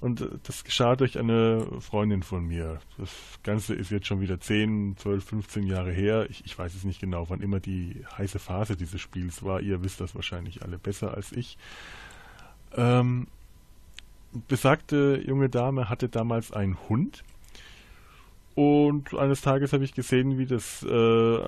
Und 0.00 0.22
äh, 0.22 0.28
das 0.42 0.64
geschah 0.64 0.96
durch 0.96 1.18
eine 1.18 1.66
Freundin 1.80 2.22
von 2.22 2.46
mir. 2.46 2.80
Das 2.98 3.10
Ganze 3.42 3.74
ist 3.74 3.90
jetzt 3.90 4.06
schon 4.06 4.20
wieder 4.20 4.40
10, 4.40 4.96
12, 4.96 5.24
15 5.24 5.66
Jahre 5.66 5.92
her. 5.92 6.26
Ich, 6.30 6.44
ich 6.44 6.58
weiß 6.58 6.74
es 6.74 6.84
nicht 6.84 7.00
genau, 7.00 7.28
wann 7.28 7.40
immer 7.40 7.60
die 7.60 8.04
heiße 8.16 8.38
Phase 8.38 8.76
dieses 8.76 9.00
Spiels 9.00 9.42
war. 9.42 9.60
Ihr 9.60 9.82
wisst 9.82 10.00
das 10.00 10.14
wahrscheinlich 10.14 10.62
alle 10.62 10.78
besser 10.78 11.14
als 11.14 11.32
ich. 11.32 11.58
Ähm, 12.74 13.28
besagte 14.48 15.22
junge 15.24 15.48
Dame 15.48 15.88
hatte 15.88 16.08
damals 16.08 16.52
einen 16.52 16.76
Hund. 16.88 17.24
Und 18.54 19.14
eines 19.14 19.42
Tages 19.42 19.72
habe 19.74 19.84
ich 19.84 19.94
gesehen, 19.94 20.38
wie 20.38 20.46
das 20.46 20.82
äh, 20.82 21.38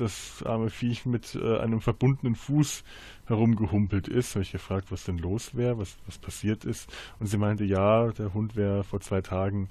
das 0.00 0.42
arme 0.44 0.70
Viech 0.70 1.06
mit 1.06 1.34
äh, 1.34 1.58
einem 1.58 1.80
verbundenen 1.80 2.34
Fuß 2.34 2.84
herumgehumpelt 3.26 4.08
ist. 4.08 4.34
Habe 4.34 4.42
ich 4.42 4.52
gefragt, 4.52 4.90
was 4.90 5.04
denn 5.04 5.18
los 5.18 5.54
wäre, 5.54 5.78
was, 5.78 5.96
was 6.06 6.18
passiert 6.18 6.64
ist. 6.64 6.90
Und 7.18 7.26
sie 7.26 7.38
meinte, 7.38 7.64
ja, 7.64 8.08
der 8.12 8.34
Hund 8.34 8.56
wäre 8.56 8.84
vor 8.84 9.00
zwei 9.00 9.20
Tagen 9.20 9.68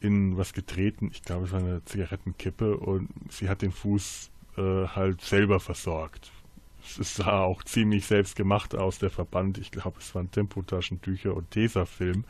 in 0.00 0.36
was 0.36 0.52
getreten. 0.52 1.10
Ich 1.12 1.22
glaube, 1.22 1.46
es 1.46 1.52
war 1.52 1.60
eine 1.60 1.84
Zigarettenkippe 1.84 2.76
und 2.76 3.08
sie 3.30 3.48
hat 3.48 3.62
den 3.62 3.72
Fuß 3.72 4.30
äh, 4.56 4.86
halt 4.88 5.20
selber 5.20 5.60
versorgt. 5.60 6.32
Es 6.98 7.16
sah 7.16 7.40
auch 7.40 7.62
ziemlich 7.64 8.06
selbst 8.06 8.36
gemacht 8.36 8.74
aus, 8.74 8.98
der 8.98 9.10
Verband. 9.10 9.58
Ich 9.58 9.70
glaube, 9.70 9.98
es 9.98 10.14
waren 10.14 10.30
Tempotaschentücher 10.30 11.34
und 11.34 11.50
Tesafilm. 11.50 12.24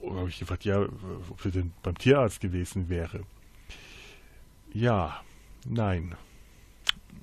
Und 0.00 0.16
habe 0.16 0.28
ich 0.28 0.38
gefragt, 0.38 0.64
ja, 0.64 0.82
ob 1.28 1.40
sie 1.42 1.50
denn 1.50 1.72
beim 1.82 1.96
Tierarzt 1.98 2.40
gewesen 2.40 2.88
wäre. 2.88 3.20
Ja, 4.72 5.20
Nein. 5.66 6.14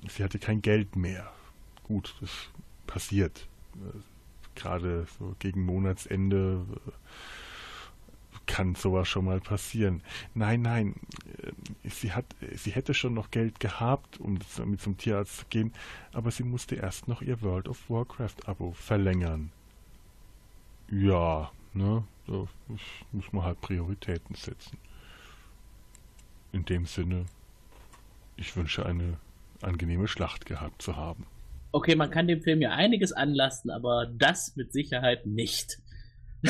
Sie 0.08 0.22
hatte 0.22 0.38
kein 0.38 0.62
Geld 0.62 0.96
mehr. 0.96 1.32
Gut, 1.84 2.14
das 2.20 2.30
passiert. 2.86 3.46
Gerade 4.54 5.06
so 5.18 5.34
gegen 5.38 5.64
Monatsende 5.64 6.64
äh, 6.86 6.90
kann 8.46 8.74
sowas 8.74 9.06
schon 9.06 9.26
mal 9.26 9.40
passieren. 9.40 10.02
Nein, 10.34 10.62
nein, 10.62 10.94
äh, 11.42 11.52
sie, 11.88 12.12
hat, 12.12 12.24
sie 12.54 12.72
hätte 12.72 12.94
schon 12.94 13.14
noch 13.14 13.30
Geld 13.30 13.60
gehabt, 13.60 14.18
um 14.18 14.38
mit 14.64 14.80
zum 14.80 14.96
Tierarzt 14.96 15.38
zu 15.38 15.44
gehen, 15.48 15.72
aber 16.12 16.32
sie 16.32 16.42
musste 16.42 16.74
erst 16.74 17.06
noch 17.06 17.22
ihr 17.22 17.40
World 17.42 17.68
of 17.68 17.88
Warcraft-Abo 17.88 18.72
verlängern. 18.72 19.52
Ja, 20.90 21.52
ne, 21.74 22.02
so 22.26 22.48
muss 23.12 23.32
man 23.32 23.44
halt 23.44 23.60
Prioritäten 23.60 24.34
setzen. 24.34 24.78
In 26.50 26.64
dem 26.64 26.86
Sinne, 26.86 27.26
ich 28.38 28.56
wünsche 28.56 28.86
eine 28.86 29.18
angenehme 29.62 30.08
Schlacht 30.08 30.46
gehabt 30.46 30.82
zu 30.82 30.96
haben. 30.96 31.26
Okay, 31.72 31.96
man 31.96 32.10
kann 32.10 32.28
dem 32.28 32.40
Film 32.40 32.62
ja 32.62 32.70
einiges 32.70 33.12
anlasten, 33.12 33.70
aber 33.70 34.06
das 34.06 34.56
mit 34.56 34.72
Sicherheit 34.72 35.26
nicht. 35.26 35.82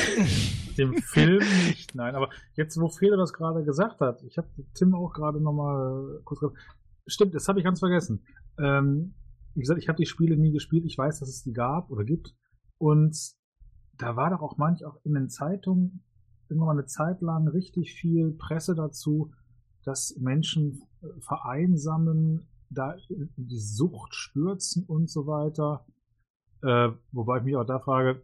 dem 0.79 0.95
Film 0.99 1.43
nicht, 1.67 1.95
nein. 1.95 2.15
Aber 2.15 2.31
jetzt, 2.55 2.79
wo 2.79 2.89
Feder 2.89 3.17
das 3.17 3.33
gerade 3.33 3.65
gesagt 3.65 4.01
hat, 4.01 4.23
ich 4.23 4.39
habe 4.39 4.49
Tim 4.75 4.95
auch 4.95 5.13
gerade 5.13 5.41
nochmal 5.41 6.21
kurz. 6.25 6.41
Stimmt, 7.07 7.35
das 7.35 7.49
habe 7.49 7.59
ich 7.59 7.65
ganz 7.65 7.81
vergessen. 7.81 8.23
Ähm, 8.59 9.15
wie 9.55 9.61
gesagt, 9.61 9.83
ich 9.83 9.89
habe 9.89 9.97
die 9.97 10.07
Spiele 10.07 10.37
nie 10.37 10.53
gespielt. 10.53 10.85
Ich 10.85 10.97
weiß, 10.97 11.21
dass 11.21 11.29
es 11.29 11.43
die 11.43 11.55
gab 11.55 11.91
oder 11.91 12.05
gibt. 12.05 12.37
Und 12.77 13.17
da 13.97 14.15
war 14.15 14.31
doch 14.31 14.43
auch 14.43 14.59
manch 14.59 14.85
auch 14.85 15.01
in 15.05 15.15
den 15.15 15.29
Zeitungen 15.29 16.05
immer 16.49 16.67
mal 16.67 16.73
eine 16.73 16.87
Zeit 16.87 17.21
lang 17.23 17.49
richtig 17.49 17.95
viel 17.95 18.33
Presse 18.33 18.75
dazu, 18.75 19.33
dass 19.85 20.17
Menschen 20.21 20.83
äh, 20.83 20.88
vereinsamen, 21.21 22.49
da 22.71 22.97
die 23.37 23.59
Sucht 23.59 24.15
stürzen 24.15 24.85
und 24.85 25.11
so 25.11 25.27
weiter. 25.27 25.87
Äh, 26.63 26.91
wobei 27.13 27.39
ich 27.39 27.45
mich 27.45 27.57
auch 27.57 27.65
da 27.65 27.79
frage, 27.79 28.23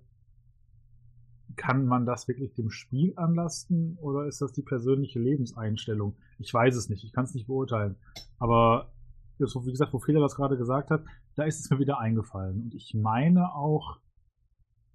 kann 1.57 1.87
man 1.87 2.05
das 2.05 2.27
wirklich 2.27 2.55
dem 2.55 2.71
Spiel 2.71 3.13
anlasten 3.17 3.97
oder 4.01 4.27
ist 4.27 4.41
das 4.43 4.53
die 4.53 4.63
persönliche 4.63 5.21
Lebenseinstellung? 5.21 6.17
Ich 6.39 6.53
weiß 6.53 6.75
es 6.75 6.89
nicht, 6.89 7.05
ich 7.05 7.13
kann 7.13 7.25
es 7.25 7.35
nicht 7.35 7.47
beurteilen. 7.47 7.97
Aber 8.39 8.93
wie 9.39 9.71
gesagt, 9.71 9.93
wo 9.93 9.99
Fehler 9.99 10.21
das 10.21 10.37
gerade 10.37 10.57
gesagt 10.57 10.91
hat, 10.91 11.05
da 11.37 11.45
ist 11.45 11.61
es 11.61 11.71
mir 11.71 11.79
wieder 11.79 11.99
eingefallen. 11.99 12.63
Und 12.63 12.75
ich 12.75 12.95
meine 12.95 13.55
auch 13.55 13.99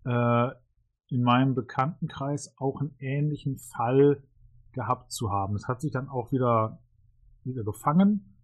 äh, 0.06 0.50
in 1.10 1.24
meinem 1.24 1.56
Bekanntenkreis 1.56 2.56
auch 2.58 2.80
einen 2.80 2.96
ähnlichen 3.00 3.58
Fall 3.58 4.24
gehabt 4.72 5.12
zu 5.12 5.32
haben. 5.32 5.56
Es 5.56 5.68
hat 5.68 5.82
sich 5.82 5.92
dann 5.92 6.08
auch 6.08 6.32
wieder, 6.32 6.80
wieder 7.44 7.64
gefangen, 7.64 8.36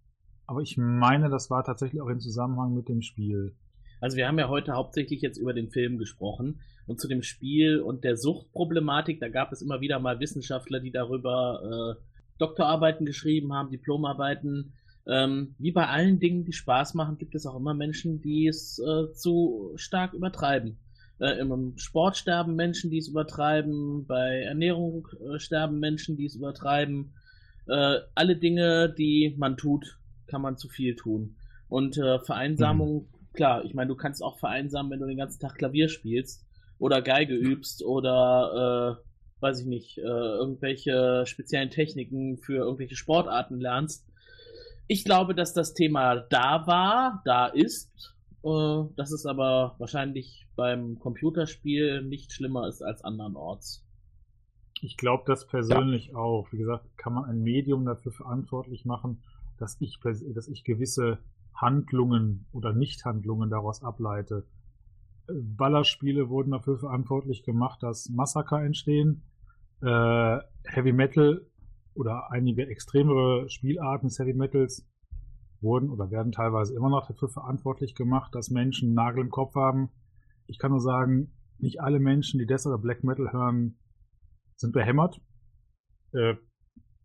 aber 0.48 0.62
ich 0.62 0.78
meine, 0.78 1.30
das 1.30 1.50
war 1.50 1.64
tatsächlich 1.64 2.02
auch 2.02 2.10
im 2.10 2.20
Zusammenhang 2.20 2.74
mit 2.74 2.88
dem 2.88 3.02
Spiel. 3.02 3.56
Also 4.02 4.18
wir 4.18 4.28
haben 4.28 4.38
ja 4.38 4.50
heute 4.50 4.74
hauptsächlich 4.74 5.22
jetzt 5.22 5.38
über 5.38 5.54
den 5.54 5.70
Film 5.70 5.98
gesprochen 5.98 6.62
und 6.86 7.00
zu 7.00 7.08
dem 7.08 7.24
Spiel 7.24 7.80
und 7.80 8.04
der 8.04 8.18
Suchtproblematik, 8.18 9.20
da 9.20 9.30
gab 9.30 9.52
es 9.52 9.62
immer 9.62 9.82
wieder 9.82 10.00
mal 10.00 10.20
Wissenschaftler, 10.20 10.80
die 10.80 10.92
darüber 10.92 11.96
äh, 11.98 12.02
Doktorarbeiten 12.38 13.06
geschrieben 13.06 13.54
haben, 13.54 13.72
Diplomarbeiten. 13.72 14.74
Ähm, 15.08 15.56
wie 15.60 15.72
bei 15.72 15.88
allen 15.88 16.20
Dingen, 16.20 16.46
die 16.46 16.54
Spaß 16.54 16.96
machen, 16.96 17.18
gibt 17.18 17.36
es 17.36 17.46
auch 17.46 17.56
immer 17.56 17.74
Menschen, 17.74 18.22
die 18.22 18.48
es 18.48 18.80
äh, 18.80 19.14
zu 19.14 19.74
stark 19.76 20.14
übertreiben. 20.14 20.80
Äh, 21.20 21.40
Im 21.40 21.78
Sport 21.78 22.18
sterben 22.18 22.56
Menschen, 22.56 22.90
die 22.92 22.98
es 22.98 23.08
übertreiben, 23.08 24.06
bei 24.06 24.42
Ernährung 24.42 25.08
äh, 25.22 25.40
sterben 25.40 25.80
Menschen, 25.80 26.18
die 26.18 26.26
es 26.26 26.36
übertreiben. 26.36 27.14
Äh, 27.68 28.00
alle 28.14 28.38
Dinge, 28.38 28.94
die 28.98 29.36
man 29.38 29.58
tut, 29.58 30.00
kann 30.28 30.42
man 30.42 30.58
zu 30.58 30.70
viel 30.70 30.96
tun. 30.96 31.36
Und 31.68 31.98
äh, 31.98 32.20
Vereinsamung, 32.20 33.04
mhm. 33.04 33.34
klar, 33.34 33.66
ich 33.66 33.74
meine, 33.74 33.90
du 33.90 33.96
kannst 33.96 34.24
auch 34.24 34.38
vereinsamen, 34.38 34.92
wenn 34.92 35.00
du 35.00 35.08
den 35.08 35.18
ganzen 35.18 35.40
Tag 35.40 35.56
Klavier 35.56 35.90
spielst 35.90 36.46
oder 36.78 37.02
Geige 37.02 37.36
übst 37.36 37.84
oder 37.84 39.00
äh, 39.02 39.42
weiß 39.42 39.62
ich 39.62 39.66
nicht, 39.68 39.98
äh, 39.98 40.02
irgendwelche 40.02 41.24
speziellen 41.26 41.70
Techniken 41.70 42.38
für 42.38 42.58
irgendwelche 42.58 42.96
Sportarten 42.96 43.60
lernst. 43.60 44.08
Ich 44.88 45.04
glaube, 45.04 45.36
dass 45.36 45.54
das 45.54 45.74
Thema 45.74 46.16
da 46.16 46.68
war, 46.68 47.22
da 47.26 47.48
ist, 47.48 48.16
äh, 48.44 48.84
dass 48.96 49.12
es 49.12 49.26
aber 49.26 49.76
wahrscheinlich 49.78 50.48
beim 50.56 51.00
Computerspiel 51.00 52.02
nicht 52.04 52.32
schlimmer 52.32 52.68
ist 52.68 52.82
als 52.82 53.04
andernorts. 53.04 53.85
Ich 54.82 54.98
glaube 54.98 55.24
das 55.26 55.48
persönlich 55.48 56.08
ja. 56.08 56.16
auch. 56.16 56.52
Wie 56.52 56.58
gesagt, 56.58 56.98
kann 56.98 57.14
man 57.14 57.26
ein 57.26 57.42
Medium 57.42 57.86
dafür 57.86 58.12
verantwortlich 58.12 58.86
machen, 58.86 59.22
dass 59.58 59.80
ich, 59.80 60.00
dass 60.02 60.48
ich 60.48 60.64
gewisse 60.64 61.20
Handlungen 61.54 62.46
oder 62.52 62.74
Nichthandlungen 62.74 63.50
daraus 63.50 63.84
ableite. 63.84 64.46
Ballerspiele 65.28 66.30
wurden 66.30 66.52
dafür 66.52 66.78
verantwortlich 66.78 67.44
gemacht, 67.44 67.82
dass 67.82 68.10
Massaker 68.10 68.62
entstehen. 68.62 69.24
Äh, 69.82 70.40
Heavy 70.66 70.92
Metal 70.92 71.46
oder 71.94 72.32
einige 72.32 72.68
extremere 72.68 73.50
Spielarten 73.50 74.10
des 74.10 74.20
Heavy 74.20 74.34
Metals 74.34 74.88
wurden 75.62 75.90
oder 75.90 76.12
werden 76.12 76.32
teilweise 76.32 76.76
immer 76.76 76.90
noch 76.90 77.08
dafür 77.08 77.30
verantwortlich 77.30 77.96
gemacht, 77.96 78.36
dass 78.36 78.50
Menschen 78.50 78.94
Nagel 78.94 79.24
im 79.24 79.32
Kopf 79.32 79.56
haben. 79.56 79.90
Ich 80.48 80.60
kann 80.60 80.72
nur 80.72 80.82
sagen, 80.82 81.32
nicht 81.58 81.82
alle 81.82 82.00
Menschen, 82.00 82.38
die 82.40 82.46
oder 82.46 82.78
Black 82.78 83.04
Metal 83.04 83.32
hören, 83.32 83.78
sind 84.56 84.74
behämmert. 84.74 85.20
Äh, 86.14 86.36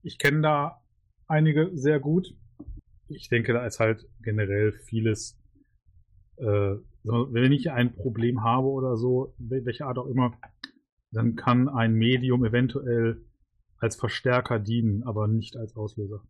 ich 0.03 0.19
kenne 0.19 0.41
da 0.41 0.83
einige 1.27 1.71
sehr 1.75 2.01
gut. 2.01 2.35
Ich 3.09 3.29
denke, 3.29 3.53
da 3.53 3.67
ist 3.67 3.81
halt 3.81 4.07
generell 4.23 4.73
vieles 4.73 5.39
äh, 6.39 6.77
wenn 7.03 7.53
ich 7.53 7.71
ein 7.71 7.95
Problem 7.95 8.43
habe 8.43 8.69
oder 8.69 8.97
so, 8.97 9.35
welche 9.39 9.87
Art 9.87 9.99
auch 9.99 10.07
immer, 10.07 10.33
dann 11.13 11.35
kann 11.35 11.69
ein 11.69 11.95
Medium 11.95 12.45
eventuell 12.45 13.25
als 13.79 13.97
Verstärker 13.97 14.59
dienen, 14.59 15.03
aber 15.05 15.27
nicht 15.27 15.57
als 15.57 15.77
Auslöser. 15.77 16.23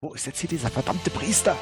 Wo 0.02 0.14
ist 0.14 0.26
jetzt 0.26 0.40
hier 0.40 0.50
dieser 0.50 0.70
verdammte 0.70 1.10
Priester? 1.12 1.56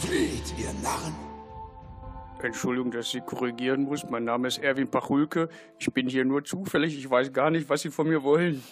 Flieht, 0.00 0.54
ihr 0.58 0.72
Narren! 0.82 1.14
Entschuldigung, 2.42 2.90
dass 2.90 3.12
ich 3.14 3.24
korrigieren 3.26 3.82
muss. 3.82 4.08
Mein 4.08 4.24
Name 4.24 4.48
ist 4.48 4.58
Erwin 4.58 4.88
Pachulke. 4.88 5.48
Ich 5.78 5.92
bin 5.92 6.08
hier 6.08 6.24
nur 6.24 6.44
zufällig. 6.44 6.96
Ich 6.96 7.10
weiß 7.10 7.32
gar 7.32 7.50
nicht, 7.50 7.68
was 7.68 7.82
Sie 7.82 7.90
von 7.90 8.08
mir 8.08 8.22
wollen. 8.22 8.62